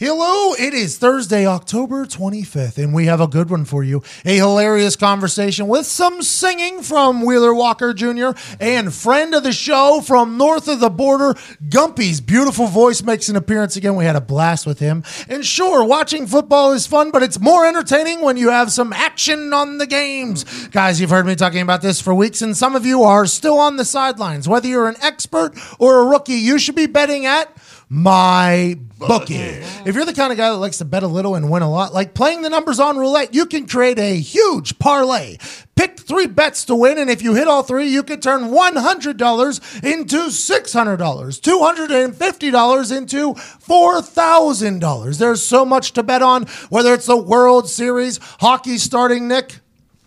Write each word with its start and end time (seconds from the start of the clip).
Hello, 0.00 0.54
it 0.54 0.74
is 0.74 0.96
Thursday, 0.96 1.44
October 1.44 2.06
25th, 2.06 2.78
and 2.78 2.94
we 2.94 3.06
have 3.06 3.20
a 3.20 3.26
good 3.26 3.50
one 3.50 3.64
for 3.64 3.82
you. 3.82 4.00
A 4.24 4.36
hilarious 4.36 4.94
conversation 4.94 5.66
with 5.66 5.86
some 5.86 6.22
singing 6.22 6.82
from 6.82 7.22
Wheeler 7.22 7.52
Walker 7.52 7.92
Jr. 7.92 8.28
and 8.60 8.94
friend 8.94 9.34
of 9.34 9.42
the 9.42 9.50
show 9.50 10.00
from 10.00 10.38
north 10.38 10.68
of 10.68 10.78
the 10.78 10.88
border, 10.88 11.34
Gumpy's 11.68 12.20
beautiful 12.20 12.68
voice 12.68 13.02
makes 13.02 13.28
an 13.28 13.34
appearance 13.34 13.74
again. 13.74 13.96
We 13.96 14.04
had 14.04 14.14
a 14.14 14.20
blast 14.20 14.66
with 14.66 14.78
him. 14.78 15.02
And 15.28 15.44
sure, 15.44 15.82
watching 15.82 16.28
football 16.28 16.70
is 16.70 16.86
fun, 16.86 17.10
but 17.10 17.24
it's 17.24 17.40
more 17.40 17.66
entertaining 17.66 18.20
when 18.20 18.36
you 18.36 18.50
have 18.50 18.70
some 18.70 18.92
action 18.92 19.52
on 19.52 19.78
the 19.78 19.86
games. 19.88 20.68
Guys, 20.68 21.00
you've 21.00 21.10
heard 21.10 21.26
me 21.26 21.34
talking 21.34 21.60
about 21.60 21.82
this 21.82 22.00
for 22.00 22.14
weeks, 22.14 22.40
and 22.40 22.56
some 22.56 22.76
of 22.76 22.86
you 22.86 23.02
are 23.02 23.26
still 23.26 23.58
on 23.58 23.74
the 23.74 23.84
sidelines. 23.84 24.48
Whether 24.48 24.68
you're 24.68 24.88
an 24.88 25.02
expert 25.02 25.58
or 25.80 25.98
a 25.98 26.06
rookie, 26.06 26.34
you 26.34 26.60
should 26.60 26.76
be 26.76 26.86
betting 26.86 27.26
at 27.26 27.52
my 27.88 28.76
bookie. 28.98 29.36
If 29.36 29.94
you're 29.94 30.04
the 30.04 30.12
kind 30.12 30.30
of 30.32 30.36
guy 30.36 30.50
that 30.50 30.56
likes 30.56 30.78
to 30.78 30.84
bet 30.84 31.02
a 31.02 31.06
little 31.06 31.34
and 31.34 31.50
win 31.50 31.62
a 31.62 31.70
lot, 31.70 31.94
like 31.94 32.14
playing 32.14 32.42
the 32.42 32.50
numbers 32.50 32.78
on 32.80 32.98
roulette, 32.98 33.32
you 33.34 33.46
can 33.46 33.66
create 33.66 33.98
a 33.98 34.16
huge 34.16 34.78
parlay. 34.78 35.38
Pick 35.74 35.98
three 36.00 36.26
bets 36.26 36.64
to 36.66 36.74
win, 36.74 36.98
and 36.98 37.08
if 37.08 37.22
you 37.22 37.34
hit 37.34 37.48
all 37.48 37.62
three, 37.62 37.86
you 37.86 38.02
could 38.02 38.20
turn 38.20 38.50
$100 38.50 39.84
into 39.84 40.16
$600, 40.16 40.98
$250 40.98 42.96
into 42.96 43.34
$4,000. 43.34 45.18
There's 45.18 45.42
so 45.42 45.64
much 45.64 45.92
to 45.92 46.02
bet 46.02 46.20
on, 46.22 46.44
whether 46.68 46.92
it's 46.92 47.06
the 47.06 47.16
World 47.16 47.70
Series, 47.70 48.18
hockey 48.40 48.76
starting, 48.76 49.28
Nick. 49.28 49.60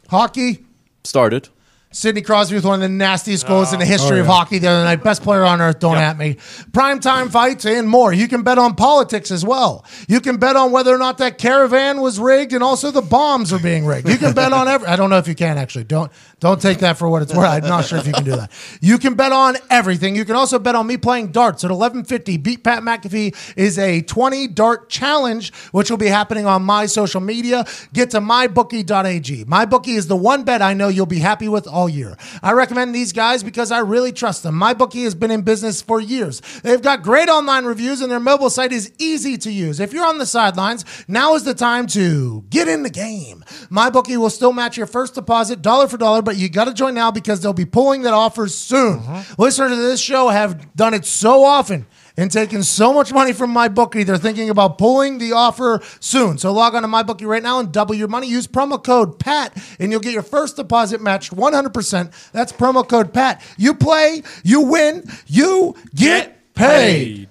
Hockey. 0.09 0.65
Started. 1.03 1.49
Sidney 1.93 2.21
Crosby 2.21 2.55
with 2.55 2.63
one 2.63 2.75
of 2.75 2.81
the 2.81 2.89
nastiest 2.89 3.45
goals 3.45 3.73
in 3.73 3.79
the 3.79 3.85
oh. 3.85 3.87
history 3.87 4.19
oh, 4.19 4.21
of 4.21 4.27
hockey 4.27 4.59
the 4.59 4.67
other 4.67 4.85
night. 4.85 5.03
Best 5.03 5.23
player 5.23 5.43
on 5.43 5.59
earth, 5.59 5.79
don't 5.79 5.97
at 5.97 6.17
me. 6.17 6.35
Primetime 6.71 7.29
fights 7.29 7.65
and 7.65 7.87
more. 7.87 8.13
You 8.13 8.29
can 8.29 8.43
bet 8.43 8.57
on 8.57 8.75
politics 8.75 9.29
as 9.29 9.45
well. 9.45 9.85
You 10.07 10.21
can 10.21 10.37
bet 10.37 10.55
on 10.55 10.71
whether 10.71 10.93
or 10.95 10.97
not 10.97 11.17
that 11.17 11.37
caravan 11.37 11.99
was 11.99 12.17
rigged 12.17 12.53
and 12.53 12.63
also 12.63 12.91
the 12.91 13.01
bombs 13.01 13.51
are 13.51 13.59
being 13.59 13.85
rigged. 13.85 14.07
You 14.07 14.17
can 14.17 14.33
bet 14.33 14.53
on 14.53 14.69
every 14.69 14.87
I 14.87 14.95
don't 14.95 15.09
know 15.09 15.17
if 15.17 15.27
you 15.27 15.35
can 15.35 15.57
actually. 15.57 15.83
Don't 15.83 16.11
don't 16.41 16.59
take 16.59 16.79
that 16.79 16.97
for 16.97 17.07
what 17.07 17.21
it's 17.21 17.33
worth. 17.33 17.47
I'm 17.47 17.69
not 17.69 17.85
sure 17.85 17.99
if 17.99 18.07
you 18.07 18.13
can 18.13 18.23
do 18.23 18.35
that. 18.35 18.51
You 18.81 18.97
can 18.97 19.13
bet 19.13 19.31
on 19.31 19.57
everything. 19.69 20.15
You 20.15 20.25
can 20.25 20.35
also 20.35 20.57
bet 20.57 20.73
on 20.73 20.87
me 20.87 20.97
playing 20.97 21.31
darts 21.31 21.63
at 21.63 21.69
1150. 21.69 22.37
Beat 22.37 22.63
Pat 22.63 22.81
McAfee 22.81 23.53
is 23.55 23.77
a 23.77 24.01
20 24.01 24.47
dart 24.47 24.89
challenge, 24.89 25.53
which 25.71 25.91
will 25.91 25.97
be 25.97 26.07
happening 26.07 26.47
on 26.47 26.63
my 26.63 26.87
social 26.87 27.21
media. 27.21 27.63
Get 27.93 28.09
to 28.11 28.19
mybookie.ag. 28.19 29.45
MyBookie 29.45 29.95
is 29.95 30.07
the 30.07 30.15
one 30.15 30.43
bet 30.43 30.63
I 30.63 30.73
know 30.73 30.87
you'll 30.87 31.05
be 31.05 31.19
happy 31.19 31.47
with 31.47 31.67
all 31.67 31.87
year. 31.87 32.17
I 32.41 32.53
recommend 32.53 32.95
these 32.95 33.13
guys 33.13 33.43
because 33.43 33.71
I 33.71 33.79
really 33.79 34.11
trust 34.11 34.41
them. 34.41 34.55
MyBookie 34.59 35.03
has 35.03 35.13
been 35.13 35.29
in 35.29 35.43
business 35.43 35.83
for 35.83 36.01
years. 36.01 36.41
They've 36.63 36.81
got 36.81 37.03
great 37.03 37.29
online 37.29 37.65
reviews 37.65 38.01
and 38.01 38.11
their 38.11 38.19
mobile 38.19 38.49
site 38.49 38.71
is 38.71 38.91
easy 38.97 39.37
to 39.37 39.51
use. 39.51 39.79
If 39.79 39.93
you're 39.93 40.07
on 40.07 40.17
the 40.17 40.25
sidelines, 40.25 40.85
now 41.07 41.35
is 41.35 41.43
the 41.43 41.53
time 41.53 41.85
to 41.87 42.43
get 42.49 42.67
in 42.67 42.81
the 42.81 42.89
game. 42.89 43.43
MyBookie 43.69 44.17
will 44.17 44.31
still 44.31 44.53
match 44.53 44.75
your 44.75 44.87
first 44.87 45.13
deposit 45.13 45.61
dollar 45.61 45.87
for 45.87 45.97
dollar, 45.97 46.23
but 46.23 46.30
you 46.35 46.49
got 46.49 46.65
to 46.65 46.73
join 46.73 46.93
now 46.93 47.11
because 47.11 47.41
they'll 47.41 47.53
be 47.53 47.65
pulling 47.65 48.03
that 48.03 48.13
offer 48.13 48.47
soon. 48.47 48.99
Uh-huh. 48.99 49.35
Listeners 49.37 49.71
to 49.71 49.75
this 49.75 49.99
show 49.99 50.29
have 50.29 50.75
done 50.75 50.93
it 50.93 51.05
so 51.05 51.43
often 51.43 51.85
and 52.17 52.31
taken 52.31 52.63
so 52.63 52.93
much 52.93 53.13
money 53.13 53.33
from 53.33 53.49
my 53.49 53.67
bookie. 53.67 54.03
They're 54.03 54.17
thinking 54.17 54.49
about 54.49 54.77
pulling 54.77 55.17
the 55.17 55.31
offer 55.33 55.81
soon. 55.99 56.37
So 56.37 56.51
log 56.51 56.75
on 56.75 56.81
to 56.81 56.87
my 56.87 57.03
bookie 57.03 57.25
right 57.25 57.41
now 57.41 57.59
and 57.59 57.71
double 57.71 57.95
your 57.95 58.07
money. 58.07 58.27
Use 58.27 58.47
promo 58.47 58.83
code 58.83 59.19
PAT 59.19 59.55
and 59.79 59.91
you'll 59.91 60.01
get 60.01 60.13
your 60.13 60.23
first 60.23 60.55
deposit 60.55 61.01
matched 61.01 61.35
100%. 61.35 62.31
That's 62.31 62.51
promo 62.51 62.87
code 62.87 63.13
PAT. 63.13 63.41
You 63.57 63.73
play, 63.73 64.23
you 64.43 64.61
win, 64.61 65.09
you 65.27 65.75
get, 65.95 66.53
paid. 66.53 67.29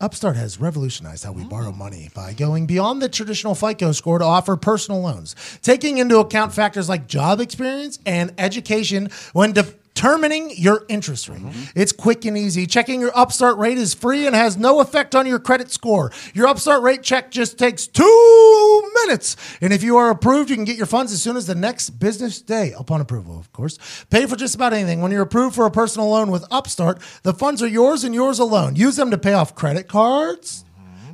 Upstart 0.00 0.36
has 0.36 0.60
revolutionized 0.60 1.24
how 1.24 1.32
we 1.32 1.42
oh. 1.44 1.48
borrow 1.48 1.72
money 1.72 2.10
by 2.14 2.32
going 2.32 2.66
beyond 2.66 3.00
the 3.00 3.08
traditional 3.08 3.54
FICO 3.54 3.92
score 3.92 4.18
to 4.18 4.24
offer 4.24 4.56
personal 4.56 5.00
loans, 5.00 5.36
taking 5.62 5.98
into 5.98 6.18
account 6.18 6.52
factors 6.52 6.88
like 6.88 7.06
job 7.06 7.40
experience 7.40 7.98
and 8.04 8.34
education 8.36 9.08
when 9.32 9.52
determining 9.94 10.50
your 10.56 10.84
interest 10.88 11.28
rate. 11.28 11.40
It's 11.74 11.92
quick 11.92 12.24
and 12.24 12.36
easy. 12.36 12.66
Checking 12.66 13.00
your 13.00 13.16
Upstart 13.16 13.56
rate 13.58 13.78
is 13.78 13.94
free 13.94 14.26
and 14.26 14.34
has 14.34 14.56
no 14.56 14.80
effect 14.80 15.14
on 15.14 15.26
your 15.26 15.38
credit 15.38 15.70
score. 15.70 16.10
Your 16.34 16.48
Upstart 16.48 16.82
rate 16.82 17.02
check 17.02 17.30
just 17.30 17.58
takes 17.58 17.86
two 17.86 18.90
minutes. 19.04 19.36
And 19.60 19.72
if 19.72 19.82
you 19.82 19.96
are 19.96 20.10
approved, 20.10 20.50
you 20.50 20.56
can 20.56 20.64
get 20.64 20.76
your 20.76 20.86
funds 20.86 21.12
as 21.12 21.22
soon 21.22 21.36
as 21.36 21.46
the 21.46 21.54
next 21.54 21.90
business 21.90 22.42
day, 22.42 22.72
upon 22.76 23.00
approval, 23.00 23.38
of 23.38 23.52
course. 23.52 23.78
Pay 24.10 24.26
for 24.26 24.36
just 24.36 24.54
about 24.54 24.72
anything. 24.72 25.00
When 25.00 25.12
you're 25.12 25.22
approved 25.22 25.54
for 25.54 25.64
a 25.64 25.70
personal 25.70 26.08
loan 26.10 26.30
with 26.30 26.44
Upstart, 26.50 27.00
the 27.22 27.32
funds 27.32 27.62
are 27.62 27.68
yours 27.68 28.02
and 28.04 28.14
yours 28.14 28.38
alone. 28.40 28.74
Use 28.76 28.96
them 28.96 29.10
to 29.12 29.18
pay 29.18 29.32
off 29.32 29.54
credit 29.54 29.88
cards. 29.88 30.64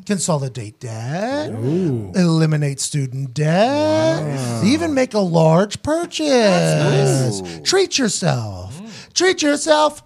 Consolidate 0.06 0.80
debt, 0.80 1.50
eliminate 1.50 2.80
student 2.80 3.32
debt, 3.32 4.64
even 4.64 4.92
make 4.92 5.14
a 5.14 5.20
large 5.20 5.82
purchase. 5.84 7.42
Treat 7.62 7.96
yourself. 7.96 8.69
Treat 9.14 9.42
yourself. 9.42 10.02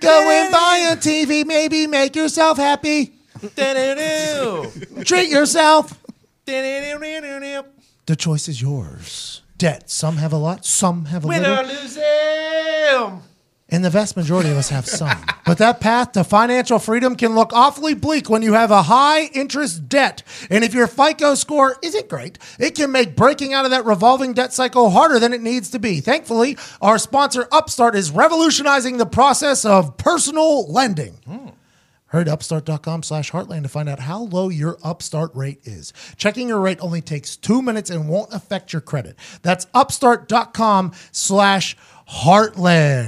Go 0.00 0.30
and 0.30 0.52
buy 0.52 0.88
a 0.92 0.96
TV, 0.96 1.44
maybe 1.44 1.86
make 1.86 2.16
yourself 2.16 2.56
happy. 2.56 3.12
Treat 5.04 5.28
yourself. 5.28 5.98
The 8.06 8.16
choice 8.16 8.48
is 8.48 8.60
yours. 8.62 9.42
Debt. 9.58 9.90
Some 9.90 10.16
have 10.16 10.32
a 10.32 10.36
lot, 10.38 10.64
some 10.64 11.04
have 11.06 11.24
a 11.24 11.28
little. 11.28 11.54
And 13.72 13.82
the 13.82 13.90
vast 13.90 14.18
majority 14.18 14.50
of 14.50 14.58
us 14.58 14.68
have 14.68 14.86
some. 14.86 15.16
But 15.46 15.56
that 15.58 15.80
path 15.80 16.12
to 16.12 16.24
financial 16.24 16.78
freedom 16.78 17.16
can 17.16 17.34
look 17.34 17.54
awfully 17.54 17.94
bleak 17.94 18.28
when 18.28 18.42
you 18.42 18.52
have 18.52 18.70
a 18.70 18.82
high 18.82 19.24
interest 19.32 19.88
debt. 19.88 20.22
And 20.50 20.62
if 20.62 20.74
your 20.74 20.86
FICO 20.86 21.34
score 21.34 21.78
isn't 21.82 22.08
great, 22.08 22.38
it 22.58 22.74
can 22.74 22.92
make 22.92 23.16
breaking 23.16 23.54
out 23.54 23.64
of 23.64 23.70
that 23.70 23.86
revolving 23.86 24.34
debt 24.34 24.52
cycle 24.52 24.90
harder 24.90 25.18
than 25.18 25.32
it 25.32 25.40
needs 25.40 25.70
to 25.70 25.78
be. 25.78 26.00
Thankfully, 26.00 26.58
our 26.82 26.98
sponsor 26.98 27.48
Upstart 27.50 27.94
is 27.96 28.10
revolutionizing 28.10 28.98
the 28.98 29.06
process 29.06 29.64
of 29.64 29.96
personal 29.96 30.70
lending. 30.70 31.14
Hmm. 31.26 31.48
Hurry 32.12 32.26
to 32.26 32.32
upstart.com 32.34 33.04
slash 33.04 33.32
heartland 33.32 33.62
to 33.62 33.70
find 33.70 33.88
out 33.88 34.00
how 34.00 34.18
low 34.24 34.50
your 34.50 34.76
upstart 34.84 35.34
rate 35.34 35.60
is. 35.64 35.94
Checking 36.18 36.46
your 36.46 36.60
rate 36.60 36.76
only 36.82 37.00
takes 37.00 37.36
two 37.36 37.62
minutes 37.62 37.88
and 37.88 38.06
won't 38.06 38.34
affect 38.34 38.70
your 38.70 38.82
credit. 38.82 39.16
That's 39.40 39.66
upstart.com 39.72 40.92
slash 41.10 41.74
heartland. 41.74 41.91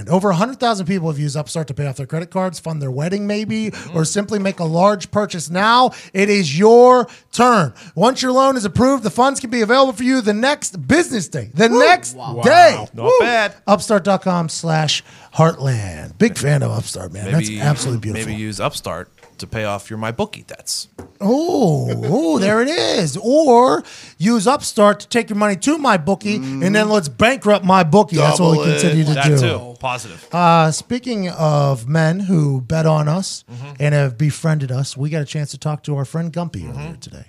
Over 0.09 0.29
100,000 0.31 0.87
people 0.87 1.09
have 1.09 1.19
used 1.19 1.37
Upstart 1.37 1.69
to 1.69 1.75
pay 1.75 1.87
off 1.87 1.97
their 1.97 2.07
credit 2.07 2.31
cards, 2.31 2.59
fund 2.59 2.81
their 2.81 2.91
wedding 2.91 3.27
maybe, 3.27 3.69
or 3.69 4.03
mm. 4.03 4.07
simply 4.07 4.39
make 4.39 4.61
a 4.61 4.65
large 4.65 5.11
purchase. 5.11 5.51
Now 5.51 5.93
it 6.13 6.29
is 6.29 6.59
your 6.59 7.07
turn. 7.33 7.75
Once 7.95 8.23
your 8.23 8.33
loan 8.33 8.57
is 8.57 8.65
approved, 8.65 9.03
the 9.03 9.11
funds 9.11 9.41
can 9.41 9.51
be 9.51 9.61
available 9.61 9.93
for 9.93 10.03
you 10.03 10.21
the 10.21 10.35
next 10.35 10.89
business 10.89 11.29
day. 11.29 11.51
The 11.55 11.69
next 11.69 12.15
day. 12.43 12.87
Not 12.95 13.13
bad. 13.21 13.55
Upstart.com 13.67 14.49
slash 14.49 15.05
heartland. 15.35 16.19
Big 16.19 16.39
fan 16.39 16.63
of 16.63 16.71
Upstart, 16.71 17.13
man. 17.13 17.31
That's 17.31 17.51
absolutely 17.51 18.01
beautiful. 18.01 18.31
Maybe 18.31 18.41
use 18.41 18.59
Upstart 18.59 19.14
to 19.39 19.47
pay 19.47 19.65
off 19.65 19.91
your 19.91 19.99
my 19.99 20.11
bookie 20.13 20.43
debts. 20.43 20.89
Oh, 21.21 21.91
oh, 22.05 22.39
there 22.39 22.61
it 22.61 22.69
is. 22.69 23.17
Or 23.17 23.83
use 24.19 24.47
Upstart 24.47 25.01
to 25.01 25.09
take 25.09 25.31
your 25.31 25.39
money 25.39 25.57
to 25.57 25.79
my 25.79 25.97
bookie, 25.97 26.37
and 26.37 26.75
then 26.75 26.89
let's 26.89 27.09
bankrupt 27.09 27.65
my 27.65 27.83
bookie. 27.83 28.17
That's 28.17 28.39
what 28.41 28.53
we 28.53 28.57
Double 28.59 28.71
it. 28.71 28.81
continue 28.81 29.05
to 29.05 29.15
that 29.15 29.29
do. 29.29 29.39
too. 29.39 29.77
Positive. 29.81 30.29
Uh, 30.35 30.71
speaking 30.71 31.29
of 31.31 31.89
men 31.89 32.21
who 32.21 32.61
bet 32.61 32.87
on 32.87 33.09
us 33.09 33.45
and 33.81 33.95
have 33.95 34.17
befriended 34.19 34.71
us, 34.73 34.97
we 34.97 35.11
got 35.11 35.23
a 35.23 35.27
chance 35.27 35.51
to 35.53 35.59
talk 35.59 35.83
to 35.85 35.97
our 35.97 36.05
friend 36.05 36.33
Gumpy 36.33 36.69
earlier 36.69 36.97
today. 36.97 37.27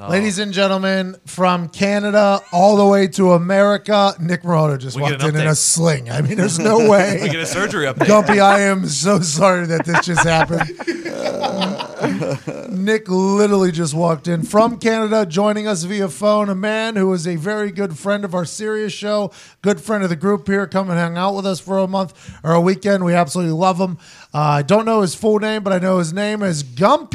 Ladies 0.00 0.40
and 0.40 0.52
gentlemen, 0.52 1.16
from 1.24 1.68
Canada 1.68 2.40
all 2.52 2.76
the 2.76 2.84
way 2.84 3.06
to 3.06 3.32
America, 3.32 4.12
Nick 4.18 4.42
Morono 4.42 4.76
just 4.76 4.96
We 4.96 5.02
walked 5.02 5.22
in 5.22 5.36
in 5.36 5.46
a 5.46 5.54
sling. 5.54 6.10
I 6.10 6.20
mean, 6.20 6.36
there's 6.36 6.58
no 6.70 6.90
way. 6.90 7.20
we 7.22 7.28
get 7.28 7.38
a 7.40 7.46
surgery 7.46 7.86
update. 7.86 8.06
Gumpy, 8.08 8.42
I 8.42 8.62
am 8.62 8.86
so 8.88 9.20
sorry 9.20 9.66
that 9.66 9.84
this 9.86 10.04
just 10.04 10.24
happened. 10.26 10.68
Nick 12.84 13.08
literally 13.08 13.70
just 13.70 13.94
walked 13.94 14.26
in 14.26 14.42
from 14.42 14.78
Canada, 14.78 15.24
joining 15.24 15.68
us 15.68 15.84
via 15.84 16.08
phone. 16.08 16.48
A 16.48 16.56
man 16.56 16.96
who 16.96 17.12
is 17.12 17.28
a 17.28 17.36
very 17.36 17.70
good 17.70 17.96
friend 17.96 18.24
of 18.24 18.34
our 18.34 18.44
Sirius 18.44 18.92
show, 18.92 19.30
good 19.62 19.80
friend 19.80 20.02
of 20.02 20.10
the 20.10 20.16
group 20.16 20.48
here, 20.48 20.66
come 20.66 20.90
and 20.90 20.98
hang 20.98 21.16
out 21.16 21.36
with 21.36 21.46
us 21.46 21.60
for 21.60 21.78
a 21.78 21.86
month 21.86 22.36
or 22.42 22.52
a 22.52 22.60
weekend. 22.60 23.04
We 23.04 23.14
absolutely 23.14 23.52
love 23.54 23.78
him. 23.78 23.98
Uh, 24.34 24.38
I 24.40 24.62
don't 24.62 24.86
know 24.86 25.02
his 25.02 25.14
full 25.14 25.38
name, 25.38 25.62
but 25.62 25.72
I 25.72 25.78
know 25.78 25.98
his 25.98 26.12
name 26.12 26.42
is 26.42 26.64
Gumpy. 26.64 27.14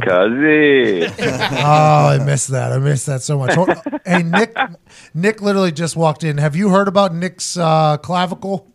Cuzzy. 0.00 1.12
Oh, 1.64 2.08
I 2.08 2.24
missed 2.24 2.48
that. 2.48 2.72
I 2.72 2.78
missed 2.78 3.06
that 3.06 3.22
so 3.22 3.38
much. 3.38 3.54
Hey, 4.04 4.22
Nick. 4.22 4.56
Nick 5.14 5.40
literally 5.42 5.72
just 5.72 5.96
walked 5.96 6.24
in. 6.24 6.38
Have 6.38 6.56
you 6.56 6.70
heard 6.70 6.88
about 6.88 7.14
Nick's 7.14 7.56
uh, 7.56 7.96
clavicle? 7.98 8.72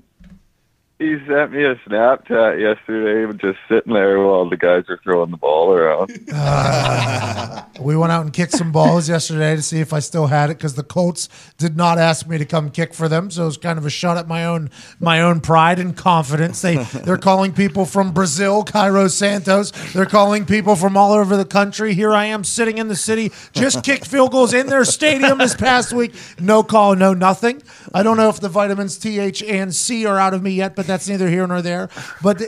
he 1.00 1.16
sent 1.28 1.52
me 1.52 1.64
a 1.64 1.76
Snapchat 1.88 2.60
yesterday, 2.60 3.32
just 3.40 3.60
sitting 3.70 3.94
there 3.94 4.20
while 4.20 4.50
the 4.50 4.58
guys 4.58 4.86
are 4.90 5.00
throwing 5.04 5.30
the 5.30 5.38
ball 5.38 5.72
around. 5.72 6.10
We 7.80 7.96
went 7.96 8.12
out 8.12 8.24
and 8.24 8.34
kicked 8.34 8.54
some 8.54 8.72
balls 8.72 9.10
yesterday 9.18 9.56
to 9.56 9.62
see 9.62 9.80
if 9.80 9.94
I 9.94 10.00
still 10.00 10.28
had 10.28 10.50
it 10.50 10.58
because 10.58 10.76
the 10.76 10.84
Colts 10.84 11.30
did 11.58 11.78
not 11.78 11.98
ask 11.98 12.28
me 12.28 12.38
to 12.38 12.46
come 12.46 12.70
kick 12.70 12.94
for 12.94 13.08
them, 13.08 13.30
so 13.30 13.44
it 13.44 13.46
was 13.46 13.58
kind 13.58 13.78
of 13.78 13.86
a 13.86 13.90
shot 13.90 14.18
at 14.18 14.28
my 14.28 14.46
own 14.46 14.70
my 15.00 15.22
own 15.22 15.42
pride 15.42 15.80
and 15.80 15.96
confidence. 15.96 16.62
They 16.62 16.76
they're 17.06 17.18
calling 17.18 17.54
people 17.54 17.86
from 17.86 18.12
Brazil, 18.12 18.64
Cairo 18.64 19.08
Santos. 19.08 19.72
They're 19.94 20.06
calling 20.06 20.46
people 20.46 20.76
from 20.76 20.98
all 20.98 21.12
over 21.14 21.38
the 21.38 21.46
country. 21.46 21.94
Here 21.94 22.14
I 22.14 22.26
am 22.26 22.44
sitting 22.44 22.78
in 22.78 22.88
the 22.88 22.96
city, 22.96 23.32
just 23.54 23.84
kicked 23.84 24.08
field 24.08 24.32
goals 24.32 24.54
in 24.54 24.68
their 24.68 24.86
stadium 24.86 25.38
this 25.38 25.56
past 25.56 25.94
week. 25.94 26.14
No 26.40 26.64
call, 26.64 26.96
no 26.96 27.14
nothing. 27.14 27.62
I 27.94 28.04
don't 28.04 28.18
know 28.18 28.30
if 28.30 28.40
the 28.40 28.50
vitamins 28.50 28.98
T, 28.98 29.20
H, 29.20 29.44
and 29.44 29.74
C 29.74 30.06
are 30.06 30.18
out 30.20 30.34
of 30.34 30.42
me 30.42 30.52
yet, 30.52 30.76
but 30.76 30.88
that's 30.88 31.08
neither 31.08 31.30
here 31.30 31.46
nor 31.48 31.62
there. 31.62 31.90
But 32.22 32.42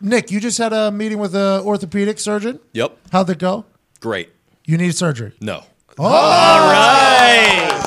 Nick, 0.00 0.30
you 0.30 0.40
just 0.40 0.58
had 0.58 0.72
a 0.72 0.90
meeting 0.90 1.18
with 1.18 1.34
an 1.34 1.62
orthopedic 1.62 2.18
surgeon. 2.18 2.60
Yep. 2.72 2.98
How'd 3.12 3.30
it 3.30 3.38
go? 3.38 3.64
Great. 4.00 4.30
You 4.68 4.76
need 4.76 4.96
surgery. 4.96 5.32
No. 5.40 5.62
Oh! 5.96 6.04
All 6.04 6.72
right. 6.72 7.84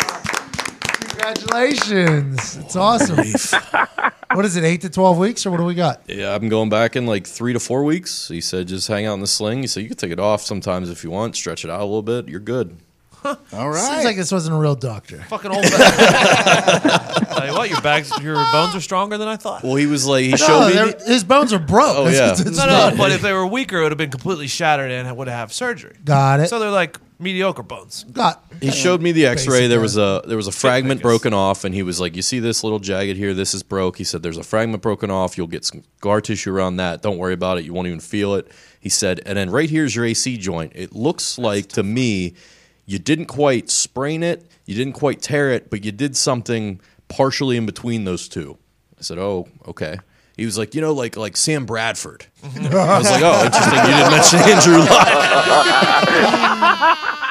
Congratulations. 1.09 2.55
It's 2.55 2.75
awesome. 2.77 3.17
what 4.33 4.45
is 4.45 4.55
it, 4.55 4.63
8 4.63 4.79
to 4.81 4.89
12 4.89 5.17
weeks, 5.17 5.45
or 5.45 5.51
what 5.51 5.57
do 5.57 5.65
we 5.65 5.75
got? 5.75 6.03
Yeah, 6.07 6.33
I'm 6.33 6.47
going 6.47 6.69
back 6.69 6.95
in 6.95 7.05
like 7.05 7.27
three 7.27 7.51
to 7.51 7.59
four 7.59 7.83
weeks. 7.83 8.29
He 8.29 8.39
said 8.39 8.69
just 8.69 8.87
hang 8.87 9.05
out 9.05 9.15
in 9.15 9.19
the 9.19 9.27
sling. 9.27 9.59
He 9.59 9.67
said 9.67 9.83
you 9.83 9.89
can 9.89 9.97
take 9.97 10.13
it 10.13 10.21
off 10.21 10.41
sometimes 10.41 10.89
if 10.89 11.03
you 11.03 11.11
want, 11.11 11.35
stretch 11.35 11.65
it 11.65 11.69
out 11.69 11.81
a 11.81 11.83
little 11.83 12.01
bit. 12.01 12.29
You're 12.29 12.39
good. 12.39 12.77
All 13.23 13.73
Seems 13.73 14.03
like 14.05 14.15
this 14.15 14.31
wasn't 14.31 14.55
a 14.55 14.59
real 14.59 14.75
doctor. 14.75 15.17
Fucking 15.29 15.51
old. 15.51 15.63
Tell 15.63 17.45
you 17.47 17.53
what, 17.53 17.69
your 17.69 17.81
bags, 17.81 18.11
your 18.21 18.35
bones 18.51 18.75
are 18.75 18.81
stronger 18.81 19.17
than 19.17 19.27
I 19.27 19.35
thought. 19.35 19.63
Well, 19.63 19.75
he 19.75 19.85
was 19.87 20.05
like 20.05 20.23
he 20.23 20.31
No, 20.31 20.37
showed 20.37 20.67
me. 20.67 20.73
they're- 20.73 20.99
his 21.05 21.23
bones 21.23 21.53
are 21.53 21.59
broke. 21.59 21.97
Oh, 21.97 22.07
yeah. 22.07 22.31
what 22.31 22.39
it's 22.39 22.57
No, 22.57 22.65
no, 22.89 22.97
but 22.97 23.11
if 23.11 23.21
they 23.21 23.33
were 23.33 23.45
weaker, 23.45 23.79
it 23.79 23.83
would 23.83 23.91
have 23.91 23.97
been 23.97 24.09
completely 24.11 24.47
shattered 24.47 24.91
and 24.91 25.15
would 25.17 25.27
have 25.27 25.49
had 25.49 25.51
surgery. 25.51 25.95
Got 26.03 26.39
it. 26.41 26.49
So 26.49 26.59
they're 26.59 26.69
like 26.71 26.97
mediocre 27.19 27.63
bones. 27.63 28.05
Got 28.05 28.43
he 28.61 28.71
showed 28.71 29.01
me 29.01 29.11
the 29.11 29.25
X-ray. 29.25 29.67
There 29.67 29.79
was 29.81 29.97
a 29.97 30.21
there 30.25 30.37
was 30.37 30.47
a 30.47 30.51
fragment 30.51 31.01
broken 31.01 31.33
off, 31.33 31.63
and 31.65 31.73
he 31.75 31.83
was 31.83 31.99
like, 31.99 32.15
"You 32.15 32.21
see 32.21 32.39
this 32.39 32.63
little 32.63 32.79
jagged 32.79 33.17
here? 33.17 33.33
This 33.33 33.53
is 33.53 33.63
broke." 33.63 33.97
He 33.97 34.03
said, 34.03 34.21
"There's 34.23 34.37
a 34.37 34.43
fragment 34.43 34.81
broken 34.83 35.09
off. 35.11 35.37
You'll 35.37 35.47
get 35.47 35.63
some 35.65 35.83
scar 35.97 36.19
tissue 36.21 36.53
around 36.53 36.77
that. 36.77 37.01
Don't 37.01 37.17
worry 37.17 37.33
about 37.33 37.57
it. 37.57 37.65
You 37.65 37.73
won't 37.73 37.87
even 37.87 37.99
feel 37.99 38.35
it." 38.35 38.49
He 38.81 38.89
said, 38.89 39.21
"And 39.25 39.37
then 39.37 39.49
right 39.49 39.69
here's 39.69 39.95
your 39.95 40.05
AC 40.05 40.37
joint. 40.37 40.73
It 40.75 40.93
looks 40.93 41.37
like 41.37 41.67
to 41.69 41.83
me, 41.83 42.35
you 42.89 42.97
didn't 42.97 43.27
quite 43.27 43.69
sprain 43.69 44.23
it, 44.23 44.43
you 44.65 44.73
didn't 44.73 44.93
quite 44.93 45.21
tear 45.21 45.51
it, 45.51 45.69
but 45.69 45.85
you 45.85 45.91
did 45.91 46.17
something 46.17 46.81
partially 47.07 47.55
in 47.55 47.67
between 47.67 48.03
those 48.03 48.27
two. 48.27 48.57
I 48.97 49.03
said, 49.03 49.19
"Oh, 49.19 49.47
okay." 49.67 49.99
He 50.35 50.45
was 50.45 50.57
like, 50.57 50.73
you 50.73 50.81
know, 50.81 50.93
like 50.93 51.15
like 51.15 51.37
Sam 51.37 51.67
Bradford. 51.67 52.25
I 52.43 52.97
was 52.97 53.11
like, 53.11 53.21
oh, 53.23 53.45
interesting. 53.45 53.77
You 53.77 53.93
didn't 53.93 54.11
mention 54.11 54.39
Andrew 54.39 54.79
Luck. 54.79 55.07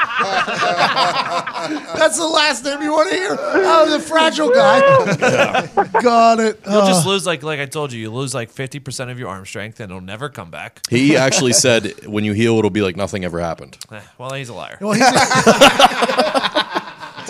That's 1.96 2.18
the 2.18 2.26
last 2.26 2.64
name 2.64 2.82
you 2.82 2.92
want 2.92 3.10
to 3.10 3.14
hear. 3.16 3.36
Oh, 3.38 3.90
the 3.90 4.00
fragile 4.00 4.50
guy. 4.50 4.80
Got 6.00 6.40
it. 6.40 6.60
You'll 6.66 6.78
Uh, 6.78 6.86
just 6.88 7.06
lose 7.06 7.26
like 7.26 7.42
like 7.42 7.60
I 7.60 7.66
told 7.66 7.92
you, 7.92 8.00
you 8.00 8.10
lose 8.10 8.34
like 8.34 8.50
fifty 8.50 8.78
percent 8.80 9.10
of 9.10 9.18
your 9.18 9.28
arm 9.28 9.44
strength, 9.46 9.80
and 9.80 9.90
it'll 9.90 10.00
never 10.00 10.28
come 10.28 10.50
back. 10.50 10.80
He 10.90 11.16
actually 11.16 11.52
said, 11.52 12.06
when 12.06 12.24
you 12.24 12.32
heal, 12.32 12.56
it'll 12.58 12.70
be 12.70 12.82
like 12.82 12.96
nothing 12.96 13.24
ever 13.24 13.40
happened. 13.40 13.78
Eh, 13.92 14.00
Well, 14.18 14.32
he's 14.32 14.48
a 14.48 14.54
liar. 14.54 14.78
well, 14.80 14.92
he's, 14.92 15.02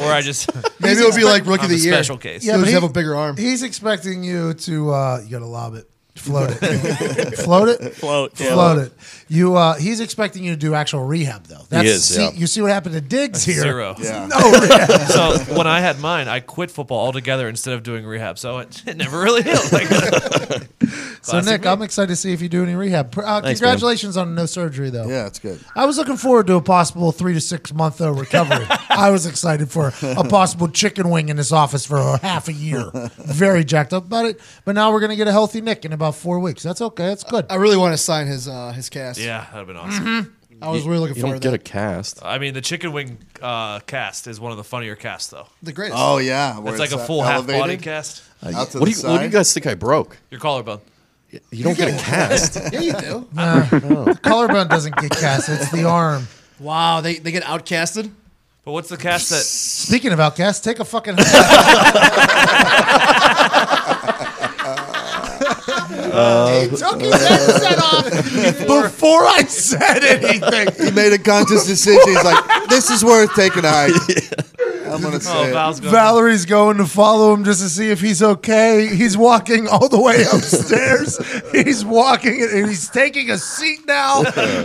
Or 0.00 0.12
I 0.12 0.20
just 0.23 0.49
Maybe 0.81 1.00
it'll 1.00 1.14
be 1.17 1.25
like 1.25 1.44
rookie 1.44 1.61
I'm 1.61 1.64
of 1.64 1.70
the 1.70 1.75
a 1.76 1.79
year. 1.81 1.93
special 1.94 2.19
case. 2.19 2.44
Yeah, 2.44 2.52
He'll 2.52 2.61
but 2.61 2.67
just 2.67 2.69
he- 2.76 2.81
have 2.81 2.85
a 2.88 2.93
bigger 2.93 3.17
arm. 3.17 3.37
he's 3.37 3.64
expecting 3.64 4.23
you 4.23 4.55
to. 4.55 4.93
Uh, 4.93 5.20
you 5.25 5.31
got 5.31 5.40
to 5.40 5.46
lob 5.46 5.75
it, 5.75 5.90
float 6.14 6.50
it, 6.62 7.35
float 7.38 7.69
it, 7.69 7.94
Float. 7.96 8.38
Yeah. 8.40 8.52
float 8.52 8.79
it. 8.79 8.93
You. 9.29 9.57
Uh, 9.57 9.75
he's 9.75 10.01
expecting 10.01 10.45
you 10.45 10.53
to 10.53 10.57
do 10.57 10.75
actual 10.75 11.05
rehab 11.05 11.45
though. 11.45 11.65
That's, 11.69 11.89
is, 11.89 12.05
see, 12.05 12.23
yeah. 12.23 12.31
You 12.33 12.47
see 12.47 12.61
what 12.63 12.71
happened 12.71 12.95
to 12.95 13.01
Diggs 13.01 13.45
here. 13.45 13.63
Zero. 13.63 13.95
Yeah. 13.99 14.29
So 15.09 15.39
when 15.55 15.67
I 15.67 15.81
had 15.81 16.01
mine, 16.01 16.29
I 16.29 16.41
quit 16.41 16.71
football 16.71 16.99
altogether 16.99 17.49
instead 17.49 17.75
of 17.75 17.83
doing 17.83 18.05
rehab. 18.05 18.39
So 18.39 18.59
it, 18.59 18.83
it 18.87 18.97
never 18.97 19.21
really 19.21 19.43
healed. 19.43 19.59
Like, 19.73 19.89
So 21.23 21.41
Nick, 21.41 21.63
me. 21.63 21.69
I'm 21.69 21.83
excited 21.83 22.09
to 22.09 22.17
see 22.17 22.33
if 22.33 22.41
you 22.41 22.49
do 22.49 22.63
any 22.63 22.75
rehab. 22.75 23.17
Uh, 23.19 23.41
man. 23.41 23.43
congratulations 23.43 24.17
on 24.17 24.35
no 24.35 24.47
surgery 24.47 24.91
though. 24.91 25.07
Yeah, 25.09 25.27
it's 25.27 25.39
good. 25.39 25.61
I 25.75 25.85
was 25.85 25.99
looking 25.99 26.17
forward 26.17 26.47
to 26.47 26.55
a 26.55 26.63
possible 26.63 27.13
three 27.13 27.35
to 27.35 27.41
six 27.41 27.73
month 27.73 28.01
uh, 28.01 28.13
recovery. 28.13 28.67
I 28.89 29.11
was 29.11 29.27
excited 29.27 29.71
for 29.71 29.93
a 30.03 30.25
possible 30.25 30.69
chicken 30.69 31.11
wing 31.11 31.29
in 31.29 31.37
this 31.37 31.53
office 31.53 31.85
for 31.85 31.99
a 31.99 32.19
half 32.19 32.49
a 32.49 32.53
year. 32.53 32.91
Very 33.19 33.65
jacked 33.65 33.93
up 33.93 34.07
about 34.07 34.25
it. 34.27 34.41
But 34.65 34.75
now 34.75 34.93
we're 34.93 35.01
going 35.01 35.11
to 35.11 35.17
get 35.17 35.29
a 35.29 35.33
healthy 35.33 35.61
Nick 35.61 35.85
in 35.85 35.93
about 35.93 36.15
four 36.15 36.39
weeks. 36.41 36.63
That's 36.63 36.81
okay. 36.81 37.07
That's 37.07 37.25
good. 37.25 37.47
I 37.51 37.57
really 37.57 37.77
want 37.77 37.93
to 37.93 37.99
sign 37.99 38.27
his 38.27 38.49
uh, 38.49 38.73
his 38.73 38.89
cast. 38.89 39.18
Yeah, 39.19 39.41
that'd 39.41 39.55
have 39.55 39.67
been 39.67 39.76
awesome. 39.76 40.05
Mm-hmm. 40.05 40.65
I 40.65 40.70
was 40.70 40.85
really 40.87 40.99
looking 41.09 41.15
for 41.15 41.19
it. 41.19 41.20
You 41.20 41.23
don't 41.23 41.29
forward 41.31 41.43
get 41.43 41.49
to 41.50 41.55
a 41.55 41.59
that. 41.59 41.65
cast. 41.65 42.25
I 42.25 42.38
mean, 42.38 42.53
the 42.55 42.61
chicken 42.61 42.91
wing 42.93 43.19
uh, 43.41 43.79
cast 43.81 44.26
is 44.26 44.41
one 44.41 44.50
of 44.50 44.59
the 44.59 44.65
funnier 44.65 44.97
casts, 44.97 45.31
though. 45.31 45.47
The 45.62 45.73
greatest. 45.73 45.99
Oh 46.00 46.19
yeah, 46.19 46.59
where 46.59 46.73
It's 46.73 46.81
like 46.81 46.91
a 46.93 46.97
uh, 46.97 47.06
full 47.06 47.23
half 47.23 47.43
body 47.47 47.59
elevated 47.59 47.82
cast. 47.85 48.23
out 48.44 48.70
to 48.70 48.79
What 48.81 48.88
do, 48.88 48.94
the 48.94 49.00
you, 49.03 49.09
what 49.09 49.19
do 49.19 49.25
you 49.25 49.31
side. 49.31 49.32
guys 49.32 49.53
think 49.55 49.67
I 49.69 49.75
broke? 49.75 50.17
Your 50.31 50.41
collarbone. 50.41 50.81
You 51.53 51.62
don't 51.62 51.76
get 51.76 51.88
a 51.94 51.99
cast. 52.03 52.56
yeah, 52.73 52.81
you 52.81 52.93
do. 52.94 53.29
The 53.35 54.19
collarbone 54.23 54.67
doesn't 54.69 54.97
get 54.97 55.11
cast. 55.12 55.49
It's 55.49 55.71
the 55.71 55.85
arm. 55.85 56.26
Wow, 56.59 57.03
they 57.03 57.17
they 57.19 57.31
get 57.31 57.44
outcasted. 57.44 58.11
But 58.64 58.73
what's 58.73 58.88
the 58.88 58.97
cast 58.97 59.31
that? 59.31 59.37
Speaking 59.44 60.12
of 60.12 60.19
outcasts, 60.21 60.61
take 60.64 60.81
a 60.81 60.85
fucking. 60.85 61.14
he 66.61 66.76
took 66.76 67.00
his 67.00 67.15
headset 67.29 67.79
off 67.79 68.05
before 68.67 69.25
I 69.26 69.43
said 69.49 70.03
anything. 70.05 70.69
He 70.87 70.91
made 70.93 71.12
a 71.12 71.19
conscious 71.19 71.67
decision. 71.67 72.00
He's 72.06 72.25
like, 72.25 72.69
"This 72.69 72.91
is 72.91 73.05
worth 73.05 73.35
taking 73.35 73.65
a 73.65 73.70
hike." 73.70 73.94
I'm 74.88 75.03
gonna 75.03 75.17
Oh, 75.17 75.19
say. 75.19 75.50
it. 75.50 75.53
Val's 75.53 75.81
going. 75.81 75.93
Valerie's 75.93 76.47
going 76.47 76.79
to 76.79 76.87
follow 76.87 77.35
him 77.35 77.44
just 77.44 77.61
to 77.61 77.69
see 77.69 77.91
if 77.91 78.00
he's 78.00 78.23
okay. 78.23 78.88
He's 78.94 79.19
walking 79.19 79.69
all 79.69 79.87
the 79.88 80.00
way 80.00 80.23
upstairs. 80.32 81.19
he's 81.53 81.85
walking 81.85 82.41
and 82.43 82.67
he's 82.69 82.88
taking 82.88 83.31
a 83.31 83.37
seat 83.37 83.81
now. 83.87 84.23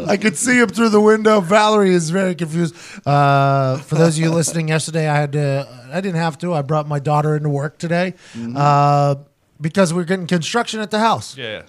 I 0.08 0.16
could 0.16 0.38
see 0.38 0.58
him 0.60 0.70
through 0.70 0.90
the 0.90 1.02
window. 1.02 1.42
Valerie 1.42 1.94
is 1.94 2.10
very 2.10 2.36
confused. 2.36 2.74
Uh, 3.06 3.78
for 3.80 3.96
those 3.96 4.18
of 4.18 4.24
you 4.24 4.30
listening, 4.32 4.70
yesterday 4.70 5.10
I 5.10 5.16
had 5.18 5.34
to. 5.34 5.68
I 5.92 6.00
didn't 6.00 6.22
have 6.22 6.38
to. 6.40 6.54
I 6.54 6.62
brought 6.62 6.88
my 6.88 7.00
daughter 7.00 7.36
into 7.36 7.50
work 7.50 7.78
today 7.78 8.14
uh, 8.56 9.16
because 9.64 9.94
we're 9.94 10.04
getting 10.04 10.28
construction 10.28 10.80
at 10.82 10.92
the 10.92 11.00
house 11.00 11.36
Yeah, 11.38 11.52
yeah. 11.52 11.62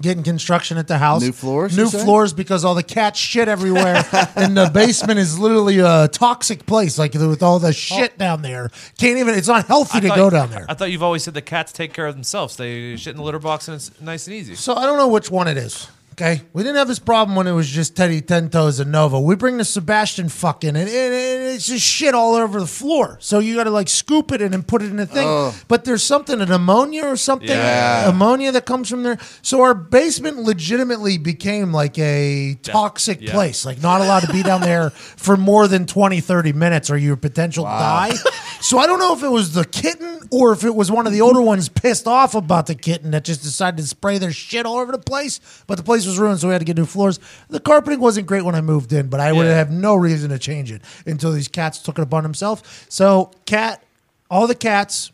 getting 0.00 0.22
construction 0.22 0.78
at 0.78 0.86
the 0.86 0.98
house. 0.98 1.22
New 1.22 1.32
floors, 1.32 1.76
New 1.76 1.84
you 1.84 1.88
say? 1.88 2.04
floors 2.04 2.32
because 2.32 2.64
all 2.64 2.76
the 2.76 2.82
cat 2.84 3.16
shit 3.16 3.48
everywhere, 3.48 4.04
and 4.36 4.56
the 4.56 4.70
basement 4.72 5.18
is 5.18 5.38
literally 5.38 5.80
a 5.80 6.06
toxic 6.08 6.66
place. 6.66 6.98
Like 6.98 7.14
with 7.14 7.42
all 7.42 7.58
the 7.58 7.72
shit 7.72 8.12
oh. 8.14 8.18
down 8.18 8.42
there, 8.42 8.70
can't 8.98 9.18
even. 9.18 9.34
It's 9.34 9.48
not 9.48 9.66
healthy 9.66 10.00
to 10.02 10.08
thought- 10.08 10.16
go 10.16 10.30
down 10.30 10.50
there. 10.50 10.66
I 10.68 10.74
thought 10.74 10.92
you've 10.92 11.02
always 11.02 11.24
said 11.24 11.34
the 11.34 11.42
cats 11.42 11.72
take 11.72 11.92
care 11.92 12.06
of 12.06 12.14
themselves. 12.14 12.56
They 12.56 12.96
shit 12.96 13.12
in 13.12 13.16
the 13.16 13.24
litter 13.24 13.40
box 13.40 13.66
and 13.66 13.74
it's 13.76 13.90
nice 14.00 14.26
and 14.26 14.36
easy. 14.36 14.54
So 14.54 14.74
I 14.74 14.86
don't 14.86 14.98
know 14.98 15.08
which 15.08 15.30
one 15.30 15.48
it 15.48 15.56
is. 15.56 15.88
Okay, 16.12 16.42
we 16.52 16.62
didn't 16.62 16.76
have 16.76 16.88
this 16.88 16.98
problem 16.98 17.34
when 17.34 17.46
it 17.46 17.52
was 17.52 17.68
just 17.68 17.96
Teddy 17.96 18.20
Ten 18.20 18.50
Toes 18.50 18.78
and 18.78 18.92
Nova. 18.92 19.18
We 19.18 19.36
bring 19.36 19.56
the 19.56 19.64
Sebastian 19.64 20.28
fucking, 20.28 20.70
and, 20.76 20.88
and- 20.88 21.14
and 21.14 21.42
it's 21.56 21.66
just 21.66 21.84
shit 21.84 22.14
all 22.14 22.34
over 22.34 22.60
the 22.60 22.66
floor. 22.66 23.16
So 23.20 23.38
you 23.38 23.54
got 23.56 23.64
to 23.64 23.70
like 23.70 23.88
scoop 23.88 24.30
it 24.32 24.40
in 24.42 24.52
and 24.54 24.66
put 24.66 24.82
it 24.82 24.90
in 24.90 24.98
a 24.98 25.06
thing. 25.06 25.26
Oh. 25.26 25.54
But 25.68 25.84
there's 25.84 26.02
something, 26.02 26.40
an 26.40 26.52
ammonia 26.52 27.04
or 27.06 27.16
something, 27.16 27.48
Yeah. 27.48 28.08
ammonia 28.08 28.52
that 28.52 28.66
comes 28.66 28.88
from 28.88 29.02
there. 29.02 29.18
So 29.42 29.62
our 29.62 29.74
basement 29.74 30.38
legitimately 30.38 31.18
became 31.18 31.72
like 31.72 31.98
a 31.98 32.56
toxic 32.62 33.20
yeah. 33.22 33.32
place. 33.32 33.64
Like 33.64 33.82
not 33.82 34.00
allowed 34.00 34.20
to 34.20 34.32
be 34.32 34.42
down 34.42 34.60
there 34.60 34.90
for 35.16 35.36
more 35.36 35.66
than 35.68 35.86
20, 35.86 36.20
30 36.20 36.52
minutes, 36.52 36.90
or 36.90 36.96
your 36.96 37.16
potential 37.16 37.64
die. 37.64 38.12
So 38.60 38.78
I 38.78 38.86
don't 38.86 38.98
know 38.98 39.14
if 39.14 39.22
it 39.22 39.28
was 39.30 39.54
the 39.54 39.64
kitten 39.64 40.28
or 40.30 40.52
if 40.52 40.64
it 40.64 40.74
was 40.74 40.90
one 40.90 41.06
of 41.06 41.12
the 41.12 41.20
older 41.22 41.40
ones 41.40 41.68
pissed 41.68 42.06
off 42.06 42.34
about 42.34 42.66
the 42.66 42.74
kitten 42.74 43.10
that 43.12 43.24
just 43.24 43.42
decided 43.42 43.78
to 43.78 43.86
spray 43.86 44.18
their 44.18 44.32
shit 44.32 44.66
all 44.66 44.78
over 44.78 44.92
the 44.92 44.98
place. 44.98 45.40
But 45.66 45.76
the 45.78 45.82
place 45.82 46.06
was 46.06 46.09
ruined, 46.18 46.40
so 46.40 46.48
we 46.48 46.52
had 46.52 46.58
to 46.60 46.64
get 46.64 46.76
new 46.76 46.86
floors. 46.86 47.18
The 47.48 47.60
carpeting 47.60 48.00
wasn't 48.00 48.26
great 48.26 48.44
when 48.44 48.54
I 48.54 48.60
moved 48.60 48.92
in, 48.92 49.08
but 49.08 49.20
I 49.20 49.32
would 49.32 49.46
Yeah. 49.46 49.54
have 49.54 49.70
no 49.70 49.94
reason 49.94 50.30
to 50.30 50.38
change 50.38 50.70
it 50.72 50.82
until 51.06 51.32
these 51.32 51.48
cats 51.48 51.78
took 51.78 51.98
it 51.98 52.02
upon 52.02 52.22
themselves. 52.22 52.62
So 52.88 53.30
cat, 53.46 53.82
all 54.30 54.46
the 54.46 54.54
cats 54.54 55.10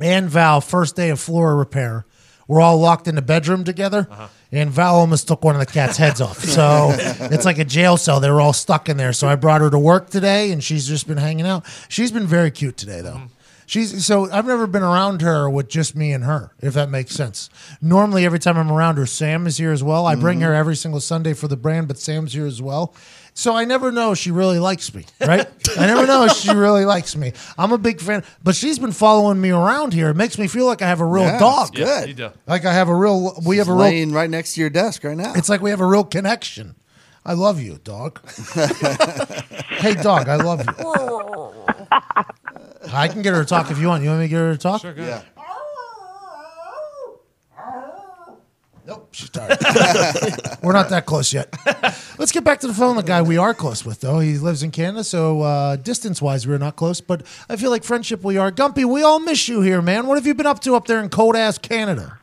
and 0.00 0.28
Val, 0.28 0.60
first 0.60 0.96
day 0.96 1.10
of 1.10 1.20
floor 1.20 1.56
repair, 1.56 2.04
we're 2.48 2.60
all 2.60 2.78
locked 2.78 3.06
in 3.08 3.14
the 3.14 3.22
bedroom 3.22 3.64
together. 3.64 4.08
Uh-huh. 4.10 4.28
And 4.54 4.68
Val 4.70 4.96
almost 4.96 5.28
took 5.28 5.42
one 5.44 5.54
of 5.54 5.60
the 5.60 5.72
cat's 5.72 5.96
heads 5.96 6.20
off. 6.20 6.44
So 6.44 6.90
it's 6.98 7.46
like 7.46 7.58
a 7.58 7.64
jail 7.64 7.96
cell. 7.96 8.20
They 8.20 8.30
were 8.30 8.40
all 8.40 8.52
stuck 8.52 8.88
in 8.90 8.98
there. 8.98 9.14
So 9.14 9.26
I 9.26 9.34
brought 9.36 9.62
her 9.62 9.70
to 9.70 9.78
work 9.78 10.10
today, 10.10 10.50
and 10.52 10.62
she's 10.62 10.86
just 10.86 11.06
been 11.06 11.16
hanging 11.16 11.46
out. 11.46 11.64
She's 11.88 12.12
been 12.12 12.26
very 12.26 12.50
cute 12.50 12.76
today, 12.76 13.00
though. 13.00 13.14
Mm-hmm. 13.14 13.26
She's 13.72 14.04
so 14.04 14.30
I've 14.30 14.44
never 14.44 14.66
been 14.66 14.82
around 14.82 15.22
her 15.22 15.48
with 15.48 15.66
just 15.66 15.96
me 15.96 16.12
and 16.12 16.24
her, 16.24 16.52
if 16.60 16.74
that 16.74 16.90
makes 16.90 17.14
sense. 17.14 17.48
Normally, 17.80 18.26
every 18.26 18.38
time 18.38 18.58
I'm 18.58 18.70
around 18.70 18.98
her, 18.98 19.06
Sam 19.06 19.46
is 19.46 19.56
here 19.56 19.72
as 19.72 19.82
well. 19.82 20.04
I 20.04 20.14
bring 20.14 20.42
her 20.42 20.48
mm-hmm. 20.48 20.60
every 20.60 20.76
single 20.76 21.00
Sunday 21.00 21.32
for 21.32 21.48
the 21.48 21.56
brand, 21.56 21.88
but 21.88 21.96
Sam's 21.96 22.34
here 22.34 22.44
as 22.44 22.60
well. 22.60 22.94
So 23.32 23.56
I 23.56 23.64
never 23.64 23.90
know 23.90 24.12
she 24.12 24.30
really 24.30 24.58
likes 24.58 24.92
me, 24.94 25.06
right? 25.22 25.48
I 25.78 25.86
never 25.86 26.06
know 26.06 26.24
if 26.24 26.32
she 26.32 26.50
really 26.54 26.84
likes 26.84 27.16
me. 27.16 27.32
I'm 27.56 27.72
a 27.72 27.78
big 27.78 27.98
fan, 27.98 28.24
but 28.44 28.54
she's 28.54 28.78
been 28.78 28.92
following 28.92 29.40
me 29.40 29.48
around 29.48 29.94
here. 29.94 30.10
It 30.10 30.16
makes 30.16 30.36
me 30.36 30.48
feel 30.48 30.66
like 30.66 30.82
I 30.82 30.88
have 30.88 31.00
a 31.00 31.06
real 31.06 31.22
Yeah, 31.22 31.38
dog. 31.38 31.74
good. 31.74 32.16
Do. 32.16 32.30
Like 32.46 32.66
I 32.66 32.74
have 32.74 32.90
a 32.90 32.94
real. 32.94 33.40
We 33.42 33.56
have 33.56 33.68
a 33.68 33.72
real. 33.72 33.80
laying 33.80 34.12
right 34.12 34.28
next 34.28 34.52
to 34.56 34.60
your 34.60 34.68
desk 34.68 35.02
right 35.02 35.16
now. 35.16 35.32
It's 35.34 35.48
like 35.48 35.62
we 35.62 35.70
have 35.70 35.80
a 35.80 35.86
real 35.86 36.04
connection. 36.04 36.74
I 37.24 37.34
love 37.34 37.60
you, 37.60 37.78
dog. 37.84 38.20
hey, 38.28 39.94
dog, 39.94 40.28
I 40.28 40.36
love 40.36 40.64
you. 40.66 40.74
I 42.92 43.06
can 43.08 43.22
get 43.22 43.32
her 43.34 43.42
to 43.42 43.48
talk 43.48 43.70
if 43.70 43.78
you 43.78 43.86
want. 43.86 44.02
You 44.02 44.08
want 44.10 44.20
me 44.20 44.24
to 44.26 44.28
get 44.28 44.38
her 44.38 44.52
to 44.52 44.58
talk? 44.58 44.80
Sure, 44.80 44.92
go 44.92 45.04
yeah. 45.04 45.22
Nope, 48.84 49.10
she's 49.12 49.30
tired. 49.30 49.58
We're 50.62 50.72
not 50.72 50.88
that 50.88 51.04
close 51.06 51.32
yet. 51.32 51.54
Let's 52.18 52.32
get 52.32 52.42
back 52.42 52.58
to 52.60 52.66
the 52.66 52.74
phone. 52.74 52.96
The 52.96 53.02
guy 53.04 53.22
we 53.22 53.38
are 53.38 53.54
close 53.54 53.84
with, 53.84 54.00
though, 54.00 54.18
he 54.18 54.38
lives 54.38 54.64
in 54.64 54.72
Canada, 54.72 55.04
so 55.04 55.42
uh, 55.42 55.76
distance-wise, 55.76 56.48
we're 56.48 56.58
not 56.58 56.74
close. 56.74 57.00
But 57.00 57.22
I 57.48 57.54
feel 57.54 57.70
like 57.70 57.84
friendship 57.84 58.24
we 58.24 58.38
are. 58.38 58.50
Gumpy, 58.50 58.84
we 58.84 59.04
all 59.04 59.20
miss 59.20 59.46
you 59.46 59.60
here, 59.60 59.80
man. 59.80 60.08
What 60.08 60.16
have 60.18 60.26
you 60.26 60.34
been 60.34 60.46
up 60.46 60.58
to 60.60 60.74
up 60.74 60.88
there 60.88 61.00
in 61.00 61.10
cold-ass 61.10 61.58
Canada? 61.58 62.18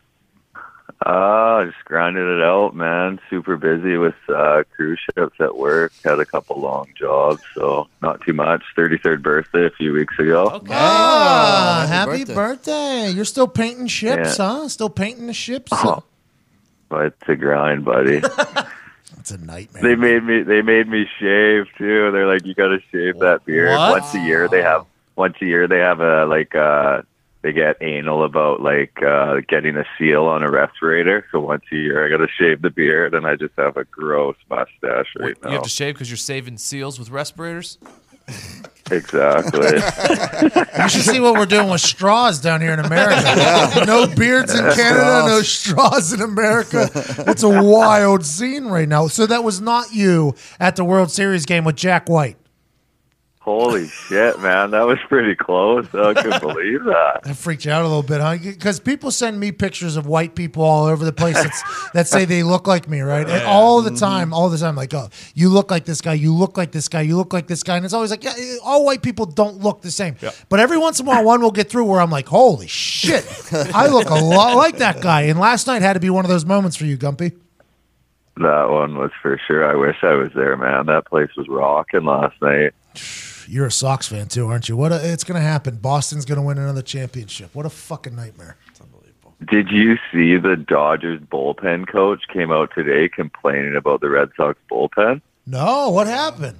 Uh, 1.05 1.63
just 1.65 1.77
grinding 1.85 2.27
it 2.27 2.43
out, 2.43 2.75
man. 2.75 3.19
Super 3.29 3.55
busy 3.55 3.95
with 3.97 4.15
uh, 4.27 4.63
cruise 4.75 4.99
ships 5.15 5.35
at 5.39 5.55
work. 5.55 5.93
Had 6.03 6.19
a 6.19 6.25
couple 6.25 6.59
long 6.59 6.87
jobs, 6.97 7.41
so 7.55 7.87
not 8.01 8.19
too 8.21 8.33
much. 8.33 8.61
33rd 8.77 9.21
birthday 9.21 9.65
a 9.65 9.69
few 9.69 9.93
weeks 9.93 10.19
ago. 10.19 10.61
Ah, 10.69 11.85
happy 11.87 12.11
happy 12.11 12.23
birthday. 12.25 12.35
birthday. 12.35 13.09
You're 13.11 13.23
still 13.25 13.47
painting 13.47 13.87
ships, 13.87 14.37
Yeah. 14.37 14.45
huh? 14.45 14.67
Still 14.67 14.89
painting 14.89 15.27
the 15.27 15.33
ships? 15.33 15.71
Oh, 15.73 16.03
but 16.89 17.05
it's 17.07 17.29
a 17.29 17.35
grind, 17.35 17.85
buddy. 17.85 18.21
It's 19.19 19.31
a 19.31 19.37
nightmare. 19.37 19.81
they 19.83 19.95
made 19.95 20.23
me. 20.23 20.43
They 20.43 20.61
made 20.61 20.87
me 20.87 21.05
shave 21.19 21.65
too. 21.77 22.09
They're 22.11 22.27
like, 22.27 22.45
you 22.45 22.53
got 22.53 22.67
to 22.69 22.79
shave 22.91 23.19
that 23.19 23.43
beard 23.43 23.69
What? 23.77 24.01
once 24.01 24.13
a 24.13 24.19
year. 24.19 24.47
They 24.47 24.61
have 24.61 24.85
once 25.15 25.35
a 25.41 25.45
year. 25.45 25.67
They 25.67 25.79
have 25.79 25.99
a 25.99 26.25
like. 26.25 26.55
uh 26.55 27.01
They 27.41 27.53
get 27.53 27.77
anal 27.81 28.25
about 28.25 28.61
like 28.61 29.01
uh 29.01 29.37
getting 29.47 29.77
a 29.77 29.85
seal 29.97 30.25
on 30.25 30.43
a 30.43 30.51
respirator. 30.51 31.25
So 31.31 31.39
once 31.39 31.63
a 31.71 31.75
year, 31.75 32.05
I 32.05 32.09
got 32.09 32.17
to 32.17 32.27
shave 32.37 32.61
the 32.61 32.69
beard, 32.69 33.13
and 33.13 33.25
I 33.25 33.35
just 33.35 33.53
have 33.57 33.77
a 33.77 33.85
gross 33.85 34.35
mustache 34.49 35.07
right 35.17 35.29
You 35.29 35.35
now. 35.43 35.49
You 35.49 35.53
have 35.55 35.63
to 35.63 35.69
shave 35.69 35.93
because 35.93 36.09
you're 36.09 36.17
saving 36.17 36.57
seals 36.57 36.99
with 36.99 37.09
respirators. 37.09 37.77
Exactly. 38.91 39.59
You 40.79 40.87
should 40.87 41.03
see 41.03 41.19
what 41.19 41.33
we're 41.33 41.45
doing 41.45 41.69
with 41.69 41.81
straws 41.81 42.39
down 42.39 42.61
here 42.61 42.71
in 42.71 42.79
America. 42.79 43.83
No 43.85 44.07
beards 44.07 44.53
in 44.53 44.61
Canada, 44.71 45.27
no 45.27 45.41
straws 45.41 46.13
in 46.13 46.21
America. 46.21 46.89
It's 47.27 47.43
a 47.43 47.49
wild 47.63 48.25
scene 48.25 48.65
right 48.65 48.87
now. 48.87 49.07
So 49.07 49.25
that 49.25 49.43
was 49.43 49.59
not 49.59 49.93
you 49.93 50.35
at 50.59 50.77
the 50.77 50.85
World 50.85 51.11
Series 51.11 51.45
game 51.45 51.65
with 51.65 51.75
Jack 51.75 52.07
White. 52.07 52.37
Holy 53.49 53.87
shit, 53.87 54.39
man! 54.41 54.69
That 54.69 54.85
was 54.85 54.99
pretty 55.07 55.33
close. 55.33 55.87
I 55.91 56.13
couldn't 56.13 56.39
believe 56.47 56.83
that. 56.83 57.21
That 57.23 57.35
freaked 57.35 57.65
you 57.65 57.71
out 57.71 57.81
a 57.81 57.87
little 57.87 58.03
bit, 58.03 58.21
huh? 58.21 58.37
Because 58.37 58.79
people 58.79 59.09
send 59.09 59.39
me 59.39 59.51
pictures 59.51 59.97
of 59.97 60.05
white 60.05 60.35
people 60.35 60.61
all 60.61 60.85
over 60.85 61.03
the 61.03 61.11
place 61.11 61.33
that's, 61.33 61.89
that 61.93 62.07
say 62.07 62.25
they 62.25 62.43
look 62.43 62.67
like 62.67 62.87
me, 62.87 63.01
right? 63.01 63.27
And 63.27 63.43
all 63.45 63.81
the 63.81 63.89
mm-hmm. 63.89 63.97
time, 63.97 64.33
all 64.35 64.49
the 64.49 64.57
time, 64.59 64.75
like, 64.75 64.93
oh, 64.93 65.09
you 65.33 65.49
look 65.49 65.71
like 65.71 65.85
this 65.85 65.99
guy, 65.99 66.13
you 66.13 66.31
look 66.31 66.57
like 66.57 66.71
this 66.71 66.87
guy, 66.87 67.01
you 67.01 67.17
look 67.17 67.33
like 67.33 67.47
this 67.47 67.63
guy. 67.63 67.77
And 67.77 67.85
it's 67.85 67.93
always 67.95 68.11
like, 68.11 68.23
yeah, 68.23 68.35
all 68.63 68.85
white 68.85 69.01
people 69.01 69.25
don't 69.25 69.57
look 69.57 69.81
the 69.81 69.89
same. 69.89 70.15
But 70.47 70.59
every 70.59 70.77
once 70.77 70.99
in 70.99 71.07
a 71.07 71.09
while, 71.09 71.23
one 71.23 71.41
will 71.41 71.49
get 71.49 71.71
through 71.71 71.85
where 71.85 72.01
I'm 72.01 72.11
like, 72.11 72.27
holy 72.27 72.67
shit, 72.67 73.25
I 73.73 73.87
look 73.87 74.11
a 74.11 74.13
lot 74.13 74.57
like 74.57 74.77
that 74.77 75.01
guy. 75.01 75.21
And 75.21 75.39
last 75.39 75.65
night 75.65 75.81
had 75.81 75.93
to 75.93 75.99
be 75.99 76.11
one 76.11 76.23
of 76.23 76.29
those 76.29 76.45
moments 76.45 76.77
for 76.77 76.85
you, 76.85 76.99
Gumpy. 76.99 77.35
That 78.37 78.69
one 78.69 78.95
was 78.95 79.09
for 79.23 79.41
sure. 79.47 79.67
I 79.67 79.73
wish 79.73 79.97
I 80.03 80.13
was 80.13 80.29
there, 80.35 80.55
man. 80.55 80.85
That 80.85 81.07
place 81.07 81.29
was 81.35 81.47
rocking 81.47 82.05
last 82.05 82.39
night. 82.43 82.75
You're 83.49 83.65
a 83.65 83.71
Sox 83.71 84.07
fan 84.07 84.27
too, 84.27 84.47
aren't 84.47 84.69
you? 84.69 84.77
What 84.77 84.91
a, 84.91 85.11
it's 85.11 85.23
going 85.23 85.41
to 85.41 85.45
happen. 85.45 85.77
Boston's 85.77 86.23
going 86.23 86.35
to 86.35 86.43
win 86.43 86.59
another 86.59 86.83
championship. 86.83 87.55
What 87.55 87.65
a 87.65 87.69
fucking 87.69 88.15
nightmare. 88.15 88.57
It's 88.69 88.79
unbelievable. 88.79 89.33
Did 89.49 89.71
you 89.71 89.97
see 90.11 90.37
the 90.37 90.55
Dodgers 90.55 91.19
bullpen 91.21 91.87
coach 91.87 92.23
came 92.31 92.51
out 92.51 92.71
today 92.75 93.09
complaining 93.09 93.75
about 93.75 94.01
the 94.01 94.09
Red 94.09 94.29
Sox 94.37 94.59
bullpen? 94.71 95.21
No, 95.47 95.89
what 95.89 96.05
happened? 96.05 96.59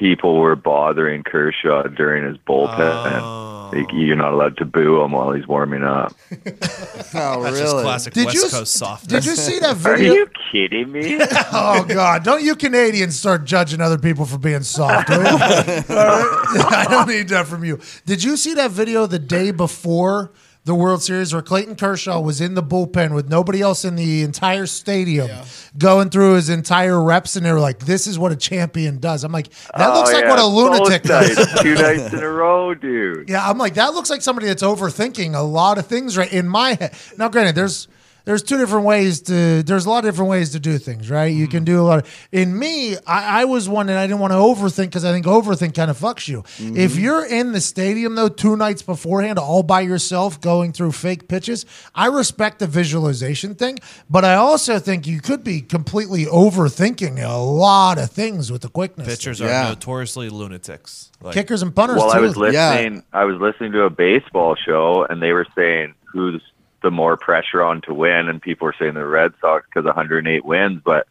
People 0.00 0.38
were 0.38 0.56
bothering 0.56 1.22
Kershaw 1.24 1.82
during 1.88 2.24
his 2.26 2.38
bullpen. 2.38 3.20
Oh. 3.20 3.70
Like, 3.70 3.86
you're 3.92 4.16
not 4.16 4.32
allowed 4.32 4.56
to 4.56 4.64
boo 4.64 5.00
him 5.02 5.12
while 5.12 5.30
he's 5.32 5.46
warming 5.46 5.84
up. 5.84 6.14
oh, 6.32 6.40
That's 6.40 7.58
just 7.58 7.72
really? 7.72 7.82
classic 7.82 8.14
Did 8.14 8.24
West 8.24 8.36
you- 8.36 8.48
Coast 8.48 8.72
softness. 8.72 9.24
Did 9.24 9.30
you 9.30 9.36
see 9.36 9.58
that 9.58 9.76
video? 9.76 10.12
Are 10.12 10.16
you 10.16 10.26
kidding 10.50 10.90
me? 10.90 11.20
Oh 11.52 11.84
God! 11.86 12.24
Don't 12.24 12.42
you 12.42 12.56
Canadians 12.56 13.18
start 13.18 13.44
judging 13.44 13.80
other 13.82 13.98
people 13.98 14.24
for 14.24 14.38
being 14.38 14.62
soft? 14.62 15.08
will 15.10 15.18
you? 15.18 15.24
I 15.28 16.86
don't 16.88 17.08
need 17.08 17.28
that 17.28 17.46
from 17.46 17.62
you. 17.64 17.78
Did 18.06 18.24
you 18.24 18.36
see 18.36 18.54
that 18.54 18.70
video 18.70 19.06
the 19.06 19.18
day 19.18 19.50
before 19.50 20.32
the 20.64 20.74
World 20.74 21.02
Series 21.02 21.32
where 21.32 21.42
Clayton 21.42 21.76
Kershaw 21.76 22.20
was 22.20 22.40
in 22.40 22.54
the 22.54 22.62
bullpen 22.62 23.14
with 23.14 23.28
nobody 23.28 23.62
else 23.62 23.84
in 23.84 23.96
the 23.96 24.22
entire 24.22 24.66
stadium, 24.66 25.30
going 25.78 26.10
through 26.10 26.34
his 26.34 26.50
entire 26.50 27.02
reps, 27.02 27.34
and 27.36 27.46
they 27.46 27.52
were 27.52 27.60
like, 27.60 27.78
"This 27.80 28.06
is 28.06 28.18
what 28.18 28.30
a 28.30 28.36
champion 28.36 28.98
does." 28.98 29.24
I'm 29.24 29.32
like, 29.32 29.48
that 29.76 29.90
oh, 29.90 29.94
looks 29.94 30.10
Oh, 30.10 30.14
like 30.14 30.24
yeah, 30.24 30.30
what 30.30 30.38
a 30.38 30.46
lunatic 30.46 31.02
both 31.04 31.36
does. 31.36 31.60
two 31.62 31.74
nights 31.74 32.12
in 32.12 32.20
a 32.22 32.28
row, 32.28 32.74
dude. 32.74 33.28
Yeah, 33.28 33.48
I'm 33.48 33.56
like 33.58 33.74
that 33.74 33.94
looks 33.94 34.10
like 34.10 34.22
somebody 34.22 34.48
that's 34.48 34.62
overthinking 34.62 35.34
a 35.34 35.40
lot 35.42 35.78
of 35.78 35.86
things 35.86 36.16
right 36.18 36.32
in 36.32 36.46
my 36.46 36.74
head. 36.74 36.94
Now, 37.16 37.28
granted, 37.28 37.54
there's 37.54 37.88
there's 38.24 38.42
two 38.42 38.58
different 38.58 38.86
ways 38.86 39.22
to 39.22 39.62
there's 39.62 39.86
a 39.86 39.90
lot 39.90 39.98
of 39.98 40.04
different 40.04 40.30
ways 40.30 40.50
to 40.50 40.60
do 40.60 40.78
things, 40.78 41.10
right? 41.10 41.32
You 41.32 41.46
can 41.46 41.60
mm-hmm. 41.60 41.64
do 41.76 41.80
a 41.80 41.82
lot 41.82 41.98
of 42.00 42.28
in 42.32 42.58
me, 42.58 42.96
I, 43.06 43.42
I 43.42 43.44
was 43.44 43.68
one 43.68 43.86
that 43.86 43.96
I 43.96 44.06
didn't 44.06 44.20
want 44.20 44.32
to 44.32 44.38
overthink 44.38 44.86
because 44.86 45.04
I 45.04 45.12
think 45.12 45.26
overthink 45.26 45.74
kind 45.74 45.90
of 45.90 45.98
fucks 45.98 46.28
you. 46.28 46.40
If 46.58 46.92
mm-hmm. 46.92 47.00
you're 47.00 47.26
in 47.26 47.52
the 47.52 47.60
stadium 47.60 48.14
though, 48.14 48.28
two 48.28 48.56
nights 48.56 48.82
beforehand, 48.82 49.38
all 49.38 49.62
by 49.62 49.80
yourself 49.80 50.40
going 50.40 50.72
through 50.72 50.92
fake 50.92 51.28
pitches, 51.28 51.66
I 51.94 52.06
respect 52.06 52.58
the 52.58 52.66
visualization 52.66 53.54
thing, 53.54 53.78
but 54.08 54.24
I 54.24 54.34
also 54.34 54.78
think 54.78 55.06
you 55.06 55.20
could 55.20 55.44
be 55.44 55.60
completely 55.60 56.26
overthinking 56.26 57.22
a 57.22 57.38
lot 57.38 57.98
of 57.98 58.10
things 58.10 58.50
with 58.52 58.62
the 58.62 58.68
quickness. 58.68 59.06
Pitchers 59.06 59.40
Yeah. 59.40 59.66
are 59.66 59.68
notoriously 59.70 60.28
lunatics. 60.28 61.10
Like, 61.22 61.34
Kickers 61.34 61.62
and 61.62 61.74
punters 61.74 61.98
Well, 61.98 62.10
too. 62.10 62.18
I 62.18 62.20
was 62.20 62.36
Yeah. 62.36 62.70
listening. 62.70 63.02
I 63.12 63.24
was 63.24 63.40
listening 63.40 63.72
to 63.72 63.82
a 63.82 63.90
baseball 63.90 64.56
show, 64.56 65.06
and 65.08 65.22
they 65.22 65.32
were 65.32 65.46
saying 65.54 65.94
who's 66.12 66.42
the 66.82 66.90
more 66.90 67.16
pressure 67.16 67.62
on 67.62 67.80
to 67.82 67.94
win, 67.94 68.28
and 68.28 68.40
people 68.40 68.66
were 68.66 68.74
saying 68.78 68.94
the 68.94 69.06
Red 69.06 69.32
Sox 69.40 69.66
because 69.66 69.84
108 69.84 70.44
wins, 70.44 70.80
but 70.84 71.06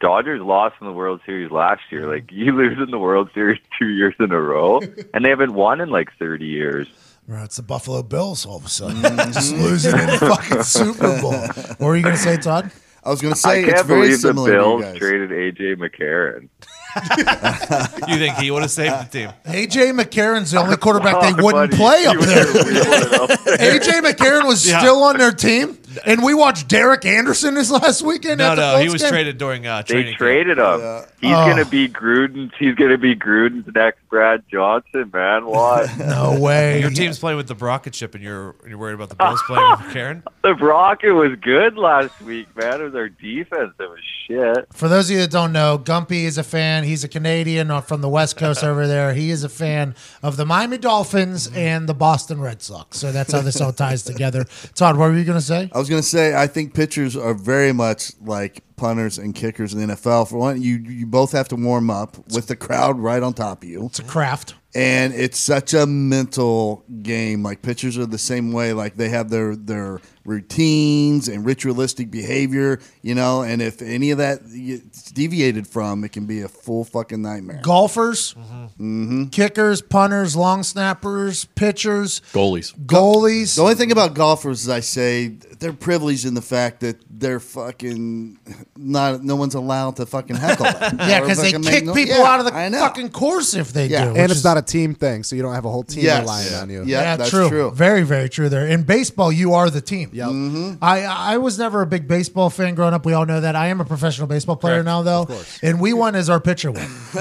Dodgers 0.00 0.42
lost 0.42 0.76
in 0.80 0.86
the 0.86 0.92
World 0.92 1.20
Series 1.24 1.50
last 1.50 1.82
year. 1.90 2.06
Like 2.06 2.30
you 2.30 2.52
lose 2.52 2.78
in 2.78 2.90
the 2.90 2.98
World 2.98 3.30
Series 3.32 3.60
two 3.78 3.88
years 3.88 4.14
in 4.20 4.32
a 4.32 4.40
row, 4.40 4.80
and 5.14 5.24
they 5.24 5.30
haven't 5.30 5.54
won 5.54 5.80
in 5.80 5.90
like 5.90 6.10
30 6.18 6.44
years. 6.44 6.88
Right, 7.26 7.44
it's 7.44 7.56
the 7.56 7.62
Buffalo 7.62 8.02
Bills 8.02 8.44
all 8.44 8.58
of 8.58 8.66
a 8.66 8.68
sudden. 8.68 8.98
Mm-hmm. 8.98 9.32
Just 9.32 9.54
losing 9.54 9.98
in 9.98 10.06
the 10.06 10.18
fucking 10.18 10.62
Super 10.62 11.20
Bowl. 11.22 11.32
What 11.32 11.80
were 11.80 11.96
you 11.96 12.02
going 12.02 12.16
to 12.16 12.20
say, 12.20 12.36
Todd? 12.36 12.70
I 13.02 13.08
was 13.10 13.22
going 13.22 13.32
to 13.32 13.40
say 13.40 13.62
it's 13.62 13.72
can't 13.72 13.86
very 13.86 14.00
believe 14.00 14.20
the 14.20 14.28
similar 14.28 14.50
to 14.50 14.56
Bills 14.58 14.98
traded 14.98 15.30
AJ 15.30 15.76
McCarron. 15.76 16.48
you 18.08 18.16
think 18.18 18.36
he 18.36 18.50
would 18.50 18.62
have 18.62 18.70
saved 18.70 19.10
the 19.10 19.18
team? 19.18 19.30
AJ 19.46 19.98
McCarron's 20.00 20.50
the 20.52 20.58
only 20.60 20.76
quarterback 20.78 21.20
they 21.20 21.32
Oh, 21.40 21.44
wouldn't 21.44 21.70
buddy, 21.72 21.76
play 21.76 22.06
up 22.06 22.16
there. 22.18 23.22
up 23.22 23.44
there. 23.44 23.78
AJ 23.80 24.00
McCarron 24.02 24.46
was 24.46 24.68
Yeah. 24.68 24.78
still 24.80 25.02
on 25.02 25.16
their 25.18 25.32
team, 25.32 25.76
and 26.06 26.22
we 26.22 26.34
watched 26.34 26.68
Derek 26.68 27.04
Anderson 27.04 27.54
this 27.54 27.70
last 27.70 28.02
weekend. 28.02 28.38
No, 28.38 28.52
at 28.52 28.54
the 28.56 28.72
no, 28.76 28.78
he 28.82 28.88
was 28.88 29.02
game. 29.02 29.10
traded 29.10 29.38
during 29.38 29.66
uh, 29.66 29.78
They 29.82 29.94
training. 29.94 30.12
camp. 30.12 30.18
traded 30.18 30.58
him. 30.58 30.80
He's 31.20 31.30
Oh. 31.32 31.48
gonna 31.48 31.64
be 31.64 31.88
Gruden's. 31.88 32.52
He's 32.58 32.74
gonna 32.74 32.98
be 32.98 33.14
Gruden's 33.16 33.66
next 33.74 33.98
Brad 34.10 34.42
Johnson, 34.50 35.10
man. 35.12 35.46
What? 35.46 35.90
No 35.98 36.38
way. 36.38 36.80
Your 36.80 36.90
team's 36.90 37.18
playing 37.18 37.36
with 37.36 37.48
the 37.48 37.54
rocket 37.54 37.94
ship, 37.94 38.14
and 38.14 38.22
you're 38.22 38.54
you're 38.68 38.78
worried 38.78 38.94
about 38.94 39.08
the 39.08 39.14
Bills 39.16 39.42
playing 39.46 39.70
with 39.70 39.80
Karen. 39.92 40.22
the 40.42 40.54
Rocket 40.54 41.12
was 41.12 41.32
good 41.40 41.76
last 41.76 42.20
week, 42.22 42.46
man. 42.56 42.80
It 42.80 42.84
was 42.84 42.94
our 42.94 43.08
defense 43.08 43.72
that 43.78 43.88
was 43.88 44.00
shit. 44.26 44.66
For 44.72 44.88
those 44.88 45.08
of 45.10 45.14
you 45.16 45.22
that 45.22 45.30
don't 45.30 45.52
know, 45.52 45.78
Gumpy 45.78 46.24
is 46.24 46.38
a 46.38 46.44
fan. 46.44 46.84
He's 46.84 47.04
a 47.04 47.08
Canadian 47.08 47.80
from 47.82 48.00
the 48.00 48.08
West 48.08 48.36
Coast 48.36 48.62
over 48.64 48.86
there. 48.86 49.14
He 49.14 49.30
is 49.30 49.44
a 49.44 49.48
fan 49.48 49.94
of 50.22 50.36
the 50.36 50.44
Miami 50.44 50.78
Dolphins 50.78 51.48
and 51.54 51.88
the 51.88 51.94
Boston 51.94 52.40
Red 52.40 52.62
Sox. 52.62 52.98
So 52.98 53.10
that's 53.12 53.32
how 53.32 53.40
this 53.40 53.60
all 53.60 53.72
ties 53.72 54.02
together. 54.02 54.44
Todd, 54.74 54.96
what 54.96 55.10
were 55.10 55.16
you 55.16 55.24
going 55.24 55.38
to 55.38 55.44
say? 55.44 55.70
Was 55.84 55.90
going 55.90 56.02
to 56.02 56.08
say, 56.08 56.34
I 56.34 56.46
think 56.46 56.72
pitchers 56.72 57.14
are 57.14 57.34
very 57.34 57.72
much 57.72 58.12
like 58.22 58.62
punters 58.76 59.18
and 59.18 59.34
kickers 59.34 59.74
in 59.74 59.86
the 59.86 59.94
NFL. 59.94 60.28
For 60.30 60.38
one, 60.38 60.62
you 60.62 60.76
you 60.76 61.06
both 61.06 61.32
have 61.32 61.48
to 61.48 61.56
warm 61.56 61.90
up 61.90 62.16
with 62.32 62.46
the 62.46 62.56
crowd 62.56 62.98
right 62.98 63.22
on 63.22 63.34
top 63.34 63.62
of 63.62 63.68
you. 63.68 63.84
It's 63.86 63.98
a 63.98 64.04
craft. 64.04 64.54
and 64.74 65.12
it's 65.12 65.38
such 65.38 65.74
a 65.74 65.84
mental 65.86 66.84
game. 67.02 67.42
Like 67.42 67.60
pitchers 67.60 67.98
are 67.98 68.06
the 68.06 68.16
same 68.18 68.50
way. 68.52 68.72
Like 68.72 68.96
they 68.96 69.10
have 69.10 69.28
their 69.28 69.54
their 69.54 70.00
routines 70.24 71.28
and 71.28 71.44
ritualistic 71.44 72.10
behavior, 72.10 72.80
you 73.02 73.14
know. 73.14 73.42
And 73.42 73.60
if 73.62 73.82
any 73.82 74.10
of 74.10 74.18
that 74.18 74.40
gets 74.50 75.10
deviated 75.12 75.66
from, 75.66 76.04
it 76.04 76.12
can 76.12 76.26
be 76.26 76.40
a 76.42 76.48
full 76.48 76.84
fucking 76.84 77.22
nightmare. 77.22 77.60
Golfers, 77.62 78.34
Mm-hmm. 78.34 79.26
kickers, 79.26 79.80
punters, 79.82 80.34
long 80.36 80.62
snappers, 80.62 81.44
pitchers, 81.44 82.20
Goalies. 82.32 82.74
goalies. 82.86 83.54
The 83.56 83.62
only 83.62 83.74
thing 83.74 83.92
about 83.92 84.14
golfers 84.14 84.62
is 84.62 84.68
I 84.68 84.80
say 84.80 85.28
they're 85.28 85.72
privileged 85.72 86.24
in 86.26 86.34
the 86.34 86.42
fact 86.42 86.80
that 86.80 86.96
they're 87.08 87.40
fucking 87.40 88.38
not. 88.76 89.22
No 89.22 89.36
one's 89.36 89.54
allowed 89.54 89.96
to 89.96 90.06
fucking 90.06 90.36
heckle 90.36 90.64
them. 90.64 90.96
yeah, 91.00 91.20
because 91.20 91.40
they 91.40 91.52
kick 91.52 91.84
no- 91.84 91.94
people 91.94 92.16
Yeah, 92.16 92.24
out 92.24 92.40
of 92.40 92.46
the 92.46 92.52
fucking 92.52 93.10
course 93.10 93.54
if 93.54 93.72
they 93.72 93.86
Yeah. 93.86 94.06
do. 94.06 94.10
And 94.16 94.30
it's 94.30 94.36
is- 94.40 94.44
not 94.44 94.56
a 94.58 94.62
team 94.62 94.94
thing, 94.94 95.22
so 95.22 95.36
you 95.36 95.42
don't 95.42 95.54
have 95.54 95.64
a 95.64 95.70
whole 95.70 95.84
team 95.84 96.04
Yes. 96.04 96.20
relying 96.22 96.54
on 96.54 96.70
you. 96.70 96.78
Yeah. 96.84 97.00
Yeah, 97.02 97.16
that's 97.16 97.30
true. 97.30 97.48
true. 97.48 97.70
Very, 97.70 98.02
very 98.02 98.28
true. 98.28 98.48
There 98.48 98.66
in 98.66 98.82
baseball, 98.82 99.30
you 99.30 99.54
are 99.54 99.70
the 99.70 99.80
team. 99.80 100.10
Yep. 100.14 100.28
Mm-hmm. 100.28 100.72
I 100.84 101.02
I 101.34 101.36
was 101.38 101.58
never 101.58 101.82
a 101.82 101.86
big 101.86 102.06
baseball 102.06 102.48
fan 102.48 102.76
growing 102.76 102.94
up. 102.94 103.04
We 103.04 103.14
all 103.14 103.26
know 103.26 103.40
that. 103.40 103.56
I 103.56 103.66
am 103.66 103.80
a 103.80 103.84
professional 103.84 104.28
baseball 104.28 104.54
player 104.54 104.84
now, 104.84 105.02
though, 105.02 105.26
and 105.60 105.80
we 105.80 105.92
won 105.92 106.14
as 106.14 106.30
our 106.30 106.38
pitcher 106.40 106.70
went. 106.70 106.88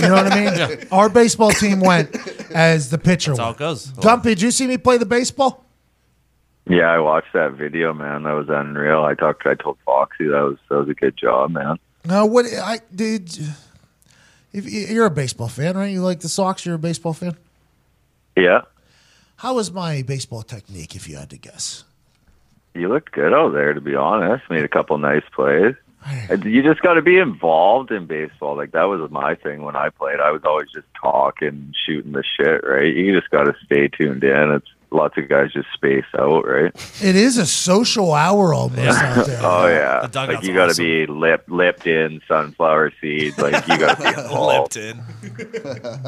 you 0.00 0.08
know 0.08 0.14
what 0.14 0.32
I 0.32 0.66
mean? 0.74 0.78
Our 0.90 1.10
baseball 1.10 1.50
team 1.50 1.80
went 1.80 2.16
as 2.52 2.88
the 2.88 2.96
pitcher 2.96 3.32
That's 3.32 3.38
how 3.40 3.46
went. 3.48 3.56
it 3.56 3.58
goes. 3.58 3.86
Gumpy, 3.92 4.22
did 4.22 4.40
you 4.40 4.50
see 4.50 4.66
me 4.66 4.78
play 4.78 4.96
the 4.96 5.04
baseball? 5.04 5.66
Yeah, 6.66 6.86
I 6.90 6.98
watched 7.00 7.34
that 7.34 7.52
video, 7.52 7.92
man. 7.92 8.22
That 8.22 8.32
was 8.32 8.48
unreal. 8.48 9.04
I 9.04 9.12
talked. 9.12 9.44
I 9.46 9.54
told 9.54 9.76
Foxy 9.84 10.24
that 10.24 10.40
was 10.42 10.56
that 10.70 10.76
was 10.78 10.88
a 10.88 10.94
good 10.94 11.18
job, 11.18 11.50
man. 11.50 11.76
No, 12.06 12.24
what 12.24 12.46
I 12.46 12.80
did. 12.94 13.28
If 14.54 14.64
you- 14.64 14.86
you're 14.86 15.04
a 15.04 15.10
baseball 15.10 15.48
fan, 15.48 15.76
right? 15.76 15.90
You 15.92 16.00
like 16.00 16.20
the 16.20 16.30
Sox. 16.30 16.64
You're 16.64 16.76
a 16.76 16.78
baseball 16.78 17.12
fan. 17.12 17.36
Yeah, 18.36 18.62
How 19.36 19.54
was 19.56 19.70
my 19.70 20.00
baseball 20.00 20.40
technique, 20.42 20.96
if 20.96 21.08
you 21.10 21.16
had 21.16 21.28
to 21.28 21.36
guess? 21.36 21.84
You 22.76 22.88
looked 22.88 23.12
good 23.12 23.32
out 23.32 23.52
there. 23.52 23.74
To 23.74 23.80
be 23.80 23.94
honest, 23.94 24.48
made 24.50 24.64
a 24.64 24.68
couple 24.68 24.96
nice 24.98 25.24
plays. 25.34 25.74
You 26.44 26.62
just 26.62 26.82
got 26.82 26.94
to 26.94 27.02
be 27.02 27.18
involved 27.18 27.90
in 27.90 28.06
baseball. 28.06 28.56
Like 28.56 28.70
that 28.72 28.84
was 28.84 29.10
my 29.10 29.34
thing 29.34 29.62
when 29.62 29.74
I 29.74 29.88
played. 29.88 30.20
I 30.20 30.30
was 30.30 30.42
always 30.44 30.70
just 30.72 30.86
talking, 31.00 31.74
shooting 31.84 32.12
the 32.12 32.22
shit. 32.22 32.62
Right? 32.64 32.94
You 32.94 33.18
just 33.18 33.30
got 33.30 33.44
to 33.44 33.54
stay 33.64 33.88
tuned 33.88 34.22
in. 34.22 34.52
It's 34.52 34.66
lots 34.92 35.18
of 35.18 35.28
guys 35.28 35.52
just 35.52 35.66
space 35.74 36.04
out. 36.16 36.42
Right? 36.46 36.70
It 37.02 37.16
is 37.16 37.38
a 37.38 37.46
social 37.46 38.12
hour 38.14 38.54
almost 38.54 38.78
out 39.02 39.26
there. 39.26 39.40
Oh 39.42 39.66
yeah. 39.66 40.06
The 40.06 40.26
like 40.28 40.44
you 40.44 40.54
got 40.54 40.66
to 40.66 40.70
awesome. 40.70 40.84
be 40.84 41.06
lip 41.06 41.44
lipped 41.48 41.88
in 41.88 42.20
sunflower 42.28 42.92
seeds. 43.00 43.36
Like 43.38 43.66
you 43.66 43.76
got 43.76 43.96
to 43.98 44.02
be 44.02 44.08
involved. 44.22 44.76
in. 44.76 45.00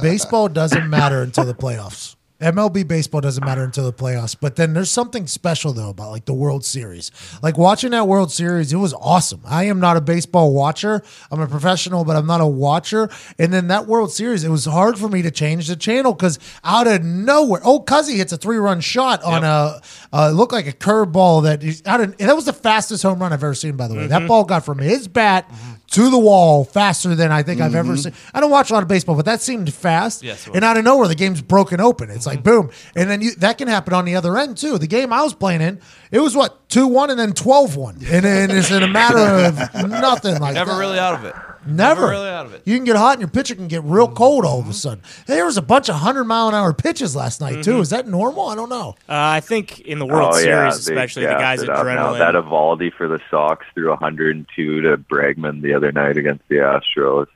baseball 0.01 0.49
doesn't 0.49 0.89
matter 0.89 1.23
until 1.23 1.45
the 1.45 1.55
playoffs. 1.55 2.15
MLB 2.41 2.87
baseball 2.87 3.21
doesn't 3.21 3.45
matter 3.45 3.65
until 3.65 3.85
the 3.85 3.93
playoffs. 3.93 4.37
But 4.39 4.55
then 4.55 4.73
there's 4.73 4.91
something 4.91 5.27
special 5.27 5.73
though 5.73 5.91
about 5.91 6.11
like 6.11 6.25
the 6.25 6.35
World 6.35 6.65
Series. 6.65 7.11
Like 7.43 7.59
watching 7.59 7.91
that 7.91 8.07
World 8.07 8.31
Series, 8.31 8.73
it 8.73 8.77
was 8.77 8.95
awesome. 8.95 9.41
I 9.45 9.65
am 9.65 9.81
not 9.81 9.97
a 9.97 10.01
baseball 10.01 10.53
watcher. 10.53 11.03
I'm 11.33 11.41
a 11.41 11.49
professional, 11.49 12.05
but 12.05 12.15
I'm 12.15 12.27
not 12.27 12.41
a 12.41 12.47
watcher. 12.47 13.11
And 13.41 13.53
then 13.53 13.69
that 13.69 13.87
World 13.87 14.13
Series, 14.13 14.45
it 14.45 14.51
was 14.51 14.67
hard 14.67 14.99
for 14.99 15.09
me 15.09 15.23
to 15.23 15.33
change 15.33 15.67
the 15.67 15.75
channel 15.75 16.15
because 16.15 16.39
out 16.63 16.87
of 16.87 17.03
nowhere, 17.03 17.61
oh, 17.65 17.81
Cuzzy 17.81 18.17
hits 18.17 18.33
a 18.33 18.37
three 18.37 18.59
run 18.59 18.81
shot 18.81 19.23
on 19.25 19.43
a 19.43 19.81
uh, 20.13 20.31
looked 20.31 20.53
like 20.53 20.69
a 20.69 20.73
curveball 20.73 21.43
that 21.43 21.89
out 21.89 22.01
of, 22.01 22.15
and 22.21 22.29
that 22.29 22.37
was 22.37 22.45
the 22.45 22.53
fastest 22.53 23.03
home 23.03 23.19
run 23.21 23.33
I've 23.33 23.43
ever 23.43 23.55
seen. 23.55 23.77
By 23.77 23.89
the 23.89 23.95
way, 23.95 24.07
that 24.07 24.29
ball 24.29 24.45
got 24.45 24.65
from 24.65 24.79
his 24.79 25.09
bat. 25.09 25.51
To 25.93 26.11
the 26.11 26.19
wall 26.19 26.65
faster 26.65 27.15
than 27.15 27.33
I 27.33 27.43
think 27.43 27.63
I've 27.63 27.75
ever 27.75 27.95
mm-hmm. 27.95 28.01
seen. 28.01 28.13
I 28.35 28.41
don't 28.41 28.51
watch 28.51 28.71
a 28.71 28.75
lot 28.75 28.83
of 28.83 28.89
baseball, 28.89 29.17
but 29.17 29.25
that 29.25 29.41
seemed 29.41 29.73
fast. 29.73 30.23
Yes, 30.23 30.47
it 30.47 30.51
was. 30.51 30.57
and 30.57 30.65
out 30.65 30.77
of 30.77 30.85
nowhere, 30.85 31.09
the 31.09 31.15
game's 31.15 31.41
broken 31.41 31.81
open. 31.81 32.11
It's 32.11 32.27
like 32.27 32.41
mm-hmm. 32.41 32.67
boom, 32.67 32.71
and 32.95 33.09
then 33.09 33.23
you 33.23 33.35
that 33.37 33.57
can 33.57 33.69
happen 33.69 33.95
on 33.95 34.05
the 34.05 34.15
other 34.15 34.37
end 34.37 34.59
too. 34.59 34.77
The 34.77 34.87
game 34.87 35.15
I 35.15 35.23
was 35.23 35.33
playing 35.33 35.63
in, 35.63 35.81
it 36.11 36.21
was 36.21 36.37
what 36.37 36.69
two 36.69 36.87
one 36.87 37.09
and 37.09 37.19
then 37.19 37.33
12-1. 37.33 38.07
and, 38.11 38.27
and 38.27 38.53
it's 38.53 38.71
in 38.71 38.83
a 38.83 38.89
matter 38.89 39.19
of 39.19 39.57
nothing 39.89 40.39
like 40.41 40.55
that. 40.55 40.67
Never 40.67 40.73
that. 40.73 40.79
really 40.79 40.99
out 40.99 41.15
of 41.15 41.25
it. 41.25 41.35
Never. 41.69 42.09
really 42.09 42.29
out 42.29 42.47
of 42.47 42.55
it. 42.55 42.63
You 42.65 42.77
can 42.77 42.85
get 42.85 42.97
hot 42.97 43.13
and 43.13 43.21
your 43.21 43.29
pitcher 43.29 43.55
can 43.55 43.69
get 43.69 43.83
real 43.85 44.09
cold 44.09 44.45
all 44.45 44.61
of 44.61 44.69
a 44.69 44.73
sudden. 44.73 45.03
Hey, 45.27 45.35
there 45.35 45.45
was 45.45 45.57
a 45.57 45.63
bunch 45.63 45.89
of 45.89 45.95
100 45.95 46.25
mile 46.25 46.49
an 46.49 46.55
hour 46.55 46.73
pitches 46.73 47.15
last 47.15 47.41
night, 47.41 47.63
too. 47.63 47.81
Is 47.81 47.91
that 47.91 48.07
normal? 48.07 48.49
I 48.49 48.55
don't 48.55 48.69
know. 48.69 48.95
Uh, 49.09 49.15
I 49.15 49.41
think 49.41 49.81
in 49.81 49.99
the 49.99 50.07
World 50.07 50.33
oh, 50.35 50.39
yeah, 50.39 50.71
Series, 50.71 50.87
they 50.87 50.95
especially 50.95 51.27
the 51.27 51.33
guys 51.33 51.63
it 51.63 51.69
up 51.69 51.85
now. 51.85 52.13
adrenaline. 52.13 52.19
That 52.19 52.35
Eovaldi 52.35 52.93
for 52.93 53.09
the 53.09 53.21
Sox 53.31 53.67
threw 53.75 53.91
102 53.91 54.81
to 54.81 54.97
Bregman 54.97 55.63
the 55.63 55.75
other 55.75 55.93
night 55.93 56.17
against 56.17 56.47
the 56.49 56.57
Astros. 56.57 57.27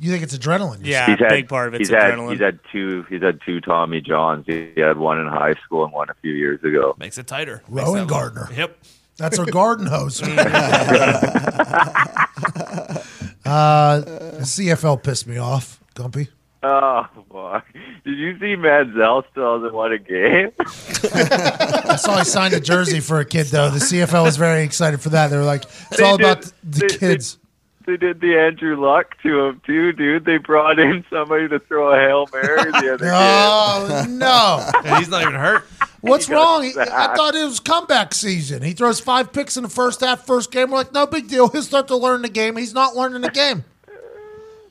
You 0.00 0.10
think 0.10 0.22
it's 0.22 0.36
adrenaline? 0.36 0.84
yeah, 0.84 1.06
he's 1.06 1.18
had, 1.18 1.30
big 1.30 1.48
part 1.48 1.68
of 1.68 1.74
it's 1.74 1.88
he's 1.88 1.96
had, 1.96 2.14
adrenaline. 2.14 2.30
He's 2.32 2.40
had 2.40 2.60
two. 2.70 3.04
He's 3.08 3.22
had 3.22 3.40
two 3.44 3.60
Tommy 3.60 4.00
Johns. 4.00 4.44
He 4.46 4.72
had 4.76 4.98
one 4.98 5.18
in 5.18 5.26
high 5.26 5.54
school 5.64 5.84
and 5.84 5.92
one 5.92 6.10
a 6.10 6.14
few 6.22 6.32
years 6.32 6.62
ago. 6.62 6.94
Makes 6.98 7.18
it 7.18 7.26
tighter. 7.26 7.62
Makes 7.68 7.86
Rowan 7.86 8.06
Gardner. 8.06 8.48
Yep. 8.54 8.78
That's 9.16 9.38
our 9.38 9.46
garden 9.46 9.86
hose. 9.86 10.20
uh, 13.46 14.02
CFL 14.40 15.02
pissed 15.02 15.26
me 15.26 15.38
off, 15.38 15.80
Gumpy. 15.94 16.28
Oh, 16.62 17.06
fuck. 17.32 17.66
Did 18.04 18.18
you 18.18 18.38
see 18.40 18.56
Manziel 18.56 19.22
still 19.30 19.54
hasn't 19.56 19.72
won 19.74 19.92
a 19.92 19.98
game? 19.98 20.50
I 20.58 21.96
saw 21.96 22.18
he 22.18 22.24
signed 22.24 22.54
a 22.54 22.60
jersey 22.60 22.98
for 23.00 23.20
a 23.20 23.24
kid, 23.24 23.46
though. 23.46 23.70
The 23.70 23.78
CFL 23.78 24.24
was 24.24 24.36
very 24.36 24.64
excited 24.64 25.00
for 25.00 25.10
that. 25.10 25.28
They 25.28 25.36
were 25.36 25.44
like, 25.44 25.62
it's 25.64 25.96
They 25.98 26.04
all 26.04 26.16
did- 26.16 26.26
about 26.26 26.42
the, 26.42 26.52
the 26.64 26.78
they- 26.80 26.86
they- 26.88 26.96
kids. 26.98 27.38
They 27.86 27.96
did 27.96 28.20
the 28.20 28.36
Andrew 28.36 28.74
Luck 28.84 29.16
to 29.22 29.46
him 29.46 29.62
too, 29.64 29.92
dude. 29.92 30.24
They 30.24 30.38
brought 30.38 30.78
in 30.80 31.04
somebody 31.08 31.48
to 31.48 31.60
throw 31.60 31.92
a 31.92 31.96
hail 31.96 32.26
mary 32.32 32.70
the 32.72 32.94
other 32.94 32.96
day. 32.98 33.06
Oh, 33.12 34.04
no. 34.08 34.70
And 34.84 34.98
he's 34.98 35.08
not 35.08 35.22
even 35.22 35.34
hurt. 35.34 35.62
What's 36.00 36.26
He 36.28 36.34
wrong? 36.34 36.64
He, 36.64 36.72
I 36.76 37.14
thought 37.14 37.34
it 37.36 37.44
was 37.44 37.60
comeback 37.60 38.12
season. 38.12 38.62
He 38.62 38.72
throws 38.72 38.98
five 38.98 39.32
picks 39.32 39.56
in 39.56 39.62
the 39.62 39.68
first 39.68 40.00
half, 40.00 40.26
first 40.26 40.50
game. 40.50 40.70
We're 40.72 40.78
like, 40.78 40.92
no 40.92 41.06
big 41.06 41.28
deal. 41.28 41.48
He'll 41.48 41.62
start 41.62 41.86
to 41.88 41.96
learn 41.96 42.22
the 42.22 42.28
game. 42.28 42.56
He's 42.56 42.74
not 42.74 42.96
learning 42.96 43.22
the 43.22 43.30
game. 43.30 43.64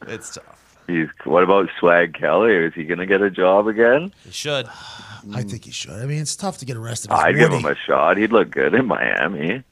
It's 0.07 0.35
tough. 0.35 0.77
He's, 0.87 1.07
what 1.23 1.43
about 1.43 1.69
Swag 1.79 2.13
Kelly? 2.13 2.53
Is 2.53 2.73
he 2.75 2.83
going 2.83 2.99
to 2.99 3.05
get 3.07 3.21
a 3.21 3.31
job 3.31 3.67
again? 3.67 4.13
He 4.23 4.31
should. 4.31 4.67
I 5.33 5.41
think 5.41 5.65
he 5.65 5.71
should. 5.71 5.93
I 5.93 6.05
mean, 6.05 6.21
it's 6.21 6.35
tough 6.35 6.59
to 6.59 6.65
get 6.65 6.77
arrested. 6.77 7.11
I'd 7.11 7.35
give 7.35 7.51
him 7.51 7.65
a 7.65 7.75
shot. 7.75 8.17
He'd 8.17 8.31
look 8.31 8.51
good 8.51 8.75
in 8.75 8.85
Miami. 8.85 9.63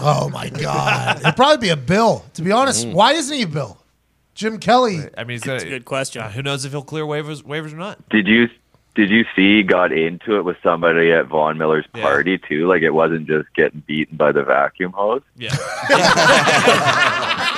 Oh 0.00 0.28
my 0.30 0.48
God! 0.50 1.20
It'd 1.20 1.36
probably 1.36 1.66
be 1.66 1.70
a 1.70 1.76
bill. 1.76 2.24
To 2.34 2.42
be 2.42 2.52
honest, 2.52 2.86
why 2.88 3.12
isn't 3.12 3.34
he 3.36 3.42
a 3.42 3.46
bill? 3.46 3.78
Jim 4.34 4.58
Kelly. 4.58 5.00
I 5.16 5.24
mean, 5.24 5.34
he's 5.36 5.42
gonna, 5.44 5.58
That's 5.58 5.64
a 5.64 5.68
good 5.70 5.84
question. 5.84 6.22
uh, 6.22 6.30
who 6.30 6.42
knows 6.42 6.64
if 6.64 6.72
he'll 6.72 6.82
clear 6.82 7.04
waivers, 7.04 7.42
waivers 7.42 7.72
or 7.72 7.76
not? 7.76 8.06
Did 8.10 8.26
you 8.26 8.48
did 8.94 9.10
you 9.10 9.24
see 9.36 9.58
he 9.58 9.62
got 9.62 9.92
into 9.92 10.36
it 10.36 10.44
with 10.44 10.56
somebody 10.62 11.12
at 11.12 11.26
Von 11.26 11.58
Miller's 11.58 11.84
Yeah. 11.94 12.02
party 12.02 12.38
too? 12.38 12.66
Like 12.66 12.82
it 12.82 12.90
wasn't 12.90 13.26
just 13.26 13.48
getting 13.54 13.82
beaten 13.86 14.16
by 14.16 14.32
the 14.32 14.42
vacuum 14.42 14.92
hose. 14.92 15.22
Yeah. 15.36 15.54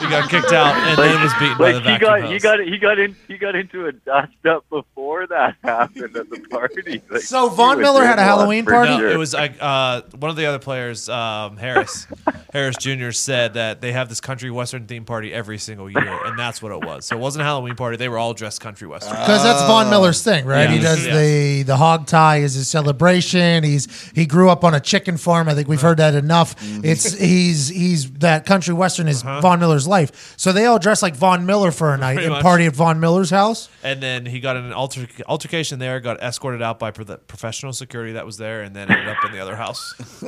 he 0.00 0.08
got 0.08 0.28
kicked 0.30 0.52
out 0.52 0.74
and 0.76 0.98
then 0.98 1.22
was 1.22 1.32
beaten 1.34 1.58
by 1.58 1.72
the 1.72 1.78
he 1.80 1.84
vacuum 1.84 2.00
got 2.10 2.20
hose. 2.22 2.30
he 2.32 2.38
got 2.38 2.60
he 2.60 2.78
got 2.78 2.98
in 2.98 3.16
he 3.28 3.38
got 3.38 3.54
into 3.54 3.86
a 3.86 3.92
dust 3.92 4.32
up 4.48 4.64
before 4.70 5.26
that 5.28 5.56
happened 5.64 6.16
at 6.16 6.28
the 6.30 6.40
party. 6.50 7.02
Like, 7.10 7.22
So 7.22 7.48
he 7.50 7.56
Von 7.56 7.80
Miller 7.80 8.04
had 8.04 8.18
a 8.18 8.22
Halloween 8.22 8.64
for 8.64 8.72
party? 8.72 8.90
No, 8.98 9.06
it 9.08 9.16
was 9.18 9.34
like 9.34 9.54
uh, 9.60 10.02
one 10.18 10.30
of 10.30 10.36
the 10.36 10.46
other 10.46 10.58
players, 10.58 11.08
um, 11.08 11.56
Harris, 11.56 12.06
Harris 12.52 12.76
Jr. 12.76 13.10
said 13.10 13.54
that 13.54 13.80
they 13.80 13.92
have 13.92 14.08
this 14.08 14.20
country 14.20 14.50
western 14.50 14.86
theme 14.86 15.04
party 15.04 15.32
every 15.32 15.58
single 15.58 15.90
year, 15.90 16.26
and 16.26 16.38
that's 16.38 16.62
what 16.62 16.72
it 16.72 16.84
was. 16.84 17.06
So 17.06 17.16
it 17.16 17.20
wasn't 17.20 17.42
a 17.42 17.44
Halloween 17.44 17.74
party; 17.76 17.96
they 17.96 18.08
were 18.08 18.18
all 18.18 18.34
dressed 18.34 18.60
country 18.60 18.86
western. 18.88 19.12
Because 19.12 19.42
that's 19.42 19.62
Von 19.62 19.90
Miller's 19.90 20.22
thing, 20.22 20.44
right? 20.44 20.68
he 20.70 20.78
does 20.78 21.04
Yes. 21.06 21.16
the 21.16 21.62
the 21.64 21.76
hog 21.76 22.06
tie 22.06 22.38
is 22.38 22.54
his 22.54 22.68
celebration. 22.68 23.64
He's 23.64 24.10
he 24.14 24.26
grew 24.26 24.50
up 24.50 24.64
on 24.64 24.74
a 24.74 24.80
chicken 24.80 25.16
farm. 25.16 25.48
I 25.48 25.54
think 25.54 25.68
we've 25.68 25.80
heard 25.80 25.98
that 25.98 26.14
enough. 26.14 26.54
It's 26.84 27.12
he's 27.14 27.68
he's 27.68 28.10
that 28.14 28.46
country 28.46 28.74
western 28.74 29.08
is 29.08 29.22
Von 29.22 29.60
Miller's 29.62 29.86
life. 29.88 30.34
So 30.36 30.52
they 30.52 30.66
all 30.66 30.78
dress 30.78 31.02
like 31.02 31.16
Von 31.16 31.46
Miller 31.46 31.70
for 31.72 31.94
a 31.94 31.96
night 31.96 32.14
Pretty 32.16 32.26
and 32.26 32.32
much. 32.34 32.42
party 32.42 32.66
at 32.66 32.74
Von 32.76 33.00
Miller's 33.00 33.30
house. 33.30 33.68
and 33.82 34.02
then 34.02 34.26
he 34.26 34.40
got 34.40 34.56
in 34.56 34.64
an 34.64 34.72
alter- 34.74 35.06
altercation 35.26 35.78
there, 35.78 35.98
got 36.00 36.20
escorted 36.22 36.60
out 36.60 36.78
by 36.78 36.90
pro- 36.90 37.04
the 37.04 37.16
professional 37.18 37.72
security 37.72 38.12
that 38.12 38.26
was 38.26 38.36
there, 38.36 38.60
and 38.62 38.76
then 38.76 38.90
ended 38.90 39.08
up 39.08 39.24
in 39.24 39.32
the 39.32 39.38
other 39.38 39.56
house. 39.56 39.94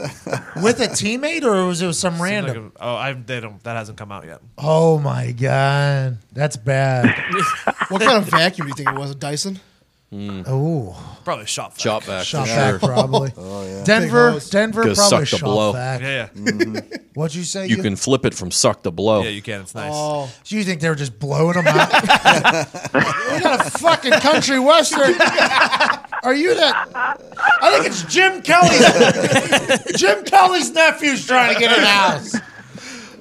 With 0.62 0.80
a 0.80 0.88
teammate, 0.88 1.42
or 1.42 1.66
was 1.66 1.82
it 1.82 1.92
some 1.94 2.14
Seemed 2.14 2.22
random? 2.22 2.64
like 2.64 2.74
a- 2.80 2.84
oh, 2.84 2.94
I 2.94 3.12
they 3.12 3.40
don't. 3.40 3.62
That 3.64 3.76
hasn't 3.76 3.98
come 3.98 4.10
out 4.12 4.24
yet. 4.24 4.40
oh 4.58 4.98
my 4.98 5.32
god, 5.32 6.18
that's 6.32 6.56
bad. 6.56 7.12
What 7.88 8.00
kind 8.00 8.16
of 8.16 8.24
vacuum 8.30 8.66
do 8.66 8.70
you 8.70 8.74
think 8.74 8.88
it 8.88 8.98
was? 8.98 9.10
A 9.10 9.14
Dyson? 9.14 9.60
Oh, 10.46 11.18
Probably 11.24 11.44
a 11.44 11.46
shop. 11.46 11.72
vac. 11.72 11.80
Shot 11.80 12.06
back 12.06 12.24
shot 12.24 12.46
for 12.46 12.54
back 12.54 12.70
sure. 12.80 12.88
probably. 12.88 13.32
Oh, 13.38 13.64
Big 13.64 13.84
Denver, 13.84 14.30
hose. 14.32 14.50
Denver, 14.50 14.84
Go 14.84 14.94
probably 14.94 15.04
suck 15.10 15.20
the 15.20 15.26
shot 15.26 15.40
blow. 15.44 15.72
back. 15.72 16.00
Yeah, 16.00 16.08
yeah, 16.08 16.28
mm-hmm. 16.34 17.04
What'd 17.14 17.34
you 17.34 17.44
say? 17.44 17.66
You 17.66 17.76
can 17.78 17.96
flip 17.96 18.24
it 18.24 18.34
from 18.34 18.50
suck 18.50 18.82
to 18.84 18.90
blow. 18.90 19.22
yeah. 19.22 19.28
You 19.30 19.42
can. 19.42 19.60
It's 19.62 19.74
nice. 19.74 19.90
Oh, 19.94 20.30
Do 20.44 20.56
you 20.56 20.64
think 20.64 20.80
they 20.80 20.88
were 20.88 20.94
just 20.94 21.18
blowing 21.18 21.54
them 21.54 21.66
out? 21.66 21.92
we 22.02 23.40
got 23.40 23.66
a 23.66 23.70
fucking 23.78 24.12
country 24.12 24.58
western. 24.58 25.14
Are 26.22 26.34
you 26.34 26.54
that? 26.54 26.88
I 27.62 27.70
think 27.72 27.86
it's 27.86 28.02
Jim 28.04 28.42
Kelly's. 28.42 29.98
Jim 30.00 30.24
Kelly's 30.24 30.70
nephew's 30.70 31.26
trying 31.26 31.54
to 31.54 31.60
get 31.60 31.72
in 31.76 31.80
the 31.82 31.86
house. 31.88 32.34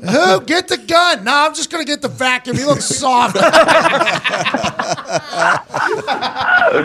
Who 0.09 0.41
get 0.45 0.67
the 0.67 0.77
gun? 0.77 1.23
No, 1.23 1.31
I'm 1.33 1.53
just 1.55 1.69
gonna 1.71 1.85
get 1.85 2.01
the 2.01 2.07
vacuum. 2.09 2.57
He 2.57 2.65
looks 2.65 2.85
soft. 2.85 3.37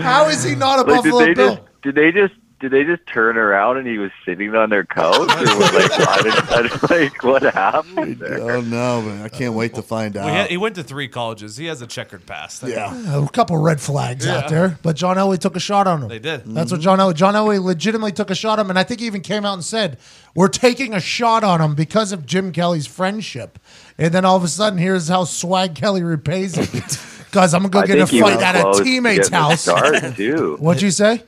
How 0.02 0.28
is 0.28 0.44
he 0.44 0.54
not 0.54 0.80
a 0.80 0.84
did 0.84 0.94
Buffalo 0.96 1.24
they 1.24 1.34
Bill? 1.34 1.56
just 1.56 1.82
did 1.82 1.94
they 1.94 2.12
just 2.12 2.34
did 2.60 2.72
they 2.72 2.82
just 2.84 3.06
turn 3.06 3.36
around 3.36 3.76
and 3.76 3.86
he 3.86 3.98
was 3.98 4.10
sitting 4.24 4.54
on 4.54 4.70
their 4.70 4.84
couch? 4.84 5.16
Or 5.16 5.24
what, 5.24 5.74
like, 5.74 6.08
I 6.08 6.22
didn't- 6.22 6.52
I 6.52 6.62
didn't- 6.62 6.90
like 6.90 7.22
what 7.22 7.42
happened 7.42 8.18
there? 8.18 8.40
Oh 8.40 8.60
no, 8.60 9.02
man! 9.02 9.22
I 9.22 9.28
can't 9.28 9.54
wait 9.54 9.74
to 9.74 9.82
find 9.82 10.16
out. 10.16 10.24
Well, 10.24 10.34
he, 10.34 10.40
had- 10.40 10.50
he 10.50 10.56
went 10.56 10.74
to 10.74 10.82
three 10.82 11.08
colleges. 11.08 11.56
He 11.56 11.66
has 11.66 11.80
a 11.82 11.86
checkered 11.86 12.26
past. 12.26 12.62
yeah, 12.64 13.22
A 13.22 13.28
couple 13.28 13.56
red 13.58 13.80
flags 13.80 14.26
out 14.26 14.48
there, 14.48 14.78
but 14.82 14.96
John 14.96 15.16
Elway 15.16 15.38
took 15.38 15.56
a 15.56 15.60
shot 15.60 15.86
on 15.86 16.02
him. 16.02 16.08
They 16.08 16.18
did. 16.18 16.44
That's 16.46 16.70
what 16.70 16.80
mm-hmm. 16.80 16.84
John 16.84 16.98
Elway. 16.98 17.14
John 17.14 17.34
Elway 17.34 17.62
legitimately 17.62 18.12
took 18.12 18.30
a 18.30 18.34
shot 18.34 18.58
on 18.58 18.66
him, 18.66 18.70
and 18.70 18.78
I 18.78 18.82
think 18.84 19.00
he 19.00 19.06
even 19.06 19.20
came 19.20 19.44
out 19.44 19.54
and 19.54 19.64
said, 19.64 19.98
"We're 20.34 20.48
taking 20.48 20.94
a 20.94 21.00
shot 21.00 21.44
on 21.44 21.60
him 21.60 21.74
because 21.74 22.12
of 22.12 22.26
Jim 22.26 22.52
Kelly's 22.52 22.86
friendship." 22.86 23.58
And 23.98 24.12
then 24.12 24.24
all 24.24 24.36
of 24.36 24.44
a 24.44 24.48
sudden, 24.48 24.78
here's 24.78 25.08
how 25.08 25.24
Swag 25.24 25.74
Kelly 25.74 26.02
repays 26.02 26.56
it. 26.56 26.98
Guys, 27.30 27.52
I'm 27.52 27.62
gonna 27.62 27.70
go 27.70 27.80
I 27.80 27.86
get 27.86 27.98
a 27.98 28.06
fight 28.06 28.40
at 28.40 28.56
a 28.56 28.82
teammate's 28.82 29.28
house. 29.28 29.62
Start 29.62 30.02
too. 30.16 30.56
What'd 30.58 30.82
you 30.82 30.90
say? 30.90 31.22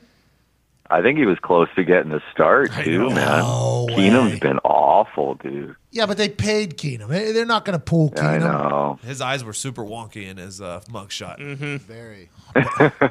I 0.90 1.03
think 1.03 1.18
he 1.18 1.24
was 1.26 1.38
close 1.38 1.68
to 1.76 1.85
getting 1.85 2.12
a 2.12 2.20
start 2.33 2.72
too, 2.83 3.11
man. 3.11 3.38
No 3.38 3.87
way. 3.88 3.94
Keenum's 3.94 4.40
been 4.40 4.59
awful, 4.64 5.35
dude. 5.37 5.76
Yeah, 5.92 6.07
but 6.07 6.16
they 6.16 6.29
paid 6.29 6.76
Keenum. 6.76 7.09
They- 7.09 7.33
They're 7.33 7.46
not 7.46 7.64
gonna 7.64 7.79
pull 7.79 8.12
Yeah, 8.16 8.29
I 8.29 8.38
know. 8.38 8.98
His 9.05 9.20
eyes 9.20 9.44
were 9.44 9.53
super 9.53 9.83
wonky 9.85 10.26
in 10.29 10.37
his 10.37 10.61
uh, 10.61 10.81
mugshot. 10.90 11.38
Very. 11.81 12.29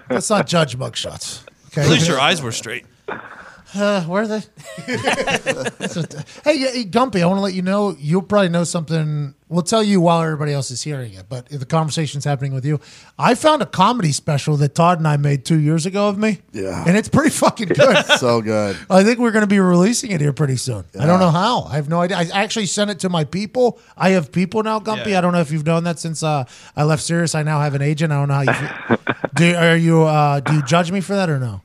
Let's 0.10 0.30
not 0.30 0.48
judge 0.48 0.78
mugshots. 0.78 1.44
Okay. 1.72 1.84
At 1.84 1.90
least 1.90 2.08
your 2.08 2.20
eyes 2.20 2.42
were 2.42 2.52
straight. 2.52 2.86
Uh, 3.76 4.04
where 4.04 4.24
are 4.24 4.28
they? 4.28 4.42
That's 4.88 5.96
hey, 6.44 6.58
hey, 6.58 6.86
Gumpy, 6.86 7.22
I 7.22 7.26
want 7.28 7.38
to 7.38 7.42
let 7.42 7.54
you 7.54 7.62
know. 7.62 7.96
You'll 8.00 8.24
probably 8.24 8.50
know 8.50 8.64
something. 8.64 9.36
We'll 9.48 9.64
tell 9.64 9.84
you 9.84 10.02
while 10.02 10.22
everybody 10.22 10.54
else 10.54 10.72
is 10.72 10.82
hearing 10.82 11.14
it, 11.14 11.26
but 11.30 11.50
the 11.50 11.66
conversation's 11.66 12.26
happening 12.26 12.54
with 12.54 12.66
you. 12.66 12.80
I 13.18 13.36
found 13.36 13.62
a 13.62 13.66
comedy 13.66 14.12
special 14.12 14.58
that 14.58 14.76
Todd 14.76 15.00
and 15.00 15.08
I 15.08 15.18
made 15.18 15.46
two 15.46 15.60
years 15.60 15.86
ago 15.86 16.08
of 16.08 16.18
me. 16.18 16.40
Yeah. 16.52 16.84
And 16.88 16.98
it's 16.98 17.10
pretty 17.10 17.32
fucking 17.32 17.70
good. 17.70 18.06
so 18.18 18.42
good. 18.42 18.78
I 18.90 19.04
think 19.04 19.20
we're 19.20 19.32
going 19.32 19.44
to 19.44 19.48
be 19.48 19.60
releasing 19.60 20.12
it 20.12 20.22
here 20.22 20.34
pretty 20.34 20.58
soon. 20.58 20.86
I 21.00 21.06
don't 21.06 21.20
know 21.20 21.32
how. 21.32 21.64
I 21.64 21.76
have 21.76 21.90
no 21.90 22.02
idea. 22.02 22.18
I 22.18 22.30
actually 22.34 22.68
sent 22.68 22.92
it 22.92 23.00
to 23.00 23.10
my 23.10 23.24
people. 23.24 23.80
I 23.98 24.10
have 24.12 24.32
people 24.32 24.64
now, 24.64 24.80
Gumpy. 24.80 25.08
Yeah. 25.08 25.20
I 25.20 25.22
don't 25.22 25.34
know 25.34 25.42
if 25.42 25.52
you've 25.52 25.66
known 25.66 25.84
that 25.84 26.00
since 26.00 26.22
uh, 26.24 26.46
I 26.76 26.84
left 26.84 27.04
Sirius. 27.04 27.34
I 27.36 27.44
now 27.44 27.60
have 27.60 27.76
an 27.76 27.82
agent. 27.82 28.14
I 28.14 28.16
don't 28.18 28.28
know 28.28 28.34
how 28.34 28.42
you 28.42 28.54
feel. 28.54 29.16
do, 29.36 29.56
are 29.56 29.78
you, 29.78 30.04
uh, 30.04 30.40
do 30.42 30.56
you 30.56 30.64
judge 30.64 30.92
me 30.92 31.02
for 31.02 31.16
that 31.16 31.30
or 31.30 31.40
no? 31.40 31.62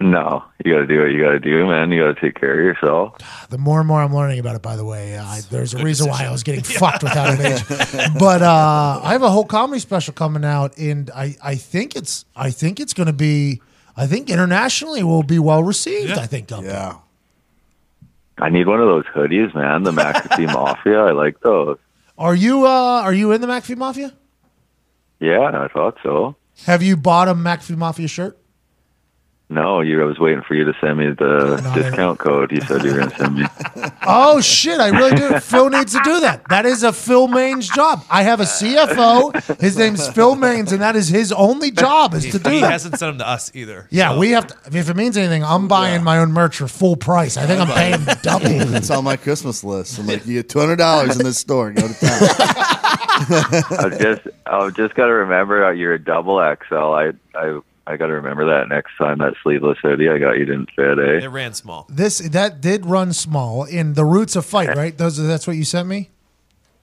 No, 0.00 0.44
you 0.64 0.72
got 0.72 0.80
to 0.80 0.86
do 0.86 1.00
what 1.00 1.12
you 1.12 1.22
got 1.22 1.30
to 1.30 1.38
do, 1.38 1.66
man. 1.66 1.92
You 1.92 2.02
got 2.04 2.14
to 2.14 2.20
take 2.20 2.38
care 2.38 2.58
of 2.58 2.64
yourself. 2.64 3.14
The 3.50 3.58
more 3.58 3.78
and 3.78 3.86
more 3.86 4.02
I'm 4.02 4.12
learning 4.12 4.40
about 4.40 4.56
it, 4.56 4.62
by 4.62 4.74
the 4.74 4.84
way, 4.84 5.16
I, 5.16 5.40
there's 5.50 5.72
a 5.72 5.84
reason 5.84 6.08
why 6.10 6.24
I 6.24 6.32
was 6.32 6.42
getting 6.42 6.62
fucked 6.64 7.04
without 7.04 7.38
an 7.38 7.46
agent. 7.46 8.18
But 8.18 8.42
uh, 8.42 9.00
I 9.02 9.12
have 9.12 9.22
a 9.22 9.30
whole 9.30 9.44
comedy 9.44 9.78
special 9.78 10.12
coming 10.12 10.44
out, 10.44 10.76
and 10.78 11.10
I, 11.14 11.36
I 11.42 11.54
think 11.54 11.94
it's 11.94 12.24
I 12.34 12.50
think 12.50 12.80
it's 12.80 12.92
going 12.92 13.06
to 13.06 13.12
be 13.12 13.60
I 13.96 14.06
think 14.06 14.30
internationally 14.30 15.02
will 15.02 15.22
be 15.22 15.38
well 15.38 15.62
received. 15.62 16.10
Yeah. 16.10 16.20
I 16.20 16.26
think. 16.26 16.48
Gumpy. 16.48 16.64
Yeah. 16.64 16.96
I 18.38 18.48
need 18.50 18.66
one 18.66 18.80
of 18.80 18.88
those 18.88 19.04
hoodies, 19.14 19.54
man. 19.54 19.84
The 19.84 19.92
McAfee 19.92 20.46
Mafia. 20.52 21.04
I 21.04 21.12
like 21.12 21.38
those. 21.40 21.78
Are 22.18 22.34
you 22.34 22.66
uh, 22.66 23.02
are 23.02 23.12
you 23.12 23.32
in 23.32 23.40
the 23.40 23.46
McAfee 23.46 23.76
Mafia? 23.76 24.12
Yeah, 25.20 25.62
I 25.64 25.68
thought 25.68 25.96
so. 26.02 26.36
Have 26.66 26.82
you 26.82 26.96
bought 26.96 27.28
a 27.28 27.34
McAfee 27.34 27.76
Mafia 27.76 28.08
shirt? 28.08 28.38
No, 29.50 29.82
you. 29.82 30.00
I 30.00 30.04
was 30.06 30.18
waiting 30.18 30.42
for 30.42 30.54
you 30.54 30.64
to 30.64 30.72
send 30.80 30.98
me 30.98 31.10
the 31.10 31.60
No, 31.62 31.74
discount 31.74 32.18
code. 32.18 32.50
You 32.50 32.62
said 32.62 32.82
you 32.82 32.92
were 32.92 32.98
going 33.00 33.10
to 33.10 33.16
send 33.16 33.34
me. 33.36 33.44
Oh 34.06 34.40
shit! 34.40 34.80
I 34.80 34.88
really 34.88 35.14
do. 35.16 35.38
Phil 35.40 35.70
needs 35.70 35.92
to 35.92 36.00
do 36.04 36.20
that. 36.20 36.46
That 36.50 36.66
is 36.66 36.82
a 36.82 36.92
Phil 36.92 37.26
Main's 37.26 37.68
job. 37.68 38.04
I 38.10 38.22
have 38.22 38.38
a 38.40 38.44
CFO. 38.44 39.58
His 39.60 39.78
name's 39.78 40.06
Phil 40.08 40.36
Maines, 40.36 40.72
and 40.72 40.82
that 40.82 40.94
is 40.94 41.08
his 41.08 41.32
only 41.32 41.70
job 41.70 42.12
is 42.14 42.24
He, 42.24 42.30
to 42.32 42.38
do 42.38 42.50
he 42.50 42.60
that. 42.60 42.70
hasn't 42.70 42.98
sent 42.98 43.10
them 43.12 43.18
to 43.18 43.28
us 43.28 43.50
either. 43.54 43.86
Yeah, 43.90 44.10
So- 44.10 44.18
we 44.18 44.30
have 44.32 44.46
to. 44.48 44.78
If 44.78 44.90
it 44.90 44.96
means 44.96 45.16
anything, 45.16 45.42
I'm 45.42 45.68
buying 45.68 46.02
my 46.02 46.18
own 46.18 46.32
merch 46.32 46.58
for 46.58 46.68
full 46.68 46.96
price. 46.96 47.36
I 47.38 47.46
think 47.46 47.60
I'm 47.60 47.68
paying 47.74 48.04
double. 48.22 48.46
It's 48.76 48.90
on 48.90 49.04
my 49.04 49.16
Christmas 49.16 49.64
list. 49.64 49.98
I'm 49.98 50.06
like, 50.06 50.26
you 50.26 50.34
get 50.34 50.48
two 50.50 50.58
hundred 50.60 50.76
dollars 50.76 51.16
in 51.18 51.24
this 51.24 51.38
store. 51.38 51.70
Go 51.72 51.86
to 51.88 51.94
town. 51.94 52.28
I've 53.78 53.98
just, 53.98 54.22
I've 54.46 54.74
just 54.74 54.94
got 54.94 55.06
to 55.06 55.12
remember 55.12 55.64
uh, 55.66 55.70
you're 55.70 55.94
a 55.94 55.98
double 56.02 56.36
XL. 56.68 56.74
I, 56.74 57.12
I, 57.34 57.60
I 57.86 57.96
got 57.96 58.06
to 58.06 58.14
remember 58.14 58.46
that 58.46 58.68
next 58.68 58.96
time 58.96 59.18
that 59.18 59.34
sleeveless 59.42 59.78
hoodie 59.82 60.08
I 60.08 60.18
got 60.18 60.38
you 60.38 60.46
didn't 60.46 60.70
fit, 60.74 60.98
eh? 60.98 61.24
It 61.24 61.28
ran 61.28 61.52
small. 61.54 61.86
This 61.88 62.18
that 62.18 62.60
did 62.60 62.86
run 62.86 63.12
small 63.12 63.64
in 63.64 63.94
the 63.94 64.04
roots 64.04 64.36
of 64.36 64.46
fight, 64.46 64.74
right? 64.76 64.96
Those 64.96 65.16
that's 65.16 65.46
what 65.46 65.56
you 65.56 65.64
sent 65.64 65.88
me. 65.88 66.10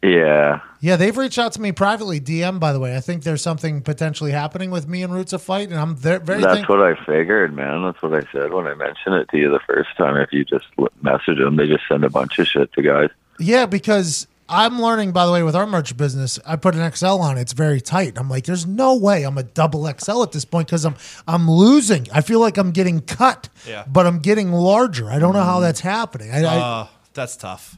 Yeah. 0.03 0.61
Yeah, 0.79 0.95
they've 0.95 1.15
reached 1.15 1.37
out 1.37 1.53
to 1.53 1.61
me 1.61 1.71
privately, 1.71 2.19
DM. 2.19 2.59
By 2.59 2.73
the 2.73 2.79
way, 2.79 2.97
I 2.97 3.01
think 3.01 3.23
there's 3.23 3.41
something 3.41 3.81
potentially 3.81 4.31
happening 4.31 4.71
with 4.71 4.87
me 4.87 5.03
and 5.03 5.13
Roots 5.13 5.31
of 5.31 5.43
Fight, 5.43 5.69
and 5.69 5.79
I'm 5.79 5.95
very, 5.95 6.19
very. 6.19 6.41
That's 6.41 6.55
thank- 6.55 6.69
what 6.69 6.81
I 6.81 6.95
figured, 7.05 7.53
man. 7.53 7.83
That's 7.83 8.01
what 8.01 8.13
I 8.13 8.25
said 8.31 8.51
when 8.51 8.65
I 8.65 8.73
mentioned 8.73 9.15
it 9.15 9.29
to 9.29 9.37
you 9.37 9.51
the 9.51 9.59
first 9.67 9.95
time. 9.97 10.17
If 10.17 10.33
you 10.33 10.43
just 10.43 10.65
message 11.03 11.37
them, 11.37 11.55
they 11.55 11.67
just 11.67 11.83
send 11.87 12.03
a 12.03 12.09
bunch 12.09 12.39
of 12.39 12.47
shit 12.47 12.73
to 12.73 12.81
guys. 12.81 13.09
Yeah, 13.39 13.67
because 13.67 14.27
I'm 14.51 14.81
learning. 14.81 15.13
By 15.13 15.25
the 15.25 15.31
way, 15.31 15.43
with 15.43 15.55
our 15.55 15.65
merch 15.65 15.95
business, 15.95 16.37
I 16.45 16.57
put 16.57 16.75
an 16.75 16.91
XL 16.91 17.05
on. 17.07 17.37
It's 17.37 17.53
very 17.53 17.79
tight. 17.79 18.17
I'm 18.17 18.29
like, 18.29 18.43
there's 18.43 18.67
no 18.67 18.95
way 18.95 19.23
I'm 19.23 19.37
a 19.37 19.43
double 19.43 19.89
XL 19.97 20.23
at 20.23 20.33
this 20.33 20.43
point 20.45 20.67
because 20.67 20.83
I'm 20.85 20.95
I'm 21.27 21.49
losing. 21.49 22.07
I 22.13 22.19
feel 22.21 22.39
like 22.41 22.57
I'm 22.57 22.71
getting 22.71 22.99
cut, 23.01 23.47
Yeah. 23.67 23.85
but 23.87 24.05
I'm 24.05 24.19
getting 24.19 24.51
larger. 24.51 25.09
I 25.09 25.19
don't 25.19 25.33
know 25.33 25.43
how 25.43 25.61
that's 25.61 25.79
happening. 25.79 26.31
I, 26.31 26.43
I, 26.43 26.57
Uh, 26.57 26.87
that's 27.13 27.37
tough. 27.37 27.77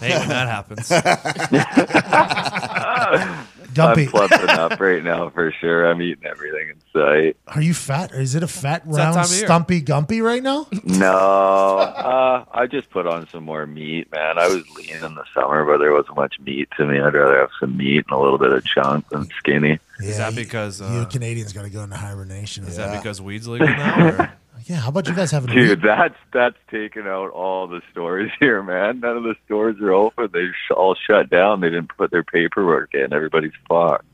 I 0.00 0.06
hate 0.06 0.18
when 0.20 0.28
that 0.28 0.48
happens. 0.48 0.90
Gumpy, 3.74 4.04
I'm 4.04 4.10
plumping 4.10 4.50
up 4.50 4.80
right 4.80 5.02
now 5.02 5.30
for 5.30 5.52
sure. 5.52 5.86
I'm 5.86 6.00
eating 6.00 6.24
everything 6.24 6.70
in 6.70 6.76
sight. 6.92 7.36
are 7.48 7.60
you 7.60 7.74
fat? 7.74 8.12
Or 8.12 8.20
is 8.20 8.34
it 8.34 8.42
a 8.42 8.48
fat, 8.48 8.82
round, 8.86 9.14
time 9.14 9.24
of 9.24 9.30
year. 9.30 9.46
stumpy 9.46 9.82
Gumpy 9.82 10.22
right 10.22 10.42
now? 10.42 10.66
No, 10.84 11.78
uh, 11.78 12.44
I 12.52 12.66
just 12.66 12.88
put 12.90 13.06
on 13.06 13.26
some 13.28 13.44
more 13.44 13.66
meat, 13.66 14.10
man. 14.12 14.38
I 14.38 14.46
was 14.48 14.68
lean 14.70 14.96
in 14.96 15.14
the 15.14 15.24
summer, 15.34 15.64
but 15.64 15.78
there 15.78 15.92
wasn't 15.92 16.16
much 16.16 16.38
meat 16.40 16.68
to 16.76 16.86
me. 16.86 17.00
I'd 17.00 17.14
rather 17.14 17.38
have 17.40 17.50
some 17.58 17.76
meat 17.76 18.04
and 18.08 18.16
a 18.16 18.18
little 18.18 18.38
bit 18.38 18.52
of 18.52 18.64
chunk 18.64 19.08
than 19.08 19.28
skinny. 19.38 19.78
Is 20.00 20.18
that 20.18 20.34
because 20.34 20.80
you 20.80 20.86
uh, 20.86 21.04
Canadians 21.06 21.52
got 21.52 21.62
to 21.62 21.70
go 21.70 21.82
into 21.82 21.96
hibernation? 21.96 22.64
is 22.64 22.76
that 22.76 22.96
because 23.00 23.20
weed's 23.22 23.46
legal 23.46 23.68
now? 23.68 24.08
Or? 24.08 24.32
yeah. 24.66 24.76
How 24.76 24.88
about 24.88 25.06
you 25.08 25.14
guys 25.14 25.30
having 25.30 25.50
a 25.50 25.54
Dude, 25.54 25.82
that's 25.82 26.16
that's 26.32 26.56
taken 26.70 27.06
out 27.06 27.30
all 27.30 27.66
the 27.68 27.80
stores 27.92 28.30
here, 28.40 28.62
man. 28.62 29.00
None 29.00 29.16
of 29.16 29.22
the 29.22 29.36
stores 29.44 29.80
are 29.80 29.92
open. 29.92 30.28
They 30.32 30.46
sh- 30.48 30.72
all 30.76 30.96
shut 31.08 31.30
down. 31.30 31.60
They 31.60 31.70
didn't 31.70 31.96
put 31.96 32.10
their 32.10 32.24
paperwork 32.24 32.92
in. 32.94 33.12
Everybody's 33.12 33.52
fucked. 33.68 34.04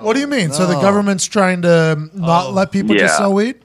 What 0.00 0.14
do 0.14 0.20
you 0.20 0.26
mean? 0.26 0.50
So 0.52 0.66
the 0.66 0.80
government's 0.80 1.24
trying 1.24 1.62
to 1.62 2.10
not 2.14 2.46
Oh. 2.46 2.50
let 2.50 2.72
people 2.72 2.94
just 2.96 3.16
sell 3.16 3.32
weed? 3.32 3.63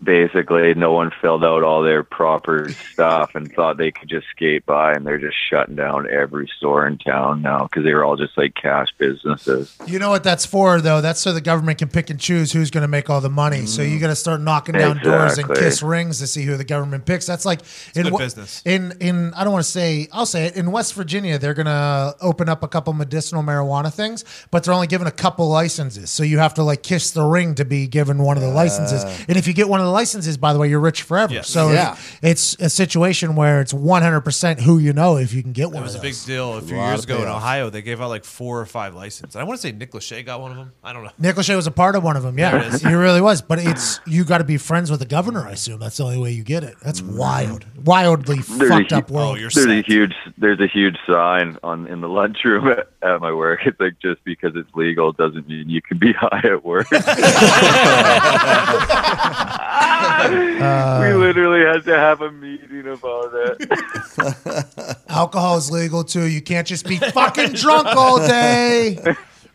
Y- 0.00 0.10
Basically, 0.20 0.74
no 0.74 0.92
one 0.92 1.10
filled 1.20 1.44
out 1.44 1.62
all 1.62 1.82
their 1.82 2.02
proper 2.02 2.70
stuff 2.92 3.34
and 3.34 3.50
thought 3.52 3.76
they 3.76 3.90
could 3.90 4.08
just 4.08 4.26
skate 4.28 4.66
by, 4.66 4.92
and 4.92 5.06
they're 5.06 5.18
just 5.18 5.36
shutting 5.48 5.76
down 5.76 6.10
every 6.10 6.50
store 6.56 6.86
in 6.86 6.98
town 6.98 7.42
now 7.42 7.64
because 7.64 7.84
they 7.84 7.92
were 7.92 8.04
all 8.04 8.16
just 8.16 8.36
like 8.36 8.54
cash 8.54 8.88
businesses. 8.98 9.76
You 9.86 9.98
know 9.98 10.10
what 10.10 10.24
that's 10.24 10.44
for, 10.44 10.80
though? 10.80 11.00
That's 11.00 11.20
so 11.20 11.32
the 11.32 11.40
government 11.40 11.78
can 11.78 11.88
pick 11.88 12.10
and 12.10 12.18
choose 12.18 12.52
who's 12.52 12.70
going 12.70 12.82
to 12.82 12.88
make 12.88 13.08
all 13.08 13.20
the 13.20 13.30
money. 13.30 13.66
So 13.66 13.82
mm-hmm. 13.82 13.92
you 13.92 14.00
got 14.00 14.08
to 14.08 14.16
start 14.16 14.40
knocking 14.40 14.74
down 14.74 14.98
doors 14.98 15.38
and 15.38 15.48
kiss 15.54 15.82
rings 15.82 16.18
to 16.18 16.26
see 16.26 16.42
who 16.44 16.56
the 16.56 16.64
government 16.64 17.06
picks. 17.06 17.26
That's 17.26 17.44
like 17.44 17.60
in 17.94 18.04
good 18.04 18.18
business. 18.18 18.62
In 18.64 18.92
in 19.00 19.32
I 19.34 19.44
don't 19.44 19.52
want 19.52 19.64
to 19.64 19.70
say 19.70 20.08
I'll 20.12 20.26
say 20.26 20.46
it 20.46 20.56
in 20.56 20.70
West 20.70 20.94
Virginia 20.94 21.38
they're 21.38 21.54
going 21.54 21.66
to 21.66 22.16
open 22.20 22.48
up 22.48 22.62
a 22.62 22.68
couple 22.68 22.92
medicinal 22.92 23.42
marijuana 23.42 23.92
things, 23.92 24.24
but 24.50 24.64
they're 24.64 24.74
only 24.74 24.86
given 24.86 25.06
a 25.06 25.12
couple 25.12 25.48
licenses. 25.48 26.10
So 26.10 26.22
you 26.22 26.38
have 26.38 26.54
to 26.54 26.62
like 26.62 26.82
kiss 26.82 27.10
the 27.10 27.24
ring 27.24 27.54
to 27.56 27.64
be 27.64 27.86
given 27.86 28.18
one 28.18 28.36
of 28.36 28.42
the 28.42 28.50
licenses. 28.50 29.04
Ah. 29.04 29.24
And 29.28 29.36
if 29.36 29.46
you 29.46 29.54
get 29.54 29.68
one 29.68 29.80
of 29.80 29.86
the 29.86 29.89
licenses, 29.90 30.36
by 30.36 30.52
the 30.52 30.58
way, 30.58 30.68
you're 30.68 30.80
rich 30.80 31.02
forever. 31.02 31.32
Yes. 31.34 31.48
So 31.48 31.70
Yeah. 31.72 31.96
it's 32.22 32.56
a 32.60 32.70
situation 32.70 33.34
where 33.36 33.60
it's 33.60 33.72
100% 33.72 34.60
who 34.60 34.78
you 34.78 34.92
know 34.92 35.16
if 35.16 35.32
you 35.34 35.42
can 35.42 35.52
get 35.52 35.68
one 35.70 35.82
It 35.82 35.82
was 35.82 35.94
a 35.94 35.98
of 35.98 36.02
big 36.02 36.14
deal 36.26 36.54
a 36.54 36.60
few 36.62 36.76
lot 36.76 36.88
years 36.90 37.04
of 37.04 37.10
ago 37.10 37.22
in. 37.22 37.28
Ohio. 37.28 37.70
They 37.70 37.82
gave 37.82 38.00
out 38.00 38.08
like 38.08 38.24
four 38.24 38.60
or 38.60 38.66
five 38.66 38.94
licenses. 38.94 39.36
I 39.36 39.42
want 39.44 39.60
to 39.60 39.68
say 39.68 39.72
Nick 39.72 39.92
Lachey 39.92 40.24
got 40.24 40.40
one 40.40 40.50
of 40.50 40.56
them. 40.56 40.72
I 40.82 40.92
don't 40.92 41.04
know. 41.04 41.10
Nick 41.18 41.36
Lachey 41.36 41.54
was 41.56 41.66
a 41.66 41.70
part 41.70 41.96
of 41.96 42.02
one 42.02 42.16
of 42.16 42.22
them. 42.22 42.38
Yeah, 42.38 42.52
There 42.52 42.62
it 42.62 42.74
is. 42.74 42.82
he 42.82 42.94
really 42.94 43.20
was. 43.20 43.42
But 43.42 43.58
it's 43.58 44.00
you 44.06 44.24
got 44.24 44.38
to 44.38 44.44
be 44.44 44.56
friends 44.56 44.90
with 44.90 45.00
the 45.00 45.06
governor. 45.06 45.46
I 45.46 45.52
assume 45.52 45.80
that's 45.80 45.96
the 45.98 46.04
only 46.04 46.18
way 46.18 46.32
you 46.32 46.42
get 46.44 46.64
it. 46.64 46.74
That's 46.82 47.00
mm. 47.00 47.16
wild, 47.16 47.66
wildly 47.84 48.36
There's 48.38 48.60
a 48.62 48.68
fucked 48.68 48.92
up 48.92 49.08
hu- 49.08 49.14
world. 49.14 49.36
Oh, 49.36 49.40
you're 49.40 49.50
There's 49.50 49.66
a 49.66 49.82
huge 49.82 50.14
there's 50.38 50.60
a 50.60 50.66
huge 50.66 50.96
sign 51.06 51.58
on 51.62 51.86
in 51.86 52.00
the 52.00 52.08
lunchroom 52.08 52.68
at, 52.68 52.88
at 53.02 53.20
my 53.20 53.32
work. 53.32 53.60
It's 53.66 53.78
like 53.80 53.98
just 54.00 54.22
because 54.24 54.52
it's 54.56 54.72
legal 54.74 55.12
doesn't 55.12 55.48
mean 55.48 55.68
you 55.68 55.82
can 55.82 55.98
be 55.98 56.12
high 56.12 56.40
at 56.44 56.64
work. 56.64 56.86
we 61.00 61.12
literally 61.14 61.64
had 61.64 61.84
to 61.84 61.96
have 61.96 62.20
a 62.20 62.30
meeting 62.30 62.86
about 62.88 63.30
it. 63.32 64.96
Alcohol 65.08 65.56
is 65.56 65.70
legal 65.70 66.04
too. 66.04 66.26
You 66.26 66.42
can't 66.42 66.66
just 66.66 66.86
be 66.86 66.96
fucking 66.98 67.52
drunk 67.52 67.86
all 67.88 68.18
day. 68.18 68.98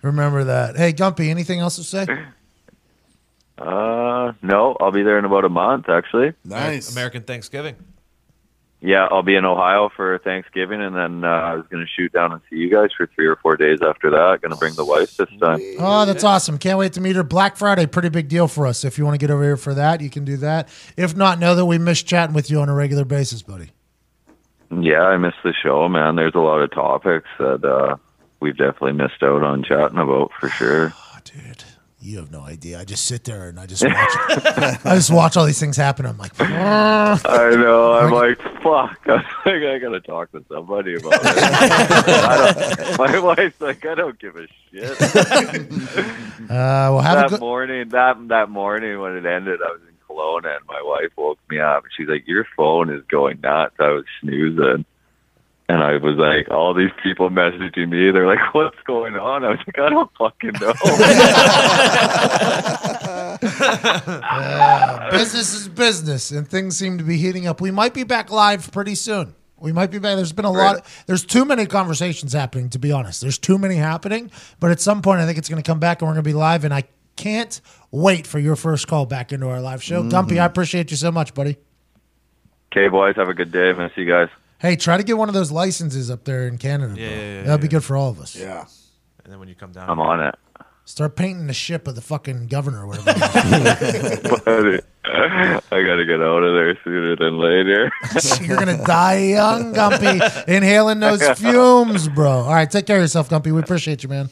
Remember 0.01 0.43
that. 0.45 0.75
Hey, 0.77 0.93
Gumpy, 0.93 1.29
anything 1.29 1.59
else 1.59 1.75
to 1.77 1.83
say? 1.83 2.05
Uh, 3.57 4.33
no, 4.41 4.75
I'll 4.79 4.91
be 4.91 5.03
there 5.03 5.17
in 5.17 5.25
about 5.25 5.45
a 5.45 5.49
month. 5.49 5.89
Actually, 5.89 6.33
Nice. 6.43 6.91
American 6.91 7.23
Thanksgiving. 7.23 7.75
Yeah, 8.81 9.07
I'll 9.09 9.23
be 9.23 9.35
in 9.35 9.45
Ohio 9.45 9.89
for 9.95 10.19
Thanksgiving, 10.19 10.81
and 10.81 10.95
then 10.95 11.23
uh, 11.23 11.27
I 11.27 11.55
was 11.55 11.65
going 11.71 11.83
to 11.83 11.91
shoot 11.91 12.13
down 12.13 12.31
and 12.33 12.41
see 12.49 12.57
you 12.57 12.69
guys 12.69 12.89
for 12.95 13.07
three 13.07 13.25
or 13.25 13.35
four 13.37 13.57
days 13.57 13.79
after 13.81 14.11
that. 14.11 14.39
Going 14.41 14.51
to 14.51 14.57
bring 14.57 14.75
the 14.75 14.85
wife 14.85 15.17
this 15.17 15.29
time. 15.41 15.59
Oh, 15.79 16.05
that's 16.05 16.23
awesome. 16.23 16.57
Can't 16.57 16.77
wait 16.77 16.93
to 16.93 17.01
meet 17.01 17.15
her. 17.15 17.23
Black 17.23 17.57
Friday, 17.57 17.87
pretty 17.87 18.09
big 18.09 18.27
deal 18.27 18.47
for 18.47 18.67
us. 18.67 18.83
If 18.83 18.97
you 18.97 19.05
want 19.05 19.15
to 19.15 19.17
get 19.17 19.31
over 19.31 19.43
here 19.43 19.57
for 19.57 19.73
that, 19.73 20.01
you 20.01 20.09
can 20.09 20.23
do 20.23 20.37
that. 20.37 20.69
If 20.97 21.15
not, 21.15 21.39
know 21.39 21.55
that 21.55 21.65
we 21.65 21.77
miss 21.77 22.03
chatting 22.03 22.35
with 22.35 22.51
you 22.51 22.59
on 22.59 22.69
a 22.69 22.75
regular 22.75 23.05
basis, 23.05 23.41
buddy. 23.41 23.71
Yeah, 24.71 25.01
I 25.01 25.17
miss 25.17 25.33
the 25.43 25.53
show, 25.53 25.87
man. 25.89 26.15
There's 26.15 26.35
a 26.35 26.39
lot 26.39 26.61
of 26.61 26.71
topics 26.71 27.29
that 27.39 27.63
uh, 27.63 27.97
we've 28.39 28.57
definitely 28.57 28.93
missed 28.93 29.23
out 29.23 29.41
on 29.41 29.63
chatting 29.63 29.97
about 29.97 30.31
for 30.39 30.49
sure. 30.49 30.93
Oh, 30.95 31.17
dude, 31.23 31.63
you 32.05 32.19
have 32.19 32.31
no 32.31 32.41
idea. 32.41 32.79
I 32.79 32.85
just 32.85 33.05
sit 33.05 33.23
there 33.23 33.49
and 33.49 33.59
I 33.59 33.65
just 33.65 33.83
watch. 33.83 33.93
I 34.85 34.95
just 34.95 35.11
watch 35.11 35.35
all 35.35 35.45
these 35.45 35.59
things 35.59 35.75
happen. 35.75 36.05
I'm 36.05 36.17
like, 36.17 36.33
I 36.39 37.17
know. 37.55 37.93
I'm 37.93 38.11
like, 38.11 38.37
fuck. 38.61 38.99
I'm 39.07 39.23
like, 39.45 39.63
I 39.63 39.79
gotta 39.79 40.01
talk 40.01 40.31
to 40.33 40.45
somebody 40.47 40.95
about 40.95 41.19
it. 41.23 42.97
My 42.99 43.19
wife's 43.19 43.59
like, 43.59 43.85
I 43.85 43.95
don't 43.95 44.19
give 44.19 44.35
a 44.35 44.47
shit. 44.71 45.01
uh, 45.01 46.47
well, 46.49 47.01
that 47.01 47.29
good. 47.29 47.39
morning, 47.39 47.89
that 47.89 48.27
that 48.27 48.49
morning 48.49 48.99
when 48.99 49.17
it 49.17 49.25
ended, 49.25 49.59
I 49.61 49.71
was 49.71 49.81
in 49.81 49.95
Kelowna, 50.07 50.57
and 50.57 50.65
my 50.67 50.81
wife 50.83 51.11
woke 51.17 51.39
me 51.49 51.59
up, 51.59 51.83
and 51.83 51.91
she's 51.97 52.07
like, 52.07 52.27
"Your 52.27 52.45
phone 52.55 52.93
is 52.93 53.03
going 53.09 53.41
nuts." 53.41 53.75
I 53.79 53.89
was 53.89 54.05
snoozing, 54.21 54.85
and 55.67 55.81
I 55.81 55.97
was 55.97 56.15
like, 56.17 56.49
all 56.51 56.73
these 56.73 56.91
people 57.01 57.29
messaging 57.29 57.89
me. 57.89 58.11
They're 58.11 58.27
like, 58.27 58.53
"What's 58.53 58.77
going 58.85 59.15
on?" 59.15 59.43
I 59.43 59.49
was 59.49 59.59
like, 59.65 59.79
"I 59.79 59.89
don't 59.89 60.11
fucking 60.17 60.53
know." 60.61 60.73
Uh, 64.21 65.11
business 65.11 65.53
is 65.53 65.67
business, 65.67 66.31
and 66.31 66.47
things 66.47 66.77
seem 66.77 66.97
to 66.97 67.03
be 67.03 67.17
heating 67.17 67.47
up. 67.47 67.61
We 67.61 67.71
might 67.71 67.93
be 67.93 68.03
back 68.03 68.29
live 68.31 68.71
pretty 68.71 68.95
soon. 68.95 69.35
We 69.57 69.71
might 69.71 69.89
be 69.89 69.99
back. 69.99 70.15
There's 70.17 70.33
been 70.33 70.45
a 70.45 70.51
lot. 70.51 70.85
There's 71.07 71.25
too 71.25 71.45
many 71.45 71.65
conversations 71.65 72.33
happening. 72.33 72.69
To 72.71 72.79
be 72.79 72.91
honest, 72.91 73.21
there's 73.21 73.37
too 73.39 73.57
many 73.57 73.75
happening. 73.75 74.29
But 74.59 74.71
at 74.71 74.79
some 74.81 75.01
point, 75.01 75.21
I 75.21 75.25
think 75.25 75.37
it's 75.37 75.49
going 75.49 75.61
to 75.61 75.67
come 75.67 75.79
back, 75.79 76.01
and 76.01 76.07
we're 76.07 76.13
going 76.13 76.23
to 76.23 76.29
be 76.29 76.33
live. 76.33 76.63
And 76.63 76.73
I 76.73 76.83
can't 77.15 77.59
wait 77.89 78.27
for 78.27 78.37
your 78.37 78.55
first 78.55 78.87
call 78.87 79.05
back 79.05 79.31
into 79.31 79.47
our 79.47 79.61
live 79.61 79.81
show. 79.81 80.07
Dumpy. 80.07 80.39
I 80.39 80.45
appreciate 80.45 80.91
you 80.91 80.97
so 80.97 81.11
much, 81.11 81.33
buddy. 81.33 81.57
okay, 82.71 82.87
boys, 82.89 83.15
have 83.15 83.29
a 83.29 83.33
good 83.33 83.51
day. 83.51 83.71
Miss 83.73 83.91
you 83.95 84.05
guys. 84.05 84.29
Hey, 84.59 84.75
try 84.75 84.97
to 84.97 85.03
get 85.03 85.17
one 85.17 85.27
of 85.27 85.33
those 85.35 85.51
licenses 85.51 86.09
up 86.09 86.23
there 86.23 86.47
in 86.47 86.57
Canada. 86.57 86.93
Yeah, 86.99 87.07
bro. 87.09 87.15
yeah, 87.17 87.33
yeah, 87.35 87.41
That'd 87.43 87.61
be 87.61 87.67
good 87.67 87.83
for 87.83 87.95
all 87.97 88.09
of 88.09 88.19
us. 88.19 88.35
Yeah. 88.35 88.65
And 89.23 89.31
then 89.33 89.39
when 89.39 89.47
you 89.49 89.55
come 89.55 89.71
down, 89.71 89.89
I'm 89.89 89.99
on 89.99 90.21
it. 90.21 90.35
Start 90.87 91.15
painting 91.15 91.47
the 91.47 91.53
ship 91.53 91.87
of 91.87 91.95
the 91.95 92.01
fucking 92.01 92.45
governor 92.47 92.83
or 92.83 92.87
whatever. 92.87 93.09
it 93.15 94.73
is. 94.75 94.81
I 95.05 95.59
gotta 95.69 96.05
get 96.05 96.21
out 96.21 96.43
of 96.43 96.53
there 96.53 96.77
sooner 96.83 97.15
than 97.15 97.37
later. 97.39 97.91
You're 98.41 98.57
gonna 98.57 98.83
die 98.85 99.17
young, 99.29 99.73
Gumpy, 99.73 100.47
inhaling 100.47 100.99
those 100.99 101.27
fumes, 101.39 102.07
bro. 102.07 102.29
All 102.29 102.53
right, 102.53 102.69
take 102.69 102.85
care 102.85 102.97
of 102.97 103.01
yourself, 103.03 103.29
Gumpy. 103.29 103.51
We 103.51 103.59
appreciate 103.61 104.03
you, 104.03 104.09
man. 104.09 104.29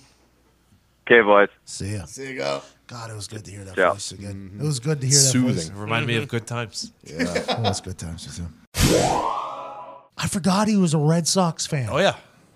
okay, 1.07 1.21
boys. 1.21 1.49
See 1.65 1.93
ya. 1.95 2.05
See 2.05 2.29
you 2.33 2.37
go. 2.37 2.61
God, 2.85 3.09
it 3.09 3.15
was 3.15 3.27
good 3.27 3.43
to 3.45 3.51
hear 3.51 3.63
that 3.63 3.75
Yeah. 3.77 3.91
voice 3.93 4.11
again. 4.11 4.57
It 4.59 4.63
was 4.63 4.79
good 4.79 5.01
to 5.01 5.07
hear 5.07 5.15
that 5.15 5.21
Soothing. 5.21 5.75
remind 5.75 6.05
me 6.05 6.17
of 6.17 6.27
good 6.27 6.45
times. 6.45 6.91
Yeah, 7.03 7.25
Oh, 7.49 7.69
it's 7.69 7.81
good 7.81 7.97
times. 7.97 8.39
Too. 10.17 10.23
I 10.23 10.27
forgot 10.27 10.67
he 10.67 10.77
was 10.77 10.93
a 10.93 10.97
Red 10.99 11.27
Sox 11.27 11.65
fan. 11.65 11.89
Oh 11.91 11.97
yeah, 11.97 12.15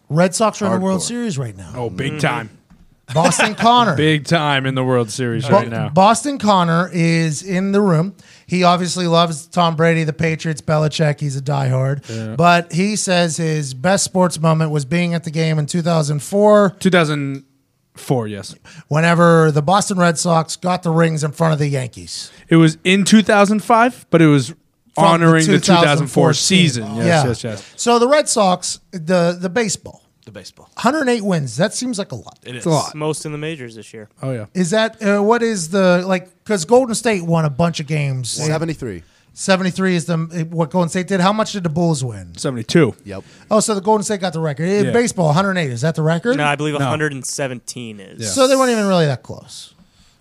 Red 0.09 0.35
Sox 0.35 0.61
are 0.61 0.65
in 0.65 0.71
the 0.73 0.79
World 0.79 1.01
Hardcore. 1.01 1.07
Series 1.07 1.37
right 1.37 1.55
now. 1.55 1.73
Oh, 1.75 1.89
big 1.89 2.19
time. 2.19 2.49
Boston 3.13 3.55
Connor. 3.55 3.95
Big 3.95 4.25
time 4.25 4.65
in 4.65 4.75
the 4.75 4.83
World 4.83 5.09
Series 5.09 5.47
Bo- 5.47 5.53
right 5.53 5.69
now. 5.69 5.89
Boston 5.89 6.37
Connor 6.37 6.89
is 6.91 7.41
in 7.41 7.71
the 7.71 7.81
room. 7.81 8.15
He 8.47 8.63
obviously 8.63 9.07
loves 9.07 9.47
Tom 9.47 9.75
Brady, 9.75 10.03
the 10.03 10.13
Patriots, 10.13 10.61
Belichick. 10.61 11.19
He's 11.19 11.37
a 11.37 11.41
diehard. 11.41 12.35
But 12.35 12.73
he 12.73 12.95
says 12.97 13.37
his 13.37 13.73
best 13.73 14.03
sports 14.03 14.39
moment 14.39 14.71
was 14.71 14.83
being 14.83 15.13
at 15.13 15.23
the 15.23 15.31
game 15.31 15.57
in 15.57 15.67
2004 15.67 16.75
2004, 16.79 18.27
yes. 18.27 18.55
whenever 18.89 19.51
the 19.51 19.61
Boston 19.61 19.97
Red 19.97 20.17
Sox 20.17 20.57
got 20.57 20.83
the 20.83 20.91
rings 20.91 21.23
in 21.23 21.31
front 21.31 21.53
of 21.53 21.59
the 21.59 21.67
Yankees. 21.67 22.29
It 22.49 22.57
was 22.57 22.77
in 22.83 23.05
2005, 23.05 24.07
but 24.09 24.21
it 24.21 24.27
was 24.27 24.49
From 24.49 24.57
honoring 24.97 25.45
the 25.45 25.59
2004 25.59 26.31
2004 26.31 26.33
season. 26.33 26.95
Yes, 26.95 27.05
Yeah. 27.05 27.27
yes, 27.27 27.43
yes. 27.43 27.73
So 27.75 27.99
the 27.99 28.07
Red 28.07 28.27
Sox, 28.29 28.79
the 28.91 29.37
the 29.39 29.49
baseball, 29.49 30.03
the 30.25 30.31
baseball. 30.31 30.69
108 30.75 31.21
wins. 31.23 31.57
That 31.57 31.73
seems 31.73 31.97
like 31.99 32.11
a 32.11 32.15
lot. 32.15 32.39
It 32.43 32.51
is 32.51 32.57
It's 32.57 32.65
a 32.65 32.69
lot. 32.69 32.95
Most 32.95 33.25
in 33.25 33.31
the 33.31 33.37
majors 33.37 33.75
this 33.75 33.93
year. 33.93 34.09
Oh, 34.21 34.31
yeah. 34.31 34.45
Is 34.53 34.71
that 34.71 35.01
uh, 35.01 35.21
what 35.23 35.41
is 35.43 35.69
the 35.69 36.03
like? 36.05 36.29
Because 36.43 36.65
Golden 36.65 36.95
State 36.95 37.23
won 37.23 37.45
a 37.45 37.49
bunch 37.49 37.79
of 37.79 37.87
games. 37.87 38.29
73. 38.29 39.03
73 39.33 39.95
is 39.95 40.05
the 40.05 40.17
what 40.49 40.71
Golden 40.71 40.89
State 40.89 41.07
did. 41.07 41.19
How 41.19 41.31
much 41.31 41.51
did 41.51 41.61
the 41.61 41.69
Bulls 41.69 42.03
win? 42.03 42.35
72. 42.35 42.95
Yep. 43.05 43.23
Oh, 43.51 43.59
so 43.59 43.75
the 43.75 43.81
Golden 43.81 44.03
State 44.03 44.19
got 44.19 44.33
the 44.33 44.39
record. 44.39 44.67
Yeah. 44.67 44.91
baseball, 44.91 45.27
108 45.27 45.69
is 45.71 45.81
that 45.81 45.93
the 45.93 46.01
record? 46.01 46.37
No, 46.37 46.43
I 46.43 46.55
believe 46.55 46.73
No. 46.73 46.79
117 46.79 47.99
is. 47.99 48.21
Yeah. 48.21 48.27
So 48.29 48.47
they 48.47 48.55
weren't 48.55 48.71
even 48.71 48.87
really 48.87 49.05
that 49.05 49.21
close. 49.21 49.75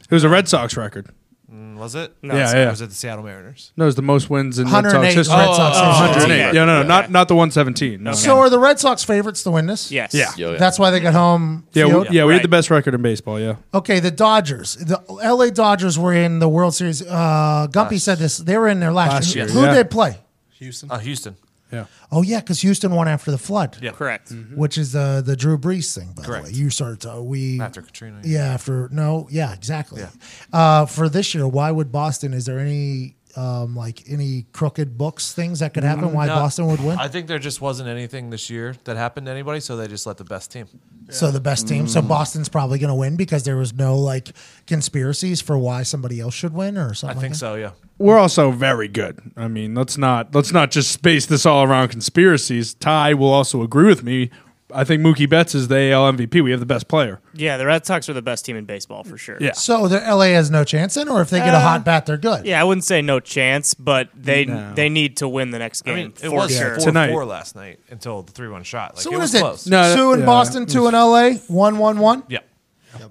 It 0.05 0.11
was 0.15 0.23
a 0.23 0.29
Red 0.29 0.49
Sox 0.49 0.77
record. 0.77 1.09
Mm, 1.53 1.77
Was 1.77 1.95
it? 1.95 2.13
No, 2.23 2.35
Yeah, 2.35 2.53
yeah. 2.57 2.71
Was 2.71 2.81
it 2.81 2.89
the 2.89 2.95
Seattle 2.97 3.23
Mariners? 3.25 3.71
No, 3.77 3.85
it 3.85 3.87
was 3.87 3.95
the 3.95 4.03
most 4.03 4.29
wins 4.29 4.59
in 4.59 4.65
Red 4.67 4.85
108 4.85 5.13
Sox 5.13 5.15
history. 5.17 5.37
Red 5.39 5.55
Sox. 5.55 5.77
Oh, 5.79 5.81
oh, 5.81 6.07
history. 6.15 6.31
108. 6.31 6.55
Yeah, 6.55 6.65
no, 6.65 6.83
no, 6.83 6.89
not 6.89 7.11
not 7.13 7.29
the 7.29 7.37
117. 7.37 8.03
No, 8.03 8.13
So 8.15 8.35
no. 8.35 8.41
are 8.41 8.51
the 8.51 8.59
Red 8.59 8.81
Sox 8.81 9.05
favorites 9.05 9.45
to 9.45 9.53
win 9.53 9.67
this? 9.67 9.93
Yes. 9.93 10.13
Yeah. 10.13 10.33
Yo, 10.37 10.53
yeah. 10.53 10.59
That's 10.59 10.77
why 10.79 10.91
they 10.91 10.99
got 10.99 11.15
home. 11.15 11.67
Yeah, 11.73 11.85
we, 11.87 11.93
yeah, 12.11 12.25
we 12.25 12.33
had 12.33 12.39
Right. 12.39 12.43
the 12.43 12.49
best 12.49 12.69
record 12.71 12.95
in 12.95 13.03
baseball. 13.03 13.39
Yeah, 13.39 13.57
Okay, 13.73 14.01
the 14.01 14.11
Dodgers, 14.11 14.75
the 14.77 15.01
LA 15.09 15.51
Dodgers 15.51 15.97
were 15.99 16.13
in 16.13 16.41
the 16.41 16.49
World 16.49 16.75
Series. 16.75 17.01
Uh, 17.03 17.69
Gumpy 17.71 18.01
said 18.01 18.19
this. 18.19 18.39
They 18.39 18.59
were 18.59 18.67
in 18.69 18.81
there 18.81 18.93
last, 18.93 19.13
Last 19.13 19.35
year. 19.37 19.45
year, 19.45 19.55
Who 19.55 19.61
yeah. 19.61 19.67
did 19.75 19.77
they 19.77 19.89
play? 19.89 20.19
Houston. 20.59 20.91
Uh, 20.91 20.99
Houston. 20.99 21.37
Yeah. 21.73 21.87
Oh 22.13 22.23
yeah, 22.23 22.41
because 22.41 22.61
Houston 22.63 22.93
won 22.95 23.09
after 23.09 23.31
the 23.31 23.39
flood, 23.39 23.77
Yeah. 23.81 23.93
Correct. 23.93 24.33
which 24.55 24.79
is 24.79 24.93
the 24.93 25.23
the 25.25 25.37
Drew 25.37 25.59
Brees 25.59 25.95
thing. 25.95 26.13
By 26.17 26.23
Correct. 26.23 26.47
the 26.47 26.53
way, 26.53 26.59
you 26.59 26.71
started 26.71 27.01
to 27.01 27.21
we 27.23 27.61
After 27.61 27.83
Katrina. 27.83 28.21
yeah 28.25 28.55
after 28.55 28.89
no 28.93 29.27
yeah 29.31 29.53
exactly. 29.53 30.03
Yeah. 30.03 30.11
Uh, 30.53 30.87
for 30.87 31.09
this 31.09 31.35
year, 31.35 31.47
why 31.49 31.71
would 31.71 31.91
Boston? 31.93 32.33
Is 32.35 32.45
there 32.47 32.59
any 32.59 33.17
um, 33.37 33.77
like 33.77 34.03
any 34.09 34.47
crooked 34.53 34.97
books 34.97 35.33
things 35.33 35.61
that 35.61 35.75
could 35.75 35.85
happen? 35.85 36.13
Why 36.13 36.27
No, 36.27 36.37
Boston 36.37 36.67
would 36.67 36.81
win? 36.81 36.99
I 36.99 37.09
think 37.09 37.27
there 37.27 37.39
just 37.39 37.61
wasn't 37.61 37.89
anything 37.89 38.31
this 38.31 38.49
year 38.51 38.75
that 38.85 38.97
happened 38.97 39.27
to 39.27 39.33
anybody, 39.33 39.61
so 39.61 39.77
they 39.77 39.87
just 39.87 40.07
let 40.07 40.17
the 40.17 40.25
best 40.25 40.51
team. 40.51 40.67
So 41.11 41.31
the 41.31 41.41
best 41.41 41.69
team. 41.69 41.87
Mm. 41.87 41.89
So 41.89 42.03
Boston's 42.03 42.49
probably 42.49 42.79
going 42.79 42.89
to 42.89 42.95
win 42.95 43.17
because 43.17 43.45
there 43.45 43.57
was 43.57 43.73
no 43.73 43.97
like 43.97 44.31
conspiracies 44.67 45.41
for 45.41 45.57
why 45.57 45.83
somebody 45.83 46.21
else 46.21 46.35
should 46.35 46.53
win 46.53 46.77
or 46.77 46.95
something. 46.95 47.19
I 47.19 47.21
something. 47.21 47.21
think 47.21 47.33
like 47.35 47.39
so. 47.39 47.55
Yeah. 47.55 47.71
We're 47.99 48.19
also 48.19 48.51
very 48.51 48.89
good. 48.89 49.33
I 49.37 49.49
mean, 49.49 49.75
let's 49.75 49.97
not 49.97 50.35
let's 50.35 50.53
not 50.53 50.71
just 50.71 51.01
base 51.03 51.27
this 51.27 51.47
all 51.47 51.63
around 51.63 51.89
conspiracies. 51.89 52.75
Ty 52.75 53.15
will 53.15 53.33
also 53.33 53.63
agree 53.63 53.87
with 53.87 54.03
me. 54.03 54.31
I 54.75 54.83
think 54.83 55.01
Mookie 55.01 55.31
Betts 55.31 55.55
is 55.55 55.69
the 55.69 55.93
AL 55.93 56.13
MVP. 56.13 56.43
We 56.43 56.51
have 56.51 56.59
the 56.59 56.67
best 56.67 56.89
player. 56.89 57.21
Yeah, 57.35 57.57
the 57.57 57.67
Red 57.67 57.87
Sox 57.87 58.09
are 58.09 58.13
the 58.15 58.21
best 58.23 58.45
team 58.45 58.57
in 58.57 58.65
baseball 58.65 59.05
for 59.05 59.17
sure. 59.17 59.37
Yeah. 59.41 59.53
So 59.53 59.87
the 59.87 60.01
LA 60.01 60.27
has 60.35 60.51
no 60.51 60.65
chance 60.65 60.97
in, 60.97 61.09
or 61.09 61.21
if 61.23 61.31
they 61.31 61.39
get 61.39 61.55
a 61.55 61.59
Uh, 61.59 61.61
hot 61.61 61.85
bat, 61.85 62.05
they're 62.07 62.17
good. 62.17 62.45
Yeah, 62.45 62.61
I 62.61 62.65
wouldn't 62.65 62.85
say 62.85 63.01
no 63.01 63.21
chance, 63.21 63.75
but 63.75 64.09
they 64.15 64.45
No. 64.45 64.73
they 64.75 64.89
need 64.89 65.19
to 65.19 65.29
win 65.29 65.53
the 65.53 65.61
next 65.61 65.83
I 65.87 65.91
game 65.91 65.95
mean, 65.97 66.07
it 66.09 66.19
for 66.19 66.31
was 66.31 66.57
sure. 66.57 66.75
four 66.75 66.85
Tonight. 66.85 67.11
four 67.11 67.25
last 67.25 67.55
night 67.55 67.79
until 67.91 68.23
the 68.23 68.33
three 68.33 68.49
one 68.49 68.65
shot. 68.65 68.97
Like, 68.97 69.03
So 69.05 69.11
it 69.11 69.13
what 69.15 69.21
was 69.21 69.35
is 69.35 69.41
close. 69.41 69.67
it? 69.67 69.71
No, 69.71 69.95
two 69.95 70.13
in 70.15 70.21
yeah. 70.21 70.27
Boston, 70.27 70.67
two 70.67 70.89
in 70.89 70.95
LA, 70.95 71.35
one, 71.47 71.79
one, 71.79 71.99
one. 72.01 72.25
Yeah. 72.29 72.39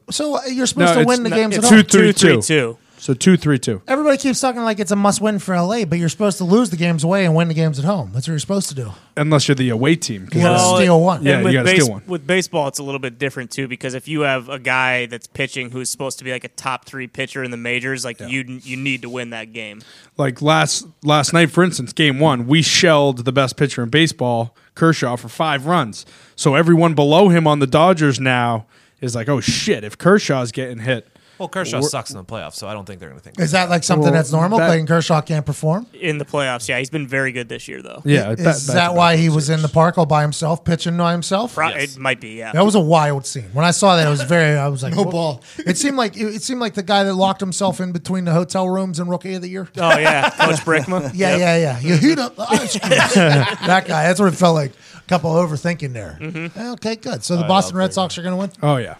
So 0.10 0.36
uh, 0.38 0.42
you're 0.48 0.66
supposed 0.66 0.96
No, 0.96 1.02
to 1.04 1.08
win 1.08 1.24
the 1.24 1.30
not- 1.30 1.36
games 1.36 1.54
at 1.58 1.60
it's 1.60 1.70
home. 1.70 1.84
two, 1.84 1.88
three, 1.88 2.14
two, 2.14 2.42
three, 2.42 2.42
two. 2.42 2.78
Two. 3.06 3.14
So 3.14 3.14
two, 3.14 3.38
three, 3.38 3.60
two. 3.60 3.82
Everybody 3.88 4.18
keeps 4.18 4.40
talking 4.40 4.62
like 4.62 4.80
it's 4.80 4.92
a 4.92 4.96
must 4.96 5.22
win 5.22 5.40
for 5.40 5.56
LA, 5.56 5.86
but 5.86 6.00
you're 6.00 6.10
supposed 6.10 6.38
to 6.40 6.44
lose 6.44 6.70
the 6.70 6.78
games 6.78 7.04
away 7.04 7.26
and 7.26 7.36
win 7.36 7.48
the 7.48 7.54
games 7.54 7.78
at 7.78 7.86
home. 7.86 8.12
That's 8.14 8.28
what 8.28 8.32
you're 8.34 8.40
supposed 8.40 8.70
to 8.70 8.76
do. 8.76 8.92
Unless 9.18 9.48
you're 9.48 9.56
the 9.56 9.70
away 9.70 9.96
team. 9.96 10.24
You 10.34 10.42
gotta 10.42 10.56
that's- 10.56 10.76
steal 10.76 11.00
one. 11.02 11.24
Yeah, 11.24 11.40
you 11.40 11.44
with, 11.46 11.54
gotta 11.54 11.66
base- 11.66 11.82
steal 11.84 11.92
one. 11.94 12.04
with 12.08 12.26
baseball, 12.28 12.68
it's 12.68 12.80
a 12.80 12.84
little 12.84 13.00
bit 13.00 13.18
different 13.20 13.52
too 13.52 13.68
because 13.68 13.94
if 13.94 14.08
you 14.08 14.22
have 14.22 14.50
a 14.50 14.60
guy 14.60 15.06
that's 15.06 15.28
pitching 15.28 15.72
who's 15.72 15.90
supposed 15.90 16.18
to 16.18 16.24
be 16.24 16.32
like 16.32 16.44
a 16.44 16.50
top 16.50 16.86
three 16.86 17.08
pitcher 17.08 17.44
in 17.44 17.52
the 17.52 17.58
majors, 17.58 18.04
like 18.04 18.20
you 18.20 18.42
you 18.64 18.76
need 18.76 19.04
to 19.04 19.10
win 19.10 19.30
that 19.30 19.54
game. 19.54 19.82
like 20.18 20.42
last 20.42 20.88
last 21.04 21.32
night, 21.34 21.52
for 21.52 21.64
instance, 21.64 21.94
game 21.94 22.20
one, 22.20 22.48
we 22.48 22.62
shelled 22.62 23.24
the 23.26 23.32
best 23.32 23.56
pitcher 23.56 23.84
in 23.84 23.90
baseball, 23.90 24.56
Kershaw, 24.74 25.16
for 25.16 25.30
five 25.30 25.66
runs. 25.66 26.06
So 26.36 26.56
everyone 26.56 26.94
below 26.96 27.30
him 27.30 27.48
on 27.48 27.60
the 27.60 27.68
Dodgers 27.68 28.20
now 28.20 28.66
is 29.00 29.16
like, 29.16 29.30
oh 29.30 29.40
shit, 29.42 29.84
if 29.84 29.98
Kershaw's 29.98 30.52
getting 30.52 30.80
hit. 30.80 31.08
Well, 31.38 31.50
Kershaw 31.50 31.82
sucks 31.82 32.12
in 32.12 32.18
the 32.18 32.24
playoffs, 32.24 32.56
so 32.56 32.68
I 32.68 32.74
don't 32.74 32.86
think 32.86 33.00
they're 33.00 33.10
going 33.10 33.20
to 33.20 33.24
think. 33.24 33.40
Is 33.40 33.52
that 33.52 33.70
like 33.70 33.84
something 33.84 34.04
Well, 34.04 34.14
that's 34.14 34.32
normal? 34.32 34.58
that- 34.60 34.68
Clayton 34.68 34.88
Kershaw 34.88 35.22
can't 35.22 35.46
perform. 35.46 35.86
In 35.94 36.18
the 36.18 36.26
playoffs, 36.26 36.68
yeah, 36.70 36.78
he's 36.80 36.90
been 36.90 37.08
very 37.08 37.32
good 37.32 37.50
this 37.50 37.68
year 37.68 37.82
though. 37.82 38.02
Yeah, 38.06 38.32
Is 38.32 38.68
that- 38.68 38.74
that, 38.74 38.94
why 38.96 39.18
he 39.18 39.26
it. 39.28 39.32
was 39.34 39.50
in 39.50 39.62
the 39.62 39.68
park 39.68 39.98
all 39.98 40.06
by 40.06 40.22
himself, 40.22 40.64
pitching 40.64 40.96
by 40.98 41.12
himself? 41.12 41.56
Pro- 41.56 41.70
Yes. 41.70 41.96
It 41.96 42.00
might 42.00 42.22
be, 42.22 42.30
yeah. 42.38 42.52
That 42.54 42.64
was 42.64 42.76
a 42.76 42.80
wild 42.80 43.26
scene. 43.26 43.50
When 43.54 43.66
I 43.66 43.72
saw 43.72 43.96
that, 43.98 44.08
it 44.08 44.10
was 44.10 44.22
very. 44.24 44.58
I 44.58 44.68
was 44.70 44.82
like, 44.84 44.94
No 44.94 45.04
"What?" 45.04 45.12
ball. 45.12 45.42
It 45.58 45.78
seemed 45.78 45.98
like 45.98 46.16
it, 46.16 46.36
it 46.36 46.42
seemed 46.44 46.60
like 46.62 46.74
the 46.76 46.84
guy 46.84 47.04
that 47.04 47.14
locked 47.16 47.40
himself 47.42 47.80
in 47.82 47.92
between 47.92 48.26
the 48.26 48.32
hotel 48.34 48.70
rooms 48.70 49.00
in 49.00 49.08
Rookie 49.08 49.34
of 49.34 49.42
the 49.42 49.50
Year. 49.50 49.68
oh 49.78 49.98
yeah, 49.98 50.30
Coach 50.30 50.62
Brickma. 50.62 51.12
Yeah, 51.16 51.36
yeah, 51.38 51.58
yeah. 51.58 51.80
You 51.80 51.98
heat 51.98 52.20
up 52.20 52.36
the 52.36 52.44
ice 52.50 52.78
cream. 52.80 52.90
that 53.20 53.86
guy. 53.88 54.04
That's 54.08 54.20
what 54.20 54.32
it 54.34 54.38
felt 54.38 54.56
like. 54.56 54.72
A 54.72 55.08
couple 55.08 55.32
overthinking 55.34 55.94
there. 55.94 56.18
Mm-hmm. 56.20 56.60
Okay, 56.74 56.96
good. 56.96 57.24
So 57.24 57.36
the 57.38 57.44
Boston 57.44 57.78
Red 57.78 57.94
Sox 57.94 58.18
are 58.18 58.22
going 58.24 58.34
to 58.34 58.38
win. 58.38 58.52
Oh 58.64 58.78
yeah. 58.78 58.96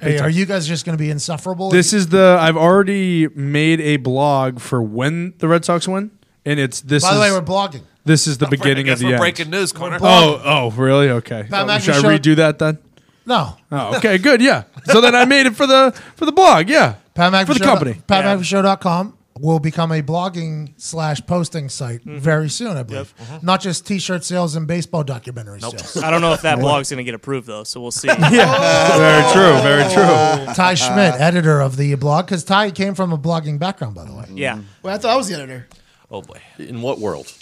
Hey, 0.00 0.18
are 0.18 0.28
you 0.28 0.44
guys 0.46 0.66
just 0.68 0.84
going 0.84 0.96
to 0.96 1.02
be 1.02 1.10
insufferable? 1.10 1.70
This 1.70 1.92
is 1.92 2.08
the 2.08 2.36
I've 2.40 2.56
already 2.56 3.28
made 3.28 3.80
a 3.80 3.96
blog 3.96 4.60
for 4.60 4.82
when 4.82 5.34
the 5.38 5.48
Red 5.48 5.64
Sox 5.64 5.88
win. 5.88 6.10
and 6.44 6.60
it's 6.60 6.80
this. 6.82 7.02
By 7.02 7.14
the 7.14 7.22
is, 7.22 7.32
way, 7.32 7.38
we're 7.38 7.44
blogging. 7.46 7.82
this 8.04 8.26
is 8.26 8.38
the 8.38 8.46
I 8.46 8.50
beginning 8.50 8.88
of 8.90 8.98
the 8.98 9.06
we're 9.06 9.12
end. 9.14 9.20
breaking 9.20 9.50
news, 9.50 9.72
Connor. 9.72 9.98
Oh, 10.02 10.40
oh, 10.44 10.70
really? 10.72 11.08
Okay. 11.10 11.44
Pat 11.48 11.66
McAfee 11.66 11.80
Should 11.80 11.94
I 11.94 12.00
showed- 12.02 12.22
redo 12.22 12.36
that 12.36 12.58
then? 12.58 12.78
No. 13.24 13.56
Oh, 13.72 13.96
okay, 13.96 14.18
good. 14.18 14.40
Yeah. 14.40 14.64
So 14.84 15.00
then 15.00 15.14
I 15.16 15.24
made 15.24 15.46
it 15.46 15.56
for 15.56 15.66
the 15.66 15.92
for 16.14 16.26
the 16.26 16.32
blog. 16.32 16.68
Yeah. 16.68 16.96
Pat 17.14 17.32
McAfee 17.32 17.46
for 17.46 17.52
the 17.54 17.58
Show- 17.60 17.64
company. 17.64 17.94
PatMcAfeeShow.com 18.06 19.15
will 19.38 19.58
become 19.58 19.92
a 19.92 20.02
blogging 20.02 20.72
slash 20.76 21.20
posting 21.26 21.68
site 21.68 22.00
mm-hmm. 22.00 22.18
very 22.18 22.48
soon, 22.48 22.76
I 22.76 22.82
believe. 22.82 23.14
Uh-huh. 23.18 23.40
Not 23.42 23.60
just 23.60 23.86
T-shirt 23.86 24.24
sales 24.24 24.56
and 24.56 24.66
baseball 24.66 25.04
documentary 25.04 25.60
sales. 25.60 25.96
I 25.96 26.10
don't 26.10 26.20
know 26.20 26.32
if 26.32 26.42
that 26.42 26.58
blog's 26.60 26.90
going 26.90 26.98
to 26.98 27.04
get 27.04 27.14
approved 27.14 27.46
though, 27.46 27.64
so 27.64 27.80
we'll 27.80 27.90
see. 27.90 28.08
Yeah. 28.36 28.96
Very 28.98 29.32
true. 29.32 29.62
Very 29.62 29.82
oh. 29.84 30.44
true. 30.44 30.54
Ty 30.54 30.74
Schmidt, 30.74 31.14
editor 31.20 31.60
of 31.60 31.76
the 31.76 31.94
blog, 31.94 32.26
because 32.26 32.44
Ty 32.44 32.70
came 32.72 32.94
from 32.94 33.12
a 33.12 33.18
blogging 33.18 33.58
background, 33.58 33.94
by 33.94 34.04
the 34.04 34.12
way. 34.12 34.24
Mm-hmm. 34.24 34.38
Yeah. 34.38 34.60
Well, 34.82 34.94
I 34.94 34.98
thought 34.98 35.12
I 35.12 35.16
was 35.16 35.28
the 35.28 35.34
editor. 35.34 35.68
Oh 36.10 36.22
boy. 36.22 36.40
In 36.58 36.82
what 36.82 36.98
world? 36.98 37.32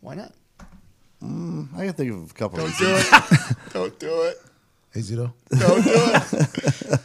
Why 0.00 0.14
not? 0.14 0.32
Mm, 1.22 1.74
I 1.76 1.86
can 1.86 1.92
think 1.94 2.12
of 2.12 2.30
a 2.30 2.34
couple. 2.34 2.58
Don't 2.58 2.70
of 2.70 2.78
do 2.78 2.92
reasons. 2.92 3.50
it. 3.50 3.56
Don't 3.72 3.98
do 3.98 4.22
it. 4.22 4.36
Hey, 4.94 5.00
Zito. 5.00 5.32
Don't 5.50 5.82
do 5.84 5.90
it. 5.94 7.00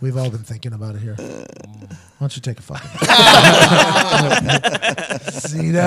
We've 0.00 0.16
all 0.16 0.30
been 0.30 0.42
thinking 0.44 0.72
about 0.72 0.94
it 0.96 1.00
here. 1.00 1.14
Why 1.16 1.96
don't 2.20 2.36
you 2.36 2.42
take 2.42 2.58
a 2.58 2.62
fucking 2.62 2.88
Zito? 5.30 5.78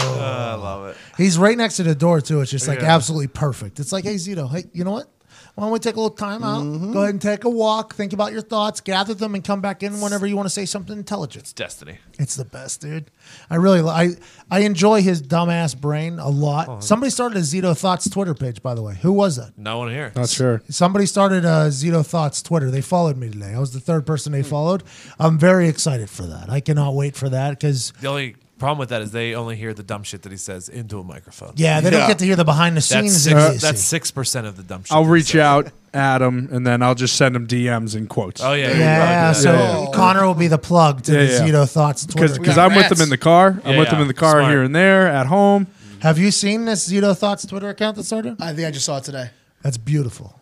I 0.00 0.54
love 0.54 0.86
it. 0.90 0.96
He's 1.16 1.38
right 1.38 1.56
next 1.56 1.76
to 1.76 1.82
the 1.82 1.94
door 1.94 2.20
too. 2.20 2.40
It's 2.40 2.50
just 2.50 2.68
like 2.68 2.80
Yeah. 2.80 2.94
absolutely 2.94 3.28
perfect. 3.28 3.80
It's 3.80 3.92
like, 3.92 4.04
hey 4.04 4.14
Zito, 4.16 4.50
hey, 4.50 4.64
you 4.72 4.84
know 4.84 4.92
what? 4.92 5.08
Why 5.60 5.66
don't 5.66 5.72
we 5.74 5.78
take 5.78 5.96
a 5.96 6.00
little 6.00 6.16
time 6.16 6.42
out? 6.42 6.62
Mm-hmm. 6.62 6.92
Go 6.94 7.00
ahead 7.02 7.10
and 7.10 7.20
take 7.20 7.44
a 7.44 7.50
walk. 7.50 7.94
Think 7.94 8.14
about 8.14 8.32
your 8.32 8.40
thoughts, 8.40 8.80
gather 8.80 9.12
them, 9.12 9.34
and 9.34 9.44
come 9.44 9.60
back 9.60 9.82
in 9.82 10.00
whenever 10.00 10.26
you 10.26 10.34
want 10.34 10.46
to 10.46 10.50
say 10.50 10.64
something 10.64 10.96
intelligent. 10.96 11.52
Destiny. 11.54 11.98
It's 12.18 12.34
the 12.34 12.46
best, 12.46 12.80
dude. 12.80 13.10
I 13.50 13.56
really, 13.56 13.80
I, 13.86 14.12
I 14.50 14.60
enjoy 14.60 15.02
his 15.02 15.22
dumbass 15.22 15.78
brain 15.78 16.18
a 16.18 16.30
lot. 16.30 16.66
Oh, 16.70 16.80
Somebody 16.80 17.10
started 17.10 17.36
a 17.36 17.42
Zito 17.42 17.76
Thoughts 17.76 18.08
Twitter 18.08 18.32
page, 18.32 18.62
by 18.62 18.74
the 18.74 18.80
way. 18.80 18.94
Who 19.02 19.12
was 19.12 19.36
that? 19.36 19.52
No 19.58 19.76
one 19.80 19.90
here. 19.90 20.12
Not 20.16 20.30
sure. 20.30 20.62
Somebody 20.70 21.04
started 21.04 21.44
a 21.44 21.68
Zito 21.68 22.06
Thoughts 22.06 22.40
Twitter. 22.40 22.70
They 22.70 22.80
followed 22.80 23.18
me 23.18 23.28
today. 23.28 23.52
I 23.52 23.58
was 23.58 23.74
the 23.74 23.80
third 23.80 24.06
person 24.06 24.32
Hmm. 24.32 24.38
they 24.40 24.48
followed. 24.48 24.82
I'm 25.18 25.38
very 25.38 25.68
excited 25.68 26.08
for 26.08 26.22
that. 26.22 26.48
I 26.48 26.60
cannot 26.60 26.94
wait 26.94 27.16
for 27.16 27.28
that 27.28 27.50
because 27.60 27.92
The 28.00 28.08
only 28.08 28.36
problem 28.60 28.78
with 28.78 28.90
that 28.90 29.02
is 29.02 29.10
they 29.10 29.34
only 29.34 29.56
hear 29.56 29.74
the 29.74 29.82
dumb 29.82 30.02
shit 30.04 30.22
that 30.22 30.30
he 30.30 30.38
says 30.38 30.68
into 30.68 31.00
a 31.00 31.04
microphone. 31.04 31.54
yeah, 31.56 31.80
they 31.80 31.90
don't 31.90 32.00
Yeah. 32.02 32.06
get 32.06 32.18
to 32.20 32.24
hear 32.24 32.36
the 32.36 32.44
behind 32.44 32.76
the 32.76 32.80
That's 32.80 32.86
scenes. 32.88 33.22
six, 33.24 33.32
idiocy. 33.34 33.58
that's 33.58 33.80
six 33.80 34.10
percent 34.12 34.46
of 34.46 34.56
the 34.56 34.62
dumb 34.62 34.84
shit. 34.84 34.92
I'll 34.92 35.02
that 35.02 35.08
he 35.08 35.12
reach 35.14 35.32
says. 35.32 35.40
out 35.40 35.72
at 35.92 36.22
him 36.22 36.48
and 36.52 36.64
then 36.66 36.82
I'll 36.82 36.94
just 36.94 37.16
send 37.16 37.34
him 37.34 37.46
DMs 37.48 37.96
and 37.96 38.08
quotes. 38.08 38.40
Oh 38.42 38.52
yeah, 38.52 38.68
Yeah, 38.68 38.72
you 38.74 38.78
yeah, 38.80 39.20
probably 39.32 39.42
so 39.42 39.52
that. 39.52 39.80
Yeah. 39.80 39.90
Connor 39.96 40.26
will 40.26 40.34
be 40.34 40.46
the 40.46 40.58
plug 40.58 41.02
to 41.04 41.12
Yeah, 41.12 41.18
the 41.18 41.32
yeah. 41.32 41.40
Zito 41.64 41.68
Thoughts 41.70 42.06
Twitter. 42.06 42.38
Because 42.38 42.58
I'm 42.58 42.70
with 42.74 42.82
rats. 42.84 43.00
him 43.00 43.02
in 43.02 43.08
the 43.10 43.18
car. 43.18 43.60
I'm 43.64 43.72
Yeah, 43.72 43.78
with 43.80 43.88
him 43.88 43.96
yeah. 43.96 44.02
in 44.02 44.08
the 44.08 44.14
car 44.14 44.40
Smart. 44.40 44.50
here 44.52 44.62
and 44.62 44.76
there 44.76 45.08
at 45.08 45.26
home. 45.26 45.66
Have 46.00 46.18
you 46.18 46.30
seen 46.30 46.64
this 46.66 46.88
Zito 46.88 47.16
Thoughts 47.16 47.44
Twitter 47.46 47.68
account 47.70 47.96
that 47.96 48.04
started? 48.04 48.40
I 48.40 48.52
think 48.54 48.68
I 48.68 48.70
just 48.70 48.86
saw 48.86 48.98
it 48.98 49.04
today. 49.04 49.30
That's 49.62 49.76
beautiful. 49.78 50.38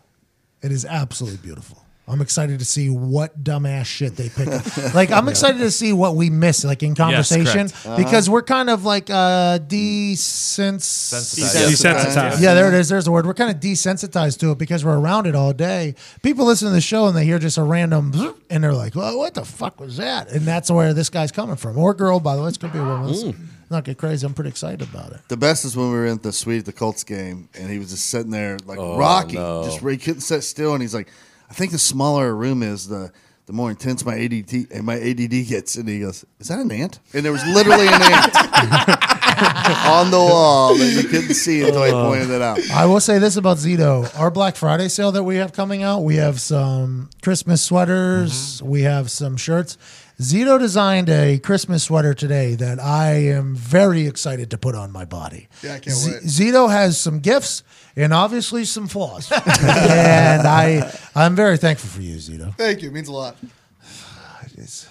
It 0.61 0.71
is 0.71 0.85
absolutely 0.85 1.37
beautiful. 1.39 1.83
I'm 2.09 2.21
excited 2.21 2.57
to 2.59 2.65
see 2.65 2.89
what 2.89 3.43
dumbass 3.43 3.85
shit 3.85 4.15
they 4.15 4.29
pick. 4.29 4.47
up. 4.47 4.65
like 4.95 5.11
I'm 5.11 5.27
excited 5.29 5.59
to 5.59 5.69
see 5.71 5.93
what 5.93 6.15
we 6.15 6.29
miss, 6.29 6.63
like 6.65 6.81
in 6.81 6.95
conversation, 6.95 7.69
correct. 7.69 7.97
because 7.97 8.29
we're 8.29 8.41
kind 8.41 8.69
of 8.69 8.83
like 8.83 9.09
uh, 9.09 9.59
desens. 9.59 10.81
Sensitized. 10.81 11.71
Desensitized. 11.85 12.41
Yeah, 12.41 12.53
there 12.53 12.67
it 12.67 12.73
is. 12.73 12.89
There's 12.89 13.05
the 13.05 13.11
word. 13.11 13.25
We're 13.25 13.33
kind 13.33 13.53
of 13.53 13.61
desensitized 13.61 14.39
to 14.39 14.51
it 14.51 14.57
because 14.57 14.83
we're 14.83 14.97
around 14.99 15.27
it 15.27 15.35
all 15.35 15.53
day. 15.53 15.95
People 16.23 16.45
listen 16.45 16.67
to 16.67 16.73
the 16.73 16.81
show 16.81 17.07
and 17.07 17.15
they 17.15 17.25
hear 17.25 17.39
just 17.39 17.57
a 17.57 17.63
random, 17.63 18.11
and 18.49 18.63
they're 18.63 18.73
like, 18.73 18.95
"Well, 18.95 19.17
what 19.17 19.33
the 19.33 19.45
fuck 19.45 19.79
was 19.79 19.97
that?" 19.97 20.31
And 20.31 20.41
that's 20.41 20.71
where 20.71 20.93
this 20.93 21.09
guy's 21.09 21.31
coming 21.31 21.55
from, 21.55 21.77
or 21.77 21.93
girl, 21.93 22.19
by 22.19 22.35
the 22.35 22.41
way. 22.41 22.47
It's 22.49 22.57
gonna 22.57 22.73
be 22.73 22.79
a 22.79 22.83
woman. 22.83 23.07
Let's 23.07 23.37
Not 23.69 23.83
get 23.83 23.97
crazy. 23.99 24.25
I'm 24.25 24.33
pretty 24.33 24.49
excited 24.49 24.81
about 24.81 25.11
it. 25.11 25.19
The 25.27 25.37
best 25.37 25.63
is 25.63 25.77
when 25.77 25.87
we 25.91 25.93
were 25.97 26.07
in 26.07 26.17
the 26.17 26.33
suite 26.33 26.59
at 26.59 26.65
the 26.65 26.73
Colts 26.73 27.03
game, 27.03 27.49
and 27.53 27.69
he 27.69 27.77
was 27.77 27.91
just 27.91 28.07
sitting 28.07 28.31
there 28.31 28.57
like 28.65 28.79
Oh, 28.79 28.97
Rocky, 28.97 29.35
no. 29.35 29.63
just 29.63 29.79
he 29.81 29.97
couldn't 29.97 30.21
sit 30.21 30.41
still, 30.41 30.73
and 30.73 30.81
he's 30.81 30.95
like, 30.95 31.07
"I 31.49 31.53
think 31.53 31.71
the 31.71 31.79
smaller 31.79 32.29
a 32.29 32.33
room 32.33 32.63
is, 32.63 32.87
the 32.87 33.11
the 33.45 33.53
more 33.53 33.71
intense 33.71 34.05
my 34.05 34.15
ADD 34.15 34.71
and 34.71 34.85
my 34.85 34.95
ADD 34.95 35.47
gets." 35.47 35.75
And 35.75 35.87
he 35.87 35.99
goes, 35.99 36.25
"Is 36.39 36.47
that 36.47 36.59
an 36.59 36.71
ant?" 36.71 36.99
And 37.13 37.25
there 37.25 37.31
was 37.31 37.45
literally 37.45 37.87
an 37.87 38.01
ant 38.01 38.35
on 39.87 40.11
the 40.11 40.17
wall 40.17 40.75
that 40.75 40.93
you 40.93 41.07
couldn't 41.07 41.33
see 41.33 41.61
until 41.61 41.81
I 41.81 41.89
uh, 41.89 42.05
pointed 42.05 42.29
it 42.29 42.41
out. 42.41 42.59
I 42.71 42.85
will 42.85 42.99
say 42.99 43.19
this 43.19 43.37
about 43.37 43.57
Zito: 43.57 44.17
our 44.19 44.31
Black 44.31 44.55
Friday 44.55 44.87
sale 44.89 45.11
that 45.13 45.23
we 45.23 45.37
have 45.37 45.53
coming 45.53 45.83
out, 45.83 46.03
we 46.03 46.15
have 46.15 46.39
some 46.39 47.09
Christmas 47.21 47.63
sweaters, 47.63 48.31
mm-hmm. 48.31 48.67
we 48.67 48.81
have 48.83 49.09
some 49.11 49.37
shirts. 49.37 49.77
Zito 50.19 50.59
designed 50.59 51.09
a 51.09 51.39
Christmas 51.39 51.83
sweater 51.83 52.13
today 52.13 52.55
that 52.55 52.79
I 52.79 53.11
am 53.13 53.55
very 53.55 54.05
excited 54.05 54.51
to 54.51 54.57
put 54.57 54.75
on 54.75 54.91
my 54.91 55.05
body. 55.05 55.47
Yeah, 55.63 55.75
I 55.75 55.79
can't 55.79 55.95
Z- 55.95 56.11
wait. 56.11 56.23
Zito 56.23 56.69
has 56.69 56.99
some 56.99 57.19
gifts 57.21 57.63
and 57.95 58.13
obviously 58.13 58.65
some 58.65 58.87
flaws, 58.89 59.31
and 59.31 60.45
I 60.47 60.93
I'm 61.15 61.35
very 61.35 61.57
thankful 61.57 61.89
for 61.89 62.01
you, 62.01 62.15
Zito. 62.17 62.53
Thank 62.57 62.81
you. 62.81 62.89
It 62.89 62.93
means 62.93 63.07
a 63.07 63.13
lot. 63.13 63.37
It's- 64.53 64.87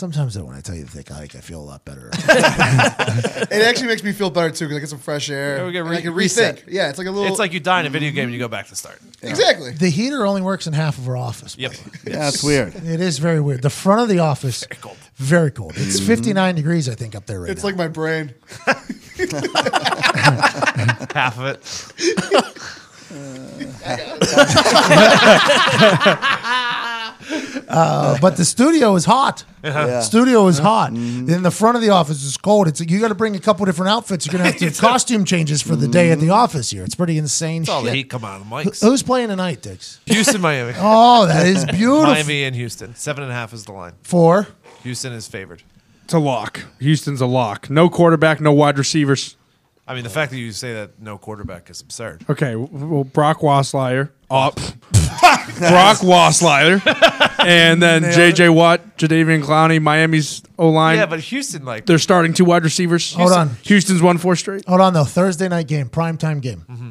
sometimes 0.00 0.34
though, 0.34 0.44
when 0.44 0.56
I 0.56 0.60
tell 0.60 0.74
you 0.74 0.84
to 0.84 0.90
think 0.90 1.12
I, 1.12 1.22
I 1.22 1.26
feel 1.26 1.60
a 1.60 1.62
lot 1.62 1.84
better. 1.84 2.10
It 3.50 3.62
actually 3.62 3.88
makes 3.88 4.04
me 4.04 4.12
feel 4.12 4.30
better 4.30 4.50
too 4.50 4.66
because 4.66 4.76
I 4.76 4.80
get 4.80 4.88
some 4.88 4.98
fresh 4.98 5.28
air. 5.28 5.58
Yeah, 5.58 5.66
we 5.66 5.72
get 5.72 5.80
and 5.80 5.90
re- 5.90 5.96
I 5.98 6.00
can 6.02 6.14
reset. 6.14 6.58
rethink. 6.58 6.72
Yeah, 6.72 6.88
it's 6.88 6.98
like 6.98 7.08
a 7.08 7.10
little. 7.10 7.28
It's 7.28 7.38
like 7.38 7.52
you 7.52 7.60
die 7.60 7.80
in 7.80 7.86
a 7.86 7.90
video 7.90 8.08
mm-hmm. 8.08 8.16
game 8.16 8.24
and 8.24 8.32
you 8.32 8.38
go 8.38 8.48
back 8.48 8.68
to 8.68 8.76
start. 8.76 9.00
exactly. 9.22 9.72
the 9.72 9.90
heater 9.90 10.24
only 10.24 10.40
works 10.40 10.66
in 10.66 10.72
half 10.72 10.96
of 10.98 11.08
our 11.08 11.16
office. 11.16 11.56
by 11.56 11.62
Yep. 11.62 11.72
Yeah, 11.72 11.78
that's 12.16 12.42
weird. 12.44 12.74
It 12.76 13.00
is 13.00 13.18
very 13.18 13.40
weird. 13.40 13.62
The 13.62 13.70
front 13.70 14.02
of 14.02 14.08
the 14.08 14.20
office, 14.20 14.64
very 14.64 14.80
cold. 14.80 14.96
Very 15.16 15.50
cold. 15.50 15.72
It's 15.76 15.98
mm-hmm. 15.98 16.06
59 16.06 16.54
degrees, 16.54 16.88
I 16.88 16.94
think, 16.94 17.14
up 17.16 17.26
there 17.26 17.40
right 17.40 17.48
now. 17.48 17.52
It's 17.52 17.62
now. 17.62 17.68
like 17.68 17.76
my 17.76 17.88
brain. 17.88 18.34
Half 21.12 21.38
of 21.38 21.46
it. 21.46 21.60
Uh, 27.68 28.18
but 28.20 28.36
the 28.36 28.44
studio 28.44 28.94
is 28.96 29.04
hot. 29.04 29.44
Yeah. 29.62 30.00
Studio 30.00 30.46
is 30.48 30.58
hot. 30.58 30.90
In 30.90 31.42
the 31.42 31.50
front 31.50 31.76
of 31.76 31.82
the 31.82 31.90
office 31.90 32.22
is 32.24 32.36
cold. 32.36 32.66
It's 32.68 32.80
you 32.80 33.00
got 33.00 33.08
to 33.08 33.14
bring 33.14 33.36
a 33.36 33.40
couple 33.40 33.66
different 33.66 33.90
outfits. 33.90 34.26
You're 34.26 34.32
gonna 34.32 34.44
have 34.50 34.56
to 34.58 34.64
have 34.66 34.78
costume 34.78 35.24
changes 35.24 35.62
for 35.62 35.76
the 35.76 35.86
day 35.88 36.10
at 36.10 36.18
the 36.20 36.30
office 36.30 36.70
here. 36.70 36.82
It's 36.84 36.94
pretty 36.94 37.18
insane. 37.18 37.64
All 37.68 37.82
the 37.82 37.92
heat 37.92 38.10
come 38.10 38.24
out 38.24 38.40
of 38.40 38.48
the 38.48 38.54
mics. 38.54 38.82
Who's 38.82 39.02
playing 39.02 39.28
tonight, 39.28 39.62
Dix? 39.62 40.00
Houston, 40.06 40.40
Miami. 40.40 40.72
Oh, 40.82 41.26
that 41.26 41.46
is 41.46 41.64
beautiful. 41.66 42.02
Miami 42.12 42.44
and 42.44 42.56
Houston. 42.56 42.94
Seven 42.94 43.22
and 43.22 43.30
a 43.32 43.34
half 43.34 43.52
is 43.52 43.64
the 43.64 43.72
line. 43.72 43.92
Four. 44.02 44.48
Houston 44.82 45.12
is 45.12 45.28
favored. 45.28 45.62
It's 46.04 46.14
a 46.14 46.18
lock. 46.18 46.64
Houston's 46.80 47.20
a 47.20 47.26
lock. 47.26 47.70
No 47.70 47.88
quarterback, 47.88 48.40
no 48.40 48.52
wide 48.52 48.78
receivers. 48.78 49.36
I 49.86 49.94
mean, 49.94 50.04
the 50.04 50.10
fact 50.10 50.30
that 50.30 50.38
you 50.38 50.52
say 50.52 50.72
that 50.74 51.00
no 51.00 51.18
quarterback 51.18 51.68
is 51.68 51.80
absurd. 51.80 52.24
Okay, 52.30 52.54
well, 52.56 53.04
Brock 53.04 53.40
Osweiler. 53.40 54.10
Oh, 54.30 54.52
Brock 55.58 55.98
Osweiler. 55.98 56.80
and 57.44 57.82
then 57.82 58.02
J.J. 58.12 58.48
Watt, 58.50 58.96
Jadeveon 58.98 59.42
Clowney, 59.42 59.80
Miami's 59.80 60.42
O 60.58 60.68
line. 60.70 60.98
Yeah, 60.98 61.06
but 61.06 61.20
Houston, 61.20 61.64
like, 61.64 61.86
they're 61.86 61.98
starting 61.98 62.32
two 62.34 62.44
wide 62.44 62.64
receivers. 62.64 63.12
Hold 63.14 63.32
on. 63.32 63.50
Houston's 63.62 64.02
won 64.02 64.18
four 64.18 64.36
straight. 64.36 64.64
Hold 64.66 64.80
on 64.80 64.92
though. 64.94 65.04
Thursday 65.04 65.48
night 65.48 65.66
game, 65.68 65.88
primetime 65.88 66.40
game. 66.40 66.64
Mm-hmm. 66.70 66.90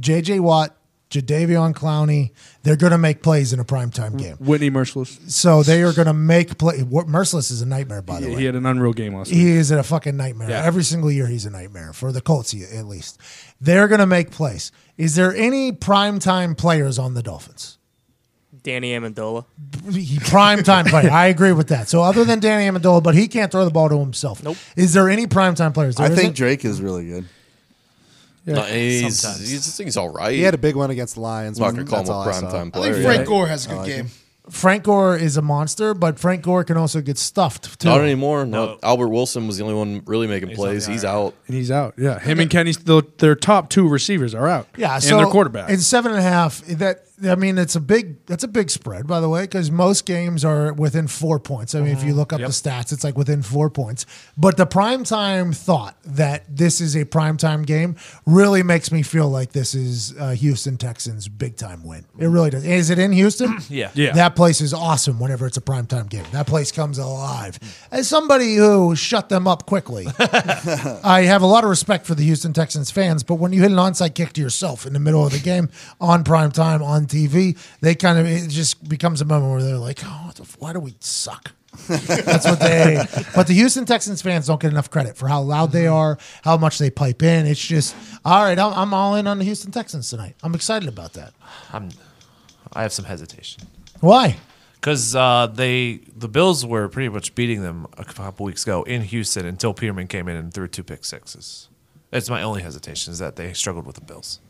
J.J. 0.00 0.40
Watt, 0.40 0.76
Jadeveon 1.10 1.72
Clowney. 1.72 2.32
They're 2.62 2.76
gonna 2.76 2.98
make 2.98 3.22
plays 3.22 3.54
in 3.54 3.60
a 3.60 3.64
primetime 3.64 4.18
game. 4.18 4.36
Whitney 4.36 4.70
Mercilus. 4.70 5.30
So 5.30 5.62
they 5.62 5.82
are 5.82 5.94
gonna 5.94 6.12
make 6.12 6.58
play. 6.58 6.80
Mercilus 6.80 7.50
is 7.50 7.62
a 7.62 7.66
nightmare, 7.66 8.02
by 8.02 8.20
the 8.20 8.28
way. 8.28 8.36
He 8.36 8.44
had 8.44 8.54
an 8.56 8.66
unreal 8.66 8.92
game 8.92 9.14
last 9.14 9.30
week. 9.30 9.40
He 9.40 9.52
is 9.52 9.70
a 9.70 9.82
fucking 9.82 10.18
nightmare. 10.18 10.50
Yeah. 10.50 10.62
Every 10.64 10.84
single 10.84 11.10
year, 11.10 11.26
he's 11.26 11.46
a 11.46 11.50
nightmare 11.50 11.94
for 11.94 12.12
the 12.12 12.20
Colts, 12.20 12.50
he- 12.50 12.64
at 12.64 12.84
least. 12.86 13.18
They're 13.58 13.88
going 13.88 14.00
to 14.00 14.06
make 14.06 14.30
plays. 14.30 14.70
Is 14.98 15.14
there 15.16 15.34
any 15.34 15.72
primetime 15.72 16.56
players 16.58 16.98
on 16.98 17.14
the 17.14 17.22
Dolphins? 17.22 17.77
Danny 18.62 18.92
Amendola. 18.92 19.44
He 19.92 20.18
primetime 20.18 20.86
player. 20.86 21.10
I 21.12 21.26
agree 21.26 21.52
with 21.52 21.68
that. 21.68 21.88
So 21.88 22.02
other 22.02 22.24
than 22.24 22.40
Danny 22.40 22.68
Amendola, 22.68 23.02
but 23.02 23.14
he 23.14 23.28
can't 23.28 23.50
throw 23.50 23.64
the 23.64 23.70
ball 23.70 23.88
to 23.88 23.98
himself. 23.98 24.42
Nope. 24.42 24.56
Is 24.76 24.92
there 24.92 25.08
any 25.08 25.26
primetime 25.26 25.74
players? 25.74 25.96
There 25.96 26.06
I 26.06 26.08
think 26.08 26.20
isn't? 26.20 26.36
Drake 26.36 26.64
is 26.64 26.80
really 26.80 27.06
good. 27.08 27.26
No, 28.46 28.62
he's, 28.62 29.20
Sometimes. 29.20 29.48
he's, 29.48 29.68
I 29.68 29.70
think 29.72 29.86
he's 29.88 29.96
all 29.96 30.08
right. 30.08 30.32
He 30.32 30.40
had 30.40 30.54
a 30.54 30.58
big 30.58 30.74
one 30.74 30.90
against 30.90 31.16
the 31.16 31.20
Lions. 31.20 31.60
I'm 31.60 31.66
not 31.66 31.74
going 31.74 31.86
to 31.86 31.90
call 31.90 32.00
him 32.02 32.08
a 32.08 32.12
all 32.12 32.28
I 32.28 32.32
saw. 32.32 32.50
primetime 32.50 32.76
I 32.76 32.82
think 32.82 33.04
Frank 33.04 33.20
yeah. 33.20 33.24
Gore 33.24 33.46
has 33.46 33.66
a 33.66 33.72
oh, 33.72 33.84
good 33.84 33.86
game. 33.86 34.06
Frank 34.50 34.84
Gore 34.84 35.16
is 35.16 35.36
a 35.36 35.42
monster, 35.42 35.92
but 35.92 36.18
Frank 36.18 36.42
Gore 36.42 36.64
can 36.64 36.76
also 36.76 37.00
get 37.00 37.18
stuffed 37.18 37.78
too. 37.78 37.88
Not 37.88 38.00
anymore. 38.00 38.46
No. 38.46 38.66
No. 38.66 38.78
Albert 38.82 39.08
Wilson 39.08 39.46
was 39.46 39.58
the 39.58 39.64
only 39.64 39.74
one 39.74 40.02
really 40.06 40.26
making 40.26 40.54
plays. 40.54 40.86
He's 40.86 41.04
out. 41.04 41.34
And 41.46 41.56
he's 41.56 41.70
out. 41.70 41.94
Yeah. 41.98 42.18
Him 42.18 42.40
and 42.40 42.50
Kenny, 42.50 42.72
the, 42.72 43.02
their 43.18 43.34
top 43.34 43.68
two 43.68 43.86
receivers 43.88 44.34
are 44.34 44.48
out. 44.48 44.66
Yeah, 44.76 44.94
and 44.94 45.02
their 45.02 45.26
quarterback. 45.26 45.68
in 45.70 45.78
seven 45.78 46.12
and 46.12 46.20
a 46.20 46.22
half. 46.22 46.62
That 46.62 47.04
I 47.24 47.34
mean, 47.34 47.58
it's 47.58 47.74
a 47.74 47.80
big. 47.80 48.24
That's 48.26 48.44
a 48.44 48.48
big 48.48 48.70
spread, 48.70 49.06
by 49.06 49.20
the 49.20 49.28
way, 49.28 49.42
because 49.42 49.70
most 49.70 50.06
games 50.06 50.44
are 50.44 50.72
within 50.72 51.08
four 51.08 51.40
points. 51.40 51.74
I 51.74 51.80
mean, 51.80 51.92
if 51.96 52.04
you 52.04 52.14
look 52.14 52.32
up 52.32 52.40
the 52.40 52.46
stats, 52.46 52.92
it's 52.92 53.02
like 53.02 53.16
within 53.16 53.42
four 53.42 53.70
points. 53.70 54.06
But 54.36 54.56
the 54.56 54.66
primetime 54.66 55.56
thought 55.56 55.96
that 56.04 56.44
this 56.48 56.80
is 56.80 56.94
a 56.94 57.04
primetime 57.04 57.66
game 57.66 57.96
really 58.26 58.62
makes 58.62 58.92
me 58.92 59.02
feel 59.02 59.28
like 59.28 59.52
this 59.52 59.74
is 59.74 60.14
uh, 60.18 60.30
Houston 60.30 60.76
Texans' 60.76 61.28
big 61.28 61.56
time 61.56 61.84
win. 61.84 62.04
It 62.18 62.26
really 62.26 62.50
does. 62.50 62.64
Is 62.64 62.90
it 62.90 62.98
in 62.98 63.12
Houston? 63.12 63.58
Yeah. 63.68 63.90
Yeah. 63.94 64.12
That 64.12 64.34
place 64.34 64.60
is 64.60 64.72
awesome 64.72 65.20
whenever 65.20 65.46
it's 65.46 65.56
a 65.56 65.60
primetime 65.60 66.08
game. 66.08 66.24
That 66.32 66.46
place 66.46 66.72
comes 66.72 66.96
alive. 66.98 67.58
As 67.90 68.08
somebody 68.08 68.56
who 68.56 68.96
shut 68.96 69.28
them 69.28 69.46
up 69.46 69.66
quickly, 69.66 70.06
I 70.18 71.22
have 71.26 71.42
a 71.42 71.46
lot 71.46 71.64
of 71.64 71.70
respect 71.70 72.06
for 72.06 72.14
the 72.14 72.22
Houston 72.24 72.52
Texans 72.52 72.90
fans, 72.90 73.22
but 73.22 73.34
when 73.36 73.52
you 73.52 73.62
hit 73.62 73.70
an 73.70 73.76
onside 73.76 74.14
kick 74.14 74.32
to 74.34 74.40
yourself 74.40 74.86
in 74.86 74.92
the 74.92 74.98
middle 75.00 75.24
of 75.26 75.32
the 75.32 75.38
game 75.38 75.68
on 76.00 76.24
prime 76.24 76.50
time 76.50 76.82
on 76.82 77.06
TV, 77.08 77.58
they 77.80 77.94
kind 77.94 78.18
of 78.18 78.26
it 78.26 78.48
just 78.48 78.88
becomes 78.88 79.20
a 79.20 79.24
moment 79.24 79.52
where 79.52 79.62
they're 79.62 79.78
like, 79.78 80.00
"Oh, 80.04 80.22
what 80.26 80.36
the 80.36 80.42
f- 80.42 80.56
why 80.58 80.72
do 80.72 80.80
we 80.80 80.94
suck?" 81.00 81.52
That's 81.86 82.44
what 82.44 82.60
they. 82.60 83.04
But 83.34 83.46
the 83.46 83.54
Houston 83.54 83.84
Texans 83.84 84.22
fans 84.22 84.46
don't 84.46 84.60
get 84.60 84.70
enough 84.70 84.90
credit 84.90 85.16
for 85.16 85.28
how 85.28 85.42
loud 85.42 85.72
they 85.72 85.86
are, 85.86 86.18
how 86.42 86.56
much 86.56 86.78
they 86.78 86.90
pipe 86.90 87.22
in. 87.22 87.46
It's 87.46 87.60
just 87.60 87.94
all 88.24 88.42
right. 88.42 88.58
I'm, 88.58 88.72
I'm 88.74 88.94
all 88.94 89.14
in 89.14 89.26
on 89.26 89.38
the 89.38 89.44
Houston 89.44 89.70
Texans 89.70 90.10
tonight. 90.10 90.34
I'm 90.42 90.54
excited 90.54 90.88
about 90.88 91.12
that. 91.14 91.34
I'm, 91.72 91.90
I 92.72 92.82
have 92.82 92.92
some 92.92 93.04
hesitation 93.04 93.62
Why? 94.00 94.36
because 94.74 95.14
uh, 95.16 95.46
they 95.52 96.00
the 96.16 96.28
Bills 96.28 96.64
were 96.64 96.88
pretty 96.88 97.08
much 97.08 97.34
beating 97.34 97.62
them 97.62 97.86
a 97.96 98.04
couple 98.04 98.46
weeks 98.46 98.62
ago 98.64 98.82
in 98.84 99.02
Houston 99.02 99.46
until 99.46 99.74
Peterman 99.74 100.06
came 100.06 100.28
in 100.28 100.36
and 100.36 100.52
threw 100.52 100.68
two 100.68 100.82
pick 100.82 101.04
sixes. 101.04 101.68
It's 102.12 102.30
my 102.30 102.42
only 102.42 102.62
hesitation 102.62 103.12
is 103.12 103.18
that 103.18 103.36
they 103.36 103.52
struggled 103.52 103.86
with 103.86 103.96
the 103.96 104.04
Bills. 104.04 104.40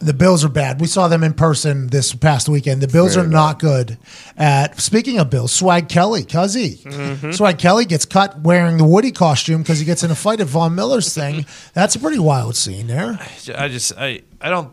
The 0.00 0.14
Bills 0.14 0.44
are 0.44 0.48
bad. 0.48 0.80
We 0.80 0.86
saw 0.86 1.08
them 1.08 1.24
in 1.24 1.34
person 1.34 1.88
this 1.88 2.14
past 2.14 2.48
weekend. 2.48 2.80
The 2.80 2.86
Bills 2.86 3.16
are 3.16 3.26
not 3.26 3.58
good 3.58 3.98
at. 4.36 4.80
Speaking 4.80 5.18
of 5.18 5.28
Bills, 5.28 5.50
Swag 5.52 5.88
Kelly, 5.88 6.22
Cuzzy, 6.22 7.34
Swag 7.34 7.58
Kelly 7.58 7.84
gets 7.84 8.04
cut 8.04 8.38
wearing 8.40 8.76
the 8.76 8.84
Woody 8.84 9.10
costume 9.10 9.62
because 9.62 9.80
he 9.80 9.84
gets 9.84 10.04
in 10.04 10.10
a 10.12 10.14
fight 10.14 10.40
at 10.40 10.46
Von 10.46 10.74
Miller's 10.76 11.12
thing. 11.12 11.46
That's 11.74 11.96
a 11.96 11.98
pretty 11.98 12.20
wild 12.20 12.54
scene 12.54 12.86
there. 12.86 13.18
I 13.56 13.68
just 13.68 13.92
I 13.98 14.22
I 14.40 14.50
don't 14.50 14.72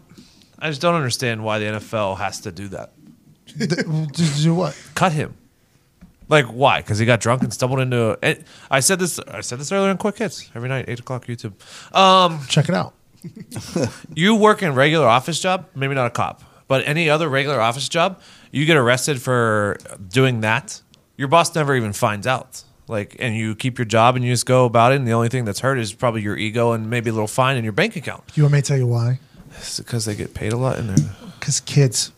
I 0.59 0.69
just 0.69 0.81
don't 0.81 0.95
understand 0.95 1.43
why 1.43 1.59
the 1.59 1.65
NFL 1.65 2.17
has 2.17 2.41
to 2.41 2.51
do 2.51 2.67
that. 2.69 2.91
You 3.57 4.07
do 4.43 4.53
what? 4.55 4.77
Cut 4.95 5.11
him. 5.13 5.35
Like 6.27 6.45
why? 6.47 6.81
Because 6.81 6.97
he 6.99 7.05
got 7.05 7.19
drunk 7.19 7.43
and 7.43 7.53
stumbled 7.53 7.79
into. 7.79 8.17
A, 8.23 8.43
I 8.71 8.79
said 8.79 8.97
this. 8.99 9.19
I 9.19 9.41
said 9.41 9.59
this 9.59 9.71
earlier 9.71 9.91
in 9.91 9.97
Quick 9.97 10.17
Hits 10.17 10.49
every 10.55 10.69
night, 10.69 10.85
eight 10.87 10.99
o'clock 10.99 11.27
YouTube. 11.27 11.53
Um, 11.95 12.41
Check 12.47 12.67
it 12.67 12.73
out. 12.75 12.94
You 14.15 14.35
work 14.35 14.61
in 14.63 14.75
regular 14.75 15.07
office 15.07 15.39
job, 15.39 15.67
maybe 15.75 15.93
not 15.95 16.07
a 16.07 16.09
cop, 16.11 16.43
but 16.67 16.87
any 16.87 17.09
other 17.09 17.29
regular 17.29 17.59
office 17.59 17.87
job, 17.89 18.21
you 18.51 18.65
get 18.65 18.77
arrested 18.77 19.21
for 19.21 19.77
doing 20.09 20.41
that. 20.41 20.81
Your 21.17 21.27
boss 21.27 21.53
never 21.55 21.75
even 21.75 21.93
finds 21.93 22.27
out. 22.27 22.63
Like, 22.87 23.15
and 23.19 23.35
you 23.35 23.55
keep 23.55 23.77
your 23.77 23.85
job 23.85 24.15
and 24.15 24.23
you 24.23 24.31
just 24.31 24.45
go 24.45 24.65
about 24.65 24.91
it. 24.91 24.97
And 24.97 25.07
the 25.07 25.13
only 25.13 25.29
thing 25.29 25.45
that's 25.45 25.59
hurt 25.59 25.79
is 25.79 25.93
probably 25.93 26.21
your 26.21 26.37
ego 26.37 26.73
and 26.73 26.89
maybe 26.89 27.09
a 27.09 27.13
little 27.13 27.27
fine 27.27 27.57
in 27.57 27.63
your 27.63 27.73
bank 27.73 27.95
account. 27.95 28.23
You 28.35 28.43
want 28.43 28.53
me 28.53 28.61
to 28.61 28.67
tell 28.67 28.77
you 28.77 28.87
why? 28.87 29.19
It's 29.57 29.79
because 29.79 30.05
they 30.05 30.15
get 30.15 30.33
paid 30.33 30.53
a 30.53 30.57
lot 30.57 30.77
in 30.77 30.87
there. 30.87 31.15
Because 31.39 31.59
kids. 31.61 32.11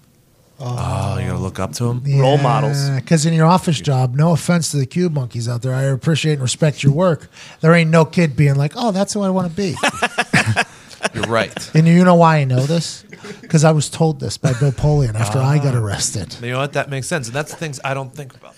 Oh, 0.60 1.18
you 1.20 1.28
gotta 1.28 1.38
look 1.40 1.60
up 1.60 1.74
to 1.74 1.84
them. 1.84 2.04
Role 2.20 2.40
models. 2.40 2.90
Because 2.90 3.28
in 3.28 3.34
your 3.34 3.46
office 3.46 3.80
job, 3.80 4.16
no 4.16 4.32
offense 4.32 4.72
to 4.72 4.78
the 4.78 4.88
cube 4.88 5.14
monkeys 5.14 5.48
out 5.48 5.62
there, 5.62 5.74
I 5.74 5.84
appreciate 5.84 6.34
and 6.34 6.42
respect 6.42 6.82
your 6.82 6.94
work. 6.94 7.30
There 7.62 7.74
ain't 7.76 7.92
no 7.92 8.06
kid 8.06 8.36
being 8.36 8.56
like, 8.56 8.74
"Oh, 8.76 8.92
that's 8.92 9.14
who 9.14 9.22
I 9.22 9.30
want 9.30 9.52
to 9.52 9.56
be." 9.56 9.76
You're 11.14 11.24
right. 11.26 11.76
and 11.76 11.88
you 11.88 12.04
know 12.04 12.16
why 12.16 12.38
I 12.38 12.44
know 12.44 12.66
this? 12.66 13.04
Because 13.42 13.64
I 13.64 13.72
was 13.72 13.90
told 13.90 14.20
this 14.20 14.38
by 14.38 14.54
Bill 14.60 14.72
Polian 14.72 15.16
after 15.16 15.40
I 15.40 15.58
got 15.58 15.76
ah. 15.76 15.80
arrested. 15.80 16.36
You 16.42 16.52
know 16.52 16.60
what? 16.60 16.74
That 16.74 16.90
makes 16.90 17.08
sense, 17.08 17.28
and 17.28 17.36
that's 17.36 17.52
the 17.52 17.58
things 17.58 17.80
I 17.84 17.94
don't 17.94 18.14
think 18.14 18.34
about. 18.36 18.56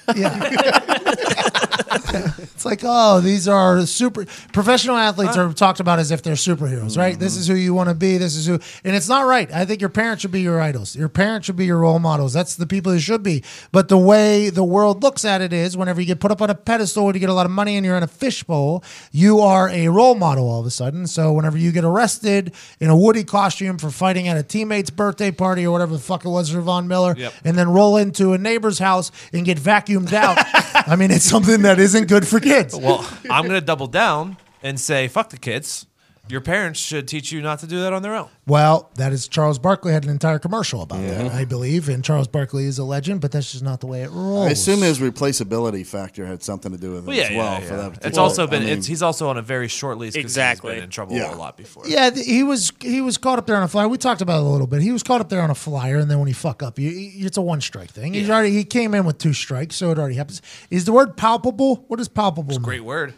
It's 2.60 2.66
like, 2.66 2.82
oh, 2.84 3.22
these 3.22 3.48
are 3.48 3.86
super 3.86 4.26
professional 4.52 4.98
athletes 4.98 5.38
are 5.38 5.54
talked 5.54 5.80
about 5.80 5.98
as 6.00 6.12
if 6.12 6.22
they're 6.24 6.34
superheroes, 6.36 6.98
right? 6.98 7.18
This 7.18 7.38
is 7.38 7.48
who 7.48 7.56
you 7.56 7.74
want 7.74 7.88
to 7.88 7.96
be. 7.96 8.18
This 8.18 8.36
is 8.36 8.46
who, 8.48 8.60
and 8.84 8.96
it's 8.96 9.08
not 9.08 9.22
right. 9.26 9.50
I 9.54 9.64
think 9.64 9.80
your 9.80 9.90
parents 9.90 10.22
should 10.24 10.32
be 10.32 10.42
your 10.42 10.60
idols. 10.60 10.94
Your 10.94 11.08
parents 11.08 11.46
should 11.46 11.56
be 11.56 11.66
your 11.66 11.78
role 11.78 12.00
models. 12.00 12.34
That's 12.34 12.56
the 12.56 12.68
people 12.68 12.94
you 12.94 13.00
should 13.00 13.24
be. 13.24 13.44
But 13.72 13.88
the 13.88 13.98
way 13.98 14.50
the 14.50 14.64
world 14.66 15.02
looks 15.04 15.24
at 15.24 15.40
it 15.42 15.54
is, 15.54 15.78
whenever 15.78 16.02
you 16.02 16.08
get 16.08 16.20
put 16.20 16.32
up 16.32 16.42
on 16.42 16.50
a 16.50 16.56
pedestal 16.56 17.06
and 17.08 17.16
you 17.16 17.22
get 17.22 17.30
a 17.30 17.34
lot 17.34 17.46
of 17.46 17.52
money 17.52 17.78
and 17.78 17.86
you're 17.86 17.96
in 17.96 18.04
a 18.04 18.08
fishbowl, 18.08 18.84
you 19.14 19.40
are 19.40 19.70
a 19.70 19.88
role 19.88 20.16
model 20.16 20.50
all 20.50 20.60
of 20.60 20.66
a 20.66 20.72
sudden. 20.72 21.08
So 21.08 21.32
whenever 21.32 21.58
you 21.58 21.72
get 21.72 21.86
arrested 21.86 22.54
in 22.82 22.90
a 22.90 22.98
Woody 22.98 23.24
costume 23.24 23.78
for 23.78 23.90
fighting 23.90 24.28
at 24.28 24.36
a 24.36 24.44
teammate's 24.44 24.90
birthday 24.90 25.32
party 25.32 25.66
or 25.66 25.72
whatever 25.72 25.94
the 25.94 26.00
fuck 26.00 26.26
it 26.26 26.30
was 26.30 26.50
for 26.50 26.60
Von 26.60 26.90
Miller, 26.90 27.16
Yep. 27.18 27.34
and 27.46 27.58
then 27.58 27.70
roll 27.70 27.96
into 27.96 28.34
a 28.34 28.38
neighbor's 28.38 28.80
house 28.80 29.12
and 29.32 29.46
get 29.46 29.58
vacuumed 29.58 30.12
out. 30.12 30.38
I 30.90 30.96
mean, 30.98 31.12
it's 31.12 31.24
something 31.26 31.62
that 31.62 31.69
isn't 31.78 32.08
good 32.08 32.26
for 32.26 32.40
kids. 32.40 32.76
Well, 32.76 33.06
I'm 33.30 33.46
gonna 33.46 33.62
double 33.62 33.88
down 33.88 34.38
and 34.64 34.80
say, 34.80 35.08
fuck 35.08 35.30
the 35.30 35.38
kids. 35.38 35.86
Your 36.30 36.42
parents 36.42 36.80
should 36.80 37.08
teach 37.08 37.32
you 37.32 37.42
not 37.42 37.60
to 37.60 37.68
do 37.68 37.80
that 37.82 37.92
on 37.92 38.02
their 38.04 38.14
own. 38.16 38.28
Well, 38.46 38.92
that 38.96 39.12
is 39.12 39.28
Charles 39.28 39.58
Barkley 39.58 39.92
had 39.94 40.04
an 40.04 40.10
entire 40.12 40.38
commercial 40.40 40.82
about 40.84 41.02
that, 41.02 41.32
I 41.32 41.44
believe, 41.46 41.90
and 41.90 42.04
Charles 42.04 42.28
Barkley 42.28 42.66
is 42.66 42.78
a 42.78 42.84
legend, 42.84 43.22
but 43.22 43.32
that's 43.32 43.52
just 43.52 43.64
not 43.64 43.80
the 43.80 43.88
way 43.88 44.04
it 44.04 44.12
rolls. 44.12 44.48
I 44.48 44.52
assume 44.52 44.82
his 44.82 45.00
replaceability 45.00 45.86
factor 45.86 46.26
had 46.26 46.44
something 46.44 46.72
to 46.72 46.78
do 46.78 46.92
with 46.92 47.04
it 47.04 47.08
Well, 47.08 47.16
yeah, 47.18 47.24
as 47.24 47.30
well. 47.32 47.54
yeah, 47.54 47.60
For 47.60 47.74
yeah. 47.74 47.78
that 47.82 47.88
It's 47.88 47.98
particular- 48.00 48.24
also 48.24 48.48
been. 48.48 48.62
I 48.62 48.66
mean, 48.66 48.78
it's, 48.78 48.88
he's 48.88 49.02
also 49.02 49.30
on 49.30 49.38
a 49.38 49.42
very 49.42 49.68
short 49.68 49.98
lease. 49.98 50.14
'cause 50.16 50.22
Exactly. 50.22 50.72
He's 50.74 50.78
been 50.78 50.84
in 50.86 50.90
trouble 50.90 51.16
Yeah. 51.16 51.34
a 51.34 51.36
lot 51.36 51.58
before. 51.58 51.84
Yeah, 51.88 52.12
he 52.12 52.44
was 52.44 52.72
he 52.82 53.02
was 53.02 53.18
caught 53.18 53.40
up 53.40 53.48
there 53.48 53.56
on 53.56 53.64
a 53.64 53.68
flyer. 53.68 53.88
We 53.88 53.98
talked 53.98 54.22
about 54.22 54.38
it 54.40 54.46
a 54.46 54.50
little 54.50 54.68
bit. 54.68 54.82
He 54.82 54.92
was 54.92 55.04
caught 55.04 55.22
up 55.22 55.30
there 55.30 55.42
on 55.42 55.50
a 55.50 55.56
flyer, 55.56 55.98
and 55.98 56.10
then 56.12 56.20
when 56.20 56.28
he 56.28 56.34
fuck 56.34 56.62
up, 56.64 56.78
you, 56.80 56.90
you- 56.90 57.26
it's 57.26 57.38
a 57.38 57.42
one 57.42 57.62
strike 57.62 57.90
thing. 57.92 58.14
He's 58.14 58.30
already 58.30 58.52
he 58.52 58.64
came 58.64 58.94
in 58.94 59.06
with 59.06 59.18
two 59.18 59.34
strikes, 59.34 59.76
so 59.76 59.92
it 59.92 59.98
already 60.00 60.16
happens. 60.16 60.42
Is 60.70 60.86
the 60.86 60.92
word 60.94 61.18
palpable? 61.18 61.86
What 61.88 62.00
is 62.00 62.08
palpable? 62.08 62.50
It's 62.50 62.58
a 62.58 62.62
great 62.62 62.84
word. 62.84 63.14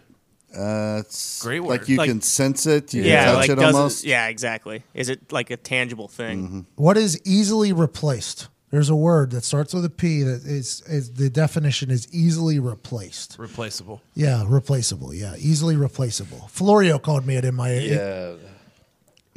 Uh, 0.56 0.98
it's 1.06 1.42
Great 1.42 1.64
Like 1.64 1.88
you 1.90 1.98
Like- 1.98 2.10
can 2.10 2.22
sense 2.22 2.66
it. 2.66 2.94
You 2.94 3.04
Yeah, 3.04 3.26
can 3.26 3.26
touch 3.36 3.36
like 3.42 3.50
it 3.50 3.56
does 3.62 3.76
almost. 3.76 4.04
it, 4.04 4.10
yeah, 4.10 4.28
exactly. 4.28 4.84
Is 4.94 5.10
it 5.10 5.32
like 5.32 5.50
a 5.52 5.58
tangible 5.58 6.08
thing? 6.08 6.66
What 6.76 6.98
is 6.98 7.20
easily 7.26 7.74
replaced? 7.74 8.48
There's 8.70 8.90
a 8.90 8.96
word 8.96 9.32
that 9.32 9.44
starts 9.44 9.74
with 9.74 9.84
a 9.84 9.90
P 9.90 10.24
that 10.24 10.44
is, 10.46 10.82
is 10.88 11.12
the 11.16 11.30
definition 11.30 11.92
is 11.92 12.08
easily 12.14 12.58
replaced. 12.58 13.36
Replaceable. 13.38 14.02
Yeah, 14.16 14.46
replaceable. 14.48 15.14
Yeah, 15.14 15.36
easily 15.38 15.76
replaceable. 15.76 16.48
Florio 16.50 16.98
called 16.98 17.26
me 17.28 17.36
it 17.36 17.44
in 17.44 17.54
my. 17.56 17.74
Yeah. 17.74 18.34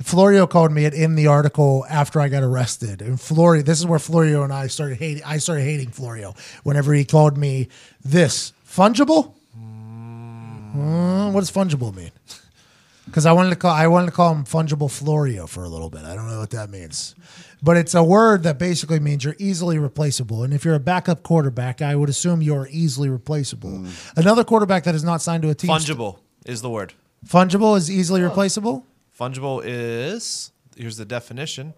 Florio 0.02 0.46
called 0.46 0.72
me 0.72 0.84
it 0.86 0.94
in 0.94 1.14
the 1.14 1.28
article 1.28 1.84
after 1.88 2.20
I 2.20 2.28
got 2.28 2.42
arrested. 2.42 3.00
And 3.00 3.20
Florio, 3.20 3.62
this 3.62 3.78
is 3.78 3.86
where 3.86 3.98
Florio 4.00 4.42
and 4.42 4.52
I 4.52 4.66
started 4.66 4.98
hating. 4.98 5.22
I 5.24 5.38
started 5.38 5.62
hating 5.62 5.90
Florio 5.90 6.34
whenever 6.64 6.92
he 6.92 7.04
called 7.04 7.36
me 7.38 7.68
this 8.04 8.52
fungible. 8.68 9.34
Mm, 10.74 11.32
what 11.32 11.40
does 11.40 11.50
fungible 11.50 11.94
mean? 11.94 12.10
Because 13.06 13.26
I 13.26 13.32
wanted 13.32 13.50
to 13.50 13.56
call 13.56 13.70
I 13.70 13.86
wanted 13.86 14.06
to 14.06 14.12
call 14.12 14.34
him 14.34 14.44
fungible 14.44 14.90
Florio 14.90 15.46
for 15.46 15.62
a 15.62 15.68
little 15.68 15.90
bit. 15.90 16.04
I 16.04 16.14
don't 16.14 16.26
know 16.26 16.40
what 16.40 16.48
that 16.52 16.70
means, 16.70 17.14
but 17.62 17.76
it's 17.76 17.94
a 17.94 18.02
word 18.02 18.44
that 18.44 18.58
basically 18.58 18.98
means 18.98 19.24
you're 19.24 19.36
easily 19.38 19.78
replaceable. 19.78 20.42
And 20.42 20.54
if 20.54 20.64
you're 20.64 20.74
a 20.74 20.80
backup 20.80 21.22
quarterback, 21.22 21.82
I 21.82 21.94
would 21.94 22.08
assume 22.08 22.40
you're 22.40 22.66
easily 22.70 23.10
replaceable. 23.10 23.86
Another 24.16 24.42
quarterback 24.42 24.84
that 24.84 24.94
is 24.94 25.04
not 25.04 25.20
signed 25.20 25.42
to 25.42 25.50
a 25.50 25.54
team. 25.54 25.68
Fungible 25.70 26.16
is 26.46 26.62
the 26.62 26.70
word. 26.70 26.94
Fungible 27.26 27.76
is 27.76 27.90
easily 27.90 28.22
replaceable. 28.22 28.86
Fungible 29.18 29.60
is 29.62 30.50
here's 30.74 30.96
the 30.96 31.04
definition. 31.04 31.74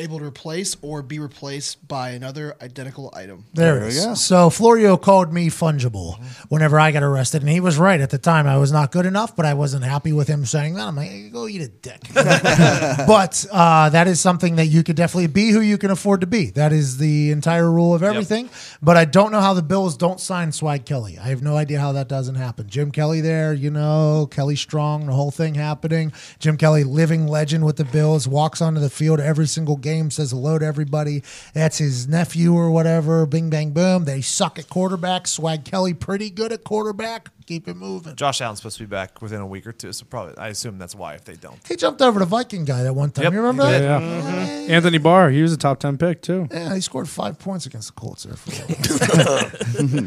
Able 0.00 0.18
to 0.18 0.24
replace 0.24 0.76
or 0.82 1.02
be 1.02 1.18
replaced 1.18 1.86
by 1.86 2.10
another 2.10 2.56
identical 2.62 3.12
item. 3.14 3.44
There, 3.54 3.74
There 3.74 3.82
it 3.84 3.86
we 3.86 3.88
is. 3.98 4.04
go. 4.06 4.14
So 4.14 4.50
Florio 4.50 4.96
called 4.96 5.32
me 5.32 5.48
fungible 5.50 6.18
whenever 6.48 6.80
I 6.80 6.90
got 6.90 7.02
arrested, 7.02 7.42
and 7.42 7.50
he 7.50 7.60
was 7.60 7.78
right 7.78 8.00
at 8.00 8.10
the 8.10 8.18
time. 8.18 8.46
I 8.46 8.56
was 8.56 8.72
not 8.72 8.92
good 8.92 9.06
enough, 9.06 9.36
but 9.36 9.44
I 9.46 9.54
wasn't 9.54 9.84
happy 9.84 10.12
with 10.12 10.26
him 10.28 10.44
saying 10.46 10.74
that. 10.74 10.88
I'm 10.88 10.96
like, 10.96 11.32
go 11.32 11.46
eat 11.46 11.60
a 11.60 11.68
dick. 11.68 12.00
but 12.14 13.46
uh, 13.52 13.90
that 13.90 14.06
is 14.08 14.20
something 14.20 14.56
that 14.56 14.66
you 14.66 14.82
could 14.82 14.96
definitely 14.96 15.26
be 15.28 15.50
who 15.50 15.60
you 15.60 15.78
can 15.78 15.90
afford 15.90 16.20
to 16.22 16.26
be. 16.26 16.50
That 16.50 16.72
is 16.72 16.98
the 16.98 17.30
entire 17.30 17.70
rule 17.70 17.94
of 17.94 18.02
everything. 18.02 18.48
But 18.82 18.96
I 18.96 19.04
don't 19.04 19.32
know 19.32 19.40
how 19.40 19.54
the 19.54 19.62
Bills 19.62 19.96
don't 19.96 20.20
sign 20.20 20.52
Swag 20.52 20.84
Kelly. 20.84 21.18
I 21.18 21.28
have 21.28 21.42
no 21.42 21.56
idea 21.56 21.78
how 21.80 21.92
that 21.92 22.08
doesn't 22.08 22.36
happen. 22.36 22.68
Jim 22.68 22.90
Kelly 22.90 23.20
there, 23.20 23.52
you 23.52 23.70
know, 23.70 24.26
Kelly 24.30 24.56
Strong, 24.56 25.06
the 25.06 25.12
whole 25.12 25.30
thing 25.30 25.54
happening. 25.54 26.12
Jim 26.38 26.56
Kelly, 26.56 26.84
living 26.84 27.26
legend 27.26 27.64
with 27.66 27.76
the 27.76 27.84
Bills, 27.84 28.26
walks 28.26 28.60
onto 28.62 28.80
the 28.80 28.90
field 28.90 29.20
every 29.20 29.46
single 29.46 29.76
game, 29.76 29.89
says 30.10 30.30
hello 30.30 30.58
to 30.58 30.64
everybody. 30.64 31.22
That's 31.54 31.78
his 31.78 32.06
nephew 32.08 32.54
or 32.54 32.70
whatever. 32.70 33.26
Bing, 33.26 33.50
bang, 33.50 33.70
boom. 33.70 34.04
They 34.04 34.20
suck 34.20 34.58
at 34.58 34.68
quarterback. 34.68 35.26
Swag 35.26 35.64
Kelly, 35.64 35.94
pretty 35.94 36.30
good 36.30 36.52
at 36.52 36.64
quarterback. 36.64 37.28
Keep 37.46 37.66
it 37.68 37.74
moving. 37.76 38.14
Josh 38.14 38.40
Allen's 38.40 38.60
supposed 38.60 38.76
to 38.78 38.84
be 38.84 38.86
back 38.88 39.20
within 39.20 39.40
a 39.40 39.46
week 39.46 39.66
or 39.66 39.72
two, 39.72 39.92
so 39.92 40.04
probably 40.04 40.36
I 40.38 40.48
assume 40.48 40.78
that's 40.78 40.94
why 40.94 41.14
if 41.14 41.24
they 41.24 41.34
don't. 41.34 41.58
He 41.66 41.74
jumped 41.74 42.00
over 42.00 42.20
the 42.20 42.24
Viking 42.26 42.64
guy 42.64 42.84
that 42.84 42.94
one 42.94 43.10
time. 43.10 43.24
Yep, 43.24 43.32
you 43.32 43.38
remember 43.40 43.66
he 43.66 43.72
that? 43.72 43.98
did. 43.98 44.68
Yeah. 44.68 44.74
Anthony 44.76 44.98
Barr, 44.98 45.30
he 45.30 45.42
was 45.42 45.52
a 45.52 45.56
top 45.56 45.80
10 45.80 45.98
pick, 45.98 46.22
too. 46.22 46.46
Yeah, 46.52 46.74
he 46.74 46.80
scored 46.80 47.08
five 47.08 47.38
points 47.40 47.66
against 47.66 47.88
the 47.92 48.00
Colts 48.00 48.22
there. 48.22 48.36
For 48.36 48.50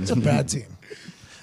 it's 0.02 0.12
a 0.12 0.16
bad 0.16 0.48
team. 0.50 0.78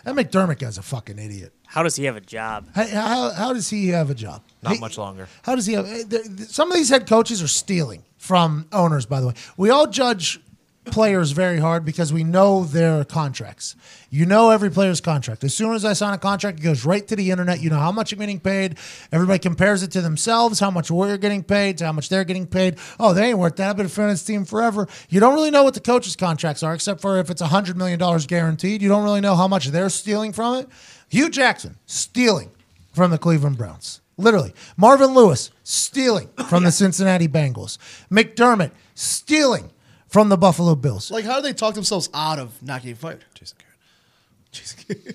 That 0.05 0.15
McDermott 0.15 0.59
guy's 0.59 0.79
a 0.79 0.83
fucking 0.83 1.19
idiot. 1.19 1.53
How 1.67 1.83
does 1.83 1.95
he 1.97 2.05
have 2.07 2.17
a 2.17 2.21
job? 2.23 2.69
How, 2.75 2.87
how, 2.87 3.31
how 3.33 3.53
does 3.53 3.69
he 3.69 3.89
have 3.89 4.09
a 4.09 4.15
job? 4.15 4.43
Not 4.63 4.75
He- 4.75 4.81
much 4.81 4.97
longer. 4.97 5.29
How 5.43 5.55
does 5.55 5.67
he 5.67 5.75
have? 5.75 5.87
eh, 5.87 6.05
Some 6.49 6.71
of 6.71 6.77
these 6.79 6.89
head 6.89 7.07
coaches 7.07 7.43
are 7.43 7.49
stealing. 7.49 8.03
From 8.21 8.67
owners, 8.71 9.07
by 9.07 9.23
the 9.23 9.29
way. 9.29 9.35
We 9.57 9.71
all 9.71 9.87
judge 9.87 10.41
players 10.85 11.31
very 11.31 11.59
hard 11.59 11.87
because 11.87 12.13
we 12.13 12.23
know 12.23 12.65
their 12.65 13.03
contracts. 13.03 13.75
You 14.11 14.27
know 14.27 14.51
every 14.51 14.71
player's 14.71 15.01
contract. 15.01 15.43
As 15.43 15.55
soon 15.55 15.73
as 15.75 15.87
I 15.87 15.95
sign 15.95 16.13
a 16.13 16.19
contract, 16.19 16.61
it 16.61 16.63
goes 16.63 16.85
right 16.85 17.07
to 17.09 17.17
the 17.17 17.31
internet. 17.31 17.63
You 17.63 17.71
know 17.71 17.79
how 17.79 17.91
much 17.91 18.13
I'm 18.13 18.19
getting 18.19 18.39
paid. 18.39 18.77
Everybody 19.11 19.39
compares 19.39 19.83
it 19.83 19.91
to 19.93 20.03
themselves, 20.03 20.61
how 20.61 20.71
much 20.71 20.91
we're 20.91 21.17
getting 21.17 21.43
paid, 21.43 21.79
to 21.79 21.87
how 21.87 21.93
much 21.93 22.11
they're 22.11 22.25
getting 22.25 22.47
paid. 22.47 22.77
Oh, 22.99 23.15
they 23.15 23.31
ain't 23.31 23.39
worth 23.39 23.57
that. 23.57 23.71
I've 23.71 23.77
been 23.79 23.87
a 23.87 23.89
fan 23.89 24.07
of 24.07 24.11
this 24.13 24.25
team 24.25 24.45
forever. 24.45 24.87
You 25.09 25.19
don't 25.19 25.33
really 25.33 25.51
know 25.51 25.63
what 25.63 25.73
the 25.73 25.81
coaches' 25.81 26.15
contracts 26.15 26.63
are, 26.63 26.75
except 26.75 27.01
for 27.01 27.19
if 27.19 27.31
it's 27.31 27.41
$100 27.41 27.77
million 27.77 27.99
guaranteed. 28.27 28.83
You 28.83 28.91
don't 28.91 29.03
really 29.03 29.23
know 29.23 29.35
how 29.35 29.49
much 29.49 29.69
they're 29.69 29.89
stealing 29.89 30.35
from 30.35 30.57
it. 30.57 30.69
Hue 31.09 31.31
Jackson, 31.31 31.79
stealing 31.87 32.51
from 32.93 33.11
the 33.11 33.19
Cleveland 33.19 33.57
Browns. 33.57 34.03
Literally. 34.21 34.55
Marvin 34.77 35.15
Lewis, 35.15 35.51
stealing 35.63 36.29
from 36.49 36.65
the 36.65 36.73
Cincinnati 36.73 37.29
Bengals. 37.29 37.79
McDermott, 38.11 38.73
stealing 38.95 39.71
from 40.09 40.29
the 40.29 40.37
Buffalo 40.37 40.75
Bills. 40.75 41.11
Like, 41.11 41.25
how 41.25 41.37
do 41.37 41.43
they 41.43 41.53
talk 41.53 41.75
themselves 41.75 42.09
out 42.13 42.39
of 42.39 42.63
not 42.63 42.83
getting 42.83 42.97
fired? 42.97 43.25
Jason 43.35 43.57
Garrett 43.59 43.71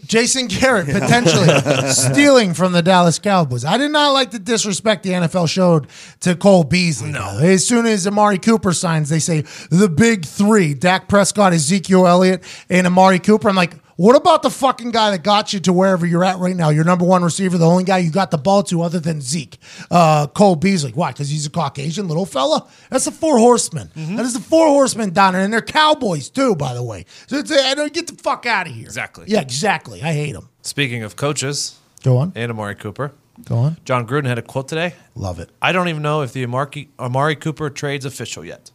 Jason 0.05 0.47
Garrett 0.47 0.85
potentially 0.91 1.47
stealing 1.91 2.53
from 2.53 2.71
the 2.71 2.81
Dallas 2.81 3.19
Cowboys. 3.19 3.65
I 3.65 3.77
did 3.77 3.91
not 3.91 4.11
like 4.11 4.31
the 4.31 4.39
disrespect 4.39 5.03
the 5.03 5.11
NFL 5.11 5.49
showed 5.49 5.87
to 6.21 6.35
Cole 6.35 6.63
Beasley. 6.63 7.11
No. 7.11 7.39
As 7.39 7.67
soon 7.67 7.85
as 7.85 8.07
Amari 8.07 8.39
Cooper 8.39 8.71
signs, 8.73 9.09
they 9.09 9.19
say 9.19 9.41
the 9.69 9.89
big 9.89 10.25
three 10.25 10.73
Dak 10.73 11.09
Prescott, 11.09 11.51
Ezekiel 11.53 12.07
Elliott, 12.07 12.43
and 12.69 12.87
Amari 12.87 13.19
Cooper. 13.19 13.49
I'm 13.49 13.55
like, 13.55 13.73
what 13.97 14.15
about 14.15 14.41
the 14.43 14.49
fucking 14.49 14.91
guy 14.91 15.11
that 15.11 15.23
got 15.23 15.53
you 15.53 15.59
to 15.61 15.73
wherever 15.73 16.05
you're 16.05 16.23
at 16.23 16.37
right 16.39 16.55
now? 16.55 16.69
Your 16.69 16.83
number 16.83 17.05
one 17.05 17.23
receiver, 17.23 17.57
the 17.57 17.65
only 17.65 17.83
guy 17.83 17.99
you 17.99 18.11
got 18.11 18.31
the 18.31 18.37
ball 18.37 18.61
to 18.63 18.81
other 18.81 18.99
than 18.99 19.21
Zeke, 19.21 19.57
uh, 19.89 20.27
Cole 20.27 20.55
Beasley. 20.55 20.91
Why? 20.91 21.11
Because 21.11 21.29
he's 21.29 21.45
a 21.45 21.49
Caucasian 21.49 22.07
little 22.07 22.25
fella? 22.25 22.67
That's 22.89 23.05
the 23.05 23.11
four 23.11 23.37
horsemen. 23.37 23.89
That 23.95 24.25
is 24.25 24.33
the 24.33 24.39
four 24.41 24.67
horsemen 24.67 25.11
down 25.11 25.33
there. 25.33 25.43
And 25.43 25.53
they're 25.53 25.61
cowboys 25.61 26.29
too, 26.29 26.55
by 26.55 26.73
the 26.73 26.83
way. 26.83 27.05
So 27.27 27.37
it's, 27.37 27.51
I 27.51 27.73
don't 27.73 27.93
get 27.93 28.07
the 28.07 28.15
fuck 28.21 28.45
out 28.45 28.67
of 28.67 28.73
here. 28.73 28.85
Exactly. 28.85 29.25
Yeah, 29.27 29.41
exactly. 29.41 30.01
I 30.01 30.11
hate 30.13 30.33
them. 30.33 30.49
Speaking 30.61 31.03
of 31.03 31.15
coaches 31.15 31.79
Go 32.03 32.17
on. 32.17 32.33
and 32.35 32.51
Amari 32.51 32.75
Cooper, 32.75 33.13
Go 33.43 33.57
on. 33.57 33.77
Jon 33.85 34.07
Gruden 34.07 34.25
had 34.27 34.37
a 34.37 34.41
quote 34.41 34.67
today. 34.69 34.93
Love 35.13 35.39
it. 35.39 35.49
I 35.61 35.71
don't 35.71 35.87
even 35.89 36.01
know 36.01 36.21
if 36.21 36.31
the 36.33 36.43
Amari, 36.43 36.89
Amari 36.99 37.35
Cooper 37.35 37.69
trade's 37.69 38.05
official 38.05 38.45
yet. 38.45 38.71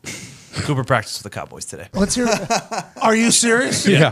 Cooper 0.53 0.85
practiced 0.85 1.23
with 1.23 1.33
the 1.33 1.39
Cowboys 1.39 1.65
today. 1.65 1.89
Let's 1.93 2.15
hear. 2.15 2.29
Are 3.03 3.15
you 3.15 3.31
serious? 3.31 3.87
Yeah. 3.87 4.11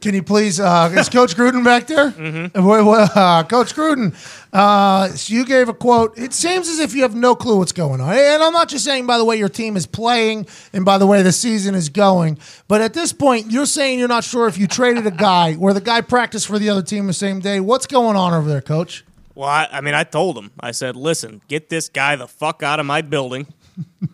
Can 0.00 0.14
you 0.14 0.22
please? 0.22 0.58
Uh, 0.58 0.92
is 0.96 1.08
Coach 1.08 1.36
Gruden 1.36 1.64
back 1.64 1.86
there? 1.86 2.10
Mm-hmm. 2.10 2.58
Uh, 2.58 3.44
Coach 3.44 3.74
Gruden, 3.74 4.14
uh, 4.52 5.08
so 5.08 5.34
you 5.34 5.44
gave 5.44 5.68
a 5.68 5.74
quote. 5.74 6.18
It 6.18 6.32
seems 6.32 6.68
as 6.68 6.80
if 6.80 6.94
you 6.94 7.02
have 7.02 7.14
no 7.14 7.34
clue 7.34 7.58
what's 7.58 7.72
going 7.72 8.00
on. 8.00 8.12
And 8.12 8.42
I'm 8.42 8.52
not 8.52 8.68
just 8.68 8.84
saying 8.84 9.06
by 9.06 9.18
the 9.18 9.24
way 9.24 9.36
your 9.36 9.48
team 9.48 9.76
is 9.76 9.86
playing 9.86 10.46
and 10.72 10.84
by 10.84 10.98
the 10.98 11.06
way 11.06 11.22
the 11.22 11.32
season 11.32 11.74
is 11.74 11.88
going, 11.88 12.38
but 12.66 12.80
at 12.80 12.94
this 12.94 13.12
point 13.12 13.50
you're 13.50 13.66
saying 13.66 13.98
you're 13.98 14.08
not 14.08 14.24
sure 14.24 14.48
if 14.48 14.58
you 14.58 14.66
traded 14.66 15.06
a 15.06 15.12
guy 15.12 15.54
where 15.54 15.74
the 15.74 15.80
guy 15.80 16.00
practiced 16.00 16.48
for 16.48 16.58
the 16.58 16.68
other 16.68 16.82
team 16.82 17.06
the 17.06 17.12
same 17.12 17.38
day. 17.40 17.60
What's 17.60 17.86
going 17.86 18.16
on 18.16 18.34
over 18.34 18.48
there, 18.48 18.60
Coach? 18.60 19.04
Well, 19.34 19.48
I, 19.48 19.68
I 19.70 19.80
mean, 19.82 19.94
I 19.94 20.02
told 20.02 20.36
him. 20.36 20.50
I 20.58 20.72
said, 20.72 20.96
"Listen, 20.96 21.40
get 21.46 21.68
this 21.68 21.88
guy 21.88 22.16
the 22.16 22.26
fuck 22.26 22.64
out 22.64 22.80
of 22.80 22.86
my 22.86 23.02
building." 23.02 23.46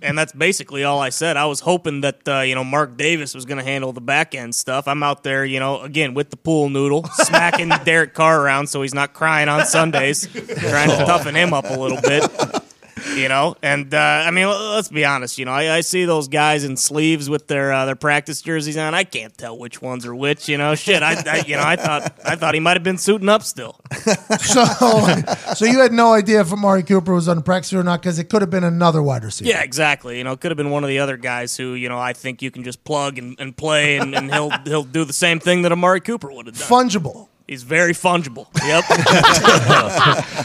And 0.03 0.17
that's 0.19 0.33
basically 0.33 0.85
all 0.85 1.01
I 1.01 1.11
said. 1.11 1.37
I 1.37 1.47
was 1.47 1.61
hoping 1.61 2.03
that 2.03 2.27
uh, 2.29 2.41
you 2.41 2.55
know 2.55 2.65
Mark 2.65 2.97
Davis 2.97 3.35
was 3.35 3.45
going 3.45 3.59
to 3.59 3.65
handle 3.65 3.93
the 3.93 4.01
back 4.01 4.35
end 4.35 4.55
stuff. 4.55 4.89
I'm 4.89 5.03
out 5.03 5.23
there, 5.23 5.45
you 5.45 5.61
know, 5.61 5.81
again 5.81 6.15
with 6.15 6.31
the 6.31 6.37
pool 6.37 6.69
noodle, 6.69 7.05
smacking 7.15 7.71
Derek 7.85 8.15
Carr 8.15 8.41
around 8.41 8.69
so 8.69 8.83
he's 8.83 8.95
not 8.95 9.15
crying 9.15 9.49
on 9.49 9.67
Sundays, 9.67 10.27
trying 10.27 10.91
to 10.91 11.05
toughen 11.07 11.35
him 11.35 11.53
up 11.53 11.65
a 11.69 11.79
little 11.79 12.01
bit. 12.01 12.64
You 13.17 13.29
know, 13.29 13.57
and 13.63 13.93
uh, 13.93 13.99
I 13.99 14.31
mean, 14.31 14.47
let's 14.47 14.89
be 14.89 15.05
honest. 15.05 15.39
You 15.39 15.45
know, 15.45 15.53
I, 15.53 15.77
I 15.77 15.81
see 15.81 16.05
those 16.05 16.29
guys 16.29 16.65
in 16.65 16.77
sleeves 16.77 17.29
with 17.29 17.49
their 17.49 17.73
uh, 17.73 17.87
their 17.87 17.97
practice 17.97 18.41
jerseys 18.41 18.77
on. 18.77 18.95
I 18.95 19.05
can't 19.05 19.37
tell 19.37 19.59
which 19.59 19.83
ones 19.83 20.07
are 20.07 20.15
which. 20.15 20.49
You 20.49 20.59
know, 20.59 20.75
shit. 20.75 21.03
I, 21.03 21.15
I 21.27 21.45
you 21.47 21.57
know, 21.57 21.63
I 21.65 21.77
thought 21.77 22.19
I 22.25 22.37
thought 22.37 22.55
he 22.55 22.61
might 22.61 22.77
have 22.77 22.85
been 22.85 22.99
suiting 22.99 23.29
up 23.29 23.43
still. 23.43 23.81
So, 24.45 24.65
so 25.55 25.65
you 25.65 25.81
had 25.81 25.93
no 25.93 26.13
idea 26.13 26.41
if 26.41 26.53
Amari 26.53 26.83
Cooper 26.83 27.15
was 27.15 27.29
on 27.29 27.43
practice 27.43 27.73
or 27.73 27.83
not 27.83 28.03
because 28.03 28.19
it 28.19 28.29
could 28.29 28.43
have 28.43 28.51
been 28.51 28.65
another 28.65 29.03
wide 29.03 29.25
receiver. 29.25 29.49
Yeah, 29.49 29.63
exactly. 29.63 30.19
You 30.19 30.25
know, 30.25 30.33
it 30.33 30.41
could 30.41 30.51
have 30.51 30.57
been 30.57 30.71
one 30.71 30.85
of 30.85 30.89
the 30.89 30.99
other 30.99 31.17
guys 31.17 31.57
who, 31.57 31.75
you 31.75 31.89
know, 31.89 31.99
I 31.99 32.13
think 32.13 32.43
you 32.43 32.51
can 32.51 32.63
just 32.63 32.85
plug 32.85 33.19
and, 33.19 33.37
and 33.39 33.57
play, 33.57 33.97
and, 33.97 34.15
and 34.15 34.33
he'll 34.33 34.51
he'll 34.65 34.85
do 34.85 35.05
the 35.05 35.13
same 35.13 35.41
thing 35.41 35.63
that 35.63 35.73
Amari 35.73 36.01
Cooper 36.01 36.31
would 36.31 36.47
have 36.47 36.59
done. 36.59 36.69
fungible. 36.69 37.29
He's 37.47 37.63
very 37.63 37.93
fungible. 37.93 38.47
Yep. 38.65 38.85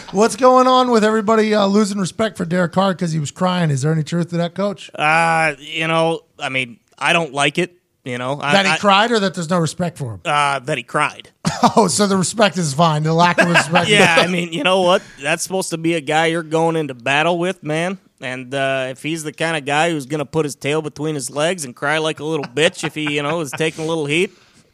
What's 0.13 0.35
going 0.35 0.67
on 0.67 0.91
with 0.91 1.03
everybody 1.03 1.53
uh, 1.53 1.65
losing 1.65 1.97
respect 1.97 2.35
for 2.37 2.45
Derek 2.45 2.73
Carr 2.73 2.93
because 2.93 3.11
he 3.13 3.19
was 3.19 3.31
crying? 3.31 3.69
Is 3.69 3.81
there 3.83 3.91
any 3.93 4.03
truth 4.03 4.29
to 4.31 4.37
that, 4.37 4.53
Coach? 4.55 4.91
uh, 4.95 5.55
you 5.59 5.87
know, 5.87 6.21
I 6.37 6.49
mean, 6.49 6.79
I 6.97 7.13
don't 7.13 7.33
like 7.33 7.57
it. 7.57 7.75
You 8.05 8.17
know, 8.17 8.39
I, 8.41 8.53
that 8.53 8.65
he 8.65 8.71
I- 8.71 8.77
cried, 8.77 9.11
or 9.11 9.19
that 9.19 9.33
there's 9.35 9.49
no 9.49 9.59
respect 9.59 9.97
for 9.97 10.13
him? 10.15 10.21
uh, 10.25 10.59
that 10.59 10.77
he 10.77 10.83
cried. 10.83 11.29
Oh, 11.75 11.89
so 11.89 12.07
the 12.07 12.15
respect 12.15 12.57
is 12.57 12.73
fine. 12.73 13.03
The 13.03 13.13
lack 13.13 13.37
of 13.37 13.49
respect. 13.49 13.89
Yeah, 13.89 14.15
I 14.19 14.27
mean, 14.27 14.53
you 14.53 14.63
know 14.63 14.79
what? 14.81 15.01
That's 15.21 15.43
supposed 15.43 15.71
to 15.71 15.77
be 15.77 15.95
a 15.95 15.99
guy 15.99 16.27
you're 16.27 16.41
going 16.41 16.77
into 16.77 16.93
battle 16.93 17.37
with, 17.37 17.63
man. 17.63 17.97
And 18.21 18.53
uh, 18.53 18.87
if 18.91 19.03
he's 19.03 19.23
the 19.23 19.33
kind 19.33 19.57
of 19.57 19.65
guy 19.65 19.89
who's 19.91 20.05
going 20.05 20.19
to 20.19 20.25
put 20.25 20.45
his 20.45 20.55
tail 20.55 20.81
between 20.81 21.15
his 21.15 21.29
legs 21.29 21.65
and 21.65 21.75
cry 21.75 21.97
like 21.97 22.21
a 22.21 22.23
little 22.23 22.45
bitch 22.45 22.85
if 22.85 22.95
he, 22.95 23.13
you 23.13 23.23
know, 23.23 23.41
is 23.41 23.51
taking 23.51 23.83
a 23.83 23.87
little 23.87 24.05
heat, 24.05 24.31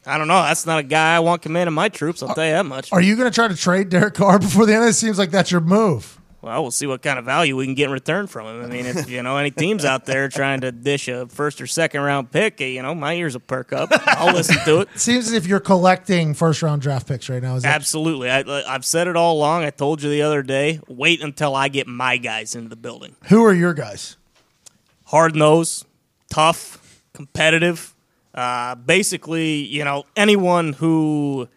I 0.07 0.17
don't 0.17 0.27
know. 0.27 0.41
That's 0.43 0.65
not 0.65 0.79
a 0.79 0.83
guy 0.83 1.15
I 1.15 1.19
want 1.19 1.41
commanding 1.41 1.73
my 1.73 1.89
troops. 1.89 2.21
I'll 2.21 2.33
tell 2.35 2.45
you 2.45 2.51
that 2.51 2.65
much. 2.65 2.91
Are 2.91 3.01
you 3.01 3.15
going 3.15 3.29
to 3.29 3.33
try 3.33 3.47
to 3.47 3.55
trade 3.55 3.89
Derek 3.89 4.13
Carr 4.13 4.39
before 4.39 4.65
the 4.65 4.75
end? 4.75 4.85
It 4.85 4.93
seems 4.93 5.17
like 5.17 5.31
that's 5.31 5.51
your 5.51 5.61
move. 5.61 6.19
Well, 6.43 6.61
we'll 6.61 6.69
see 6.69 6.85
what 6.85 7.01
kind 7.01 7.17
of 7.17 7.25
value 7.25 7.55
we 7.55 7.65
can 7.65 7.73
get 7.73 7.85
in 7.85 7.91
return 7.91 8.27
from 8.27 8.45
him. 8.45 8.63
I 8.63 8.67
mean, 8.67 8.85
if 8.85 9.09
you 9.09 9.23
know 9.23 9.35
any 9.37 9.49
teams 9.49 9.83
out 9.83 10.05
there 10.05 10.29
trying 10.29 10.61
to 10.61 10.71
dish 10.71 11.07
a 11.07 11.25
first 11.25 11.59
or 11.59 11.65
second 11.65 12.01
round 12.01 12.29
pick, 12.29 12.59
you 12.59 12.83
know, 12.83 12.93
my 12.93 13.15
ears 13.15 13.33
will 13.33 13.39
perk 13.39 13.73
up. 13.73 13.89
I'll 14.05 14.31
listen 14.35 14.57
to 14.65 14.81
it. 14.81 14.89
Seems 14.93 15.25
as 15.25 15.33
if 15.33 15.47
you're 15.47 15.59
collecting 15.59 16.35
first 16.35 16.61
round 16.61 16.83
draft 16.83 17.07
picks 17.07 17.29
right 17.29 17.41
now. 17.41 17.55
Is 17.55 17.63
that 17.63 17.73
Absolutely. 17.73 18.29
I, 18.29 18.43
I've 18.71 18.85
said 18.85 19.07
it 19.07 19.15
all 19.15 19.35
along. 19.35 19.63
I 19.63 19.71
told 19.71 20.03
you 20.03 20.09
the 20.11 20.21
other 20.21 20.43
day. 20.43 20.81
Wait 20.87 21.19
until 21.23 21.55
I 21.55 21.67
get 21.67 21.87
my 21.87 22.17
guys 22.17 22.53
into 22.53 22.69
the 22.69 22.75
building. 22.75 23.15
who 23.29 23.43
are 23.43 23.53
your 23.53 23.73
guys? 23.73 24.15
Hard 25.05 25.35
nosed, 25.35 25.87
tough, 26.29 27.01
competitive. 27.13 27.94
Uh, 28.35 28.75
basically, 28.75 29.63
you 29.63 29.85
know, 29.85 30.05
anyone 30.15 30.73
who 30.73 31.47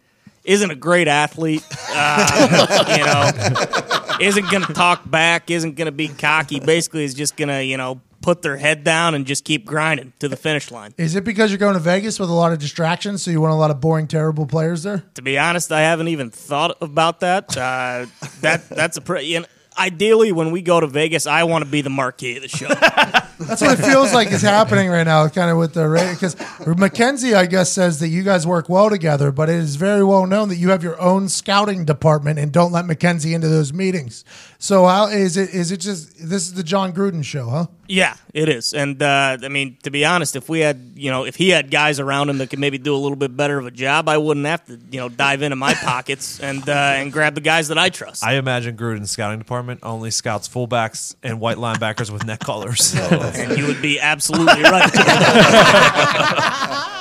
isn't 0.45 0.71
a 0.71 0.77
great 0.77 1.09
athlete, 1.09 1.65
uh, 1.91 2.87
you 2.97 3.05
know, 3.05 4.19
isn't 4.21 4.49
going 4.49 4.63
to 4.63 4.73
talk 4.73 5.09
back, 5.11 5.51
isn't 5.51 5.75
going 5.75 5.87
to 5.87 5.93
be 5.93 6.07
cocky. 6.09 6.61
Basically, 6.61 7.03
is 7.03 7.15
just 7.15 7.37
going 7.37 7.49
to, 7.49 7.65
you 7.65 7.77
know, 7.77 8.01
put 8.23 8.43
their 8.43 8.57
head 8.57 8.85
down 8.85 9.15
and 9.15 9.27
just 9.27 9.45
keep 9.45 9.65
grinding 9.65 10.13
to 10.21 10.29
the 10.29 10.37
finish 10.37 10.71
line. 10.71 10.95
Is 10.97 11.17
it 11.17 11.25
because 11.25 11.51
you're 11.51 11.59
going 11.59 11.75
to 11.75 11.81
Vegas 11.81 12.19
with 12.21 12.31
a 12.31 12.33
lot 12.33 12.53
of 12.53 12.59
distractions, 12.59 13.23
so 13.23 13.31
you 13.31 13.41
want 13.41 13.53
a 13.53 13.57
lot 13.57 13.71
of 13.71 13.81
boring, 13.81 14.07
terrible 14.07 14.47
players 14.47 14.85
there? 14.85 15.05
To 15.15 15.23
be 15.23 15.37
honest, 15.37 15.73
I 15.73 15.81
haven't 15.81 16.09
even 16.09 16.31
thought 16.31 16.77
about 16.81 17.21
that. 17.21 17.57
Uh, 17.57 18.07
that 18.41 18.69
that's 18.69 18.97
a 18.97 19.01
pretty. 19.01 19.27
You 19.27 19.41
know, 19.41 19.47
ideally, 19.79 20.33
when 20.33 20.51
we 20.51 20.63
go 20.63 20.81
to 20.81 20.87
Vegas, 20.87 21.27
I 21.27 21.45
want 21.45 21.65
to 21.65 21.71
be 21.71 21.81
the 21.81 21.91
marquee 21.91 22.37
of 22.37 22.43
the 22.43 22.49
show. 22.49 22.69
That's 23.39 23.63
what 23.63 23.79
it 23.79 23.83
feels 23.83 24.13
like 24.13 24.33
is 24.33 24.43
happening 24.43 24.89
right 24.89 25.05
now, 25.05 25.29
kind 25.29 25.51
of 25.51 25.59
with 25.59 25.75
the 25.75 25.89
because 26.13 26.35
McKenzie, 26.35 27.35
I 27.35 27.47
guess, 27.47 27.73
says 27.73 28.01
that 28.01 28.09
you 28.09 28.25
guys 28.25 28.47
work 28.47 28.69
well 28.69 28.91
together, 28.91 29.31
but 29.31 29.49
it 29.49 29.55
is 29.55 29.77
very 29.77 30.03
well 30.03 30.27
known 30.27 30.49
that 30.49 30.57
you 30.57 30.71
have 30.71 30.83
your 30.83 31.01
own 31.01 31.29
scouting 31.29 31.85
department 31.85 32.39
and 32.39 32.53
don't 32.53 32.73
let 32.73 32.85
McKenzie 32.85 33.35
into 33.35 33.49
those 33.49 33.73
meetings. 33.73 34.25
So 34.61 34.87
how 34.87 35.07
is 35.07 35.37
it? 35.37 35.51
Is 35.51 35.71
it 35.71 35.77
just 35.77 36.19
this 36.19 36.49
is 36.49 36.55
the 36.55 36.65
Jon 36.65 36.93
Gruden 36.93 37.25
show, 37.25 37.49
huh? 37.49 37.67
Yeah, 37.87 38.17
it 38.35 38.49
is. 38.49 38.75
And 38.75 39.01
uh, 39.01 39.39
I 39.41 39.49
mean, 39.49 39.79
to 39.85 39.91
be 39.91 40.05
honest, 40.05 40.35
if 40.35 40.49
we 40.49 40.59
had, 40.59 40.95
you 40.97 41.13
know, 41.13 41.25
if 41.25 41.37
he 41.37 41.51
had 41.51 41.71
guys 41.71 42.01
around 42.01 42.29
him 42.29 42.39
that 42.39 42.51
could 42.51 42.59
maybe 42.59 42.77
do 42.77 42.93
a 42.93 42.99
little 42.99 43.17
bit 43.17 43.37
better 43.37 43.57
of 43.57 43.67
a 43.67 43.71
job, 43.71 44.09
I 44.09 44.19
wouldn't 44.19 44.47
have 44.47 44.67
to, 44.67 44.77
you 44.91 44.99
know, 44.99 45.09
dive 45.09 45.43
into 45.43 45.55
my 45.55 45.75
pockets 45.75 46.41
and 46.41 46.69
uh, 46.69 46.73
and 46.73 47.13
grab 47.13 47.37
the 47.37 47.41
guys 47.41 47.69
that 47.69 47.79
I 47.79 47.89
trust. 47.89 48.25
I 48.25 48.35
imagine 48.35 48.77
Gruden's 48.77 49.13
scouting 49.13 49.39
department 49.39 49.79
only 49.85 50.11
scouts 50.11 50.49
fullbacks 50.49 51.15
and 51.23 51.39
white 51.39 51.59
linebackers 51.59 52.11
with 52.11 52.27
neck 52.27 52.41
collars. 52.41 52.95
and 52.97 53.57
you 53.57 53.69
would 53.69 53.81
be 53.81 54.01
absolutely 54.01 54.63
right. 54.65 54.91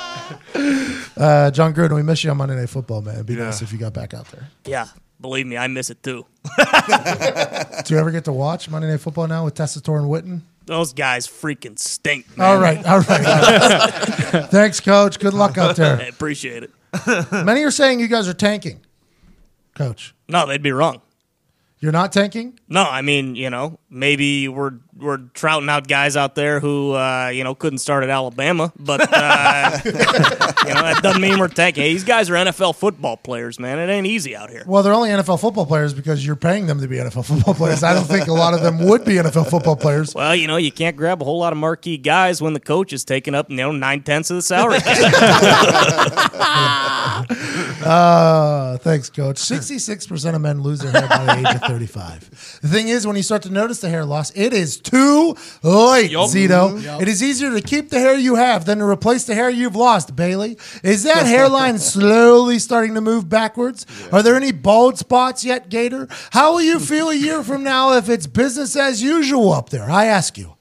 Uh, 1.18 1.50
Jon 1.50 1.74
Gruden, 1.74 1.96
we 1.96 2.02
miss 2.04 2.22
you 2.22 2.30
on 2.30 2.36
Monday 2.36 2.54
Night 2.54 2.68
Football, 2.68 3.02
man. 3.02 3.14
It'd 3.14 3.26
be 3.26 3.34
nice 3.34 3.60
if 3.60 3.72
you 3.72 3.78
got 3.78 3.92
back 3.92 4.14
out 4.14 4.28
there. 4.28 4.46
yeah, 4.64 4.86
believe 5.20 5.46
me, 5.46 5.56
I 5.56 5.66
miss 5.66 5.90
it 5.90 6.02
too. 6.02 6.26
Do 7.84 7.94
you 7.94 7.98
ever 8.00 8.10
get 8.10 8.24
to 8.24 8.32
watch 8.32 8.68
Monday 8.70 8.88
Night 8.88 9.00
Football 9.00 9.28
now 9.28 9.44
with 9.44 9.54
Tessitore 9.54 9.98
and 9.98 10.08
Witten? 10.08 10.42
Those 10.66 10.92
guys 10.92 11.26
freaking 11.26 11.78
stink. 11.78 12.36
Man. 12.36 12.46
All 12.46 12.58
right, 12.58 12.84
all 12.84 13.00
right. 13.00 13.04
Thanks, 14.50 14.80
Coach. 14.80 15.18
Good 15.18 15.34
luck 15.34 15.56
out 15.56 15.76
there. 15.76 15.96
I 15.98 16.04
appreciate 16.08 16.62
it. 16.62 16.70
Many 17.32 17.62
are 17.62 17.70
saying 17.70 18.00
you 18.00 18.08
guys 18.08 18.28
are 18.28 18.34
tanking, 18.34 18.80
Coach. 19.74 20.14
No, 20.28 20.46
they'd 20.46 20.62
be 20.62 20.72
wrong. 20.72 21.00
You're 21.80 21.92
not 21.92 22.12
tanking? 22.12 22.58
No, 22.68 22.82
I 22.82 23.02
mean, 23.02 23.36
you 23.36 23.50
know, 23.50 23.78
maybe 23.88 24.48
we're 24.48 24.72
we're 24.96 25.18
trouting 25.32 25.68
out 25.68 25.86
guys 25.86 26.16
out 26.16 26.34
there 26.34 26.58
who 26.58 26.92
uh, 26.92 27.28
you 27.28 27.44
know 27.44 27.54
couldn't 27.54 27.78
start 27.78 28.02
at 28.02 28.10
Alabama, 28.10 28.72
but 28.76 29.00
uh, 29.12 29.78
you 29.84 29.92
know 29.92 30.82
that 30.82 30.98
doesn't 31.02 31.22
mean 31.22 31.38
we're 31.38 31.46
tanking. 31.46 31.84
Hey, 31.84 31.92
these 31.92 32.02
guys 32.02 32.30
are 32.30 32.34
NFL 32.34 32.74
football 32.74 33.16
players, 33.16 33.60
man. 33.60 33.78
It 33.78 33.92
ain't 33.92 34.08
easy 34.08 34.34
out 34.34 34.50
here. 34.50 34.64
Well, 34.66 34.82
they're 34.82 34.92
only 34.92 35.10
NFL 35.10 35.40
football 35.40 35.66
players 35.66 35.94
because 35.94 36.26
you're 36.26 36.34
paying 36.34 36.66
them 36.66 36.80
to 36.80 36.88
be 36.88 36.96
NFL 36.96 37.24
football 37.24 37.54
players. 37.54 37.84
I 37.84 37.94
don't 37.94 38.06
think 38.06 38.26
a 38.26 38.32
lot 38.32 38.54
of 38.54 38.62
them 38.62 38.84
would 38.88 39.04
be 39.04 39.14
NFL 39.14 39.48
football 39.48 39.76
players. 39.76 40.16
Well, 40.16 40.34
you 40.34 40.48
know, 40.48 40.56
you 40.56 40.72
can't 40.72 40.96
grab 40.96 41.22
a 41.22 41.24
whole 41.24 41.38
lot 41.38 41.52
of 41.52 41.58
marquee 41.58 41.96
guys 41.96 42.42
when 42.42 42.54
the 42.54 42.60
coach 42.60 42.92
is 42.92 43.04
taking 43.04 43.36
up 43.36 43.50
you 43.50 43.56
know 43.56 43.70
nine 43.70 44.02
tenths 44.02 44.30
of 44.30 44.36
the 44.36 44.42
salary. 44.42 44.78
Uh, 47.82 48.76
thanks, 48.78 49.08
coach. 49.10 49.36
66% 49.36 50.34
of 50.34 50.40
men 50.40 50.60
lose 50.62 50.80
their 50.80 50.90
hair 50.92 51.08
by 51.08 51.24
the 51.24 51.38
age 51.48 51.54
of 51.56 51.62
35. 51.62 52.58
The 52.62 52.68
thing 52.68 52.88
is, 52.88 53.06
when 53.06 53.16
you 53.16 53.22
start 53.22 53.42
to 53.42 53.50
notice 53.50 53.80
the 53.80 53.88
hair 53.88 54.04
loss, 54.04 54.30
it 54.34 54.52
is 54.52 54.78
too 54.78 55.36
late, 55.62 56.10
Zito. 56.10 57.00
It 57.00 57.08
is 57.08 57.22
easier 57.22 57.50
to 57.52 57.60
keep 57.60 57.90
the 57.90 57.98
hair 57.98 58.14
you 58.16 58.34
have 58.36 58.64
than 58.64 58.78
to 58.78 58.84
replace 58.84 59.24
the 59.24 59.34
hair 59.34 59.48
you've 59.50 59.76
lost, 59.76 60.14
Bailey. 60.16 60.58
Is 60.82 61.04
that 61.04 61.26
hairline 61.26 61.78
slowly 61.78 62.58
starting 62.58 62.94
to 62.94 63.00
move 63.00 63.28
backwards? 63.28 63.86
Are 64.12 64.22
there 64.22 64.36
any 64.36 64.52
bald 64.52 64.98
spots 64.98 65.44
yet, 65.44 65.68
Gator? 65.68 66.08
How 66.32 66.52
will 66.52 66.62
you 66.62 66.78
feel 66.80 67.08
a 67.10 67.14
year 67.14 67.42
from 67.42 67.62
now 67.62 67.92
if 67.94 68.08
it's 68.08 68.26
business 68.26 68.76
as 68.76 69.02
usual 69.02 69.52
up 69.52 69.70
there? 69.70 69.90
I 69.90 70.06
ask 70.06 70.36
you. 70.36 70.57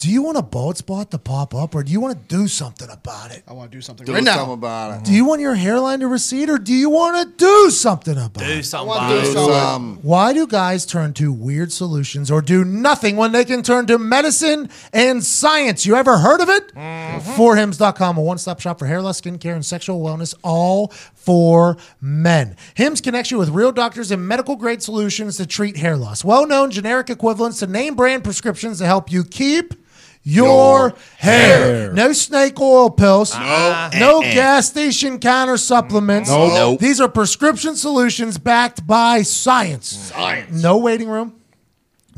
Do 0.00 0.10
you 0.10 0.22
want 0.22 0.38
a 0.38 0.42
bald 0.42 0.78
spot 0.78 1.10
to 1.10 1.18
pop 1.18 1.54
up 1.54 1.74
or 1.74 1.82
do 1.82 1.92
you 1.92 2.00
want 2.00 2.18
to 2.18 2.34
do 2.34 2.48
something 2.48 2.88
about 2.88 3.32
it? 3.32 3.42
I 3.46 3.52
want 3.52 3.70
to 3.70 3.76
do 3.76 3.82
something 3.82 4.06
Do 4.06 4.14
right 4.14 4.24
something 4.24 4.46
now. 4.46 4.52
about 4.54 4.96
it. 5.02 5.04
Do 5.04 5.12
you 5.12 5.26
want 5.26 5.42
your 5.42 5.54
hairline 5.54 6.00
to 6.00 6.08
recede 6.08 6.48
or 6.48 6.56
do 6.56 6.72
you 6.72 6.88
want 6.88 7.18
to 7.18 7.36
do 7.36 7.68
something 7.70 8.16
about 8.16 8.42
Do 8.42 8.44
it? 8.50 8.64
something 8.64 8.90
about 8.96 9.10
do 9.10 9.18
it. 9.30 9.34
something. 9.34 10.02
Why 10.02 10.32
do 10.32 10.46
guys 10.46 10.86
turn 10.86 11.12
to 11.14 11.30
weird 11.30 11.70
solutions 11.70 12.30
or 12.30 12.40
do 12.40 12.64
nothing 12.64 13.16
when 13.16 13.32
they 13.32 13.44
can 13.44 13.62
turn 13.62 13.84
to 13.88 13.98
medicine 13.98 14.70
and 14.94 15.22
science? 15.22 15.84
You 15.84 15.96
ever 15.96 16.16
heard 16.16 16.40
of 16.40 16.48
it? 16.48 16.74
Mm-hmm. 16.74 17.32
Forhims.com, 17.32 18.16
a 18.16 18.22
one 18.22 18.38
stop 18.38 18.58
shop 18.60 18.78
for 18.78 18.86
hair 18.86 19.02
loss, 19.02 19.20
skincare, 19.20 19.54
and 19.54 19.66
sexual 19.66 20.00
wellness, 20.00 20.34
all 20.42 20.88
for 21.14 21.76
men. 22.00 22.56
Hims 22.74 23.02
connects 23.02 23.30
you 23.30 23.36
with 23.36 23.50
real 23.50 23.70
doctors 23.70 24.10
and 24.10 24.26
medical 24.26 24.56
grade 24.56 24.82
solutions 24.82 25.36
to 25.36 25.44
treat 25.46 25.76
hair 25.76 25.98
loss. 25.98 26.24
Well 26.24 26.46
known 26.46 26.70
generic 26.70 27.10
equivalents 27.10 27.58
to 27.58 27.66
name 27.66 27.96
brand 27.96 28.24
prescriptions 28.24 28.78
to 28.78 28.86
help 28.86 29.12
you 29.12 29.24
keep. 29.24 29.74
Your, 30.22 30.94
hair. 31.16 31.92
No 31.94 32.12
snake 32.12 32.60
oil 32.60 32.90
pills. 32.90 33.34
No 33.34 33.40
uh-uh. 33.40 33.90
Uh-uh. 33.94 34.20
gas 34.20 34.68
station 34.68 35.18
counter 35.18 35.56
supplements. 35.56 36.28
No. 36.28 36.48
Nope. 36.48 36.80
These 36.80 37.00
are 37.00 37.08
prescription 37.08 37.74
solutions 37.74 38.36
backed 38.36 38.86
by 38.86 39.22
science. 39.22 39.88
Science. 39.88 40.62
No 40.62 40.76
waiting 40.76 41.08
room. 41.08 41.39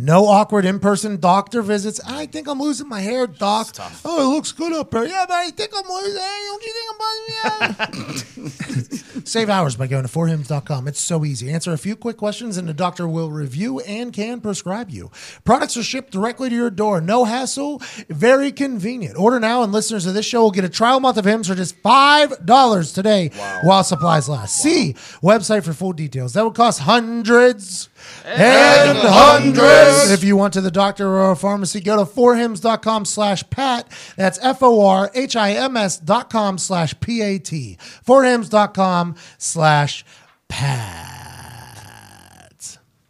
No 0.02 0.26
awkward 0.26 0.64
in-person 0.64 1.20
doctor 1.20 1.62
visits. 1.62 2.00
I 2.04 2.26
think 2.26 2.48
I'm 2.48 2.60
losing 2.60 2.88
my 2.88 3.00
hair, 3.00 3.28
doc. 3.28 3.68
Oh, 4.04 4.32
it 4.32 4.34
looks 4.34 4.50
good 4.50 4.72
up 4.72 4.90
there. 4.90 5.06
Yeah, 5.06 5.24
but 5.28 5.34
I 5.34 5.50
think 5.50 5.70
I'm 5.72 5.88
losing. 5.88 6.18
Don't 6.48 6.64
you 6.64 6.72
think 6.72 6.90
I'm 6.90 8.48
buzzing? 8.48 9.02
Yeah. 9.16 9.22
Save 9.24 9.48
hours 9.48 9.76
by 9.76 9.86
going 9.86 10.02
to 10.02 10.08
forhims.com. 10.08 10.88
It's 10.88 11.00
so 11.00 11.24
easy. 11.24 11.52
Answer 11.52 11.72
a 11.72 11.78
few 11.78 11.94
quick 11.94 12.16
questions, 12.16 12.56
and 12.56 12.68
the 12.68 12.74
doctor 12.74 13.06
will 13.06 13.30
review 13.30 13.78
and 13.78 14.12
can 14.12 14.40
prescribe 14.40 14.90
you. 14.90 15.12
Products 15.44 15.76
are 15.76 15.84
shipped 15.84 16.10
directly 16.10 16.48
to 16.48 16.56
your 16.56 16.70
door. 16.70 17.00
No 17.00 17.24
hassle. 17.24 17.80
Very 18.08 18.50
convenient. 18.50 19.16
Order 19.16 19.38
now, 19.38 19.62
and 19.62 19.72
listeners 19.72 20.04
of 20.06 20.14
this 20.14 20.26
show 20.26 20.42
will 20.42 20.50
get 20.50 20.64
a 20.64 20.68
trial 20.68 20.98
month 20.98 21.16
of 21.16 21.26
Hims 21.26 21.46
for 21.46 21.54
just 21.54 21.76
five 21.76 22.44
dollars 22.44 22.92
today, 22.92 23.30
while 23.62 23.84
supplies 23.84 24.28
last. 24.28 24.56
See 24.56 24.94
website 25.22 25.62
for 25.62 25.72
full 25.72 25.92
details. 25.92 26.32
That 26.32 26.44
would 26.44 26.56
cost 26.56 26.80
hundreds 26.80 27.88
and 28.24 28.98
hundreds. 28.98 30.10
If 30.10 30.24
you 30.24 30.36
want 30.36 30.52
to 30.54 30.60
the 30.60 30.70
doctor 30.70 31.08
or 31.08 31.32
a 31.32 31.36
pharmacy, 31.36 31.80
go 31.80 31.96
to 31.96 32.10
forhims.com 32.10 33.04
slash 33.04 33.48
pat. 33.50 33.88
That's 34.16 34.38
F-O-R-H-I-M-S 34.42 35.98
dot 35.98 36.30
com 36.30 36.58
slash 36.58 36.98
P-A-T. 37.00 37.78
Forhims.com 38.06 39.16
slash 39.38 40.04
pat. 40.48 41.02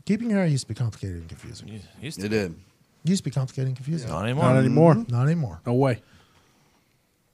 Keeping 0.04 0.30
your 0.30 0.40
hair 0.40 0.48
used 0.48 0.64
to 0.64 0.68
be 0.68 0.74
complicated 0.74 1.16
and 1.18 1.28
confusing. 1.28 1.80
Used 2.00 2.18
it 2.18 2.22
to 2.22 2.28
did. 2.28 2.54
Used 3.04 3.22
to 3.24 3.30
be 3.30 3.34
complicated 3.34 3.68
and 3.68 3.76
confusing. 3.76 4.08
Not 4.08 4.24
anymore. 4.24 4.44
Not 4.44 4.56
anymore. 4.58 4.94
Mm-hmm. 4.94 5.12
Not 5.14 5.26
anymore. 5.26 5.60
No 5.66 5.74
way. 5.74 6.02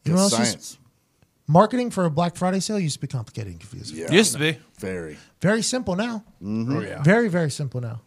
You 0.05 0.13
know 0.13 0.17
what 0.17 0.23
else 0.25 0.39
used- 0.39 0.51
Science. 0.53 0.79
Marketing 1.51 1.91
for 1.91 2.05
a 2.05 2.11
Black 2.11 2.37
Friday 2.37 2.61
sale 2.61 2.79
used 2.79 2.97
to 2.97 3.01
be 3.01 3.07
complicated 3.07 3.53
and 3.53 3.59
confusing. 3.61 3.97
Yeah. 3.97 4.13
Used 4.13 4.35
to 4.35 4.39
be. 4.39 4.59
Very. 4.79 5.17
Very 5.41 5.63
simple 5.63 5.95
now. 5.97 6.25
Mm-hmm. 6.43 6.77
Oh 6.77 6.81
yeah. 6.81 7.03
Very, 7.03 7.29
very 7.29 7.51
simple 7.51 7.81
now. 7.81 8.01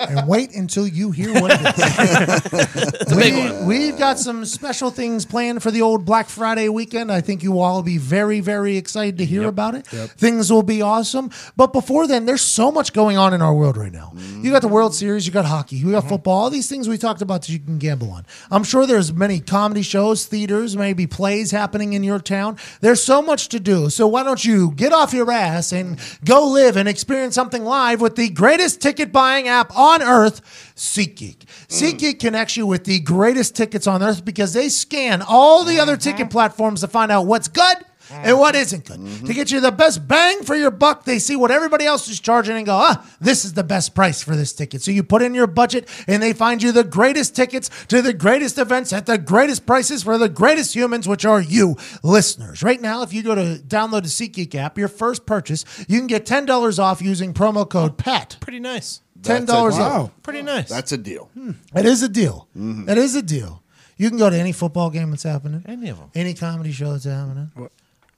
And 0.00 0.28
wait 0.28 0.54
until 0.54 0.86
you 0.86 1.10
hear 1.10 1.32
what 1.34 1.50
it 1.54 3.08
is. 3.08 3.16
we, 3.16 3.66
we've 3.66 3.98
got 3.98 4.18
some 4.18 4.44
special 4.44 4.90
things 4.90 5.24
planned 5.24 5.62
for 5.62 5.70
the 5.70 5.82
old 5.82 6.04
Black 6.04 6.28
Friday 6.28 6.68
weekend. 6.68 7.10
I 7.10 7.20
think 7.20 7.42
you 7.42 7.60
all 7.60 7.76
will 7.76 7.82
be 7.82 7.98
very, 7.98 8.40
very 8.40 8.76
excited 8.76 9.18
to 9.18 9.24
hear 9.24 9.48
about 9.48 9.74
it. 9.74 9.86
Things 9.86 10.52
will 10.52 10.62
be 10.62 10.82
awesome. 10.82 11.30
But 11.56 11.72
before 11.72 12.06
then, 12.06 12.26
there's 12.26 12.42
so 12.42 12.70
much 12.70 12.92
going 12.92 13.16
on 13.16 13.34
in 13.34 13.42
our 13.42 13.54
world 13.54 13.76
right 13.76 13.92
now. 13.92 14.12
You 14.16 14.50
got 14.50 14.62
the 14.62 14.68
World 14.68 14.94
Series, 14.94 15.26
you 15.26 15.32
got 15.32 15.44
hockey, 15.44 15.76
you 15.76 15.92
got 15.92 16.08
football, 16.08 16.44
all 16.44 16.50
these 16.50 16.68
things 16.68 16.88
we 16.88 16.98
talked 16.98 17.22
about 17.22 17.42
that 17.42 17.48
you 17.50 17.58
can 17.58 17.78
gamble 17.78 18.10
on. 18.10 18.26
I'm 18.50 18.64
sure 18.64 18.86
there's 18.86 19.12
many 19.12 19.40
comedy 19.40 19.82
shows, 19.82 20.26
theaters, 20.26 20.76
maybe 20.76 21.06
plays 21.06 21.50
happening 21.50 21.92
in 21.92 22.04
your 22.04 22.18
town. 22.18 22.56
There's 22.80 23.02
so 23.02 23.22
much 23.22 23.48
to 23.50 23.60
do. 23.60 23.88
So 23.90 24.06
why 24.06 24.22
don't 24.22 24.44
you 24.44 24.72
get 24.72 24.92
off 24.92 25.12
your 25.12 25.30
ass 25.30 25.72
and 25.72 25.98
go 26.24 26.48
live 26.48 26.76
and 26.76 26.88
experience 26.88 27.34
something 27.34 27.64
live 27.64 28.00
with 28.00 28.16
the 28.16 28.28
greatest 28.30 28.80
ticket 28.80 29.12
buying 29.12 29.48
app 29.48 29.63
on 29.74 30.02
earth, 30.02 30.40
SeatGeek. 30.76 31.44
SeatGeek 31.68 32.20
connects 32.20 32.56
you 32.56 32.66
with 32.66 32.84
the 32.84 33.00
greatest 33.00 33.54
tickets 33.56 33.86
on 33.86 34.02
earth 34.02 34.24
because 34.24 34.52
they 34.52 34.68
scan 34.68 35.22
all 35.22 35.64
the 35.64 35.78
other 35.78 35.96
ticket 35.96 36.30
platforms 36.30 36.80
to 36.80 36.88
find 36.88 37.10
out 37.12 37.26
what's 37.26 37.48
good 37.48 37.76
and 38.10 38.38
what 38.38 38.54
isn't 38.54 38.84
good. 38.84 39.26
To 39.26 39.32
get 39.32 39.50
you 39.50 39.60
the 39.60 39.72
best 39.72 40.06
bang 40.06 40.42
for 40.42 40.54
your 40.54 40.70
buck, 40.70 41.04
they 41.04 41.18
see 41.18 41.36
what 41.36 41.50
everybody 41.50 41.86
else 41.86 42.08
is 42.08 42.20
charging 42.20 42.56
and 42.56 42.66
go, 42.66 42.74
ah, 42.74 43.04
this 43.20 43.44
is 43.44 43.54
the 43.54 43.64
best 43.64 43.94
price 43.94 44.22
for 44.22 44.36
this 44.36 44.52
ticket. 44.52 44.82
So 44.82 44.90
you 44.90 45.02
put 45.02 45.22
in 45.22 45.34
your 45.34 45.46
budget 45.46 45.88
and 46.06 46.22
they 46.22 46.32
find 46.32 46.62
you 46.62 46.72
the 46.72 46.84
greatest 46.84 47.34
tickets 47.34 47.70
to 47.86 48.02
the 48.02 48.12
greatest 48.12 48.58
events 48.58 48.92
at 48.92 49.06
the 49.06 49.18
greatest 49.18 49.66
prices 49.66 50.02
for 50.02 50.18
the 50.18 50.28
greatest 50.28 50.74
humans, 50.74 51.08
which 51.08 51.24
are 51.24 51.40
you 51.40 51.76
listeners. 52.02 52.62
Right 52.62 52.80
now, 52.80 53.02
if 53.02 53.12
you 53.12 53.22
go 53.22 53.34
to 53.34 53.62
download 53.66 54.02
the 54.02 54.08
SeatGeek 54.08 54.54
app, 54.54 54.76
your 54.76 54.88
first 54.88 55.26
purchase, 55.26 55.64
you 55.88 55.98
can 55.98 56.06
get 56.06 56.26
$10 56.26 56.78
off 56.78 57.00
using 57.00 57.32
promo 57.32 57.68
code 57.68 57.96
PAT. 57.96 58.36
Pretty 58.40 58.60
nice. 58.60 59.00
$10 59.24 59.46
That's 59.46 59.50
a- 59.50 59.54
off. 59.54 59.78
Wow. 59.78 60.10
Pretty 60.22 60.42
nice. 60.42 60.68
That's 60.68 60.92
a 60.92 60.98
deal. 60.98 61.30
Hmm. 61.34 61.52
That 61.72 61.86
is 61.86 62.02
a 62.02 62.08
deal. 62.08 62.48
Mm-hmm. 62.56 62.84
That 62.86 62.98
is 62.98 63.14
a 63.16 63.22
deal. 63.22 63.62
You 63.96 64.08
can 64.10 64.18
go 64.18 64.28
to 64.30 64.36
any 64.36 64.52
football 64.52 64.90
game 64.90 65.10
that's 65.10 65.22
happening, 65.22 65.62
Any 65.66 65.88
of 65.90 65.98
them. 65.98 66.10
any 66.14 66.34
comedy 66.34 66.72
show 66.72 66.92
that's 66.92 67.04
happening, 67.04 67.50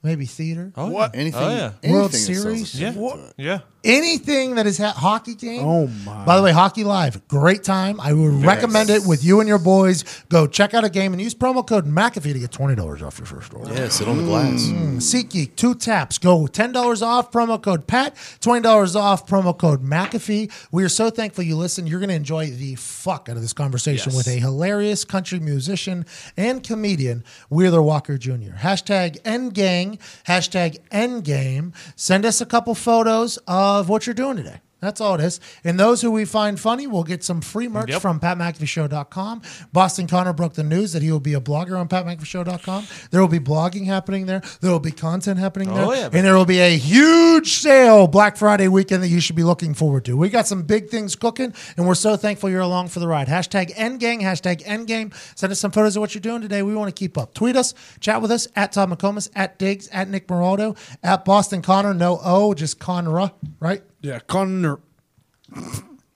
maybe 0.01 0.25
theater, 0.25 0.71
Oh, 0.75 0.89
What? 0.89 1.11
Yeah. 1.13 1.17
Oh, 1.17 1.21
anything. 1.21 1.41
Oh, 1.43 1.49
yeah. 1.49 1.71
anything 1.83 1.91
World 1.93 2.11
that 2.11 2.17
sells 2.17 2.41
Series? 2.41 2.75
a 2.75 2.77
Yeah. 2.77 2.89
ticket 2.93 3.03
to 3.03 3.23
it. 3.27 3.33
Yeah. 3.37 3.59
Anything 3.87 4.55
that 4.55 4.67
is 4.67 4.77
ha- 4.77 4.91
hockey 4.95 5.33
game. 5.33 5.65
Oh, 5.65 5.87
my. 6.05 6.25
By 6.25 6.37
the 6.37 6.43
way, 6.43 6.51
Hockey 6.51 6.83
Live, 6.83 7.27
great 7.27 7.63
time. 7.63 7.99
I 8.01 8.13
would 8.13 8.43
recommend 8.45 8.89
it 8.89 9.01
with 9.07 9.23
you 9.23 9.39
and 9.39 9.47
your 9.47 9.57
boys. 9.59 10.03
Go 10.29 10.45
check 10.45 10.73
out 10.73 10.83
a 10.83 10.89
game 10.89 11.13
and 11.13 11.21
use 11.21 11.33
promo 11.33 11.65
code 11.65 11.85
McAfee 11.85 12.33
to 12.33 12.39
get 12.39 12.51
twenty 12.51 12.75
dollars 12.75 13.01
off 13.01 13.17
your 13.17 13.25
first 13.25 13.53
order. 13.53 13.73
Yeah, 13.73 13.87
sit 13.89 14.07
on 14.07 14.17
the 14.17 14.23
glass. 14.23 14.65
Mm, 14.67 14.97
SeatGeek, 14.97 15.55
two 15.55 15.73
taps. 15.73 16.17
Go 16.17 16.45
$10 16.47 17.01
off, 17.01 17.31
promo 17.31 17.61
code 17.61 17.87
PAT, 17.87 18.15
$20 18.41 18.95
off, 18.95 19.25
promo 19.27 19.57
code 19.57 19.83
McAfee. 19.83 20.51
We 20.71 20.83
are 20.83 20.89
so 20.89 21.09
thankful 21.09 21.43
you 21.45 21.55
listen. 21.55 21.87
You're 21.87 21.99
going 21.99 22.09
to 22.09 22.15
enjoy 22.15 22.47
the 22.51 22.75
fuck 22.75 23.29
out 23.29 23.35
of 23.37 23.41
this 23.41 23.53
conversation 23.53 24.11
Yes. 24.11 24.17
with 24.17 24.27
a 24.27 24.39
hilarious 24.39 25.05
country 25.05 25.39
musician 25.39 26.05
and 26.35 26.63
comedian, 26.63 27.23
Wheeler 27.49 27.81
Walker 27.81 28.17
Jr. 28.17 28.57
Hashtag 28.59 29.21
NGang, 29.23 29.99
hashtag 30.27 30.77
NGame. 30.91 31.73
Send 31.95 32.25
us 32.25 32.41
a 32.41 32.45
couple 32.45 32.75
photos 32.75 33.37
of 33.47 33.76
what 33.85 34.07
you're 34.07 34.13
doing 34.13 34.37
today. 34.37 34.61
That's 34.79 35.01
all 35.01 35.15
it 35.15 35.21
is. 35.21 35.39
And 35.63 35.79
those 35.79 36.01
who 36.01 36.11
we 36.11 36.23
find 36.25 36.59
funny 36.59 36.85
will 36.85 37.03
get 37.03 37.23
some 37.23 37.41
free 37.41 37.67
merch 37.67 37.89
Yep. 37.89 38.01
from 38.01 38.19
PatMcAfeeShow.com. 38.19 39.41
Boston 39.73 40.07
Connor 40.07 40.33
broke 40.33 40.53
the 40.53 40.63
news 40.63 40.93
that 40.93 41.01
he 41.01 41.11
will 41.11 41.19
be 41.19 41.33
a 41.33 41.41
blogger 41.41 41.79
on 41.79 41.87
PatMcAfeeShow.com. 41.87 42.85
There 43.11 43.21
will 43.21 43.27
be 43.27 43.39
blogging 43.39 43.85
happening 43.85 44.25
there. 44.27 44.41
There 44.61 44.71
will 44.71 44.79
be 44.79 44.91
content 44.91 45.39
happening 45.39 45.73
there. 45.73 45.85
Oh, 45.85 45.93
yeah, 45.93 46.09
and 46.13 46.25
there 46.25 46.35
will 46.35 46.45
be 46.45 46.59
a 46.59 46.77
huge 46.77 47.53
sale 47.53 48.07
Black 48.07 48.37
Friday 48.37 48.67
weekend 48.67 49.01
that 49.03 49.07
you 49.09 49.19
should 49.19 49.35
be 49.35 49.43
looking 49.43 49.73
forward 49.73 50.05
to. 50.05 50.15
We 50.15 50.29
got 50.29 50.47
some 50.47 50.63
big 50.63 50.89
things 50.89 51.15
cooking, 51.15 51.53
and 51.75 51.87
we're 51.87 51.95
so 51.95 52.15
thankful 52.15 52.49
you're 52.49 52.61
along 52.61 52.89
for 52.89 52.99
the 52.99 53.07
ride. 53.07 53.27
Hashtag 53.27 53.73
NGang, 53.75 54.21
hashtag 54.21 54.63
NGame. 54.63 55.13
Send 55.35 55.51
us 55.51 55.59
some 55.59 55.71
photos 55.71 55.95
of 55.95 56.01
what 56.01 56.13
you're 56.13 56.21
doing 56.21 56.41
today. 56.41 56.61
We 56.61 56.75
want 56.75 56.89
to 56.95 56.97
keep 56.97 57.17
up. 57.17 57.33
Tweet 57.33 57.55
us, 57.55 57.73
chat 57.99 58.21
with 58.21 58.31
us 58.31 58.47
at 58.55 58.71
Todd 58.73 58.89
McComas, 58.89 59.29
at 59.35 59.57
Diggs, 59.57 59.87
at 59.89 60.07
Nick 60.09 60.27
Moraldo, 60.27 60.77
at 61.03 61.25
Boston 61.25 61.61
Connor. 61.61 61.93
No 61.93 62.19
O, 62.23 62.53
just 62.53 62.79
Conra, 62.79 63.33
right? 63.59 63.81
Yeah. 64.07 64.19
Connor. 64.19 64.79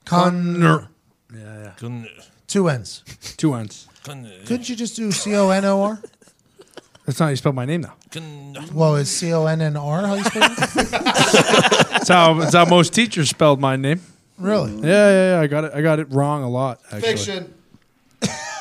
Connor. 0.06 0.88
Couldn't- 1.78 2.08
Two 2.48 2.68
N's. 2.70 3.04
Two 3.38 3.54
ends. 3.54 3.88
couldn't- 4.04 4.46
Couldn't 4.46 4.70
you 4.70 4.76
just 4.76 4.96
do 4.96 5.12
C 5.12 5.36
O 5.36 5.50
N 5.50 5.66
O 5.66 5.82
R? 5.84 6.00
That's 7.06 7.20
not 7.20 7.26
how 7.26 7.30
you 7.32 7.36
spell 7.36 7.54
my 7.54 7.66
name, 7.66 7.82
though. 7.82 7.92
couldn't- 8.12 8.72
Well, 8.74 8.96
is 8.96 9.10
C 9.10 9.34
O 9.34 9.46
N 9.46 9.62
N 9.62 9.76
R 9.78 10.06
how 10.08 10.14
you 10.16 10.24
spell 10.24 10.44
it? 10.52 10.58
That's 12.02 12.08
how, 12.10 12.34
that's 12.34 12.56
how 12.56 12.66
most 12.66 12.94
teachers 12.96 13.30
spelled 13.30 13.60
my 13.62 13.76
name. 13.76 14.02
Really? 14.40 14.74
Yeah, 14.76 14.82
yeah, 15.10 15.36
yeah. 15.36 15.42
I 15.42 15.48
got 15.48 15.66
it. 15.66 15.72
I 15.76 15.82
got 15.82 16.00
it 16.00 16.08
wrong 16.12 16.42
a 16.44 16.50
lot. 16.50 16.80
Actually. 16.86 17.02
Fiction. 17.02 17.54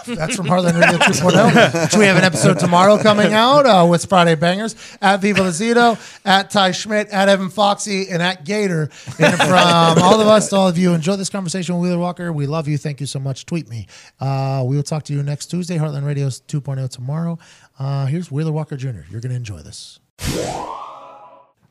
That's 0.07 0.37
from 0.37 0.47
Heartland 0.47 0.81
Radio 0.81 0.99
2.0. 0.99 1.85
Which 1.85 1.97
we 1.97 2.05
have 2.07 2.17
an 2.17 2.25
episode 2.25 2.59
tomorrow 2.59 2.99
coming 2.99 3.33
out 3.33 3.67
uh, 3.67 3.87
with 3.87 4.07
Friday 4.07 4.35
Bangers 4.35 4.75
at 5.01 5.21
Viva 5.21 5.41
Lazito, 5.41 5.99
at 6.25 6.51
Ty 6.51 6.73
Schmidt, 6.73 7.09
at 7.09 7.29
Evan 7.29 7.51
Foxy, 7.51 8.09
and 8.11 8.23
at 8.23 8.45
Gator. 8.45 8.91
And 9.19 9.35
from 9.37 10.03
all 10.03 10.21
of 10.21 10.27
us 10.27 10.49
to 10.51 10.57
all 10.57 10.69
of 10.69 10.79
you, 10.79 10.95
enjoy 10.95 11.17
this 11.17 11.29
conversation 11.31 11.77
with 11.79 11.89
Wheeler 11.91 12.01
Walker. 12.01 12.33
We 12.33 12.47
love 12.47 12.69
you. 12.69 12.79
Thank 12.79 13.01
you 13.01 13.07
so 13.07 13.19
much. 13.19 13.47
Tweet 13.47 13.69
me. 13.69 13.87
Uh, 14.21 14.65
we 14.67 14.77
will 14.77 14.83
talk 14.83 15.05
to 15.05 15.13
you 15.13 15.23
next 15.23 15.47
Tuesday. 15.47 15.77
Heartland 15.79 16.07
Radio 16.07 16.29
2.0 16.29 16.89
tomorrow. 16.91 17.39
Uh, 17.79 18.07
here's 18.07 18.31
Wheeler 18.31 18.53
Walker 18.53 18.77
Jr. 18.77 19.01
You're 19.11 19.21
going 19.21 19.31
to 19.31 19.37
enjoy 19.37 19.59
this. 19.59 20.01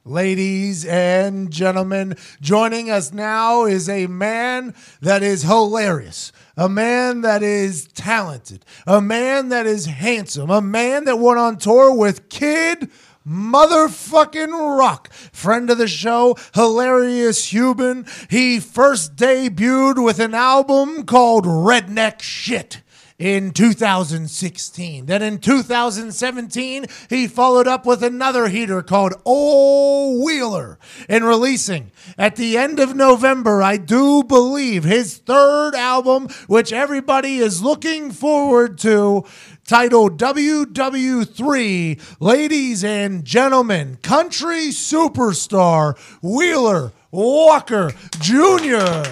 Ladies 0.06 0.86
and 0.86 1.52
gentlemen, 1.52 2.16
joining 2.42 2.90
us 2.90 3.14
now 3.14 3.66
is 3.66 3.88
a 3.90 4.08
man 4.08 4.74
that 5.02 5.22
is 5.22 5.44
hilarious, 5.44 6.32
a 6.60 6.68
man 6.68 7.22
that 7.22 7.42
is 7.42 7.88
talented, 7.88 8.66
a 8.86 9.00
man 9.00 9.48
that 9.48 9.66
is 9.66 9.86
handsome, 9.86 10.50
a 10.50 10.62
man 10.62 11.06
that 11.06 11.18
went 11.18 11.40
on 11.40 11.58
tour 11.58 11.94
with 11.94 12.28
Kid 12.28 12.92
Motherfucking 13.26 14.78
Rock. 14.78 15.10
Friend 15.14 15.70
of 15.70 15.78
the 15.78 15.88
show, 15.88 16.36
hilarious 16.54 17.46
human. 17.46 18.06
He 18.30 18.60
first 18.60 19.16
debuted 19.16 20.04
with 20.04 20.20
an 20.20 20.34
album 20.34 21.06
called 21.06 21.46
Redneck 21.46 22.22
Shit 22.22 22.82
in 23.20 23.52
2016. 23.52 25.06
Then 25.06 25.22
in 25.22 25.38
2017, 25.40 26.86
he 27.10 27.28
followed 27.28 27.68
up 27.68 27.86
with 27.86 28.02
another 28.02 28.48
heater 28.48 28.82
called 28.82 29.14
Oh 29.26 30.24
Wheeler 30.24 30.80
and 31.10 31.26
releasing 31.26 31.92
at 32.18 32.38
the 32.38 32.58
end 32.58 32.80
of 32.80 32.96
November, 32.96 33.62
I 33.62 33.76
do 33.78 34.24
believe, 34.24 34.86
his 34.86 35.18
third 35.18 35.76
album, 35.76 36.30
which 36.48 36.72
everybody 36.74 37.38
is 37.38 37.62
looking 37.62 38.12
forward 38.12 38.78
to. 38.80 39.26
Titled 39.68 40.18
WW3, 40.20 42.02
ladies 42.20 42.84
and 42.84 43.24
gentlemen, 43.24 43.98
country 44.02 44.70
superstar 44.70 45.96
Wheeler 46.24 46.92
Walker 47.12 47.92
Jr. 48.20 49.04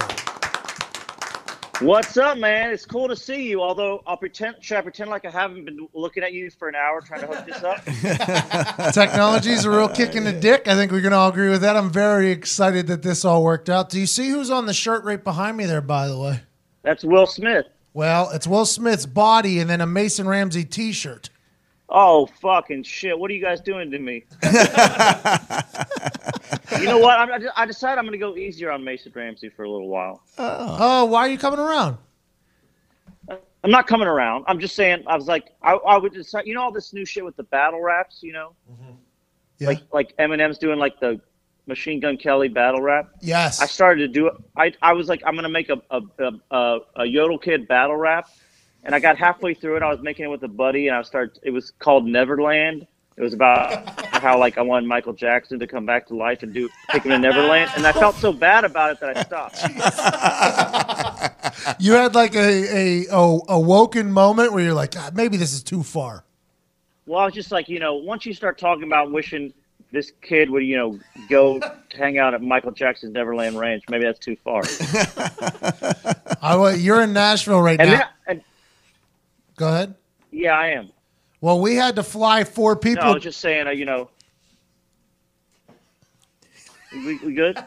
What's 1.79 2.17
up, 2.17 2.39
man? 2.39 2.71
It's 2.71 2.87
cool 2.87 3.07
to 3.07 3.15
see 3.15 3.47
you. 3.47 3.61
Although 3.61 4.01
I'll 4.07 4.17
pretend, 4.17 4.55
should 4.61 4.77
I 4.77 4.81
pretend 4.81 5.11
like 5.11 5.25
I 5.25 5.29
haven't 5.29 5.63
been 5.63 5.87
looking 5.93 6.23
at 6.23 6.33
you 6.33 6.49
for 6.49 6.67
an 6.67 6.73
hour 6.73 7.01
trying 7.01 7.21
to 7.21 7.27
hook 7.27 7.45
this 7.45 7.63
up? 7.63 8.93
Technology 8.93 9.51
is 9.51 9.63
a 9.63 9.69
real 9.69 9.87
kick 9.87 10.15
in 10.15 10.23
the 10.23 10.33
dick. 10.33 10.67
I 10.67 10.73
think 10.73 10.91
we 10.91 11.03
can 11.03 11.13
all 11.13 11.29
agree 11.29 11.49
with 11.49 11.61
that. 11.61 11.77
I'm 11.77 11.91
very 11.91 12.31
excited 12.31 12.87
that 12.87 13.03
this 13.03 13.23
all 13.23 13.43
worked 13.43 13.69
out. 13.69 13.91
Do 13.91 13.99
you 13.99 14.07
see 14.07 14.29
who's 14.29 14.49
on 14.49 14.65
the 14.65 14.73
shirt 14.73 15.03
right 15.03 15.23
behind 15.23 15.55
me 15.55 15.67
there, 15.67 15.81
by 15.81 16.07
the 16.07 16.17
way? 16.17 16.39
That's 16.81 17.03
Will 17.03 17.27
Smith. 17.27 17.67
Well, 17.93 18.31
it's 18.31 18.47
Will 18.47 18.65
Smith's 18.65 19.05
body 19.05 19.59
and 19.59 19.69
then 19.69 19.79
a 19.79 19.85
Mason 19.85 20.27
Ramsey 20.27 20.65
t 20.65 20.91
shirt. 20.91 21.29
Oh 21.89 22.25
fucking 22.41 22.83
shit! 22.83 23.17
What 23.17 23.31
are 23.31 23.33
you 23.33 23.41
guys 23.41 23.61
doing 23.61 23.91
to 23.91 23.99
me? 23.99 24.25
you 26.79 26.85
know 26.85 26.97
what? 26.97 27.19
I'm, 27.19 27.29
I 27.55 27.65
decided 27.65 27.99
I'm 27.99 28.05
going 28.05 28.13
to 28.13 28.17
go 28.17 28.35
easier 28.35 28.71
on 28.71 28.83
Mason 28.83 29.11
Ramsey 29.15 29.49
for 29.49 29.63
a 29.63 29.69
little 29.69 29.87
while. 29.89 30.21
Uh, 30.37 30.77
oh, 30.79 31.05
why 31.05 31.21
are 31.21 31.29
you 31.29 31.37
coming 31.37 31.59
around? 31.59 31.97
I'm 33.29 33.71
not 33.71 33.87
coming 33.87 34.07
around. 34.07 34.45
I'm 34.47 34.59
just 34.59 34.75
saying. 34.75 35.03
I 35.07 35.15
was 35.15 35.27
like, 35.27 35.53
I, 35.61 35.73
I 35.73 35.97
would 35.97 36.13
decide. 36.13 36.45
You 36.45 36.53
know 36.53 36.61
all 36.61 36.71
this 36.71 36.93
new 36.93 37.05
shit 37.05 37.25
with 37.25 37.35
the 37.35 37.43
battle 37.43 37.81
raps. 37.81 38.21
You 38.21 38.33
know, 38.33 38.53
mm-hmm. 38.71 38.93
Yeah. 39.59 39.67
like 39.67 39.81
like 39.91 40.17
Eminem's 40.17 40.57
doing 40.57 40.79
like 40.79 40.99
the 40.99 41.19
Machine 41.65 41.99
Gun 41.99 42.17
Kelly 42.17 42.47
battle 42.47 42.81
rap. 42.81 43.09
yes. 43.19 43.61
I 43.61 43.65
started 43.65 44.01
to 44.01 44.07
do 44.07 44.27
it. 44.27 44.33
I, 44.55 44.73
I 44.81 44.93
was 44.93 45.09
like, 45.09 45.21
I'm 45.25 45.35
gonna 45.35 45.49
make 45.49 45.69
a 45.69 45.81
a, 45.89 46.01
a, 46.19 46.31
a 46.51 46.79
a 46.97 47.05
Yodel 47.05 47.37
Kid 47.37 47.67
battle 47.67 47.97
rap, 47.97 48.29
and 48.83 48.95
I 48.95 48.99
got 48.99 49.17
halfway 49.17 49.53
through 49.53 49.77
it. 49.77 49.83
I 49.83 49.89
was 49.89 50.01
making 50.01 50.25
it 50.25 50.29
with 50.29 50.43
a 50.43 50.47
buddy, 50.47 50.87
and 50.87 50.95
I 50.95 51.01
started. 51.01 51.39
It 51.43 51.51
was 51.51 51.71
called 51.71 52.05
Neverland. 52.05 52.87
It 53.17 53.23
was 53.23 53.33
about 53.33 53.89
how 54.13 54.37
like 54.37 54.59
I 54.59 54.61
wanted 54.61 54.87
Michael 54.87 55.13
Jackson 55.13 55.57
to 55.59 55.65
come 55.67 55.85
back 55.87 56.05
to 56.07 56.15
life 56.15 56.43
and 56.43 56.53
do 56.53 56.69
take 56.91 57.03
him 57.03 57.09
to 57.11 57.17
Neverland, 57.17 57.71
and 57.75 57.87
I 57.87 57.91
felt 57.91 58.15
so 58.15 58.31
bad 58.31 58.63
about 58.63 58.91
it 58.91 58.99
that 58.99 59.17
I 59.17 59.23
stopped. 59.23 59.57
you 61.81 61.93
had 61.93 62.13
like 62.13 62.35
a, 62.35 62.39
a, 62.39 63.05
a 63.11 63.39
awoken 63.49 64.11
moment 64.11 64.53
where 64.53 64.63
you're 64.63 64.75
like, 64.75 64.91
God, 64.91 65.15
maybe 65.15 65.35
this 65.35 65.51
is 65.53 65.63
too 65.63 65.81
far. 65.81 66.23
Well, 67.07 67.19
I 67.19 67.25
was 67.25 67.33
just 67.33 67.51
like, 67.51 67.67
you 67.69 67.79
know, 67.79 67.95
once 67.95 68.23
you 68.25 68.33
start 68.33 68.59
talking 68.59 68.83
about 68.83 69.11
wishing 69.11 69.51
this 69.91 70.11
kid 70.21 70.49
would, 70.51 70.63
you 70.63 70.75
know, 70.75 70.99
go 71.29 71.59
hang 71.97 72.19
out 72.19 72.33
at 72.35 72.41
Michael 72.43 72.71
Jackson's 72.71 73.13
Neverland 73.13 73.57
Ranch, 73.57 73.83
maybe 73.89 74.03
that's 74.03 74.19
too 74.19 74.35
far. 74.43 74.61
I, 76.41 76.73
you're 76.77 77.01
in 77.01 77.13
Nashville 77.13 77.61
right 77.61 77.79
And 77.79 77.89
now. 77.91 77.97
then, 77.97 78.07
and, 78.27 78.41
Go 79.55 79.67
ahead. 79.69 79.95
yeah, 80.31 80.51
I 80.57 80.67
am. 80.67 80.89
Well, 81.39 81.59
we 81.59 81.75
had 81.75 81.95
to 81.97 82.03
fly 82.03 82.43
four 82.43 82.75
people. 82.75 83.03
No. 83.03 83.11
I 83.11 83.13
was 83.13 83.23
just 83.23 83.39
saying, 83.39 83.67
uh, 83.67 83.71
you 83.71 83.85
know. 83.85 84.09
We, 86.91 87.17
we 87.17 87.33
good? 87.33 87.57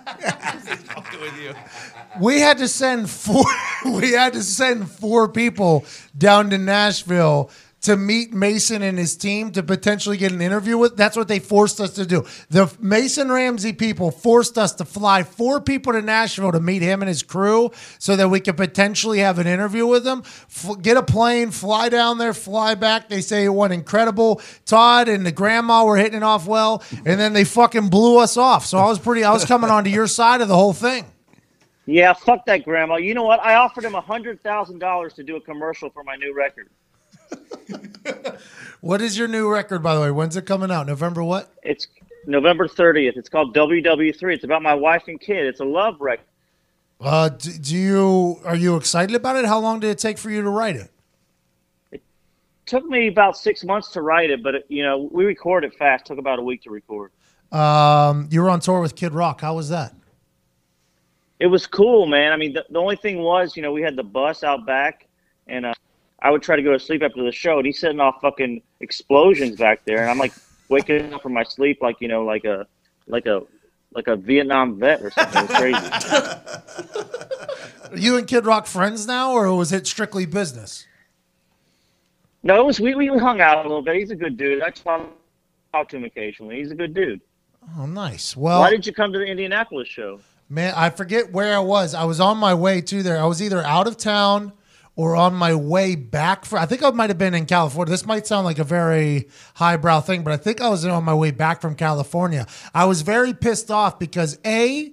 we 2.21 2.41
had 2.41 2.59
to 2.59 2.67
send 2.69 3.09
four. 3.09 3.45
we 3.85 4.13
had 4.13 4.33
to 4.33 4.43
send 4.43 4.91
four 4.91 5.29
people 5.29 5.85
down 6.17 6.51
to 6.51 6.59
Nashville 6.59 7.51
to 7.83 7.97
meet 7.97 8.33
Mason 8.33 8.83
and 8.83 8.99
his 8.99 9.17
team 9.17 9.53
to 9.53 9.63
potentially 9.63 10.17
get 10.17 10.33
an 10.33 10.43
interview 10.43 10.77
with. 10.77 10.97
That's 10.97 11.17
what 11.17 11.29
they 11.29 11.39
forced 11.39 11.81
us 11.81 11.95
to 11.95 12.07
do. 12.07 12.27
The 12.51 12.73
Mason 12.79 13.31
Ramsey 13.31 13.73
people 13.73 14.11
forced 14.11 14.59
us 14.59 14.73
to 14.75 14.85
fly 14.85 15.23
four 15.23 15.61
people 15.61 15.93
to 15.93 16.03
Nashville 16.03 16.53
to 16.53 16.61
meet 16.61 16.83
him 16.83 17.03
and 17.03 17.09
his 17.09 17.23
crew, 17.23 17.71
so 17.99 18.17
that 18.17 18.29
we 18.29 18.41
could 18.41 18.57
potentially 18.57 19.21
have 19.21 19.39
an 19.39 19.47
interview 19.47 19.87
with 19.87 20.05
them. 20.05 20.23
F- 20.25 20.81
get 20.83 20.97
a 20.97 21.03
plane, 21.03 21.51
fly 21.51 21.89
down 21.89 22.19
there, 22.19 22.35
fly 22.35 22.75
back. 22.75 23.09
They 23.09 23.21
say 23.21 23.45
it 23.45 23.49
went 23.49 23.73
incredible. 23.73 24.41
Todd 24.67 25.09
and 25.09 25.25
the 25.25 25.33
grandma 25.33 25.85
were 25.85 25.97
hitting 25.97 26.19
it 26.19 26.23
off 26.23 26.47
well, 26.47 26.83
and 26.91 27.19
then 27.19 27.33
they 27.33 27.45
fucking 27.45 27.89
blew 27.89 28.19
us 28.19 28.37
off. 28.37 28.67
So 28.67 28.79
I 28.79 28.87
was 28.87 28.99
pretty. 28.99 29.25
I 29.25 29.33
was 29.33 29.45
coming 29.45 29.71
onto 29.71 29.91
your 29.91 30.07
side 30.07 30.41
of 30.41 30.49
the 30.49 30.57
whole 30.57 30.73
thing. 30.73 31.07
Yeah, 31.87 32.13
fuck 32.13 32.45
that 32.47 32.65
grandma. 32.65 32.97
You 32.97 33.15
know 33.15 33.25
what? 33.25 33.41
I 33.41 33.57
offered 33.57 33.85
him 33.85 33.95
a 33.95 34.01
hundred 34.01 34.43
thousand 34.43 34.79
dollars 34.79 35.15
to 35.15 35.23
do 35.23 35.37
a 35.37 35.41
commercial 35.41 35.91
for 35.91 36.05
my 36.05 36.15
new 36.15 36.35
record. 36.35 36.69
What 38.81 39.03
is 39.03 39.19
your 39.19 39.29
new 39.29 39.51
record, 39.51 39.83
by 39.83 39.95
the 39.95 40.01
way? 40.01 40.11
When's 40.11 40.37
it 40.37 40.47
coming 40.47 40.71
out? 40.71 40.87
November 40.87 41.23
what? 41.23 41.53
It's 41.63 41.87
November 42.27 42.67
thirtieth. 42.67 43.17
It's 43.17 43.29
called 43.29 43.55
WW3. 43.55 44.35
It's 44.35 44.45
about 44.45 44.63
my 44.63 44.75
wife 44.75 45.05
and 45.09 45.21
kid. 45.21 45.47
It's 45.47 45.61
a 45.61 45.65
love 45.65 46.01
record. 46.01 46.25
Uh, 47.01 47.29
do, 47.29 47.51
do 47.59 47.77
you 47.77 48.41
are 48.45 48.57
you 48.57 48.77
excited 48.77 49.15
about 49.15 49.37
it? 49.37 49.45
How 49.45 49.59
long 49.59 49.81
did 49.81 49.91
it 49.91 49.99
take 49.99 50.17
for 50.17 50.31
you 50.31 50.43
to 50.43 50.49
write 50.49 50.77
it? 50.77 50.91
It 51.93 52.03
took 52.65 52.85
me 52.87 53.09
about 53.09 53.37
six 53.37 53.65
months 53.65 53.91
to 53.93 54.03
write 54.03 54.31
it, 54.31 54.43
but 54.43 54.55
it, 54.55 54.67
you 54.69 54.83
know 54.83 55.09
we 55.13 55.25
record 55.25 55.65
it 55.65 55.75
fast. 55.75 56.07
Took 56.07 56.19
about 56.19 56.39
a 56.39 56.43
week 56.43 56.63
to 56.63 56.71
record. 56.71 57.13
Um, 57.53 58.29
you 58.31 58.41
were 58.41 58.49
on 58.49 58.61
tour 58.61 58.81
with 58.81 58.97
Kid 58.97 59.13
Rock. 59.13 59.43
How 59.43 59.55
was 59.55 59.69
that? 59.69 59.95
It 61.39 61.47
was 61.47 61.67
cool, 61.67 62.07
man. 62.07 62.33
I 62.33 62.37
mean, 62.37 62.53
the, 62.53 62.65
the 62.69 62.79
only 62.79 62.97
thing 62.97 63.19
was, 63.19 63.57
you 63.57 63.63
know, 63.63 63.73
we 63.73 63.81
had 63.81 63.97
the 63.97 64.03
bus 64.05 64.45
out 64.45 64.67
back, 64.67 65.07
and 65.47 65.65
uh, 65.67 65.73
I 66.23 66.31
would 66.31 66.43
try 66.43 66.57
to 66.57 66.63
go 66.63 66.73
to 66.73 66.79
sleep 66.79 67.03
after 67.03 67.25
the 67.25 67.33
show, 67.33 67.57
and 67.59 67.67
he's 67.67 67.81
setting 67.81 68.01
off 68.01 68.21
fucking 68.21 68.63
explosions 68.81 69.57
back 69.57 69.85
there, 69.85 70.03
and 70.03 70.11
I'm 70.11 70.19
like 70.19 70.33
waking 70.69 71.15
up 71.15 71.23
from 71.23 71.33
my 71.33 71.45
sleep, 71.45 71.79
like 71.81 71.97
you 72.01 72.09
know, 72.09 72.25
like 72.25 72.45
a 72.45 72.67
like 73.07 73.25
a 73.27 73.43
like 73.93 74.07
a 74.07 74.17
Vietnam 74.17 74.79
vet 74.79 75.03
or 75.03 75.11
something. 75.11 75.45
It 75.45 75.49
was 75.49 75.59
crazy. 75.59 75.77
Are 77.91 77.97
you 77.97 78.17
and 78.17 78.27
Kid 78.27 78.47
Rock 78.47 78.67
friends 78.67 79.07
now, 79.07 79.33
or 79.33 79.53
was 79.55 79.73
it 79.73 79.87
strictly 79.87 80.27
business? 80.27 80.87
no, 82.43 82.61
it 82.61 82.65
was 82.65 82.81
we, 82.81 82.95
we 82.95 83.07
hung 83.19 83.41
out 83.41 83.59
a 83.59 83.69
little 83.69 83.83
bit. 83.83 83.97
He's 83.97 84.11
a 84.11 84.17
good 84.17 84.37
dude. 84.37 84.63
I 84.63 84.71
talk, 84.71 85.09
talk 85.73 85.89
to 85.91 85.97
him 85.97 86.05
occasionally. 86.05 86.57
He's 86.57 86.71
a 86.71 86.75
good 86.75 86.95
dude. 86.95 87.21
Oh, 87.79 87.87
nice. 87.87 88.37
Well, 88.37 88.61
Why 88.61 88.71
did 88.71 88.87
you 88.87 88.93
come 88.93 89.13
to 89.13 89.19
the 89.19 89.27
Indianapolis 89.27 89.89
show? 89.89 90.21
man, 90.49 90.75
I 90.77 90.91
forget 90.91 91.33
where 91.33 91.55
I 91.55 91.61
was. 91.61 91.95
I 91.95 92.05
was 92.05 92.19
on 92.19 92.39
my 92.39 92.55
way 92.55 92.81
to 92.81 93.03
there. 93.03 93.19
I 93.19 93.27
was 93.27 93.43
either 93.43 93.63
out 93.63 93.87
of 93.87 93.97
town 93.97 94.53
or 95.01 95.17
on 95.17 95.35
my 95.35 95.55
way 95.55 95.95
back. 95.95 96.45
For 96.45 96.59
I 96.59 96.67
think 96.67 96.83
I 96.83 96.91
might 96.91 97.09
have 97.09 97.17
been 97.17 97.33
in 97.33 97.47
California. 97.47 97.91
This 97.91 98.05
might 98.05 98.27
sound 98.27 98.45
like 98.45 98.59
a 98.59 98.65
very 98.65 99.29
highbrow 99.55 100.03
thing, 100.03 100.23
but 100.23 100.35
I 100.35 100.37
think 100.37 100.61
I 100.61 100.69
was 100.69 100.85
on 100.85 101.05
my 101.05 101.15
way 101.15 101.31
back 101.31 101.63
from 101.63 101.75
California. 101.75 102.47
I 102.75 102.85
was 102.85 103.01
very 103.01 103.33
pissed 103.33 103.71
off 103.71 103.99
because 103.99 104.39
a 104.45 104.93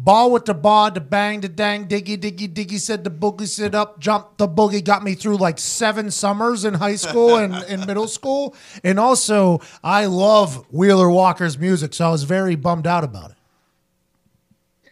Ball 0.00 0.30
with 0.30 0.44
the 0.44 0.54
ball, 0.54 0.92
the 0.92 1.00
bang, 1.00 1.40
the 1.40 1.48
dang, 1.48 1.88
diggy, 1.88 2.16
diggy, 2.16 2.48
diggy 2.48 2.78
said 2.78 3.02
the 3.02 3.10
boogie 3.10 3.48
sit 3.48 3.74
up, 3.74 3.98
jump 3.98 4.36
the 4.36 4.46
boogie, 4.46 4.84
got 4.84 5.02
me 5.02 5.14
through 5.14 5.38
like 5.38 5.58
seven 5.58 6.12
summers 6.12 6.64
in 6.64 6.74
high 6.74 6.94
school 6.94 7.34
and 7.34 7.64
in 7.68 7.84
middle 7.84 8.06
school. 8.06 8.54
And 8.84 9.00
also, 9.00 9.60
I 9.82 10.06
love 10.06 10.64
Wheeler 10.70 11.10
Walker's 11.10 11.58
music, 11.58 11.94
so 11.94 12.06
I 12.06 12.10
was 12.10 12.22
very 12.22 12.54
bummed 12.54 12.86
out 12.86 13.02
about 13.02 13.32
it. 13.32 13.36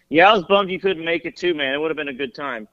Yeah, 0.09 0.29
I 0.29 0.35
was 0.35 0.43
bummed 0.47 0.73
you 0.73 0.81
couldn't 0.81 1.05
make 1.05 1.25
it 1.25 1.37
too, 1.37 1.55
man. 1.55 1.73
It 1.73 1.79
would 1.79 1.93
have 1.93 1.97
been 1.97 2.09
a 2.09 2.13
good 2.13 2.35
time, 2.35 2.67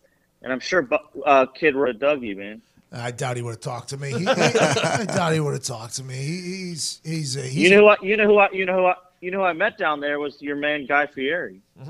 and 0.44 0.54
I'm 0.54 0.60
sure 0.60 0.88
uh, 1.26 1.46
Kid 1.48 1.76
would 1.76 1.88
have 1.88 2.00
dug 2.00 2.22
you, 2.22 2.36
man. 2.36 2.62
I 2.92 3.10
doubt 3.12 3.38
he 3.38 3.42
would 3.42 3.52
have 3.56 3.62
talked 3.62 3.90
to 3.90 3.98
me. 3.98 4.12
He, 4.18 4.20
he- 4.20 4.28
I 4.28 5.06
doubt 5.06 5.34
he 5.34 5.40
would 5.40 5.54
have 5.54 5.64
talked 5.64 5.96
to 5.96 6.04
me. 6.04 6.14
He, 6.16 6.42
he's 6.42 7.00
he's, 7.04 7.36
uh, 7.38 7.42
he's 7.42 7.56
You 7.56 7.72
know 7.76 7.84
what? 7.84 8.04
You 8.04 8.16
know 8.18 8.26
who 8.28 8.38
I? 8.38 8.50
You 8.52 8.66
know 8.66 8.76
who 8.78 8.86
I? 8.86 8.96
you 9.22 9.32
know 9.32 9.40
who 9.40 9.46
I 9.46 9.54
met 9.54 9.78
down 9.78 10.00
there 10.02 10.20
was 10.20 10.40
your 10.42 10.56
man 10.58 10.86
Guy 10.86 11.08
Fieri. 11.08 11.60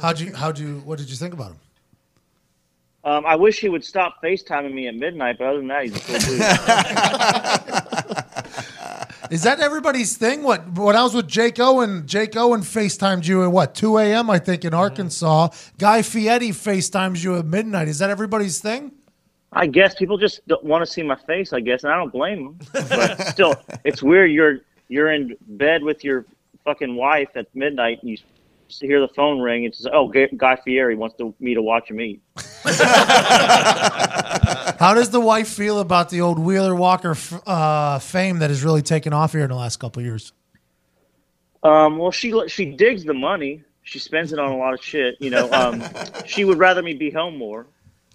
How'd 0.00 0.20
you? 0.20 0.32
How'd 0.34 0.58
you? 0.58 0.80
What 0.84 0.98
did 0.98 1.10
you 1.10 1.16
think 1.16 1.34
about 1.34 1.50
him? 1.50 1.58
Um, 3.02 3.24
I 3.26 3.34
wish 3.34 3.58
he 3.60 3.68
would 3.68 3.84
stop 3.84 4.22
FaceTiming 4.22 4.72
me 4.72 4.86
at 4.86 4.94
midnight, 4.94 5.38
but 5.38 5.46
other 5.48 5.58
than 5.58 5.66
that, 5.68 5.82
he's 5.84 5.96
a 5.96 6.00
cool 6.00 6.18
dude. 6.18 6.40
Is 9.30 9.44
that 9.44 9.60
everybody's 9.60 10.16
thing? 10.16 10.42
What? 10.42 10.76
When 10.76 10.96
I 10.96 11.04
was 11.04 11.14
with 11.14 11.28
Jake 11.28 11.60
Owen, 11.60 12.04
Jake 12.04 12.36
Owen 12.36 12.62
FaceTimed 12.62 13.28
you 13.28 13.44
at 13.44 13.52
what? 13.52 13.76
Two 13.76 13.96
a.m. 13.96 14.28
I 14.28 14.40
think 14.40 14.64
in 14.64 14.74
Arkansas. 14.74 15.50
Guy 15.78 16.02
Fieri 16.02 16.48
FaceTimes 16.48 17.22
you 17.22 17.36
at 17.36 17.46
midnight. 17.46 17.86
Is 17.86 18.00
that 18.00 18.10
everybody's 18.10 18.60
thing? 18.60 18.90
I 19.52 19.68
guess 19.68 19.94
people 19.94 20.18
just 20.18 20.46
don't 20.48 20.64
want 20.64 20.84
to 20.84 20.90
see 20.90 21.04
my 21.04 21.14
face. 21.14 21.52
I 21.52 21.60
guess, 21.60 21.84
and 21.84 21.92
I 21.92 21.96
don't 21.96 22.12
blame 22.12 22.44
them. 22.44 22.58
But 22.72 23.28
still, 23.28 23.54
it's 23.84 24.02
weird. 24.02 24.32
You're 24.32 24.58
you're 24.88 25.12
in 25.12 25.36
bed 25.46 25.84
with 25.84 26.02
your 26.02 26.24
fucking 26.64 26.96
wife 26.96 27.28
at 27.36 27.46
midnight, 27.54 28.00
and 28.02 28.10
you 28.10 28.16
hear 28.78 29.00
the 29.00 29.08
phone 29.08 29.40
ring. 29.40 29.64
and 29.64 29.72
It's 29.72 29.86
oh, 29.92 30.08
Guy 30.08 30.28
Guy 30.36 30.56
Fieri 30.56 30.94
wants 30.94 31.16
to, 31.16 31.34
me 31.40 31.54
to 31.54 31.62
watch 31.62 31.88
him 31.90 32.00
eat. 32.00 32.20
How 34.78 34.94
does 34.94 35.10
the 35.10 35.20
wife 35.20 35.48
feel 35.48 35.80
about 35.80 36.10
the 36.10 36.20
old 36.20 36.38
Wheeler 36.38 36.74
Walker 36.74 37.12
f- 37.12 37.46
uh, 37.46 37.98
fame 37.98 38.38
that 38.38 38.50
has 38.50 38.62
really 38.64 38.82
taken 38.82 39.12
off 39.12 39.32
here 39.32 39.42
in 39.42 39.48
the 39.50 39.56
last 39.56 39.76
couple 39.78 40.00
of 40.00 40.06
years? 40.06 40.32
Um, 41.62 41.98
well, 41.98 42.10
she 42.10 42.32
she 42.48 42.64
digs 42.66 43.04
the 43.04 43.14
money. 43.14 43.62
She 43.82 43.98
spends 43.98 44.32
it 44.32 44.38
on 44.38 44.50
a 44.52 44.56
lot 44.56 44.72
of 44.74 44.82
shit. 44.82 45.16
You 45.20 45.30
know, 45.30 45.50
um, 45.52 45.82
she 46.26 46.44
would 46.44 46.58
rather 46.58 46.82
me 46.82 46.94
be 46.94 47.10
home 47.10 47.36
more. 47.36 47.66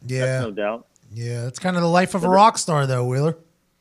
Yeah, 0.08 0.26
That's 0.26 0.44
no 0.46 0.52
doubt. 0.52 0.88
yeah. 1.12 1.44
That's 1.44 1.60
kind 1.60 1.76
of 1.76 1.82
the 1.82 1.90
life 1.90 2.16
of 2.16 2.24
a 2.24 2.30
rock 2.30 2.58
star, 2.58 2.86
though, 2.88 3.06
Wheeler. 3.06 3.38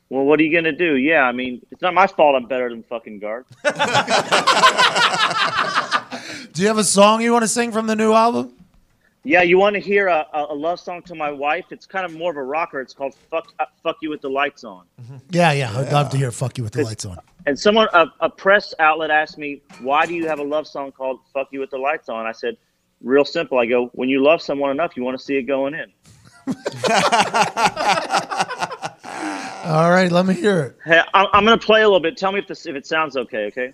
Well, 0.09 0.23
what 0.25 0.39
are 0.39 0.43
you 0.43 0.53
gonna 0.55 0.71
do? 0.71 0.95
Yeah, 0.97 1.23
I 1.23 1.31
mean, 1.31 1.65
it's 1.71 1.81
not 1.81 1.95
my 1.95 2.05
fault. 2.05 2.35
I'm 2.35 2.45
better 2.47 2.69
than 2.69 2.83
fucking 2.83 3.17
Garth. 3.19 3.47
Do 6.53 6.61
you 6.61 6.67
have 6.67 6.77
a 6.77 6.83
song 6.83 7.21
you 7.21 7.31
want 7.31 7.43
to 7.43 7.47
sing 7.47 7.71
from 7.71 7.87
the 7.87 7.95
new 7.95 8.13
album? 8.13 8.53
Yeah, 9.23 9.41
you 9.41 9.57
want 9.57 9.73
to 9.73 9.79
hear 9.79 10.07
a, 10.07 10.27
a 10.33 10.53
love 10.53 10.79
song 10.79 11.01
to 11.03 11.15
my 11.15 11.31
wife? 11.31 11.65
It's 11.71 11.87
kind 11.87 12.05
of 12.05 12.13
more 12.13 12.29
of 12.29 12.37
a 12.37 12.43
rocker. 12.43 12.79
It's 12.79 12.93
called 12.93 13.15
"Fuck 13.31 13.53
uh, 13.59 13.65
Fuck 13.81 13.97
You 14.01 14.11
with 14.11 14.21
the 14.21 14.29
Lights 14.29 14.63
On." 14.63 14.85
Yeah, 15.31 15.51
yeah. 15.51 15.75
I'd 15.75 15.91
love 15.91 16.11
to 16.11 16.17
hear 16.17 16.31
"Fuck 16.31 16.57
You" 16.59 16.63
with 16.63 16.73
the 16.73 16.83
lights 16.83 17.05
on. 17.05 17.17
And 17.47 17.59
someone, 17.59 17.87
a, 17.93 18.05
a 18.21 18.29
press 18.29 18.73
outlet 18.79 19.09
asked 19.09 19.39
me, 19.39 19.61
"Why 19.81 20.05
do 20.05 20.13
you 20.13 20.27
have 20.27 20.37
a 20.39 20.43
love 20.43 20.67
song 20.67 20.91
called 20.91 21.19
"Fuck 21.33 21.47
You 21.51 21.59
with 21.59 21.71
the 21.71 21.77
Lights 21.77 22.07
On"?" 22.07 22.25
I 22.27 22.31
said, 22.31 22.55
"Real 23.01 23.25
simple. 23.25 23.57
I 23.57 23.65
go, 23.65 23.87
when 23.93 24.09
you 24.09 24.23
love 24.23 24.43
someone 24.43 24.69
enough, 24.69 24.95
you 24.95 25.03
want 25.03 25.17
to 25.17 25.23
see 25.23 25.37
it 25.37 25.43
going 25.43 25.73
in." 25.73 25.91
All 29.65 29.89
right, 29.89 30.11
let 30.11 30.27
me 30.27 30.35
hear 30.35 30.61
it. 30.61 30.77
Hey, 30.85 31.01
I'm, 31.15 31.25
I'm 31.33 31.43
gonna 31.43 31.57
play 31.57 31.81
a 31.81 31.85
little 31.85 31.99
bit. 31.99 32.15
Tell 32.15 32.31
me 32.31 32.37
if 32.39 32.47
this 32.47 32.67
if 32.67 32.75
it 32.75 32.85
sounds 32.85 33.17
okay. 33.17 33.45
Okay. 33.45 33.73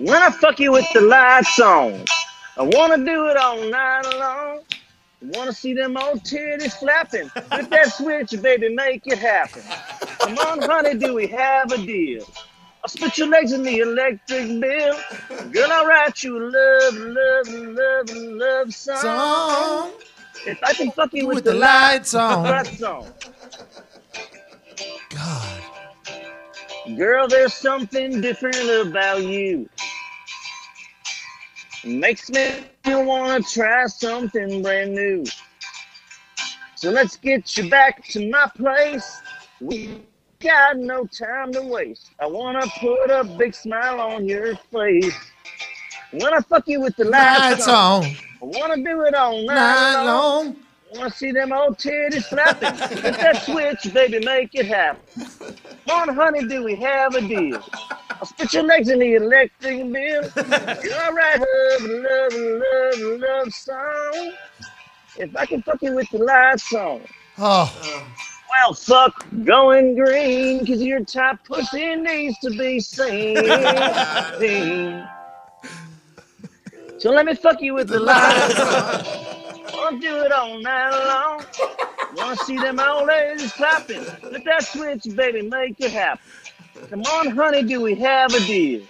When 0.00 0.22
I 0.22 0.30
fuck 0.30 0.58
you 0.60 0.72
with 0.72 0.86
the 0.94 1.02
lights 1.02 1.60
on, 1.60 2.04
I 2.56 2.62
wanna 2.62 2.98
do 3.04 3.28
it 3.28 3.36
all 3.36 3.58
night 3.70 4.02
long. 4.18 4.60
I 5.22 5.38
wanna 5.38 5.52
see 5.52 5.74
them 5.74 5.98
old 5.98 6.24
titties 6.24 6.72
flapping. 6.78 7.28
Flip 7.28 7.70
that 7.70 7.92
switch, 7.92 8.34
baby, 8.42 8.74
make 8.74 9.02
it 9.06 9.18
happen. 9.18 9.62
Come 10.20 10.38
on, 10.38 10.62
honey, 10.62 10.94
do 10.96 11.14
we 11.14 11.26
have 11.28 11.72
a 11.72 11.78
deal? 11.78 12.24
I'll 12.82 12.88
split 12.88 13.18
your 13.18 13.28
legs 13.28 13.52
in 13.52 13.62
the 13.62 13.78
electric 13.80 14.60
bill. 14.60 14.96
Girl, 15.52 15.70
I'll 15.72 15.86
write 15.86 16.22
you 16.22 16.38
a 16.38 16.44
love, 16.44 16.94
love, 16.94 17.48
love, 17.48 18.10
love 18.16 18.74
song. 18.74 18.96
Song 19.02 19.92
If 20.46 20.58
I 20.64 20.72
can 20.74 20.92
fuck 20.92 21.12
you 21.12 21.26
with, 21.26 21.36
with 21.36 21.44
the 21.44 21.54
lights 21.54 22.14
on. 22.14 22.44
lights 22.44 22.82
on. 22.82 23.06
God, 25.10 25.62
Girl, 26.96 27.28
there's 27.28 27.54
something 27.54 28.20
different 28.20 28.56
about 28.88 29.22
you. 29.24 29.68
Makes 31.84 32.28
me 32.30 32.64
wanna 32.84 33.42
try 33.42 33.86
something 33.86 34.62
brand 34.62 34.94
new. 34.94 35.24
So 36.74 36.90
let's 36.90 37.16
get 37.16 37.56
you 37.56 37.70
back 37.70 38.04
to 38.08 38.30
my 38.30 38.50
place. 38.54 39.20
We 39.60 40.02
got 40.40 40.76
no 40.76 41.06
time 41.06 41.52
to 41.52 41.62
waste. 41.62 42.10
I 42.20 42.26
wanna 42.26 42.66
put 42.80 43.10
a 43.10 43.24
big 43.24 43.54
smile 43.54 44.00
on 44.00 44.26
your 44.26 44.56
face. 44.70 45.14
When 46.12 46.34
I 46.34 46.40
fuck 46.40 46.68
you 46.68 46.80
with 46.80 46.96
the 46.96 47.04
lights, 47.04 47.40
lights 47.40 47.68
on, 47.68 48.04
on, 48.04 48.04
I 48.04 48.14
wanna 48.40 48.76
do 48.76 49.02
it 49.02 49.14
all 49.14 49.44
night, 49.46 49.54
night 49.54 50.04
long. 50.04 50.46
long. 50.46 50.56
Wanna 50.94 51.10
see 51.10 51.30
them 51.30 51.52
old 51.52 51.78
titties 51.78 52.24
flapping? 52.24 52.74
Hit 52.98 53.14
that 53.14 53.42
switch, 53.44 53.94
baby, 53.94 54.18
make 54.24 54.54
it 54.54 54.66
happen. 54.66 55.00
Come 55.86 56.08
on, 56.08 56.14
honey, 56.14 56.46
do 56.46 56.64
we 56.64 56.74
have 56.76 57.14
a 57.14 57.20
deal? 57.20 57.62
I'll 58.20 58.26
spit 58.26 58.52
your 58.52 58.64
legs 58.64 58.90
in 58.90 58.98
the 58.98 59.14
electric 59.14 59.90
bill. 59.92 60.22
You're 60.84 61.04
alright, 61.06 61.40
love, 61.40 61.82
love, 61.82 62.34
love, 62.34 63.20
love 63.20 63.52
song. 63.54 64.32
If 65.18 65.34
I 65.36 65.46
can 65.46 65.62
fuck 65.62 65.80
you 65.82 65.94
with 65.94 66.10
the 66.10 66.18
lights 66.18 66.70
on. 66.74 67.00
Oh, 67.38 67.74
Well, 68.50 68.74
fuck 68.74 69.24
going 69.44 69.94
green, 69.96 70.66
cause 70.66 70.82
your 70.82 71.02
top 71.04 71.44
pussy 71.46 71.96
needs 71.96 72.38
to 72.40 72.50
be 72.50 72.80
seen. 72.80 73.36
So 76.98 77.10
let 77.12 77.24
me 77.24 77.34
fuck 77.34 77.62
you 77.62 77.72
with 77.74 77.88
the 77.88 78.00
lights 78.00 78.60
on. 78.60 79.04
Wanna 79.72 80.00
do 80.00 80.22
it 80.24 80.32
all 80.32 80.60
night 80.60 80.90
long. 81.06 81.44
Wanna 82.16 82.36
see 82.36 82.58
them 82.58 82.78
old 82.80 83.06
ladies 83.08 83.52
clapping. 83.52 84.04
Let 84.30 84.44
that 84.44 84.64
switch, 84.64 85.04
baby, 85.16 85.42
make 85.48 85.80
it 85.80 85.92
happen. 85.92 86.20
Come 86.90 87.02
on, 87.02 87.30
honey, 87.30 87.62
do 87.62 87.80
we 87.80 87.94
have 87.96 88.34
a 88.34 88.40
deal? 88.40 88.82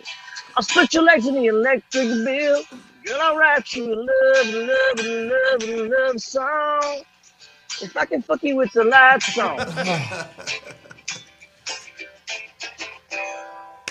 I'll 0.56 0.62
split 0.62 0.92
your 0.94 1.02
legs 1.02 1.26
in 1.26 1.34
the 1.34 1.46
electric 1.46 2.08
bill. 2.24 2.62
Girl, 3.04 3.18
I'll 3.20 3.36
write 3.36 3.72
you 3.74 3.92
a 3.92 3.96
love, 3.96 4.46
love, 4.46 5.00
love, 5.06 5.90
love 5.90 6.20
song. 6.20 7.02
If 7.82 7.96
I 7.96 8.04
can 8.04 8.22
fuck 8.22 8.42
you 8.42 8.56
with 8.56 8.72
the 8.72 8.84
lights 8.84 9.38
on. 9.38 9.58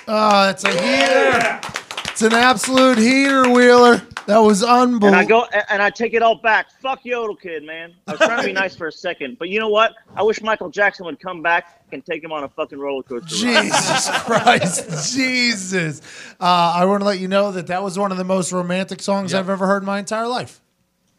oh, 0.08 0.50
it's 0.50 0.64
a 0.64 0.72
heater. 0.72 1.60
It's 2.06 2.22
an 2.22 2.34
absolute 2.34 2.98
heater, 2.98 3.50
Wheeler. 3.50 4.02
That 4.30 4.38
was 4.38 4.62
And 4.62 5.16
I 5.16 5.26
go 5.26 5.46
and 5.72 5.82
I 5.82 5.90
take 5.90 6.14
it 6.14 6.22
all 6.22 6.36
back. 6.36 6.72
Fuck 6.82 7.04
Yodel 7.04 7.36
Kid, 7.36 7.64
man. 7.64 7.96
I 8.06 8.12
was 8.12 8.20
trying 8.20 8.42
to 8.42 8.46
be 8.46 8.54
nice 8.54 8.76
for 8.76 8.86
a 8.86 8.92
second, 8.92 9.40
but 9.40 9.50
you 9.50 9.60
know 9.60 9.70
what? 9.70 9.96
I 10.16 10.22
wish 10.22 10.40
Michael 10.44 10.70
Jackson 10.70 11.08
would 11.08 11.20
come 11.20 11.42
back 11.42 11.82
and 11.92 12.06
take 12.06 12.24
him 12.24 12.32
on 12.32 12.44
a 12.44 12.50
fucking 12.50 12.78
roller 12.78 13.02
coaster. 13.02 13.28
Jesus 13.28 14.08
Christ, 14.20 15.16
Jesus! 15.16 16.04
Uh, 16.40 16.74
I 16.76 16.86
want 16.86 17.02
to 17.02 17.06
let 17.06 17.20
you 17.20 17.28
know 17.28 17.52
that 17.52 17.66
that 17.68 17.82
was 17.82 17.98
one 17.98 18.12
of 18.12 18.20
the 18.20 18.24
most 18.24 18.52
romantic 18.52 19.02
songs 19.02 19.34
I've 19.34 19.50
ever 19.50 19.66
heard 19.66 19.82
in 19.82 19.88
my 19.88 19.98
entire 19.98 20.28
life. 20.28 20.62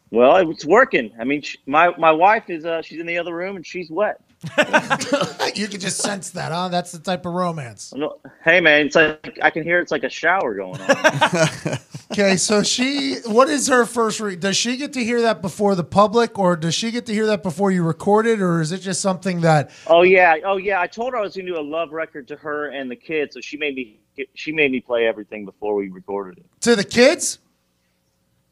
Well, 0.09 0.49
it's 0.49 0.65
working. 0.65 1.11
I 1.19 1.25
mean, 1.25 1.43
my 1.65 1.93
my 1.97 2.13
wife 2.13 2.49
is 2.49 2.63
uh, 2.63 2.81
she's 2.81 3.01
in 3.01 3.07
the 3.07 3.17
other 3.17 3.35
room 3.35 3.57
and 3.57 3.67
she's 3.67 3.91
wet. 3.91 4.21
you 5.55 5.67
can 5.67 5.79
just 5.79 5.99
sense 5.99 6.31
that, 6.31 6.51
huh? 6.51 6.69
That's 6.69 6.91
the 6.91 6.99
type 6.99 7.25
of 7.25 7.33
romance. 7.33 7.93
No- 7.95 8.17
Hey, 8.43 8.59
man, 8.59 8.87
it's 8.87 8.95
like 8.95 9.37
I 9.41 9.51
can 9.51 9.63
hear 9.63 9.79
it's 9.79 9.91
like 9.91 10.03
a 10.03 10.09
shower 10.09 10.55
going 10.55 10.81
on. 10.81 11.77
Okay, 12.11 12.35
so 12.35 12.61
she, 12.61 13.19
what 13.25 13.47
is 13.47 13.69
her 13.69 13.85
first? 13.85 14.19
Re- 14.19 14.35
does 14.35 14.57
she 14.57 14.75
get 14.75 14.91
to 14.93 15.03
hear 15.03 15.21
that 15.21 15.41
before 15.41 15.75
the 15.75 15.83
public, 15.85 16.37
or 16.37 16.57
does 16.57 16.75
she 16.75 16.91
get 16.91 17.05
to 17.05 17.13
hear 17.13 17.25
that 17.27 17.41
before 17.41 17.71
you 17.71 17.83
record 17.83 18.27
it, 18.27 18.41
or 18.41 18.59
is 18.59 18.73
it 18.73 18.79
just 18.79 18.99
something 18.99 19.39
that? 19.41 19.71
oh 19.87 20.01
yeah, 20.01 20.35
oh 20.43 20.57
yeah. 20.57 20.81
I 20.81 20.87
told 20.87 21.13
her 21.13 21.19
I 21.19 21.21
was 21.21 21.35
going 21.37 21.45
to 21.45 21.53
do 21.53 21.57
a 21.57 21.61
love 21.61 21.93
record 21.93 22.27
to 22.27 22.35
her 22.35 22.67
and 22.67 22.91
the 22.91 22.97
kids, 22.97 23.35
so 23.35 23.39
she 23.39 23.55
made 23.55 23.75
me 23.75 23.97
she 24.33 24.51
made 24.51 24.73
me 24.73 24.81
play 24.81 25.07
everything 25.07 25.45
before 25.45 25.73
we 25.73 25.87
recorded 25.87 26.39
it. 26.39 26.45
To 26.61 26.75
the 26.75 26.83
kids? 26.83 27.39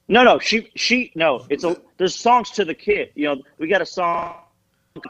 No, 0.07 0.23
no, 0.23 0.39
she 0.39 0.71
she 0.75 1.11
no. 1.15 1.45
It's 1.49 1.65
a 1.65 1.75
there's 1.97 2.15
songs 2.15 2.51
to 2.51 2.63
the 2.63 2.73
kid. 2.73 3.09
You 3.15 3.25
know, 3.25 3.41
we 3.57 3.67
got 3.67 3.81
a 3.81 3.85
song 3.85 4.35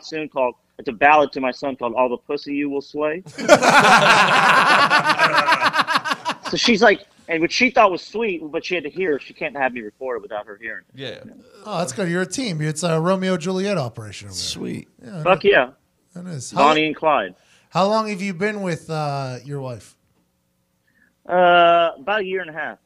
soon 0.01 0.27
called 0.27 0.55
it's 0.79 0.87
a 0.87 0.93
ballad 0.93 1.31
to 1.33 1.41
my 1.41 1.51
son 1.51 1.75
called 1.75 1.93
"All 1.93 2.07
the 2.09 2.17
Pussy 2.17 2.55
You 2.55 2.69
Will 2.69 2.81
Sway." 2.81 3.21
so 6.49 6.55
she's 6.57 6.81
like, 6.81 7.05
and 7.27 7.41
what 7.41 7.51
she 7.51 7.69
thought 7.69 7.91
was 7.91 8.01
sweet, 8.01 8.41
but 8.51 8.63
she 8.65 8.73
had 8.75 8.83
to 8.85 8.89
hear. 8.89 9.19
She 9.19 9.33
can't 9.33 9.55
have 9.57 9.73
me 9.73 9.81
record 9.81 10.15
it 10.15 10.21
without 10.21 10.47
her 10.47 10.57
hearing. 10.59 10.85
Yeah. 10.95 11.19
Oh, 11.65 11.79
that's 11.79 11.91
good. 11.91 12.09
You're 12.09 12.21
a 12.23 12.25
team. 12.25 12.61
It's 12.61 12.81
a 12.81 12.99
Romeo 12.99 13.35
Juliet 13.37 13.77
operation. 13.77 14.29
Over 14.29 14.35
there. 14.35 14.41
Sweet. 14.41 14.87
Fuck 15.23 15.43
yeah, 15.43 15.71
That 16.13 16.25
is. 16.27 16.51
How, 16.51 16.69
Bonnie 16.69 16.87
and 16.87 16.95
Clyde. 16.95 17.35
how 17.69 17.85
long 17.87 18.07
have 18.07 18.21
you 18.21 18.33
been 18.33 18.61
with 18.61 18.89
uh, 18.89 19.37
your 19.43 19.59
wife? 19.61 19.95
Uh, 21.27 21.91
about 21.99 22.21
a 22.21 22.25
year 22.25 22.39
and 22.41 22.49
a 22.49 22.53
half. 22.53 22.79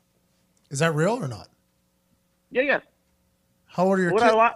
Is 0.72 0.80
that 0.80 0.94
real 0.96 1.24
or 1.24 1.28
not? 1.28 1.48
Yeah, 2.52 2.64
yeah. 2.64 2.80
How 3.68 3.86
old 3.86 4.00
are 4.00 4.02
your 4.02 4.14
What 4.14 4.24
kids? 4.24 4.34
I 4.34 4.36
like. 4.36 4.54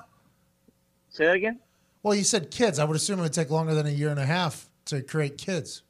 Say 1.09 1.25
that 1.25 1.35
again. 1.35 1.59
Well, 2.08 2.16
you 2.16 2.24
said 2.24 2.49
kids. 2.51 2.80
I 2.80 2.86
would 2.86 2.95
assume 2.95 3.20
it 3.20 3.24
would 3.24 3.34
take 3.34 3.49
longer 3.49 3.76
than 3.76 3.86
a 3.86 3.91
year 3.91 4.10
and 4.10 4.20
a 4.20 4.26
half 4.26 4.70
to 4.86 5.01
create 5.01 5.38
kids. 5.38 5.84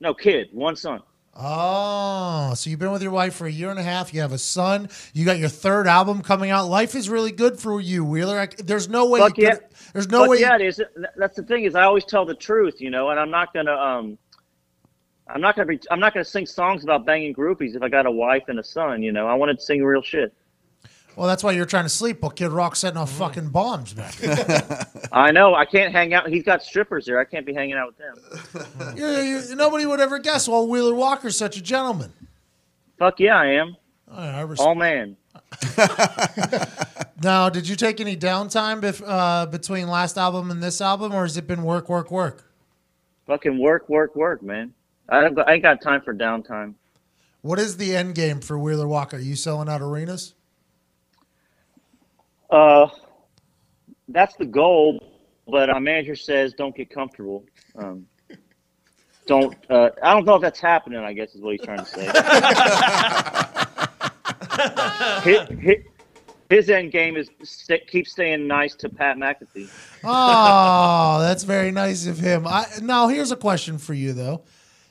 No, 0.00 0.14
kid, 0.14 0.48
one 0.52 0.76
son. 0.76 1.02
Oh, 1.40 2.52
So 2.54 2.68
you've 2.68 2.80
been 2.80 2.90
with 2.90 3.02
your 3.02 3.12
wife 3.12 3.34
for 3.34 3.46
a 3.46 3.50
year 3.50 3.70
and 3.70 3.78
a 3.78 3.82
half. 3.82 4.12
You 4.12 4.20
have 4.22 4.32
a 4.32 4.38
son. 4.38 4.88
You 5.14 5.24
got 5.24 5.38
your 5.38 5.48
third 5.48 5.86
album 5.86 6.20
coming 6.20 6.50
out. 6.50 6.66
Life 6.66 6.96
is 6.96 7.08
really 7.08 7.30
good 7.30 7.60
for 7.60 7.80
you, 7.80 8.04
Wheeler. 8.04 8.40
I, 8.40 8.48
there's 8.58 8.88
no 8.88 9.08
way. 9.08 9.20
Fuck 9.20 9.38
you 9.38 9.44
yeah. 9.44 9.54
could, 9.54 9.64
there's 9.92 10.08
no 10.08 10.22
Fuck 10.22 10.30
way. 10.30 10.40
yeah, 10.40 10.58
you, 10.58 10.64
it 10.64 10.68
is. 10.68 10.82
That's 11.16 11.36
the 11.36 11.44
thing 11.44 11.64
is, 11.64 11.74
I 11.74 11.84
always 11.84 12.04
tell 12.04 12.24
the 12.24 12.34
truth, 12.34 12.80
you 12.80 12.90
know, 12.90 13.10
and 13.10 13.20
I'm 13.20 13.30
not 13.30 13.54
gonna 13.54 13.72
um, 13.72 14.18
I'm 15.28 15.40
not 15.40 15.54
gonna 15.54 15.66
be, 15.66 15.80
I'm 15.90 16.00
not 16.00 16.12
gonna 16.12 16.24
sing 16.24 16.44
songs 16.44 16.82
about 16.82 17.06
banging 17.06 17.34
groupies 17.34 17.76
if 17.76 17.82
I 17.82 17.88
got 17.88 18.06
a 18.06 18.10
wife 18.10 18.44
and 18.48 18.58
a 18.58 18.64
son, 18.64 19.02
you 19.02 19.12
know. 19.12 19.26
I 19.28 19.34
wanted 19.34 19.58
to 19.58 19.64
sing 19.64 19.84
real 19.84 20.02
shit. 20.02 20.34
Well, 21.18 21.26
that's 21.26 21.42
why 21.42 21.50
you're 21.52 21.66
trying 21.66 21.84
to 21.84 21.88
sleep. 21.90 22.20
But 22.20 22.30
Kid 22.30 22.50
Rock 22.50 22.76
setting 22.76 22.96
off 22.96 23.10
fucking 23.12 23.48
bombs, 23.48 23.96
man. 23.96 24.10
I 25.12 25.32
know 25.32 25.54
I 25.54 25.64
can't 25.64 25.92
hang 25.92 26.14
out. 26.14 26.28
He's 26.28 26.44
got 26.44 26.62
strippers 26.62 27.06
there. 27.06 27.18
I 27.18 27.24
can't 27.24 27.44
be 27.44 27.52
hanging 27.52 27.74
out 27.74 27.88
with 27.88 27.98
them. 27.98 28.96
you 28.96 29.06
you 29.06 29.54
nobody 29.56 29.84
would 29.84 30.00
ever 30.00 30.18
guess. 30.18 30.48
Well, 30.48 30.66
Wheeler 30.68 30.94
Walker's 30.94 31.36
such 31.36 31.56
a 31.56 31.62
gentleman. 31.62 32.12
Fuck 32.98 33.20
yeah, 33.20 33.36
I 33.36 33.46
am. 33.46 33.76
I 34.10 34.40
res- 34.42 34.60
All 34.60 34.74
man. 34.74 35.16
Now, 37.20 37.48
did 37.48 37.68
you 37.68 37.74
take 37.74 38.00
any 38.00 38.16
downtime 38.16 38.80
bef- 38.80 39.02
uh, 39.04 39.46
between 39.46 39.88
last 39.88 40.16
album 40.16 40.52
and 40.52 40.62
this 40.62 40.80
album, 40.80 41.12
or 41.12 41.22
has 41.22 41.36
it 41.36 41.48
been 41.48 41.64
work, 41.64 41.88
work, 41.88 42.12
work? 42.12 42.44
Fucking 43.26 43.58
work, 43.58 43.88
work, 43.88 44.14
work, 44.14 44.40
man. 44.40 44.72
I 45.08 45.22
don't. 45.22 45.38
I 45.40 45.54
ain't 45.54 45.62
got 45.62 45.82
time 45.82 46.00
for 46.00 46.14
downtime. 46.14 46.74
What 47.42 47.58
is 47.58 47.76
the 47.76 47.96
end 47.96 48.14
game 48.14 48.40
for 48.40 48.56
Wheeler 48.58 48.86
Walker? 48.86 49.16
Are 49.16 49.20
you 49.20 49.34
selling 49.34 49.68
out 49.68 49.82
arenas? 49.82 50.34
Uh, 52.50 52.88
that's 54.08 54.34
the 54.36 54.46
goal, 54.46 54.98
but 55.46 55.70
our 55.70 55.80
manager 55.80 56.16
says 56.16 56.54
don't 56.54 56.74
get 56.74 56.90
comfortable. 56.90 57.44
Um, 57.76 58.06
don't. 59.26 59.54
Uh, 59.68 59.90
I 60.02 60.14
don't 60.14 60.24
know 60.24 60.36
if 60.36 60.42
that's 60.42 60.60
happening. 60.60 60.98
I 61.00 61.12
guess 61.12 61.34
is 61.34 61.42
what 61.42 61.52
he's 61.52 61.62
trying 61.62 61.78
to 61.78 61.84
say. 61.84 62.06
his, 65.30 65.58
his, 65.60 65.76
his 66.48 66.70
end 66.70 66.92
game 66.92 67.16
is 67.16 67.28
st- 67.42 67.86
keep 67.86 68.08
staying 68.08 68.46
nice 68.46 68.74
to 68.76 68.88
Pat 68.88 69.18
McAfee. 69.18 69.70
Oh, 70.02 71.20
that's 71.20 71.44
very 71.44 71.70
nice 71.70 72.06
of 72.06 72.18
him. 72.18 72.46
I, 72.46 72.66
now, 72.80 73.08
here's 73.08 73.30
a 73.30 73.36
question 73.36 73.78
for 73.78 73.92
you, 73.92 74.14
though. 74.14 74.44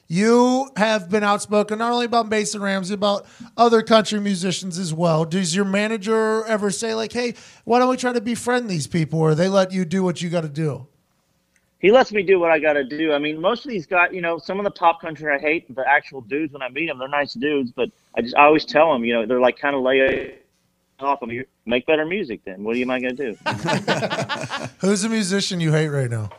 You 0.07 0.69
have 0.77 1.09
been 1.09 1.23
outspoken 1.23 1.79
not 1.79 1.91
only 1.91 2.05
about 2.05 2.29
Mason 2.29 2.61
Ramsey, 2.61 2.93
about 2.93 3.25
other 3.57 3.81
country 3.81 4.21
musicians 4.21 4.79
as 4.79 4.93
well. 4.93 5.25
Does 5.25 5.53
your 5.53 5.65
manager 5.65 6.45
ever 6.45 6.71
say, 6.71 6.93
like, 6.93 7.11
hey, 7.11 7.33
why 7.65 7.79
don't 7.79 7.89
we 7.89 7.97
try 7.97 8.13
to 8.13 8.21
befriend 8.21 8.69
these 8.69 8.87
people, 8.87 9.19
or 9.19 9.35
they 9.35 9.49
let 9.49 9.73
you 9.73 9.83
do 9.83 10.03
what 10.03 10.21
you 10.21 10.29
got 10.29 10.41
to 10.41 10.49
do? 10.49 10.87
He 11.79 11.91
lets 11.91 12.11
me 12.11 12.23
do 12.23 12.39
what 12.39 12.51
I 12.51 12.57
got 12.57 12.73
to 12.73 12.83
do. 12.83 13.11
I 13.13 13.19
mean, 13.19 13.39
most 13.39 13.65
of 13.65 13.69
these 13.69 13.85
guys, 13.85 14.09
you 14.11 14.21
know, 14.21 14.37
some 14.37 14.59
of 14.59 14.63
the 14.63 14.71
pop 14.71 15.01
country 15.01 15.31
I 15.31 15.37
hate, 15.37 15.73
the 15.75 15.87
actual 15.87 16.21
dudes 16.21 16.53
when 16.53 16.61
I 16.61 16.69
meet 16.69 16.87
them, 16.87 16.97
they're 16.97 17.07
nice 17.07 17.33
dudes, 17.33 17.71
but 17.71 17.91
I 18.15 18.21
just 18.21 18.35
I 18.35 18.45
always 18.45 18.65
tell 18.65 18.91
them, 18.91 19.03
you 19.03 19.13
know, 19.13 19.25
they're 19.25 19.41
like 19.41 19.59
kind 19.59 19.75
of 19.75 19.81
lay 19.83 20.35
off 20.99 21.21
of 21.21 21.29
me. 21.29 21.43
Make 21.65 21.85
better 21.85 22.05
music, 22.05 22.41
then. 22.45 22.63
What 22.63 22.77
am 22.77 22.89
I 22.89 22.99
going 22.99 23.15
to 23.15 23.33
do? 23.33 23.37
Who's 24.79 25.03
a 25.03 25.09
musician 25.09 25.59
you 25.59 25.71
hate 25.71 25.89
right 25.89 26.09
now? 26.09 26.29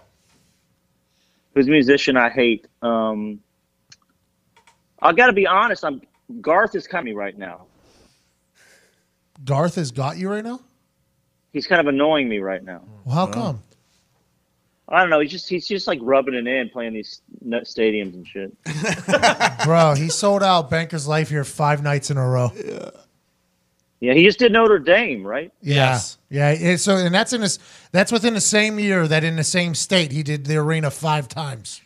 Who's 1.55 1.69
a 1.69 1.71
musician 1.71 2.17
I 2.17 2.31
hate? 2.31 2.67
Um, 2.83 3.41
I 5.01 5.13
got 5.13 5.27
to 5.27 5.33
be 5.33 5.47
honest. 5.47 5.85
I'm 5.85 6.01
Garth 6.41 6.75
is 6.75 6.87
coming 6.87 7.15
right 7.15 7.37
now. 7.37 7.67
Garth 9.45 9.77
has 9.77 9.91
got 9.91 10.19
you 10.19 10.29
right 10.29 10.45
now? 10.45 10.61
He's 11.53 11.67
kind 11.67 11.81
of 11.81 11.87
annoying 11.87 12.29
me 12.29 12.39
right 12.39 12.63
now. 12.63 12.83
Well, 13.05 13.15
how 13.15 13.27
come? 13.27 13.63
I 14.89 15.01
don't 15.01 15.11
know. 15.11 15.21
He's 15.21 15.31
just 15.31 15.49
he's 15.49 15.67
just 15.67 15.87
like 15.87 15.99
rubbing 16.03 16.35
it 16.35 16.47
in, 16.47 16.71
playing 16.71 16.95
these 16.95 17.21
nut 17.43 17.65
stadiums 17.65 18.15
and 18.15 18.27
shit. 18.27 18.57
Bro, 19.65 19.95
he 19.95 20.09
sold 20.09 20.43
out 20.43 20.71
Banker's 20.71 21.07
Life 21.07 21.29
here 21.29 21.45
five 21.45 21.83
nights 21.83 22.11
in 22.11 22.17
a 22.17 22.27
row. 22.27 22.53
Yeah, 22.57 22.91
Yeah, 24.01 24.15
he 24.15 24.25
just 24.25 24.39
did 24.39 24.53
Notre 24.53 24.79
Dame, 24.79 25.27
right? 25.27 25.53
Yeah, 25.61 26.01
yeah. 26.31 26.51
and 26.51 26.81
so, 26.81 26.97
and 26.97 27.15
that's 27.15 27.35
in 27.35 27.43
this. 27.43 27.59
That's 27.93 28.11
within 28.11 28.33
the 28.33 28.41
same 28.41 28.79
year 28.79 29.07
that 29.09 29.25
in 29.25 29.37
the 29.37 29.45
same 29.45 29.75
state 29.75 30.11
he 30.11 30.23
did 30.23 30.47
the 30.47 30.57
arena 30.57 30.91
five 30.91 31.29
times. 31.29 31.83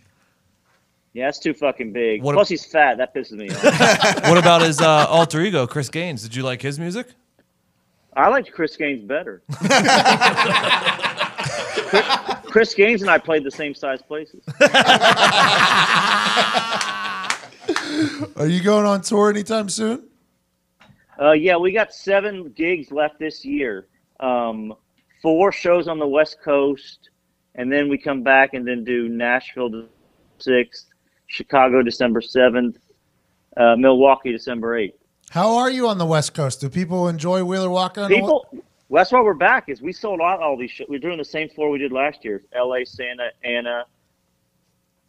Yeah, 1.14 1.26
that's 1.26 1.38
too 1.38 1.52
fucking 1.52 1.92
big. 1.92 2.22
What 2.22 2.34
Plus, 2.34 2.48
he's 2.48 2.64
fat. 2.64 2.96
That 2.96 3.14
pisses 3.14 3.32
me 3.32 3.50
off. 3.50 4.22
what 4.28 4.38
about 4.38 4.62
his 4.62 4.80
uh, 4.80 5.06
alter 5.08 5.42
ego, 5.42 5.66
Chris 5.66 5.90
Gaines? 5.90 6.22
Did 6.22 6.34
you 6.34 6.42
like 6.42 6.62
his 6.62 6.78
music? 6.78 7.08
I 8.14 8.28
liked 8.28 8.50
Chris 8.52 8.76
Gaines 8.76 9.02
better. 9.02 9.42
Chris, 11.88 12.06
Chris 12.44 12.74
Gaines 12.74 13.02
and 13.02 13.10
I 13.10 13.18
played 13.18 13.44
the 13.44 13.50
same 13.50 13.74
size 13.74 14.00
places. 14.02 14.42
Are 18.36 18.46
you 18.46 18.62
going 18.62 18.86
on 18.86 19.02
tour 19.02 19.30
anytime 19.30 19.68
soon? 19.68 20.08
Uh, 21.20 21.32
yeah, 21.32 21.56
we 21.56 21.72
got 21.72 21.92
seven 21.92 22.52
gigs 22.52 22.90
left 22.90 23.18
this 23.18 23.44
year. 23.44 23.86
Um, 24.20 24.74
four 25.20 25.52
shows 25.52 25.88
on 25.88 25.98
the 25.98 26.06
West 26.06 26.38
Coast, 26.42 27.10
and 27.54 27.70
then 27.72 27.88
we 27.88 27.98
come 27.98 28.22
back 28.22 28.54
and 28.54 28.66
then 28.66 28.84
do 28.84 29.08
Nashville 29.08 29.70
the 29.70 29.88
sixth, 30.38 30.86
Chicago 31.32 31.82
December 31.82 32.20
seventh, 32.20 32.76
uh, 33.56 33.74
Milwaukee 33.76 34.32
December 34.32 34.76
eighth. 34.76 34.98
How 35.30 35.56
are 35.56 35.70
you 35.70 35.88
on 35.88 35.96
the 35.96 36.04
West 36.04 36.34
Coast? 36.34 36.60
Do 36.60 36.68
people 36.68 37.08
enjoy 37.08 37.42
Wheeler 37.42 37.70
Walker? 37.70 38.02
on 38.02 38.10
People, 38.10 38.46
well, 38.52 39.00
that's 39.00 39.12
why 39.12 39.22
we're 39.22 39.32
back. 39.32 39.70
Is 39.70 39.80
we 39.80 39.94
sold 39.94 40.20
out 40.20 40.40
all 40.42 40.58
these 40.58 40.70
shows. 40.70 40.88
We're 40.90 40.98
doing 40.98 41.16
the 41.16 41.24
same 41.24 41.48
floor 41.48 41.70
we 41.70 41.78
did 41.78 41.90
last 41.90 42.22
year: 42.22 42.42
L.A., 42.52 42.84
Santa 42.84 43.30
Ana, 43.42 43.86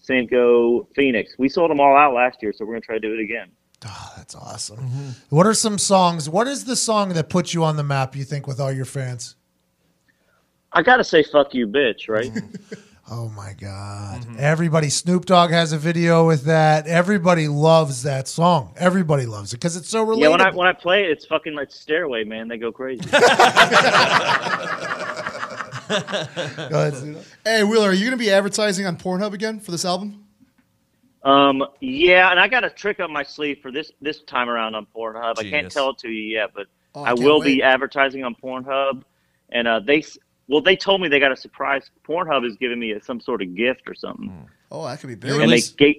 Sanco, 0.02 0.88
Phoenix. 0.96 1.36
We 1.38 1.50
sold 1.50 1.70
them 1.70 1.82
all 1.82 1.94
out 1.98 2.14
last 2.14 2.42
year, 2.42 2.54
so 2.54 2.64
we're 2.64 2.76
gonna 2.76 2.82
try 2.82 2.96
to 2.96 3.02
do 3.02 3.14
it 3.14 3.20
again. 3.20 3.50
Oh, 3.86 4.14
that's 4.16 4.34
awesome. 4.34 4.80
What 5.28 5.46
are 5.46 5.54
some 5.54 5.78
songs? 5.78 6.30
What 6.30 6.48
is 6.48 6.64
the 6.64 6.78
song 6.78 7.10
that 7.10 7.28
puts 7.28 7.54
you 7.54 7.66
on 7.66 7.76
the 7.76 7.84
map? 7.84 8.16
You 8.16 8.24
think 8.24 8.48
with 8.48 8.62
all 8.62 8.72
your 8.72 8.86
fans? 8.86 9.36
I 10.72 10.84
gotta 10.84 11.04
say, 11.04 11.22
"Fuck 11.22 11.54
you, 11.54 11.68
bitch!" 11.68 12.08
Right? 12.08 12.32
Oh 13.12 13.28
my 13.30 13.54
God! 13.60 14.26
Everybody, 14.40 14.90
Snoop 14.90 15.26
Dogg 15.26 15.52
has 15.52 15.74
a 15.74 15.78
video 15.78 16.26
with 16.26 16.46
that. 16.46 16.88
Everybody 16.88 17.50
loves 17.50 18.04
that 18.04 18.30
song. 18.30 18.74
Everybody 18.78 19.26
loves 19.26 19.52
it 19.54 19.58
because 19.58 19.76
it's 19.76 19.90
so 19.90 20.06
relatable. 20.06 20.22
yeah. 20.22 20.30
When 20.30 20.42
I 20.42 20.52
when 20.52 20.68
I 20.68 20.74
play 20.74 21.04
it, 21.04 21.12
it's 21.12 21.26
fucking 21.26 21.54
like 21.54 21.70
Stairway, 21.70 22.24
man. 22.24 22.48
They 22.48 22.58
go 22.58 22.72
crazy. 22.72 23.04
Go 25.90 25.98
ahead, 26.88 27.26
Hey, 27.44 27.64
Wheeler, 27.64 27.90
are 27.90 27.94
you 27.94 28.06
going 28.06 28.18
to 28.18 28.24
be 28.24 28.32
advertising 28.32 28.86
on 28.86 28.98
Pornhub 28.98 29.34
again 29.34 29.60
for 29.60 29.72
this 29.72 29.84
album? 29.86 30.26
Um, 31.24 31.64
yeah, 31.82 32.32
and 32.32 32.40
I 32.40 32.48
got 32.48 32.64
a 32.64 32.70
trick 32.70 33.00
up 33.00 33.10
my 33.10 33.24
sleeve 33.24 33.60
for 33.62 33.72
this 33.72 33.92
this 34.02 34.22
time 34.24 34.50
around 34.50 34.76
on 34.76 34.88
Pornhub. 34.96 35.36
I 35.40 35.44
can't 35.44 35.70
tell 35.72 35.90
it 35.92 35.98
to 36.00 36.10
you 36.10 36.24
yet, 36.36 36.52
but 36.56 36.68
Oh, 36.96 37.04
I 37.04 37.10
I 37.10 37.14
will 37.14 37.40
wait. 37.40 37.46
be 37.58 37.64
advertising 37.64 38.24
on 38.24 38.34
Pornhub. 38.36 39.04
And 39.50 39.68
uh, 39.68 39.80
they 39.82 40.00
s- 40.00 40.18
well, 40.48 40.62
they 40.62 40.76
told 40.76 41.02
me 41.02 41.08
they 41.08 41.20
got 41.20 41.32
a 41.32 41.38
surprise. 41.38 41.90
Pornhub 42.08 42.46
is 42.46 42.56
giving 42.58 42.80
me 42.80 42.92
a, 42.92 43.02
some 43.04 43.20
sort 43.22 43.42
of 43.42 43.56
gift 43.56 43.84
or 43.88 43.94
something, 43.96 44.48
Oh, 44.72 44.86
that 44.86 45.00
could 45.00 45.08
be 45.08 45.16
big. 45.16 45.30
You're 45.30 45.42
and 45.42 45.52
they 45.52 45.62
gave 45.78 45.96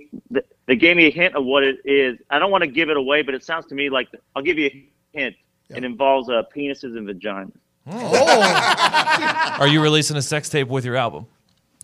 they 0.66 0.74
gave 0.76 0.96
me 0.96 1.06
a 1.06 1.10
hint 1.10 1.36
of 1.36 1.44
what 1.44 1.62
it 1.62 1.76
is. 1.84 2.18
I 2.30 2.38
don't 2.40 2.50
want 2.50 2.62
to 2.62 2.68
give 2.68 2.90
it 2.90 2.96
away, 2.96 3.22
but 3.22 3.34
it 3.34 3.44
sounds 3.44 3.66
to 3.66 3.74
me 3.74 3.88
like 3.88 4.08
I'll 4.34 4.42
give 4.42 4.58
you 4.58 4.66
a 4.66 4.88
hint. 5.12 5.36
It 5.70 5.84
involves 5.84 6.28
uh, 6.28 6.42
penises 6.54 6.96
and 6.96 7.06
vaginas. 7.08 7.52
Oh, 7.86 9.56
Are 9.60 9.68
you 9.68 9.80
releasing 9.82 10.16
a 10.16 10.22
sex 10.22 10.48
tape 10.48 10.68
with 10.68 10.84
your 10.84 10.96
album? 10.96 11.26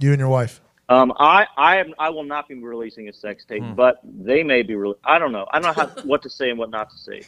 You 0.00 0.10
and 0.12 0.18
your 0.18 0.28
wife. 0.28 0.60
Um, 0.88 1.12
I 1.20 1.46
I 1.56 1.76
am 1.76 1.94
I 1.98 2.10
will 2.10 2.24
not 2.24 2.48
be 2.48 2.54
releasing 2.56 3.08
a 3.08 3.12
sex 3.12 3.44
tape, 3.44 3.62
Hmm. 3.62 3.74
but 3.74 4.00
they 4.04 4.42
may 4.42 4.62
be. 4.62 4.74
Re- 4.74 4.94
I 5.04 5.20
don't 5.20 5.30
know. 5.30 5.46
I 5.52 5.60
don't 5.60 5.76
know 5.76 5.84
how, 5.84 5.88
what 6.04 6.22
to 6.22 6.30
say 6.30 6.50
and 6.50 6.58
what 6.58 6.70
not 6.70 6.90
to 6.90 6.98
say. 6.98 7.22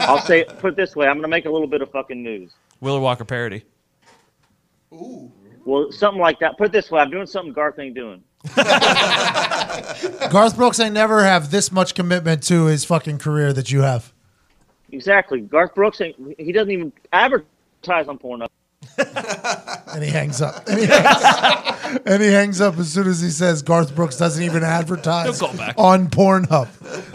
I'll 0.00 0.18
say 0.18 0.44
put 0.44 0.72
it 0.72 0.76
this 0.76 0.96
way. 0.96 1.06
I'm 1.06 1.14
going 1.14 1.22
to 1.22 1.28
make 1.28 1.44
a 1.46 1.50
little 1.50 1.68
bit 1.68 1.82
of 1.82 1.90
fucking 1.92 2.20
news. 2.20 2.50
Wheeler 2.80 2.98
Walker 3.00 3.24
parody. 3.24 3.62
Well, 5.64 5.90
something 5.92 6.20
like 6.20 6.38
that. 6.40 6.58
Put 6.58 6.66
it 6.66 6.72
this 6.72 6.90
way. 6.90 7.00
I'm 7.00 7.10
doing 7.10 7.26
something 7.26 7.52
Garth 7.52 7.78
ain't 7.78 7.94
doing. 7.94 8.22
Garth 10.30 10.56
Brooks 10.56 10.78
ain't 10.80 10.92
never 10.94 11.24
have 11.24 11.50
this 11.50 11.72
much 11.72 11.94
commitment 11.94 12.42
to 12.44 12.66
his 12.66 12.84
fucking 12.84 13.18
career 13.18 13.52
that 13.52 13.70
you 13.72 13.80
have. 13.80 14.12
Exactly. 14.92 15.40
Garth 15.40 15.74
Brooks 15.74 16.00
ain't. 16.00 16.16
He 16.38 16.52
doesn't 16.52 16.70
even 16.70 16.92
advertise 17.12 18.08
on 18.08 18.18
Pornhub. 18.18 18.48
And 19.94 20.04
he 20.04 20.10
hangs 20.10 20.42
up. 20.42 20.68
And 20.68 20.78
he 20.78 20.86
hangs, 20.86 22.00
and 22.04 22.22
he 22.22 22.28
hangs 22.30 22.60
up 22.60 22.76
as 22.78 22.92
soon 22.92 23.06
as 23.06 23.20
he 23.20 23.30
says 23.30 23.62
Garth 23.62 23.94
Brooks 23.94 24.18
doesn't 24.18 24.42
even 24.42 24.62
advertise 24.62 25.38
He'll 25.38 25.48
call 25.48 25.56
back. 25.56 25.74
on 25.78 26.08
Pornhub. 26.08 26.68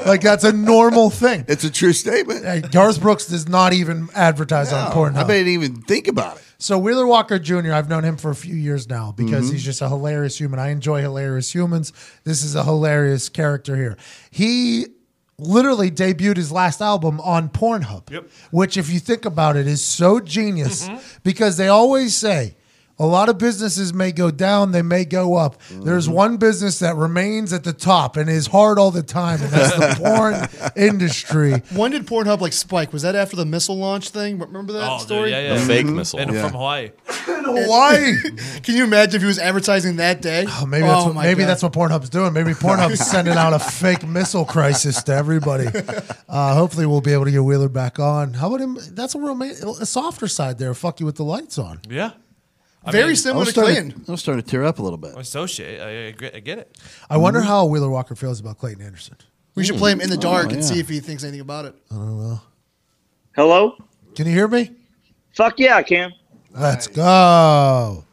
Like 0.06 0.22
that's 0.22 0.44
a 0.44 0.52
normal 0.52 1.10
thing. 1.12 1.46
It's 1.48 1.64
a 1.64 1.70
true 1.70 1.94
statement. 1.94 2.72
Garth 2.72 3.00
Brooks 3.00 3.28
does 3.28 3.48
not 3.48 3.74
even 3.74 4.10
advertise 4.16 4.74
on 4.74 4.92
Pornhub. 4.92 5.26
I 5.26 5.28
didn't 5.28 5.54
even 5.54 5.82
think 5.82 6.08
about 6.08 6.38
it. 6.38 6.44
So 6.62 6.78
Wheeler 6.78 7.08
Walker 7.08 7.40
Jr., 7.40 7.72
I've 7.72 7.88
known 7.90 8.04
him 8.04 8.18
for 8.18 8.30
a 8.32 8.36
few 8.36 8.54
years 8.56 8.90
now 8.90 9.14
because 9.16 9.46
Mm-hmm. 9.46 9.54
he's 9.54 9.64
just 9.64 9.82
a 9.82 9.88
hilarious 9.88 10.38
human. 10.38 10.60
I 10.60 10.70
enjoy 10.70 11.02
hilarious 11.02 11.54
humans. 11.56 11.94
This 12.26 12.44
is 12.44 12.54
a 12.54 12.66
hilarious 12.66 13.30
character 13.30 13.78
here. 13.78 13.98
He 14.30 14.88
literally 15.38 15.90
debuted 15.90 16.36
his 16.36 16.52
last 16.52 16.82
album 16.82 17.22
on 17.22 17.48
Pornhub, 17.48 18.12
Yep. 18.12 18.28
which, 18.52 18.76
if 18.76 18.90
you 18.90 19.00
think 19.00 19.24
about 19.24 19.56
it, 19.56 19.68
is 19.68 19.82
so 19.82 20.20
genius 20.20 20.90
because 21.24 21.56
they 21.56 21.70
always 21.70 22.14
say, 22.14 22.56
A 23.02 23.06
lot 23.06 23.30
of 23.30 23.38
businesses 23.38 23.94
may 23.94 24.12
go 24.12 24.30
down, 24.30 24.72
they 24.74 24.82
may 24.82 25.06
go 25.06 25.36
up. 25.36 25.62
There's 25.72 26.10
one 26.10 26.36
business 26.38 26.80
that 26.80 26.96
remains 26.98 27.54
at 27.54 27.64
the 27.64 27.72
top 27.74 28.18
and 28.18 28.30
is 28.30 28.48
hard 28.48 28.78
all 28.78 28.92
the 28.92 29.02
time, 29.04 29.42
and 29.42 29.50
that's 29.52 29.74
the 29.76 30.04
porn 30.04 30.74
industry. 30.76 31.54
When 31.74 31.92
did 31.92 32.06
Pornhub 32.06 32.42
like 32.42 32.54
spike? 32.54 32.92
Was 32.92 33.04
that 33.04 33.16
after 33.16 33.36
the 33.38 33.46
missile 33.46 33.78
launch 33.78 34.10
thing? 34.10 34.38
Remember 34.40 34.74
that 34.74 34.84
Oh, 34.90 34.98
dude, 34.98 35.08
story? 35.08 35.32
yeah, 35.32 35.42
yeah. 35.42 35.54
The 35.56 35.60
fake 35.62 35.86
missile. 35.86 36.20
And 36.20 36.34
Yeah. 36.34 36.42
from 36.44 36.52
Hawaii. 36.54 36.92
Hawaii. 37.08 38.14
Can 38.64 38.76
you 38.76 38.84
imagine 38.84 39.16
if 39.16 39.22
he 39.22 39.28
was 39.28 39.40
advertising 39.40 39.96
that 39.98 40.22
day? 40.22 40.46
Oh, 40.48 40.66
maybe 40.66 40.86
that's 40.86 41.06
what, 41.06 41.16
maybe 41.16 41.42
God. 41.44 41.50
that's 41.50 41.64
what 41.64 41.74
Pornhub's 41.74 42.10
doing. 42.10 42.34
Maybe 42.34 42.52
Pornhub's 42.52 43.00
sending 43.10 43.36
out 43.36 43.54
a 43.54 43.60
fake 43.60 44.06
missile 44.06 44.46
crisis 44.46 45.02
to 45.04 45.14
everybody. 45.14 45.68
Uh, 46.28 46.54
hopefully, 46.56 46.86
we'll 46.86 47.02
be 47.02 47.14
able 47.14 47.26
to 47.26 47.32
get 47.32 47.44
Wheeler 47.44 47.70
back 47.70 48.00
on. 48.00 48.34
How 48.34 48.48
about 48.48 48.62
him? 48.62 48.78
That's 48.92 49.16
a 49.16 49.20
real 49.20 49.36
ma- 49.36 49.46
a 49.46 49.86
softer 49.86 50.28
side 50.28 50.58
there. 50.58 50.74
Fuck 50.74 51.00
you 51.00 51.06
with 51.06 51.16
the 51.16 51.24
lights 51.24 51.58
on. 51.58 51.80
Yeah. 51.90 52.12
I 52.84 52.92
very 52.92 53.04
mean, 53.06 53.12
I 53.12 53.16
similar 53.16 53.46
to 53.46 53.52
starting, 53.52 53.76
Clayton. 53.76 54.06
I'm 54.08 54.18
starting 54.18 54.44
to 54.44 54.50
tear 54.50 54.64
up 54.64 54.80
a 54.80 54.82
little 54.82 54.98
bit. 54.98 55.14
Oh, 55.16 55.20
Associate. 55.20 55.82
I, 55.82 55.86
I, 55.86 55.90
agree- 55.90 56.32
I 56.34 56.40
get 56.40 56.60
it. 56.60 56.78
I 57.10 57.18
wonder 57.18 57.42
how 57.42 57.66
Wheeler 57.66 57.90
Walker 57.90 58.16
feels 58.16 58.40
about 58.40 58.58
Clayton 58.58 58.82
Anderson. 58.84 59.18
We 59.56 59.64
should 59.66 59.76
hmm. 59.76 59.80
play 59.80 59.92
him 59.92 60.02
in 60.02 60.10
the 60.10 60.18
oh, 60.18 60.22
dark 60.22 60.48
Oh, 60.48 60.50
and 60.50 60.62
yeah. 60.62 60.68
see 60.68 60.80
if 60.80 60.88
he 60.88 61.00
thinks 61.00 61.24
anything 61.24 61.42
about 61.42 61.66
it. 61.66 61.76
I 61.92 61.96
don't 61.96 62.20
know. 62.20 62.42
Hello? 63.36 63.76
Can 64.16 64.28
you 64.28 64.34
hear 64.34 64.48
me? 64.48 64.72
Fuck 65.34 65.60
yeah, 65.60 65.76
I 65.76 65.84
can. 65.84 66.14
Let's 66.52 66.88
go. 66.88 68.04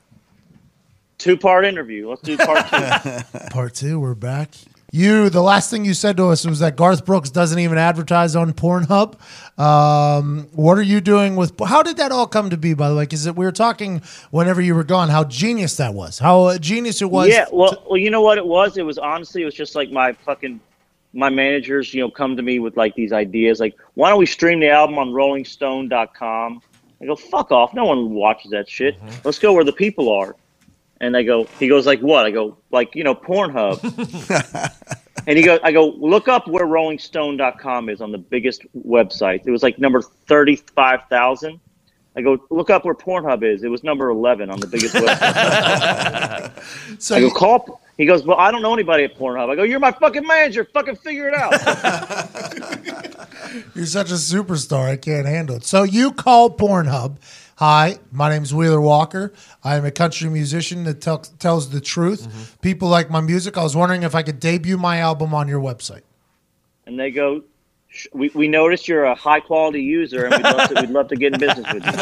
Two 1.19 1.37
part 1.37 1.65
interview. 1.65 2.09
Let's 2.09 2.23
do 2.23 2.37
part 2.37 2.67
two. 2.69 3.39
Part 3.51 3.75
two, 3.75 3.99
we're 3.99 4.15
back. 4.15 4.51
You, 4.97 5.29
the 5.29 5.43
last 5.43 5.69
thing 5.69 5.85
you 5.85 5.93
said 5.93 6.17
to 6.17 6.29
us 6.29 6.47
was 6.47 6.61
that 6.61 6.75
Garth 6.75 7.05
Brooks 7.05 7.29
doesn't 7.29 7.59
even 7.59 7.77
advertise 7.77 8.35
on 8.35 8.55
Pornhub. 8.55 9.19
Um, 9.61 10.49
what 10.55 10.79
are 10.79 10.83
you 10.83 11.03
doing 11.03 11.37
with? 11.37 11.53
How 11.61 11.83
did 11.83 11.99
that 11.99 12.13
all 12.13 12.27
come 12.27 12.49
to 12.49 12.57
be? 12.57 12.73
By 12.73 12.89
the 12.89 12.97
way, 12.97 13.03
because 13.03 13.31
we 13.31 13.45
were 13.45 13.53
talking 13.53 14.01
whenever 14.31 14.63
you 14.63 14.75
were 14.75 14.85
gone, 14.85 15.11
how 15.11 15.25
genius 15.25 15.77
that 15.77 15.93
was, 15.93 16.19
how 16.19 16.57
genius 16.57 17.03
it 17.03 17.11
was. 17.11 17.29
yeah, 17.29 17.45
well, 17.53 17.85
well, 17.87 17.99
you 17.99 18.11
know 18.11 18.23
what 18.23 18.39
it 18.39 18.47
was? 18.47 18.79
It 18.79 18.87
was 18.87 18.97
honestly, 18.97 19.43
it 19.43 19.45
was 19.45 19.55
just 19.55 19.75
like 19.75 19.91
my 19.91 20.15
fucking 20.15 20.61
my 21.13 21.29
managers, 21.29 21.93
you 21.93 22.01
know, 22.01 22.11
come 22.11 22.35
to 22.35 22.43
me 22.43 22.59
with 22.59 22.79
like 22.79 22.95
these 22.95 23.13
ideas, 23.13 23.61
like, 23.61 23.77
why 23.95 24.09
don't 24.09 24.19
we 24.19 24.25
stream 24.25 24.61
the 24.61 24.71
album 24.71 24.99
on 24.99 25.09
RollingStone.com? 25.09 26.63
I 27.03 27.05
go, 27.05 27.17
fuck 27.17 27.53
off. 27.53 27.75
No 27.75 27.85
one 27.85 28.15
watches 28.15 28.51
that 28.53 28.67
shit. 28.67 28.99
Let's 29.25 29.39
go 29.39 29.53
where 29.53 29.65
the 29.65 29.73
people 29.73 30.11
are. 30.11 30.37
And 31.01 31.17
I 31.17 31.23
go, 31.25 31.45
he 31.59 31.69
goes 31.69 31.87
like, 31.87 32.01
what? 32.01 32.25
I 32.27 32.31
go, 32.31 32.57
like, 32.71 32.95
you 32.95 33.05
know, 33.05 33.15
Pornhub. 33.15 33.83
and 35.27 35.37
he 35.39 35.45
goes, 35.45 35.61
I 35.63 35.73
go, 35.73 35.89
look 35.91 36.29
up 36.29 36.47
where 36.49 36.65
RollingStone.com 36.67 37.89
is 37.91 38.01
on 38.01 38.13
the 38.13 38.19
biggest 38.19 38.63
website. 38.77 39.47
It 39.47 39.51
was 39.51 39.63
like 39.63 39.79
number 39.79 40.01
thirty-five 40.03 41.01
thousand. 41.11 41.61
I 42.17 42.23
go, 42.23 42.39
look 42.51 42.71
up 42.71 42.85
where 42.87 42.95
Pornhub 42.95 43.43
is. 43.45 43.63
It 43.63 43.69
was 43.69 43.85
number 43.85 44.09
eleven 44.11 44.49
on 44.51 44.59
the 44.61 44.67
biggest 44.67 44.95
website. 45.03 47.03
so 47.03 47.17
I 47.17 47.21
go, 47.21 47.27
you- 47.27 47.33
call. 47.35 47.81
He 47.99 48.05
goes, 48.07 48.25
well, 48.27 48.37
I 48.39 48.51
don't 48.51 48.61
know 48.63 48.73
anybody 48.75 49.05
at 49.05 49.17
Pornhub. 49.17 49.49
I 49.51 49.55
go, 49.57 49.63
you're 49.63 49.79
my 49.81 49.93
fucking 49.93 50.27
manager. 50.27 50.65
Fucking 50.65 50.97
figure 50.97 51.29
it 51.29 51.35
out. 51.35 51.55
You're 53.75 53.87
such 53.87 54.11
a 54.11 54.15
superstar. 54.15 54.91
I 54.91 54.97
can't 54.97 55.27
handle 55.27 55.57
it. 55.57 55.65
So 55.65 55.83
you 55.85 56.13
call 56.13 56.51
Pornhub. 56.51 57.17
Hi, 57.59 57.99
my 58.13 58.29
name 58.29 58.43
is 58.43 58.53
Wheeler 58.53 58.83
Walker. 58.83 59.33
I 59.65 59.77
am 59.77 59.87
a 59.87 59.91
country 59.91 60.29
musician 60.29 60.85
that 60.85 61.01
tel- 61.01 61.21
tells 61.21 61.71
the 61.71 61.81
truth. 61.81 62.59
People 62.61 62.89
like 62.89 63.09
my 63.11 63.23
music. 63.23 63.57
I 63.57 63.63
was 63.63 63.75
wondering 63.75 64.03
if 64.03 64.15
I 64.15 64.23
could 64.23 64.41
debut 64.41 64.77
my 64.77 64.99
album 64.99 65.33
on 65.33 65.49
your 65.49 65.61
website. 65.61 66.03
and 66.87 67.01
they 67.01 67.11
go, 67.11 67.43
we, 68.13 68.31
we 68.35 68.47
noticed 68.47 68.89
you're 68.89 69.05
a 69.05 69.15
high 69.15 69.41
quality 69.41 69.83
user, 69.83 70.27
and 70.27 70.35
we'd 70.35 70.43
love, 70.43 70.69
to, 70.69 70.75
we'd 70.83 70.91
love 70.91 71.09
to 71.09 71.17
get 71.17 71.33
in 71.33 71.41
business 71.41 71.67
with 71.73 71.87
you. 71.87 71.93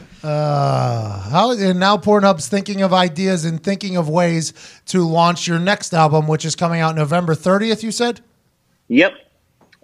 Uh, 0.24 1.20
how 1.30 1.52
and 1.52 1.78
now 1.78 1.96
Pornhub's 1.96 2.48
thinking 2.48 2.82
of 2.82 2.92
ideas 2.92 3.44
and 3.44 3.62
thinking 3.62 3.96
of 3.96 4.08
ways 4.08 4.52
to 4.86 5.06
launch 5.06 5.46
your 5.46 5.58
next 5.60 5.94
album, 5.94 6.26
which 6.26 6.44
is 6.44 6.56
coming 6.56 6.80
out 6.80 6.96
November 6.96 7.34
30th. 7.34 7.82
You 7.84 7.92
said. 7.92 8.20
Yep. 8.88 9.12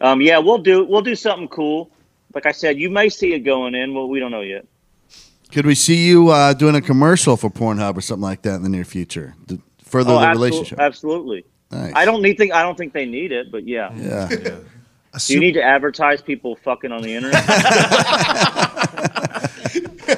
Um, 0.00 0.20
yeah, 0.20 0.38
we'll 0.38 0.58
do 0.58 0.84
we'll 0.84 1.02
do 1.02 1.14
something 1.14 1.48
cool. 1.48 1.90
Like 2.34 2.46
I 2.46 2.52
said, 2.52 2.78
you 2.78 2.90
may 2.90 3.08
see 3.08 3.34
it 3.34 3.40
going 3.40 3.74
in. 3.74 3.94
Well, 3.94 4.08
we 4.08 4.20
don't 4.20 4.30
know 4.30 4.40
yet. 4.40 4.66
Could 5.52 5.66
we 5.66 5.74
see 5.74 6.06
you 6.06 6.30
uh, 6.30 6.52
doing 6.52 6.74
a 6.74 6.80
commercial 6.80 7.36
for 7.36 7.50
Pornhub 7.50 7.96
or 7.96 8.00
something 8.00 8.22
like 8.22 8.42
that 8.42 8.56
in 8.56 8.62
the 8.62 8.68
near 8.68 8.84
future 8.84 9.34
to 9.48 9.60
further 9.82 10.12
oh, 10.12 10.20
the 10.20 10.26
absolu- 10.26 10.34
relationship? 10.34 10.80
Absolutely. 10.80 11.44
Nice. 11.70 11.92
I 11.94 12.04
don't 12.04 12.22
need 12.22 12.38
think 12.38 12.52
I 12.52 12.62
don't 12.62 12.76
think 12.76 12.92
they 12.92 13.06
need 13.06 13.32
it, 13.32 13.50
but 13.50 13.66
yeah. 13.66 13.92
Yeah. 13.94 14.28
A 15.12 15.18
Do 15.18 15.34
you 15.34 15.40
need 15.40 15.52
to 15.52 15.62
advertise 15.62 16.20
people 16.20 16.56
fucking 16.56 16.90
on 16.90 17.02
the 17.02 17.14
internet? 17.14 17.44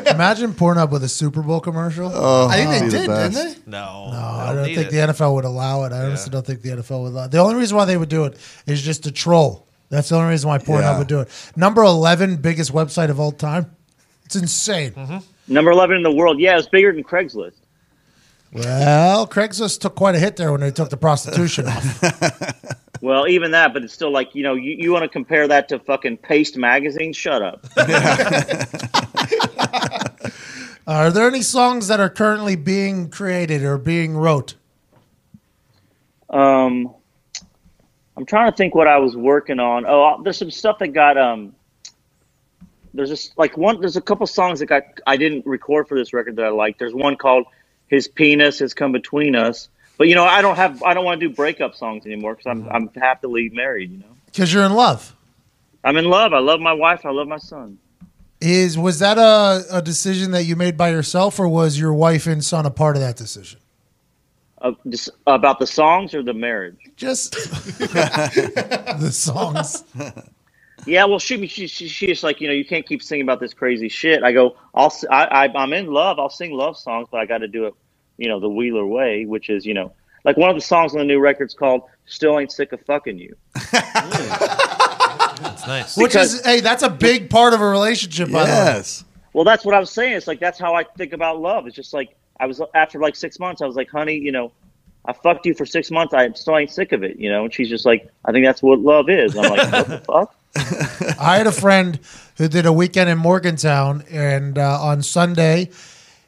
imagine 0.06 0.52
Pornhub 0.52 0.90
with 0.90 1.04
a 1.04 1.08
Super 1.08 1.42
Bowl 1.42 1.60
commercial. 1.60 2.10
Oh, 2.12 2.48
I 2.48 2.56
think 2.56 2.70
they 2.70 2.80
be 2.80 2.90
the 2.90 2.98
did, 2.98 3.06
didn't 3.06 3.34
they? 3.34 3.70
No. 3.70 4.10
No, 4.10 4.18
I 4.18 4.54
don't 4.54 4.74
think 4.74 4.90
the 4.90 4.96
NFL 4.96 5.34
would 5.34 5.44
allow 5.44 5.84
it. 5.84 5.92
I 5.92 6.04
honestly 6.04 6.30
don't 6.30 6.46
think 6.46 6.62
the 6.62 6.70
NFL 6.70 7.02
would 7.02 7.12
allow 7.12 7.24
it. 7.24 7.30
The 7.30 7.38
only 7.38 7.56
reason 7.56 7.76
why 7.76 7.84
they 7.84 7.96
would 7.96 8.08
do 8.08 8.24
it 8.24 8.38
is 8.66 8.82
just 8.82 9.04
to 9.04 9.12
troll. 9.12 9.66
That's 9.88 10.08
the 10.08 10.16
only 10.16 10.30
reason 10.30 10.48
why 10.48 10.58
Pornhub 10.58 10.80
Yeah. 10.80 10.98
would 10.98 11.06
do 11.08 11.20
it. 11.20 11.28
Number 11.56 11.82
11 11.82 12.36
biggest 12.36 12.72
website 12.72 13.08
of 13.10 13.20
all 13.20 13.32
time. 13.32 13.70
It's 14.24 14.34
insane. 14.36 15.22
Number 15.46 15.70
eleven 15.70 15.96
in 15.98 16.02
the 16.02 16.10
world. 16.10 16.40
Yeah, 16.40 16.58
it's 16.58 16.66
bigger 16.66 16.92
than 16.92 17.04
Craigslist. 17.04 17.52
Well, 18.52 19.28
Craigslist 19.28 19.78
took 19.80 19.94
quite 19.94 20.16
a 20.16 20.18
hit 20.18 20.34
there 20.36 20.50
when 20.50 20.60
they 20.60 20.72
took 20.72 20.90
the 20.90 20.96
prostitution 20.96 21.66
off. 21.68 22.02
Well, 23.02 23.28
even 23.28 23.50
that, 23.50 23.74
but 23.74 23.84
it's 23.84 23.92
still 23.92 24.10
like 24.10 24.34
you 24.34 24.42
know, 24.42 24.54
you, 24.54 24.72
you 24.72 24.90
want 24.90 25.02
to 25.02 25.08
compare 25.08 25.46
that 25.46 25.68
to 25.68 25.78
fucking 25.78 26.16
Paste 26.16 26.56
magazine? 26.56 27.12
Shut 27.12 27.42
up. 27.42 27.64
Are 30.86 31.10
there 31.10 31.28
any 31.28 31.42
songs 31.42 31.88
that 31.88 32.00
are 32.00 32.08
currently 32.08 32.56
being 32.56 33.10
created 33.10 33.62
or 33.62 33.76
being 33.76 34.16
wrote? 34.16 34.54
Um, 36.30 36.94
I'm 38.16 38.24
trying 38.24 38.50
to 38.50 38.56
think 38.56 38.74
what 38.74 38.88
I 38.88 38.98
was 38.98 39.16
working 39.16 39.60
on. 39.60 39.84
Oh, 39.86 40.20
there's 40.22 40.38
some 40.38 40.50
stuff 40.50 40.78
that 40.78 40.88
got 40.88 41.18
um. 41.18 41.54
There's 42.94 43.10
just 43.10 43.36
like 43.36 43.58
one. 43.58 43.80
There's 43.80 43.96
a 43.96 44.00
couple 44.00 44.26
songs 44.26 44.60
that 44.60 44.66
got 44.66 44.84
I 45.06 45.16
didn't 45.18 45.44
record 45.44 45.86
for 45.86 45.98
this 45.98 46.12
record 46.14 46.36
that 46.36 46.46
I 46.46 46.48
like. 46.48 46.78
There's 46.78 46.94
one 46.94 47.16
called 47.16 47.44
"His 47.88 48.08
Penis 48.08 48.60
Has 48.60 48.72
Come 48.72 48.92
Between 48.92 49.36
Us," 49.36 49.68
but 49.98 50.08
you 50.08 50.14
know 50.14 50.24
I 50.24 50.40
don't 50.40 50.56
have 50.56 50.82
I 50.82 50.94
don't 50.94 51.04
want 51.04 51.20
to 51.20 51.28
do 51.28 51.34
breakup 51.34 51.74
songs 51.74 52.06
anymore 52.06 52.34
because 52.34 52.46
I'm 52.46 52.68
I'm 52.70 52.88
happily 52.94 53.50
married. 53.50 53.90
You 53.90 53.98
know, 53.98 54.16
Because 54.26 54.52
you're 54.52 54.64
in 54.64 54.72
love. 54.72 55.14
I'm 55.84 55.98
in 55.98 56.06
love. 56.06 56.32
I 56.32 56.38
love 56.38 56.60
my 56.60 56.72
wife. 56.72 57.04
I 57.04 57.10
love 57.10 57.28
my 57.28 57.36
son. 57.38 57.78
Is 58.40 58.78
was 58.78 58.98
that 59.00 59.18
a, 59.18 59.64
a 59.70 59.82
decision 59.82 60.30
that 60.30 60.44
you 60.44 60.56
made 60.56 60.78
by 60.78 60.90
yourself, 60.90 61.38
or 61.38 61.48
was 61.48 61.78
your 61.78 61.92
wife 61.92 62.26
and 62.26 62.42
son 62.42 62.64
a 62.64 62.70
part 62.70 62.96
of 62.96 63.02
that 63.02 63.16
decision? 63.16 63.60
Uh, 64.62 64.72
just 64.88 65.10
about 65.26 65.58
the 65.58 65.66
songs 65.66 66.14
or 66.14 66.22
the 66.22 66.32
marriage. 66.32 66.78
Just 66.96 67.32
the 67.78 69.10
songs. 69.12 69.84
Yeah, 70.86 71.04
well, 71.04 71.18
she, 71.18 71.46
she, 71.46 71.66
she, 71.66 71.88
she's 71.88 72.22
like, 72.22 72.40
you 72.40 72.48
know, 72.48 72.54
you 72.54 72.64
can't 72.64 72.86
keep 72.86 73.02
singing 73.02 73.24
about 73.24 73.40
this 73.40 73.52
crazy 73.52 73.88
shit. 73.88 74.22
I 74.22 74.32
go, 74.32 74.56
I'll, 74.74 74.86
s- 74.86 75.04
I, 75.10 75.24
I, 75.24 75.52
I'm 75.62 75.72
in 75.72 75.86
love. 75.88 76.18
I'll 76.18 76.30
sing 76.30 76.52
love 76.52 76.76
songs, 76.78 77.08
but 77.10 77.18
I 77.20 77.26
got 77.26 77.38
to 77.38 77.48
do 77.48 77.66
it, 77.66 77.74
you 78.18 78.28
know, 78.28 78.40
the 78.40 78.48
Wheeler 78.48 78.86
way, 78.86 79.26
which 79.26 79.50
is, 79.50 79.66
you 79.66 79.74
know, 79.74 79.92
like 80.24 80.36
one 80.36 80.48
of 80.48 80.56
the 80.56 80.62
songs 80.62 80.92
on 80.92 80.98
the 80.98 81.04
new 81.04 81.18
record's 81.20 81.54
called 81.54 81.82
"Still 82.06 82.38
Ain't 82.38 82.50
Sick 82.52 82.72
of 82.72 82.80
Fucking 82.82 83.18
You." 83.18 83.36
That's 85.40 85.66
nice. 85.66 85.96
Which 85.96 86.12
Because- 86.12 86.34
is, 86.34 86.44
hey, 86.44 86.60
that's 86.60 86.82
a 86.82 86.90
big 86.90 87.30
part 87.30 87.52
of 87.54 87.60
a 87.60 87.66
relationship, 87.68 88.30
by 88.30 88.44
the 88.44 88.50
way. 88.50 88.56
Yes. 88.56 89.04
Well, 89.32 89.44
that's 89.44 89.64
what 89.64 89.74
I 89.74 89.80
was 89.80 89.90
saying. 89.90 90.14
It's 90.14 90.26
like 90.26 90.40
that's 90.40 90.58
how 90.58 90.74
I 90.74 90.84
think 90.84 91.12
about 91.12 91.40
love. 91.40 91.66
It's 91.66 91.76
just 91.76 91.92
like 91.92 92.16
I 92.40 92.46
was 92.46 92.60
after 92.74 92.98
like 92.98 93.16
six 93.16 93.38
months. 93.38 93.62
I 93.62 93.66
was 93.66 93.76
like, 93.76 93.90
honey, 93.90 94.16
you 94.16 94.32
know, 94.32 94.52
I 95.04 95.12
fucked 95.12 95.46
you 95.46 95.54
for 95.54 95.66
six 95.66 95.90
months. 95.90 96.12
I 96.14 96.30
still 96.32 96.56
ain't 96.56 96.70
sick 96.70 96.92
of 96.92 97.02
it, 97.02 97.18
you 97.18 97.30
know. 97.30 97.44
And 97.44 97.54
she's 97.54 97.68
just 97.68 97.86
like, 97.86 98.10
I 98.24 98.32
think 98.32 98.44
that's 98.44 98.62
what 98.62 98.80
love 98.80 99.08
is. 99.08 99.36
I'm 99.36 99.50
like, 99.50 99.72
what 99.72 99.88
the 99.88 99.98
fuck? 99.98 100.34
I 101.20 101.36
had 101.36 101.46
a 101.46 101.52
friend 101.52 102.00
who 102.38 102.48
did 102.48 102.66
a 102.66 102.72
weekend 102.72 103.10
in 103.10 103.18
Morgantown, 103.18 104.04
and 104.10 104.58
uh, 104.58 104.80
on 104.80 105.02
Sunday, 105.02 105.70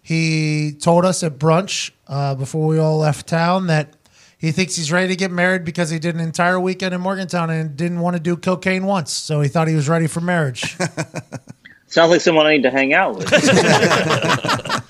he 0.03 0.73
told 0.73 1.05
us 1.05 1.23
at 1.23 1.39
brunch 1.39 1.91
uh, 2.07 2.35
before 2.35 2.67
we 2.67 2.79
all 2.79 2.99
left 2.99 3.27
town 3.27 3.67
that 3.67 3.95
he 4.39 4.53
thinks 4.53 4.77
he's 4.77 4.93
ready 4.93 5.09
to 5.09 5.17
get 5.17 5.33
married 5.33 5.65
because 5.65 5.91
he 5.91 5.99
did 5.99 6.15
an 6.15 6.21
entire 6.21 6.61
weekend 6.61 6.95
in 6.95 7.01
Morgantown 7.01 7.51
and 7.51 7.77
didn't 7.77 7.99
want 8.01 8.15
to 8.15 8.21
do 8.21 8.37
cocaine 8.37 8.87
once. 8.87 9.13
So 9.13 9.41
he 9.41 9.49
thought 9.49 9.67
he 9.67 9.75
was 9.75 9.89
ready 9.89 10.07
for 10.07 10.21
marriage. 10.21 10.77
Sounds 11.89 12.11
like 12.11 12.21
someone 12.21 12.47
I 12.47 12.53
need 12.57 12.63
to 12.63 12.71
hang 12.71 12.95
out 12.95 13.17
with. 13.17 13.33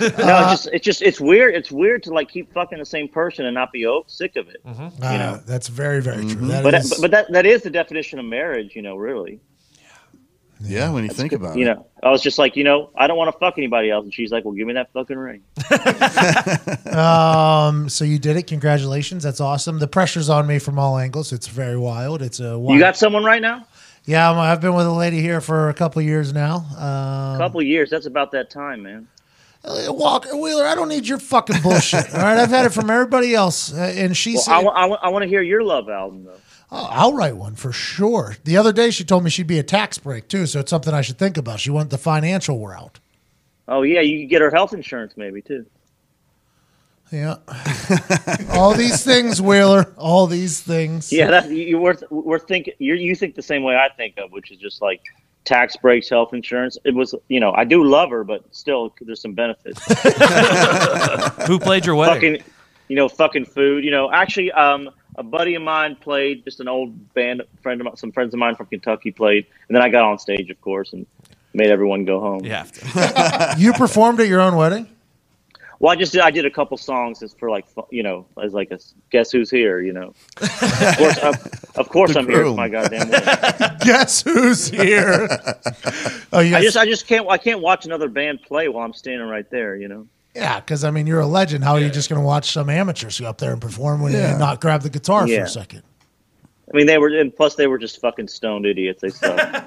no, 0.18 0.50
it's 0.50 0.50
just 0.50 0.68
it's 0.72 0.84
just 0.84 1.02
it's 1.02 1.20
weird. 1.20 1.54
It's 1.54 1.70
weird 1.70 2.02
to 2.04 2.10
like 2.14 2.28
keep 2.28 2.52
fucking 2.52 2.78
the 2.78 2.84
same 2.86 3.08
person 3.08 3.44
and 3.46 3.54
not 3.54 3.70
be 3.72 3.86
oh, 3.86 4.04
sick 4.06 4.36
of 4.36 4.48
it. 4.48 4.56
You 4.64 4.72
Uh, 5.02 5.40
that's 5.46 5.68
very, 5.68 6.00
very 6.00 6.24
true. 6.26 6.46
That 6.48 6.62
But 6.62 6.74
is- 6.74 6.90
but, 6.90 7.00
but 7.02 7.10
that 7.12 7.32
that 7.32 7.46
is 7.46 7.62
the 7.62 7.70
definition 7.70 8.18
of 8.18 8.24
marriage. 8.24 8.74
You 8.74 8.82
know, 8.82 8.96
really. 8.96 9.40
Yeah, 10.62 10.78
yeah 10.86 10.90
when 10.90 11.04
you 11.04 11.10
think 11.10 11.32
about 11.32 11.56
You 11.56 11.64
it. 11.66 11.68
You 11.68 11.74
know, 11.74 11.86
I 12.02 12.10
was 12.10 12.22
just 12.22 12.38
like, 12.38 12.56
you 12.56 12.64
know, 12.64 12.90
I 12.96 13.06
don't 13.06 13.16
want 13.16 13.32
to 13.32 13.38
fuck 13.38 13.54
anybody 13.58 13.90
else, 13.90 14.04
and 14.04 14.12
she's 14.14 14.30
like, 14.32 14.44
well, 14.44 14.54
give 14.54 14.66
me 14.66 14.74
that 14.74 14.92
fucking 14.92 15.16
ring. 15.18 15.42
um, 16.94 17.88
so 17.88 18.04
you 18.04 18.18
did 18.18 18.36
it. 18.36 18.46
Congratulations. 18.46 19.22
That's 19.22 19.40
awesome. 19.40 19.78
The 19.78 19.88
pressure's 19.88 20.28
on 20.28 20.46
me 20.46 20.58
from 20.58 20.78
all 20.78 20.98
angles. 20.98 21.32
It's 21.32 21.46
very 21.48 21.76
wild. 21.78 22.22
It's 22.22 22.40
a 22.40 22.58
wild. 22.58 22.74
You 22.74 22.80
got 22.80 22.96
someone 22.96 23.24
right 23.24 23.42
now? 23.42 23.66
Yeah, 24.06 24.28
I'm- 24.30 24.38
I've 24.38 24.60
been 24.60 24.74
with 24.74 24.86
a 24.86 24.92
lady 24.92 25.20
here 25.20 25.40
for 25.40 25.68
a 25.68 25.74
couple 25.74 26.00
years 26.02 26.32
now. 26.32 26.64
A 26.76 26.82
Um, 27.34 27.38
couple 27.38 27.60
of 27.60 27.66
years. 27.66 27.90
That's 27.90 28.06
about 28.06 28.32
that 28.32 28.50
time, 28.50 28.82
man. 28.82 29.06
Uh, 29.62 29.92
Walker 29.92 30.34
Wheeler, 30.36 30.64
I 30.64 30.74
don't 30.74 30.88
need 30.88 31.06
your 31.06 31.18
fucking 31.18 31.60
bullshit. 31.62 32.14
all 32.14 32.20
right, 32.22 32.38
I've 32.38 32.48
had 32.48 32.64
it 32.66 32.70
from 32.72 32.88
everybody 32.90 33.34
else, 33.34 33.74
uh, 33.74 33.92
and 33.94 34.16
she 34.16 34.34
Well, 34.34 34.42
said, 34.42 34.52
I, 34.54 34.62
wa- 34.62 34.72
I, 34.72 34.86
I 34.86 35.08
want 35.10 35.22
to 35.24 35.28
hear 35.28 35.42
your 35.42 35.62
love 35.62 35.88
album 35.90 36.24
though. 36.24 36.40
oh, 36.72 36.88
"I'll 36.90 37.12
write 37.12 37.36
one 37.36 37.54
for 37.56 37.70
sure." 37.72 38.36
The 38.44 38.56
other 38.56 38.72
day, 38.72 38.90
she 38.90 39.04
told 39.04 39.22
me 39.22 39.28
she'd 39.30 39.46
be 39.46 39.58
a 39.58 39.62
tax 39.62 39.98
break 39.98 40.28
too, 40.28 40.46
so 40.46 40.60
it's 40.60 40.70
something 40.70 40.94
I 40.94 41.02
should 41.02 41.18
think 41.18 41.36
about. 41.36 41.60
She 41.60 41.70
went 41.70 41.90
the 41.90 41.98
financial 41.98 42.66
route. 42.66 43.00
Oh 43.68 43.82
yeah, 43.82 44.00
you 44.00 44.20
could 44.20 44.30
get 44.30 44.40
her 44.40 44.50
health 44.50 44.72
insurance 44.72 45.12
maybe 45.16 45.42
too. 45.42 45.66
Yeah, 47.12 47.36
all 48.52 48.72
these 48.72 49.04
things, 49.04 49.42
Wheeler. 49.42 49.92
All 49.98 50.26
these 50.26 50.60
things. 50.60 51.12
Yeah, 51.12 51.30
that 51.32 51.50
you 51.50 51.78
we're 51.78 51.96
we're 52.08 52.38
thinking 52.38 52.74
you 52.78 52.94
you 52.94 53.14
think 53.14 53.34
the 53.34 53.42
same 53.42 53.62
way 53.62 53.76
I 53.76 53.88
think 53.94 54.16
of, 54.18 54.32
which 54.32 54.50
is 54.50 54.58
just 54.58 54.80
like 54.80 55.02
tax 55.44 55.76
breaks, 55.76 56.08
health 56.08 56.32
insurance. 56.32 56.78
It 56.84 56.94
was 56.94 57.14
you 57.28 57.40
know 57.40 57.52
I 57.52 57.64
do 57.64 57.84
love 57.84 58.10
her, 58.10 58.24
but 58.24 58.42
still 58.54 58.94
there's 59.00 59.20
some 59.20 59.34
benefits. 59.34 59.80
Who 61.46 61.58
played 61.58 61.86
your 61.86 61.94
wedding? 61.94 62.36
fucking, 62.36 62.52
you 62.88 62.96
know, 62.96 63.08
fucking 63.08 63.46
food. 63.46 63.84
You 63.84 63.90
know, 63.90 64.10
actually, 64.12 64.52
um, 64.52 64.90
a 65.16 65.22
buddy 65.22 65.54
of 65.54 65.62
mine 65.62 65.96
played. 65.96 66.44
Just 66.44 66.60
an 66.60 66.68
old 66.68 67.14
band 67.14 67.42
friend 67.62 67.80
of 67.80 67.86
mine, 67.86 67.96
some 67.96 68.12
friends 68.12 68.34
of 68.34 68.40
mine 68.40 68.56
from 68.56 68.66
Kentucky 68.66 69.10
played, 69.10 69.46
and 69.68 69.76
then 69.76 69.82
I 69.82 69.88
got 69.88 70.04
on 70.04 70.18
stage, 70.18 70.50
of 70.50 70.60
course, 70.60 70.92
and 70.92 71.06
made 71.54 71.70
everyone 71.70 72.04
go 72.04 72.20
home. 72.20 72.44
You 72.44 72.52
have 72.52 72.72
to. 72.72 73.54
You 73.58 73.72
performed 73.72 74.20
at 74.20 74.28
your 74.28 74.40
own 74.40 74.56
wedding. 74.56 74.88
Well, 75.80 75.90
I 75.90 75.96
just 75.96 76.12
did. 76.12 76.20
I 76.20 76.30
did 76.30 76.44
a 76.44 76.50
couple 76.50 76.76
songs 76.76 77.20
just 77.20 77.38
for 77.38 77.48
like 77.50 77.64
you 77.90 78.02
know, 78.02 78.26
as 78.40 78.52
like 78.52 78.70
a 78.70 78.78
guess 79.10 79.32
who's 79.32 79.50
here. 79.50 79.80
You 79.80 79.94
know, 79.94 80.14
of 80.42 80.96
course, 80.98 81.18
of, 81.18 81.70
of 81.76 81.88
course, 81.88 82.16
I'm 82.16 82.28
here. 82.28 82.44
My 82.52 82.68
goddamn 82.68 83.08
wedding. 83.08 83.78
Guess 83.80 84.22
who's 84.22 84.68
here? 84.68 85.26
oh, 86.34 86.40
you 86.40 86.54
I 86.54 86.60
just, 86.60 86.76
I 86.76 86.84
just 86.84 87.06
can't, 87.06 87.26
I 87.30 87.38
can't 87.38 87.62
watch 87.62 87.86
another 87.86 88.08
band 88.08 88.42
play 88.42 88.68
while 88.68 88.84
I'm 88.84 88.92
standing 88.92 89.26
right 89.26 89.48
there. 89.50 89.74
You 89.74 89.88
know. 89.88 90.06
yeah, 90.34 90.60
because 90.60 90.84
I 90.84 90.90
mean, 90.90 91.06
you're 91.06 91.20
a 91.20 91.26
legend. 91.26 91.64
How 91.64 91.72
are 91.72 91.80
you 91.80 91.88
just 91.88 92.10
going 92.10 92.20
to 92.20 92.26
watch 92.26 92.52
some 92.52 92.68
amateurs 92.68 93.18
go 93.18 93.26
up 93.26 93.38
there 93.38 93.52
and 93.52 93.60
perform 93.60 94.02
when 94.02 94.12
you 94.12 94.18
not 94.38 94.60
grab 94.60 94.82
the 94.82 94.90
guitar 94.90 95.26
for 95.26 95.32
a 95.32 95.48
second? 95.48 95.82
I 96.72 96.76
mean, 96.76 96.86
they 96.86 96.98
were, 96.98 97.08
and 97.08 97.34
plus 97.34 97.56
they 97.56 97.66
were 97.66 97.78
just 97.78 98.00
fucking 98.00 98.28
stoned 98.28 98.64
idiots. 98.64 99.00
They 99.02 99.10
suck. 99.10 99.66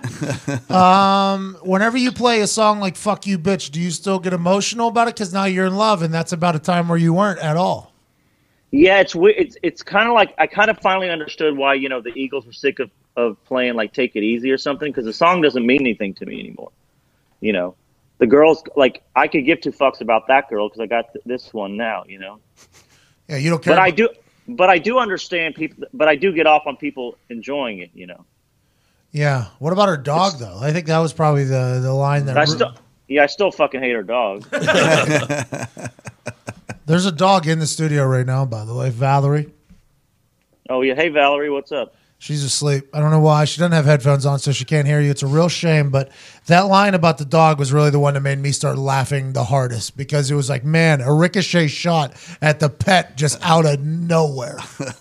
Um, 0.70 1.58
whenever 1.64 1.98
you 1.98 2.12
play 2.12 2.42
a 2.42 2.48
song 2.48 2.80
like 2.80 2.96
"Fuck 2.96 3.28
You, 3.28 3.38
Bitch," 3.38 3.72
do 3.72 3.80
you 3.82 3.92
still 3.92 4.20
get 4.20 4.32
emotional 4.34 4.88
about 4.88 5.08
it? 5.10 5.16
Because 5.16 5.34
now 5.34 5.44
you're 5.46 5.66
in 5.66 5.76
love, 5.76 6.02
and 6.02 6.14
that's 6.14 6.32
about 6.32 6.56
a 6.56 6.60
time 6.60 6.88
where 6.88 6.98
you 6.98 7.14
weren't 7.14 7.40
at 7.40 7.58
all. 7.58 7.92
yeah, 8.72 9.00
it's 9.02 9.14
weird. 9.14 9.36
It's, 9.38 9.58
it's 9.64 9.84
kind 9.84 10.08
of 10.08 10.14
like 10.14 10.34
I 10.38 10.48
kind 10.48 10.70
of 10.70 10.80
finally 10.80 11.10
understood 11.10 11.58
why 11.58 11.74
you 11.74 11.90
know 11.90 12.00
the 12.02 12.14
Eagles 12.16 12.46
were 12.46 12.54
sick 12.54 12.80
of, 12.80 12.90
of 13.18 13.44
playing 13.46 13.74
like 13.76 13.94
"Take 13.94 14.16
It 14.16 14.24
Easy" 14.24 14.50
or 14.52 14.58
something 14.58 14.90
because 14.92 15.06
the 15.06 15.14
song 15.14 15.42
doesn't 15.42 15.66
mean 15.66 15.82
anything 15.82 16.14
to 16.16 16.26
me 16.26 16.40
anymore. 16.40 16.72
You 17.42 17.52
know, 17.54 17.76
the 18.20 18.28
girls 18.28 18.64
like 18.78 19.04
I 19.16 19.28
could 19.28 19.46
give 19.46 19.60
two 19.62 19.72
fucks 19.74 20.00
about 20.02 20.28
that 20.28 20.50
girl 20.50 20.70
because 20.70 20.80
I 20.80 20.86
got 20.86 21.12
th- 21.12 21.26
this 21.26 21.54
one 21.54 21.76
now. 21.76 22.04
You 22.08 22.20
know, 22.20 22.40
Yeah, 23.28 23.38
you 23.38 23.50
don't 23.50 23.62
care. 23.62 23.74
but 23.76 23.80
I 23.82 23.92
do, 23.92 24.08
but 24.48 24.70
I 24.70 24.78
do 24.78 25.00
understand 25.00 25.56
people. 25.56 25.86
But 25.94 26.08
I 26.08 26.16
do 26.16 26.32
get 26.32 26.48
off 26.48 26.66
on 26.66 26.78
people 26.78 27.18
enjoying 27.30 27.80
it. 27.80 27.92
You 27.94 28.08
know, 28.08 28.26
Yeah. 29.12 29.46
What 29.60 29.74
about 29.74 29.90
her 29.90 29.98
dog 29.98 30.40
though? 30.40 30.58
I 30.60 30.72
think 30.72 30.88
that 30.88 31.00
was 31.00 31.14
probably 31.14 31.44
the 31.46 31.80
the 31.82 31.94
line 31.94 32.26
that. 32.26 32.38
I 32.38 32.46
still, 32.46 32.74
yeah, 33.08 33.24
I 33.24 33.28
still 33.28 33.52
fucking 33.52 33.82
hate 33.82 33.94
her 33.94 34.04
dog. 34.04 34.44
There's 36.86 37.06
a 37.06 37.12
dog 37.12 37.48
in 37.48 37.60
the 37.60 37.68
studio 37.68 38.06
right 38.06 38.26
now, 38.26 38.46
by 38.46 38.66
the 38.66 38.74
way, 38.74 38.90
Valerie. 38.90 39.50
oh 40.70 40.82
yeah, 40.82 40.96
hey 40.96 41.10
Valerie, 41.10 41.50
what's 41.50 41.72
up? 41.72 41.96
She's 42.24 42.46
asleep. 42.46 42.88
I 42.94 43.02
don't 43.02 43.12
know 43.12 43.20
why. 43.20 43.44
She 43.44 43.60
doesn't 43.60 43.74
have 43.74 43.84
headphones 43.84 44.26
on, 44.26 44.40
so 44.40 44.54
she 44.54 44.64
can't 44.64 44.88
hear 44.88 45.02
you. 45.02 45.12
It's 45.12 45.24
a 45.24 45.28
real 45.28 45.50
shame. 45.50 45.90
But 45.90 46.10
that 46.46 46.68
line 46.68 46.94
about 46.94 47.18
the 47.18 47.26
dog 47.26 47.60
was 47.60 47.74
really 47.74 47.90
the 47.90 48.00
one 48.00 48.14
that 48.14 48.22
made 48.22 48.40
me 48.40 48.54
start 48.54 48.78
laughing 48.78 49.34
the 49.34 49.44
hardest 49.44 49.98
because 49.98 50.32
it 50.32 50.36
was 50.36 50.50
like, 50.50 50.64
man, 50.64 51.02
a 51.02 51.14
ricochet 51.14 51.68
shot 51.68 52.16
at 52.42 52.62
the 52.62 52.70
pet 52.70 53.18
just 53.18 53.40
out 53.42 53.66
of 53.66 53.82
nowhere. 53.82 54.60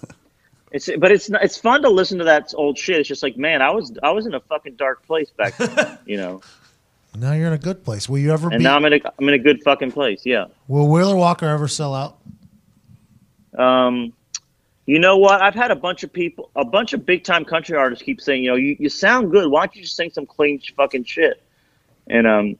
It's 0.72 0.88
but 0.98 1.12
it's 1.12 1.28
not, 1.28 1.44
it's 1.44 1.58
fun 1.58 1.82
to 1.82 1.90
listen 1.90 2.16
to 2.16 2.24
that 2.24 2.54
old 2.56 2.78
shit. 2.78 2.98
It's 2.98 3.06
just 3.06 3.22
like, 3.22 3.36
man, 3.36 3.60
I 3.60 3.70
was 3.70 3.92
I 4.02 4.10
was 4.10 4.24
in 4.24 4.32
a 4.32 4.40
fucking 4.40 4.76
dark 4.76 5.06
place 5.06 5.28
back 5.28 5.54
then, 5.58 5.98
you 6.06 6.16
know, 6.16 6.40
now 7.14 7.34
you're 7.34 7.48
in 7.48 7.52
a 7.52 7.58
good 7.58 7.84
place. 7.84 8.08
Will 8.08 8.20
you 8.20 8.32
ever 8.32 8.48
and 8.48 8.56
be? 8.56 8.64
now 8.64 8.76
I'm 8.76 8.84
in 8.86 8.94
a 8.94 9.00
I'm 9.18 9.28
in 9.28 9.34
a 9.34 9.38
good 9.38 9.62
fucking 9.62 9.92
place. 9.92 10.24
Yeah. 10.24 10.46
will 10.68 10.88
Wheeler 10.88 11.14
Walker 11.14 11.46
ever 11.46 11.68
sell 11.68 11.94
out? 11.94 12.16
Um, 13.58 14.14
you 14.86 14.98
know 14.98 15.16
what? 15.16 15.40
I've 15.40 15.54
had 15.54 15.70
a 15.70 15.76
bunch 15.76 16.02
of 16.02 16.12
people, 16.12 16.50
a 16.56 16.64
bunch 16.64 16.92
of 16.92 17.06
big 17.06 17.24
time 17.24 17.44
country 17.44 17.76
artists 17.76 18.04
keep 18.04 18.20
saying, 18.20 18.42
you 18.42 18.50
know, 18.50 18.56
you, 18.56 18.76
you 18.78 18.88
sound 18.88 19.30
good. 19.30 19.50
Why 19.50 19.60
don't 19.60 19.76
you 19.76 19.82
just 19.82 19.96
sing 19.96 20.10
some 20.10 20.26
clean 20.26 20.60
fucking 20.76 21.04
shit? 21.04 21.42
And 22.08 22.26
um, 22.26 22.56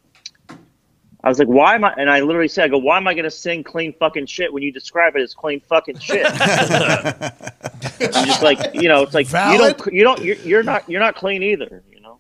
I 1.25 1.29
was 1.29 1.39
like, 1.39 1.49
why 1.49 1.75
am 1.75 1.85
I? 1.85 1.93
And 1.97 2.09
I 2.09 2.21
literally 2.21 2.49
said, 2.49 2.65
I 2.65 2.69
go, 2.69 2.79
why 2.79 2.97
am 2.97 3.09
I 3.09 3.15
going 3.15 3.25
to 3.25 3.31
sing 3.31 3.65
clean 3.65 3.93
fucking 3.93 4.27
shit 4.27 4.53
when 4.53 4.63
you 4.63 4.73
describe 4.73 5.17
it 5.17 5.23
as 5.23 5.35
clean 5.35 5.61
fucking 5.61 5.99
shit? 5.99 6.27
I'm 6.31 8.27
just 8.27 8.43
like, 8.43 8.75
you 8.75 8.89
know, 8.89 9.03
it's 9.03 9.15
like 9.15 9.27
you 9.27 9.59
don't, 9.59 9.93
you 9.93 10.05
don't, 10.05 10.23
you're, 10.23 10.37
you're 10.37 10.63
not, 10.63 10.89
you're 10.89 11.01
not 11.01 11.17
clean 11.17 11.43
either. 11.43 11.83
You 11.91 12.01
know. 12.01 12.19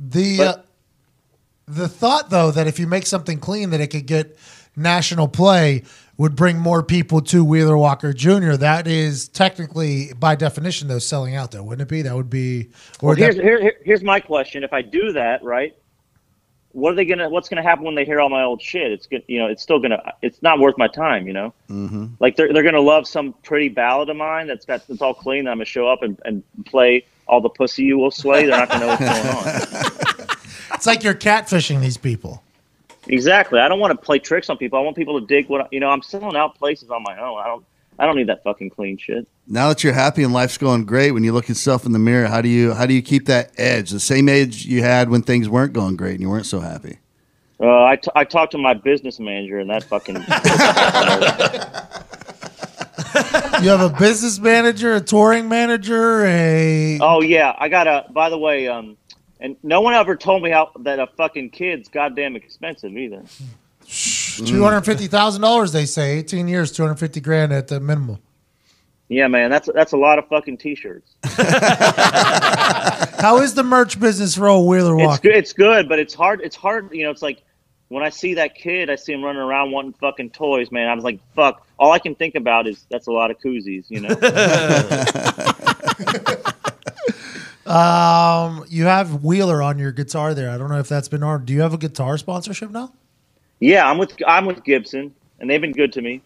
The 0.00 0.36
But- 0.38 0.58
uh, 0.58 0.62
the 1.68 1.88
thought 1.88 2.30
though 2.30 2.50
that 2.50 2.66
if 2.66 2.78
you 2.78 2.86
make 2.86 3.06
something 3.06 3.38
clean 3.38 3.70
that 3.70 3.80
it 3.80 3.88
could 3.88 4.06
get 4.06 4.36
national 4.74 5.28
play 5.28 5.84
would 6.18 6.34
bring 6.36 6.58
more 6.58 6.82
people 6.82 7.20
to 7.22 7.44
Wheeler 7.44 7.78
Walker 7.78 8.12
Jr. 8.12 8.52
That 8.54 8.86
is 8.86 9.28
technically 9.28 10.12
by 10.18 10.34
definition 10.34 10.88
though 10.88 10.98
selling 10.98 11.34
out 11.36 11.52
though, 11.52 11.62
wouldn't 11.62 11.82
it 11.82 11.88
be? 11.90 12.02
That 12.02 12.14
would 12.14 12.28
be 12.28 12.68
or 13.00 13.08
Well, 13.10 13.16
here's 13.16 13.36
that, 13.36 13.44
here, 13.44 13.60
here- 13.62 13.76
here's 13.84 14.02
my 14.02 14.20
question: 14.20 14.64
If 14.64 14.72
I 14.72 14.82
do 14.82 15.12
that, 15.12 15.42
right, 15.44 15.74
what 16.72 16.92
are 16.92 16.96
they 16.96 17.04
gonna? 17.04 17.28
What's 17.28 17.48
gonna 17.48 17.62
happen 17.62 17.84
when 17.84 17.94
they 17.94 18.04
hear 18.04 18.20
all 18.20 18.28
my 18.28 18.42
old 18.42 18.60
shit? 18.60 18.90
It's 18.92 19.06
good, 19.06 19.22
you 19.28 19.38
know. 19.38 19.46
It's 19.46 19.62
still 19.62 19.78
gonna. 19.78 20.12
It's 20.20 20.42
not 20.42 20.58
worth 20.58 20.76
my 20.76 20.88
time, 20.88 21.26
you 21.26 21.32
know. 21.32 21.54
Mm-hmm. 21.70 22.06
Like 22.18 22.36
they're 22.36 22.52
they're 22.52 22.62
gonna 22.64 22.80
love 22.80 23.06
some 23.06 23.32
pretty 23.44 23.68
ballad 23.68 24.10
of 24.10 24.16
mine 24.16 24.48
that's 24.48 24.66
got 24.66 24.86
that's 24.88 25.00
all 25.00 25.14
clean. 25.14 25.44
That 25.44 25.52
I'm 25.52 25.56
gonna 25.58 25.64
show 25.66 25.88
up 25.88 26.02
and, 26.02 26.20
and 26.24 26.42
play 26.66 27.06
all 27.28 27.40
the 27.40 27.48
pussy 27.48 27.84
you 27.84 27.96
will 27.96 28.10
sway. 28.10 28.46
They're 28.46 28.58
not 28.58 28.68
gonna 28.70 28.86
know 28.86 28.88
what's 28.88 29.04
going 29.04 30.16
on. 30.26 30.36
it's 30.74 30.86
like 30.86 31.04
you're 31.04 31.14
catfishing 31.14 31.80
these 31.80 31.96
people. 31.96 32.42
Exactly. 33.08 33.60
I 33.60 33.68
don't 33.68 33.80
want 33.80 33.98
to 33.98 34.04
play 34.04 34.18
tricks 34.18 34.48
on 34.50 34.56
people. 34.58 34.78
I 34.78 34.82
want 34.82 34.96
people 34.96 35.18
to 35.20 35.26
dig 35.26 35.48
what 35.48 35.62
I- 35.62 35.68
you 35.70 35.80
know. 35.80 35.88
I'm 35.88 36.02
selling 36.02 36.36
out 36.36 36.56
places 36.56 36.90
on 36.90 37.02
my 37.02 37.18
own. 37.18 37.38
I 37.38 37.46
don't. 37.46 37.64
I 38.00 38.06
don't 38.06 38.14
need 38.14 38.28
that 38.28 38.44
fucking 38.44 38.70
clean 38.70 38.96
shit. 38.96 39.26
Now 39.48 39.68
that 39.70 39.82
you're 39.82 39.92
happy 39.92 40.22
and 40.22 40.32
life's 40.32 40.56
going 40.56 40.84
great, 40.84 41.10
when 41.10 41.24
you 41.24 41.32
look 41.32 41.46
at 41.46 41.48
yourself 41.48 41.84
in 41.84 41.90
the 41.90 41.98
mirror, 41.98 42.26
how 42.28 42.40
do 42.40 42.48
you 42.48 42.72
how 42.74 42.86
do 42.86 42.94
you 42.94 43.02
keep 43.02 43.26
that 43.26 43.50
edge, 43.58 43.90
the 43.90 43.98
same 43.98 44.28
edge 44.28 44.66
you 44.66 44.82
had 44.82 45.10
when 45.10 45.22
things 45.22 45.48
weren't 45.48 45.72
going 45.72 45.96
great 45.96 46.12
and 46.12 46.20
you 46.20 46.28
weren't 46.30 46.46
so 46.46 46.60
happy? 46.60 46.98
Uh, 47.60 47.82
I, 47.82 47.96
t- 47.96 48.10
I 48.14 48.22
talked 48.22 48.52
to 48.52 48.58
my 48.58 48.72
business 48.72 49.18
manager 49.18 49.58
and 49.58 49.68
that 49.70 49.82
fucking. 49.82 50.14
You 53.62 53.70
have 53.70 53.80
a 53.80 53.90
business 53.98 54.38
manager, 54.38 54.94
a 54.94 55.00
touring 55.00 55.48
manager, 55.48 56.24
a 56.24 56.98
Oh 57.00 57.20
yeah, 57.22 57.54
I 57.58 57.68
got 57.68 57.88
a. 57.88 58.04
By 58.12 58.28
the 58.30 58.38
way, 58.38 58.68
um, 58.68 58.96
and 59.40 59.56
no 59.62 59.80
one 59.80 59.94
ever 59.94 60.16
told 60.16 60.42
me 60.42 60.50
how 60.50 60.70
that 60.80 60.98
a 60.98 61.06
fucking 61.16 61.50
kid's 61.50 61.88
goddamn 61.88 62.36
expensive 62.36 62.96
either. 62.96 63.22
two 63.86 64.62
hundred 64.62 64.82
fifty 64.82 65.06
thousand 65.06 65.42
dollars. 65.42 65.72
They 65.72 65.86
say 65.86 66.18
eighteen 66.18 66.48
years, 66.48 66.72
two 66.72 66.82
hundred 66.82 66.96
fifty 66.96 67.20
grand 67.20 67.52
at 67.52 67.68
the 67.68 67.80
minimum. 67.80 68.18
Yeah, 69.10 69.26
man, 69.28 69.50
that's 69.50 69.68
that's 69.74 69.92
a 69.92 69.96
lot 69.96 70.18
of 70.18 70.28
fucking 70.28 70.58
t-shirts. 70.58 71.14
How 73.20 73.38
is 73.40 73.54
the 73.54 73.62
merch 73.64 73.98
business 73.98 74.34
for 74.34 74.48
old 74.48 74.68
Wheeler 74.68 74.94
It's 74.98 75.06
Walker? 75.06 75.22
good. 75.22 75.36
It's 75.36 75.52
good, 75.54 75.88
but 75.88 75.98
it's 75.98 76.12
hard. 76.14 76.40
It's 76.42 76.56
hard. 76.56 76.92
You 76.92 77.04
know, 77.04 77.10
it's 77.10 77.22
like 77.22 77.42
when 77.88 78.04
I 78.04 78.10
see 78.10 78.34
that 78.34 78.54
kid, 78.54 78.90
I 78.90 78.96
see 78.96 79.14
him 79.14 79.24
running 79.24 79.40
around 79.40 79.70
wanting 79.70 79.94
fucking 79.94 80.30
toys. 80.30 80.70
Man, 80.70 80.88
I 80.88 80.94
was 80.94 81.04
like, 81.04 81.20
fuck. 81.34 81.66
All 81.78 81.90
I 81.92 81.98
can 81.98 82.14
think 82.16 82.34
about 82.34 82.66
is 82.66 82.84
that's 82.90 83.06
a 83.06 83.12
lot 83.12 83.30
of 83.30 83.38
koozies. 83.40 83.86
You 83.88 84.00
know. 84.00 84.08
Um, 87.68 88.64
you 88.68 88.84
have 88.84 89.22
Wheeler 89.22 89.62
on 89.62 89.78
your 89.78 89.92
guitar 89.92 90.34
there. 90.34 90.50
I 90.50 90.56
don't 90.56 90.70
know 90.70 90.78
if 90.78 90.88
that's 90.88 91.08
been 91.08 91.22
on. 91.22 91.44
Do 91.44 91.52
you 91.52 91.60
have 91.60 91.74
a 91.74 91.78
guitar 91.78 92.16
sponsorship 92.16 92.70
now? 92.70 92.92
yeah, 93.60 93.88
I'm 93.88 93.98
with 93.98 94.14
I'm 94.26 94.46
with 94.46 94.64
Gibson, 94.64 95.14
and 95.40 95.50
they've 95.50 95.60
been 95.60 95.72
good 95.72 95.92
to 95.94 96.02
me. 96.02 96.22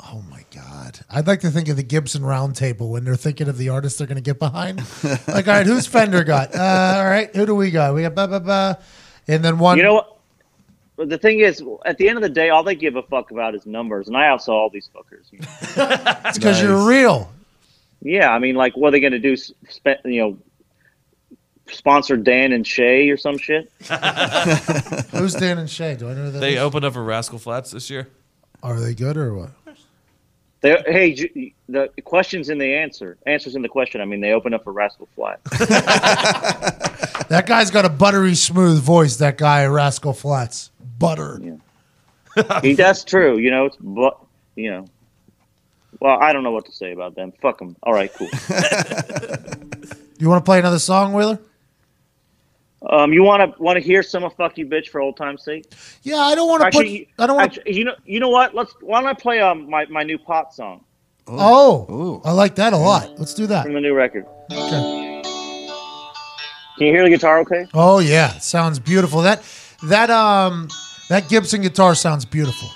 Oh 0.00 0.22
my 0.30 0.44
god! 0.54 1.00
I'd 1.10 1.26
like 1.26 1.40
to 1.40 1.50
think 1.50 1.68
of 1.68 1.76
the 1.76 1.82
Gibson 1.82 2.22
Roundtable 2.22 2.90
when 2.90 3.04
they're 3.04 3.16
thinking 3.16 3.48
of 3.48 3.58
the 3.58 3.68
artists 3.68 3.98
they're 3.98 4.06
going 4.06 4.16
to 4.16 4.22
get 4.22 4.38
behind. 4.38 4.78
like, 5.28 5.46
all 5.46 5.54
right, 5.54 5.66
who's 5.66 5.86
Fender 5.86 6.24
got? 6.24 6.54
Uh, 6.54 6.94
all 6.98 7.04
right, 7.04 7.34
who 7.34 7.46
do 7.46 7.54
we 7.54 7.70
got? 7.70 7.94
We 7.94 8.02
got 8.02 8.14
ba 8.14 8.26
ba 8.28 8.40
ba, 8.40 8.78
and 9.28 9.44
then 9.44 9.58
one. 9.58 9.76
You 9.76 9.84
know 9.84 9.94
what? 9.94 10.16
But 10.96 11.08
the 11.08 11.18
thing 11.18 11.40
is, 11.40 11.62
at 11.86 11.96
the 11.96 12.08
end 12.08 12.18
of 12.18 12.22
the 12.22 12.28
day, 12.28 12.50
all 12.50 12.62
they 12.62 12.74
give 12.74 12.96
a 12.96 13.02
fuck 13.02 13.30
about 13.30 13.54
is 13.54 13.64
numbers, 13.64 14.08
and 14.08 14.16
I 14.16 14.28
also 14.28 14.52
all 14.52 14.68
these 14.68 14.90
fuckers. 14.94 15.30
You 15.30 15.38
know? 15.38 15.46
it's 16.26 16.36
because 16.36 16.60
you're 16.62 16.86
real. 16.86 17.32
Yeah, 18.02 18.30
I 18.30 18.38
mean, 18.38 18.54
like, 18.54 18.76
what 18.76 18.88
are 18.88 18.90
they 18.90 19.00
going 19.00 19.12
to 19.12 19.18
do? 19.18 19.36
Spe- 19.36 20.04
you 20.04 20.20
know, 20.20 20.38
sponsor 21.68 22.16
Dan 22.16 22.52
and 22.52 22.66
Shay 22.66 23.08
or 23.10 23.16
some 23.16 23.38
shit? 23.38 23.70
Who's 25.12 25.34
Dan 25.34 25.58
and 25.58 25.68
Shay? 25.70 25.96
Do 25.96 26.08
I 26.08 26.14
know 26.14 26.30
that? 26.30 26.38
They 26.38 26.54
is? 26.54 26.60
opened 26.60 26.84
up 26.84 26.96
a 26.96 27.00
Rascal 27.00 27.38
Flatts 27.38 27.70
this 27.70 27.90
year. 27.90 28.08
Are 28.62 28.78
they 28.78 28.94
good 28.94 29.16
or 29.16 29.34
what? 29.34 29.50
They, 30.62 30.76
hey, 30.86 31.14
Ju- 31.14 31.50
the 31.68 31.88
question's 32.04 32.50
in 32.50 32.58
the 32.58 32.74
answer. 32.74 33.16
Answer's 33.24 33.54
in 33.54 33.62
the 33.62 33.68
question. 33.68 34.02
I 34.02 34.04
mean, 34.04 34.20
they 34.20 34.32
open 34.32 34.52
up 34.52 34.64
for 34.64 34.72
Rascal 34.72 35.08
Flat. 35.14 35.40
That 37.30 37.46
guy's 37.46 37.70
got 37.70 37.84
a 37.84 37.88
buttery 37.88 38.34
smooth 38.34 38.82
voice. 38.82 39.18
That 39.18 39.38
guy, 39.38 39.64
Rascal 39.66 40.12
Flatts, 40.14 40.72
butter. 40.98 41.40
He, 42.62 42.74
that's 42.74 43.04
true. 43.04 43.38
You 43.38 43.50
know, 43.52 43.66
it's 43.66 43.76
but 43.76 44.18
you 44.56 44.70
know. 44.70 44.86
Well, 46.00 46.18
I 46.20 46.32
don't 46.32 46.42
know 46.42 46.50
what 46.50 46.66
to 46.66 46.72
say 46.72 46.92
about 46.92 47.14
them. 47.14 47.32
Fuck 47.40 47.58
them. 47.58 47.76
All 47.84 47.92
right, 47.92 48.10
cool. 48.14 48.28
You 50.18 50.28
want 50.28 50.44
to 50.44 50.44
play 50.44 50.58
another 50.58 50.78
song, 50.78 51.12
Wheeler? 51.12 51.38
Um, 52.88 53.12
you 53.12 53.22
want 53.22 53.54
to 53.56 53.62
want 53.62 53.76
to 53.76 53.80
hear 53.82 54.02
some 54.02 54.24
of 54.24 54.34
"Fuck 54.34 54.56
You, 54.56 54.66
Bitch" 54.66 54.88
for 54.88 55.00
old 55.00 55.16
time's 55.16 55.44
sake? 55.44 55.70
Yeah, 56.02 56.16
I 56.16 56.34
don't 56.34 56.48
want 56.48 56.62
to 56.62 56.70
put. 56.70 56.86
I 56.86 57.26
don't 57.26 57.36
want. 57.36 57.58
actually, 57.58 57.74
you 57.74 57.84
know, 57.84 57.94
you 58.06 58.20
know 58.20 58.30
what? 58.30 58.54
Let's. 58.54 58.74
Why 58.80 59.00
don't 59.00 59.08
I 59.08 59.14
play 59.14 59.40
um 59.40 59.68
my, 59.68 59.84
my 59.86 60.02
new 60.02 60.16
pop 60.18 60.52
song 60.54 60.84
Oh, 61.38 62.20
I 62.24 62.32
like 62.32 62.54
that 62.56 62.72
a 62.72 62.76
lot. 62.76 63.18
Let's 63.18 63.34
do 63.34 63.46
that. 63.46 63.64
from 63.64 63.74
the 63.74 63.80
new 63.80 63.94
record? 63.94 64.26
Okay. 64.52 65.22
Can 66.78 66.86
you 66.86 66.92
hear 66.92 67.04
the 67.04 67.10
guitar? 67.10 67.40
Okay. 67.40 67.66
Oh 67.74 67.98
yeah, 67.98 68.38
sounds 68.38 68.78
beautiful. 68.78 69.20
That 69.22 69.42
that 69.84 70.10
um 70.10 70.68
that 71.08 71.28
Gibson 71.28 71.62
guitar 71.62 71.94
sounds 71.94 72.24
beautiful. 72.24 72.68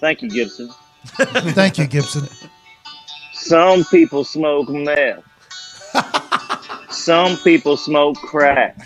Thank 0.00 0.22
you, 0.22 0.28
Gibson. 0.28 0.70
Thank 1.04 1.78
you, 1.78 1.86
Gibson. 1.86 2.28
Some 3.32 3.84
people 3.84 4.24
smoke 4.24 4.68
meth. 4.68 5.22
Some 6.98 7.36
people 7.38 7.76
smoke 7.76 8.16
crack. 8.16 8.76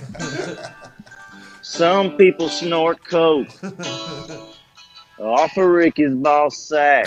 Some 1.63 2.17
people 2.17 2.49
snort 2.49 3.03
coke. 3.05 3.49
Off 5.19 5.57
of 5.57 5.67
Ricky's 5.67 6.15
ball 6.15 6.51
sack. 6.51 7.07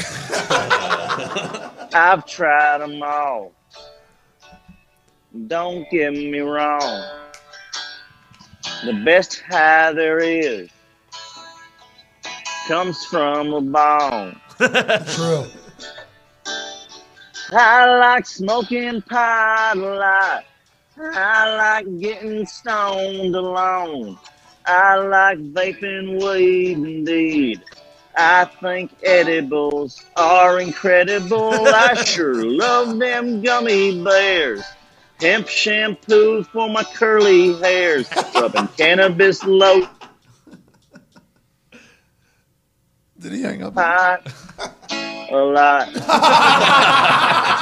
I've 1.93 2.25
tried 2.25 2.79
them 2.79 3.01
all. 3.03 3.53
Don't 5.47 5.89
get 5.89 6.11
me 6.13 6.39
wrong. 6.39 7.21
The 8.83 9.01
best 9.05 9.41
high 9.47 9.93
there 9.93 10.19
is 10.19 10.69
comes 12.67 13.05
from 13.05 13.53
a 13.53 13.61
bone. 13.61 14.41
True. 14.57 15.45
I 17.51 17.97
like 17.99 18.25
smoking 18.25 19.01
pot 19.03 19.77
a 19.77 19.79
lot. 19.79 20.45
I 20.97 21.55
like 21.57 21.99
getting 21.99 22.45
stoned 22.45 23.35
alone. 23.35 24.17
I 24.65 24.95
like 24.95 25.39
vaping 25.39 26.21
weed 26.23 26.77
indeed. 26.77 27.63
I 28.17 28.45
think 28.45 28.91
edibles 29.03 30.03
are 30.15 30.59
incredible. 30.59 31.51
I 31.67 31.95
sure 31.95 32.45
love 32.45 32.97
them 32.97 33.41
gummy 33.41 34.03
bears. 34.03 34.63
Hemp 35.19 35.47
shampoo 35.47 36.43
for 36.43 36.69
my 36.69 36.83
curly 36.83 37.53
hairs. 37.59 38.09
Rubbing 38.33 38.67
cannabis 38.69 39.43
low 39.43 39.87
Did 43.19 43.31
he 43.33 43.41
hang 43.41 43.63
up? 43.63 43.75
pot 43.75 44.27
a 45.31 45.35
lot. 45.35 45.89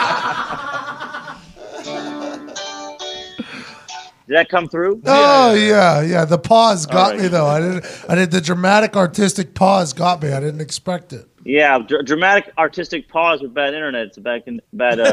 Did 4.28 4.38
that 4.38 4.50
come 4.50 4.70
through? 4.70 5.02
Oh 5.06 5.54
yeah, 5.54 6.02
yeah. 6.02 6.26
The 6.26 6.38
pause 6.38 6.86
got 6.86 7.12
right. 7.12 7.22
me 7.22 7.28
though. 7.28 7.46
I 7.46 7.60
didn't. 7.60 8.06
I 8.08 8.16
did 8.16 8.32
the 8.32 8.40
dramatic 8.40 8.96
artistic 8.96 9.54
pause 9.54 9.92
got 9.92 10.22
me. 10.22 10.32
I 10.32 10.40
didn't 10.40 10.62
expect 10.62 11.12
it. 11.12 11.28
Yeah, 11.46 11.80
dr- 11.80 12.06
dramatic 12.06 12.54
artistic 12.58 13.10
pause 13.10 13.42
with 13.42 13.54
bad 13.54 13.74
internet. 13.74 14.08
It's 14.08 14.18
a 14.18 14.22
bad, 14.22 14.46
con- 14.46 14.62
bad 14.72 15.00
uh. 15.00 15.10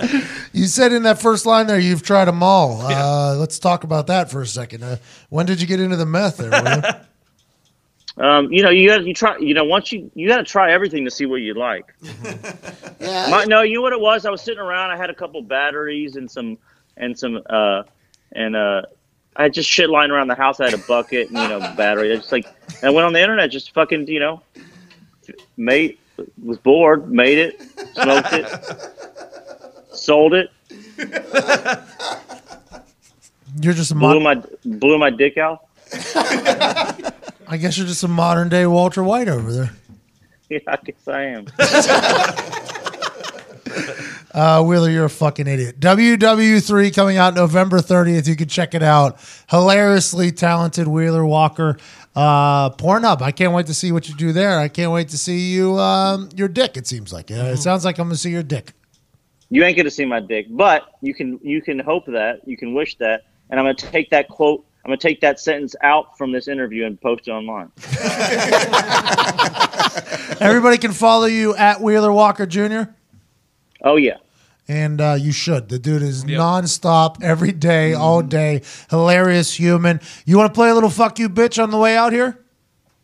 You 0.52 0.66
said 0.66 0.92
in 0.92 1.02
that 1.02 1.20
first 1.20 1.46
line 1.46 1.66
there, 1.66 1.80
you've 1.80 2.02
tried 2.02 2.26
them 2.26 2.42
all. 2.42 2.80
Uh, 2.82 3.34
let's 3.36 3.58
talk 3.58 3.82
about 3.84 4.06
that 4.06 4.30
for 4.30 4.40
a 4.40 4.46
second. 4.46 4.84
Uh, 4.84 4.98
when 5.30 5.46
did 5.46 5.60
you 5.60 5.66
get 5.66 5.80
into 5.80 5.96
the 5.96 6.06
meth 6.06 6.36
there? 6.36 7.04
William? 8.18 8.46
um, 8.46 8.52
you 8.52 8.62
know, 8.62 8.70
you 8.70 8.88
got 8.88 9.04
you 9.04 9.14
try. 9.14 9.36
You 9.38 9.54
know, 9.54 9.64
once 9.64 9.92
you 9.92 10.10
you 10.14 10.28
got 10.28 10.38
to 10.38 10.44
try 10.44 10.72
everything 10.72 11.04
to 11.04 11.10
see 11.10 11.26
what 11.26 11.36
you 11.36 11.54
like. 11.54 11.94
My, 13.00 13.44
no, 13.46 13.62
you 13.62 13.76
know 13.76 13.82
what 13.82 13.92
it 13.92 14.00
was? 14.00 14.26
I 14.26 14.30
was 14.30 14.42
sitting 14.42 14.60
around. 14.60 14.90
I 14.90 14.96
had 14.96 15.10
a 15.10 15.14
couple 15.14 15.40
batteries 15.42 16.16
and 16.16 16.30
some 16.30 16.58
and 16.96 17.18
some 17.18 17.40
uh 17.48 17.82
and 18.32 18.56
uh. 18.56 18.82
I 19.36 19.42
had 19.44 19.52
just 19.52 19.70
shit 19.70 19.88
lying 19.88 20.10
around 20.10 20.26
the 20.26 20.34
house. 20.34 20.58
I 20.58 20.64
had 20.64 20.74
a 20.74 20.78
bucket 20.78 21.28
and 21.30 21.38
you 21.38 21.48
know 21.48 21.60
battery. 21.76 22.12
I 22.12 22.16
just 22.16 22.32
like 22.32 22.44
and 22.68 22.84
I 22.84 22.90
went 22.90 23.06
on 23.06 23.12
the 23.12 23.20
internet, 23.20 23.52
just 23.52 23.72
fucking 23.72 24.08
you 24.08 24.18
know, 24.18 24.42
made 25.56 25.98
was 26.42 26.58
bored, 26.58 27.08
made 27.08 27.38
it, 27.38 27.62
smoked 27.94 28.32
it, 28.32 28.48
sold 29.92 30.34
it, 30.34 30.50
You're 33.60 33.74
just 33.74 33.92
a 33.92 33.94
blew 33.94 34.18
my 34.20 34.42
blew 34.64 34.98
my 34.98 35.10
dick 35.10 35.38
out. 35.38 35.64
I 37.48 37.56
guess 37.56 37.78
you're 37.78 37.86
just 37.86 38.04
a 38.04 38.08
modern 38.08 38.48
day 38.48 38.66
Walter 38.66 39.02
White 39.02 39.28
over 39.28 39.52
there. 39.52 39.70
Yeah, 40.50 40.60
I 40.66 40.76
guess 40.76 41.06
I 41.06 41.22
am. 41.24 41.46
Uh, 44.32 44.62
Wheeler, 44.62 44.88
you're 44.90 45.06
a 45.06 45.10
fucking 45.10 45.46
idiot. 45.46 45.80
WW3 45.80 46.94
coming 46.94 47.16
out 47.16 47.34
November 47.34 47.78
30th. 47.78 48.28
You 48.28 48.36
can 48.36 48.46
check 48.46 48.74
it 48.74 48.82
out. 48.82 49.18
Hilariously 49.50 50.30
talented 50.32 50.86
Wheeler 50.86 51.24
Walker. 51.24 51.76
Uh, 52.14 52.70
Pornhub. 52.70 53.20
I 53.22 53.32
can't 53.32 53.52
wait 53.52 53.66
to 53.66 53.74
see 53.74 53.90
what 53.90 54.08
you 54.08 54.14
do 54.14 54.32
there. 54.32 54.60
I 54.60 54.68
can't 54.68 54.92
wait 54.92 55.08
to 55.08 55.18
see 55.18 55.50
you, 55.52 55.78
um, 55.78 56.28
your 56.36 56.46
dick. 56.46 56.76
It 56.76 56.86
seems 56.86 57.12
like 57.12 57.30
Uh, 57.30 57.34
it 57.52 57.56
sounds 57.56 57.84
like 57.84 57.98
I'm 57.98 58.06
gonna 58.06 58.16
see 58.16 58.30
your 58.30 58.42
dick. 58.42 58.74
You 59.50 59.64
ain't 59.64 59.76
gonna 59.76 59.90
see 59.90 60.04
my 60.04 60.20
dick, 60.20 60.46
but 60.50 60.84
you 61.00 61.14
can 61.14 61.40
you 61.42 61.60
can 61.62 61.78
hope 61.78 62.04
that 62.06 62.46
you 62.46 62.56
can 62.56 62.74
wish 62.74 62.96
that, 62.98 63.22
and 63.50 63.58
I'm 63.58 63.64
gonna 63.64 63.74
take 63.74 64.10
that 64.10 64.28
quote. 64.28 64.64
I'm 64.88 64.92
gonna 64.92 65.00
take 65.00 65.20
that 65.20 65.38
sentence 65.38 65.76
out 65.82 66.16
from 66.16 66.32
this 66.32 66.48
interview 66.48 66.86
and 66.86 66.98
post 66.98 67.28
it 67.28 67.30
online. 67.30 67.70
Everybody 70.40 70.78
can 70.78 70.92
follow 70.92 71.26
you 71.26 71.54
at 71.56 71.82
Wheeler 71.82 72.10
Walker 72.10 72.46
Jr. 72.46 72.84
Oh 73.82 73.96
yeah, 73.96 74.16
and 74.66 74.98
uh, 74.98 75.18
you 75.20 75.30
should. 75.30 75.68
The 75.68 75.78
dude 75.78 76.00
is 76.00 76.24
nonstop, 76.24 77.22
every 77.22 77.52
day, 77.52 77.92
all 77.92 78.22
day, 78.22 78.62
hilarious 78.88 79.52
human. 79.52 80.00
You 80.24 80.38
want 80.38 80.54
to 80.54 80.58
play 80.58 80.70
a 80.70 80.74
little 80.74 80.88
"fuck 80.88 81.18
you, 81.18 81.28
bitch" 81.28 81.62
on 81.62 81.70
the 81.70 81.76
way 81.76 81.94
out 81.94 82.14
here? 82.14 82.38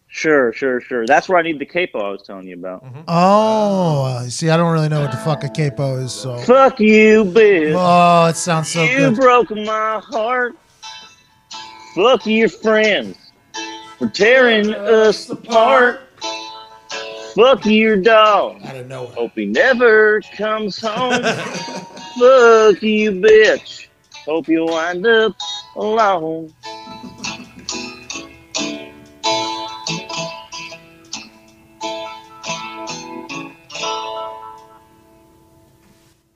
sure, 0.07 0.55
sure, 0.55 0.81
sure. 0.81 1.05
That's 1.05 1.29
where 1.29 1.37
I 1.37 1.43
need 1.43 1.59
the 1.59 1.67
capo 1.67 1.99
I 1.99 2.09
was 2.09 2.23
telling 2.23 2.49
you 2.49 2.55
about. 2.55 2.83
Oh, 3.07 4.05
uh, 4.05 4.23
see, 4.31 4.49
I 4.49 4.57
don't 4.57 4.73
really 4.73 4.89
know 4.89 5.03
what 5.03 5.11
the 5.11 5.19
fuck 5.19 5.45
a 5.45 5.51
capo 5.51 5.97
is. 5.97 6.15
So, 6.15 6.39
Fuck 6.39 6.81
you, 6.81 7.27
bitch. 7.27 7.75
oh, 7.77 8.31
it 8.31 8.37
sounds 8.37 8.73
so 8.73 8.85
you 8.85 8.97
good. 8.97 9.11
You 9.11 9.17
broke 9.21 9.51
my 9.51 10.01
heart. 10.03 10.57
Fuck 11.95 12.27
your 12.27 12.49
friends 12.49 13.17
for 13.99 14.09
tearing 14.09 14.75
us 14.75 15.31
apart. 15.31 16.01
Fuck 17.37 17.65
your 17.67 17.97
dog. 17.97 18.61
Out 18.65 18.77
of 18.77 18.89
nowhere. 18.89 19.13
Hope 19.13 19.33
he 19.37 19.47
never 19.47 20.21
comes 20.37 20.81
home. 20.81 21.23
Fuck 21.23 22.83
you, 22.83 23.13
bitch. 23.13 23.87
Hope 24.25 24.49
you 24.49 24.65
wind 24.65 25.07
up 25.07 25.37
alone. 25.77 26.53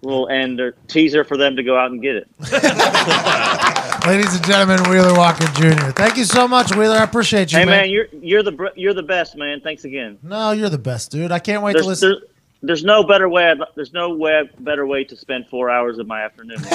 Little 0.02 0.28
end 0.28 0.60
or 0.60 0.76
teaser 0.86 1.24
for 1.24 1.36
them 1.36 1.56
to 1.56 1.64
go 1.64 1.76
out 1.76 1.90
and 1.90 2.00
get 2.00 2.14
it. 2.14 3.68
Ladies 4.08 4.34
and 4.36 4.44
gentlemen, 4.46 4.82
Wheeler 4.90 5.12
Walker 5.14 5.44
Jr. 5.48 5.90
Thank 5.90 6.16
you 6.16 6.24
so 6.24 6.48
much, 6.48 6.74
Wheeler. 6.74 6.96
I 6.96 7.04
appreciate 7.04 7.52
you, 7.52 7.58
Hey 7.58 7.66
man. 7.66 7.82
man, 7.82 7.90
you're 7.90 8.06
you're 8.22 8.42
the 8.42 8.52
br- 8.52 8.68
you're 8.74 8.94
the 8.94 9.02
best, 9.02 9.36
man. 9.36 9.60
Thanks 9.60 9.84
again. 9.84 10.18
No, 10.22 10.52
you're 10.52 10.70
the 10.70 10.78
best, 10.78 11.10
dude. 11.10 11.30
I 11.30 11.38
can't 11.38 11.62
wait 11.62 11.76
to 11.76 11.84
listen. 11.84 12.12
there, 12.12 12.18
there's 12.62 12.84
no 12.84 13.04
better 13.04 13.28
way. 13.28 13.50
I'd, 13.50 13.58
there's 13.74 13.92
no 13.92 14.14
way 14.14 14.48
better 14.60 14.86
way 14.86 15.04
to 15.04 15.14
spend 15.14 15.46
four 15.48 15.68
hours 15.68 15.98
of 15.98 16.06
my 16.06 16.22
afternoon. 16.22 16.56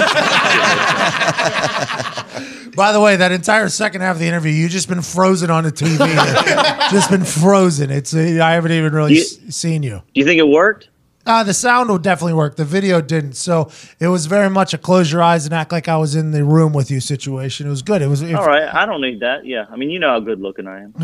By 2.76 2.92
the 2.92 3.02
way, 3.02 3.16
that 3.16 3.32
entire 3.32 3.68
second 3.68 4.02
half 4.02 4.18
of 4.18 4.20
the 4.20 4.28
interview, 4.28 4.52
you 4.52 4.70
just 4.70 4.88
been 4.88 5.02
frozen 5.02 5.50
on 5.50 5.64
the 5.64 5.72
TV. 5.72 5.98
just 6.92 7.10
been 7.10 7.26
frozen. 7.26 7.90
It's 7.90 8.14
I 8.14 8.52
haven't 8.52 8.74
even 8.74 8.94
really 8.94 9.16
You- 9.16 9.24
seen 9.24 9.82
you. 9.82 10.04
Do 10.14 10.20
you 10.22 10.26
think 10.26 10.38
it 10.38 10.48
worked? 10.48 10.90
Uh, 11.26 11.42
the 11.44 11.54
sound 11.54 11.90
will 11.90 11.98
definitely 11.98 12.34
work. 12.34 12.58
The 12.58 12.66
video 12.66 13.00
didn't. 13.00 13.34
So 13.34 13.72
it 14.00 14.08
was 14.08 14.26
very 14.26 14.50
much 14.50 14.74
a 14.74 14.78
close 14.78 15.12
your 15.12 15.24
eyes 15.24 15.46
and 15.46 15.54
act 15.54 15.72
like 15.72 15.88
I 15.88 15.98
was 15.98 16.16
in 16.16 16.32
the 16.32 16.44
room 16.44 16.74
with 16.74 16.92
you 16.92 17.00
situation. 17.00 17.66
It 17.66 17.70
was 17.70 17.82
good. 17.82 18.02
It 18.02 18.08
was. 18.08 18.22
It, 18.22 18.36
All 18.36 18.46
right, 18.46 18.64
I 18.74 18.86
don't 18.86 19.02
need 19.02 19.22
that. 19.22 19.46
Yeah, 19.46 19.66
I 19.72 19.78
mean, 19.78 19.90
you 19.90 20.00
know 20.00 20.10
how 20.10 20.20
good 20.20 20.42
looking 20.42 20.68
I 20.68 20.82
am. 20.82 20.94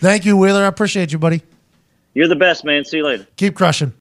Thank 0.00 0.24
you, 0.24 0.36
Wheeler. 0.36 0.64
I 0.64 0.66
appreciate 0.66 1.12
you, 1.12 1.18
buddy. 1.18 1.42
You're 2.12 2.28
the 2.28 2.36
best, 2.36 2.64
man. 2.64 2.84
See 2.84 2.98
you 2.98 3.04
later. 3.04 3.26
Keep 3.36 3.54
crushing. 3.54 3.94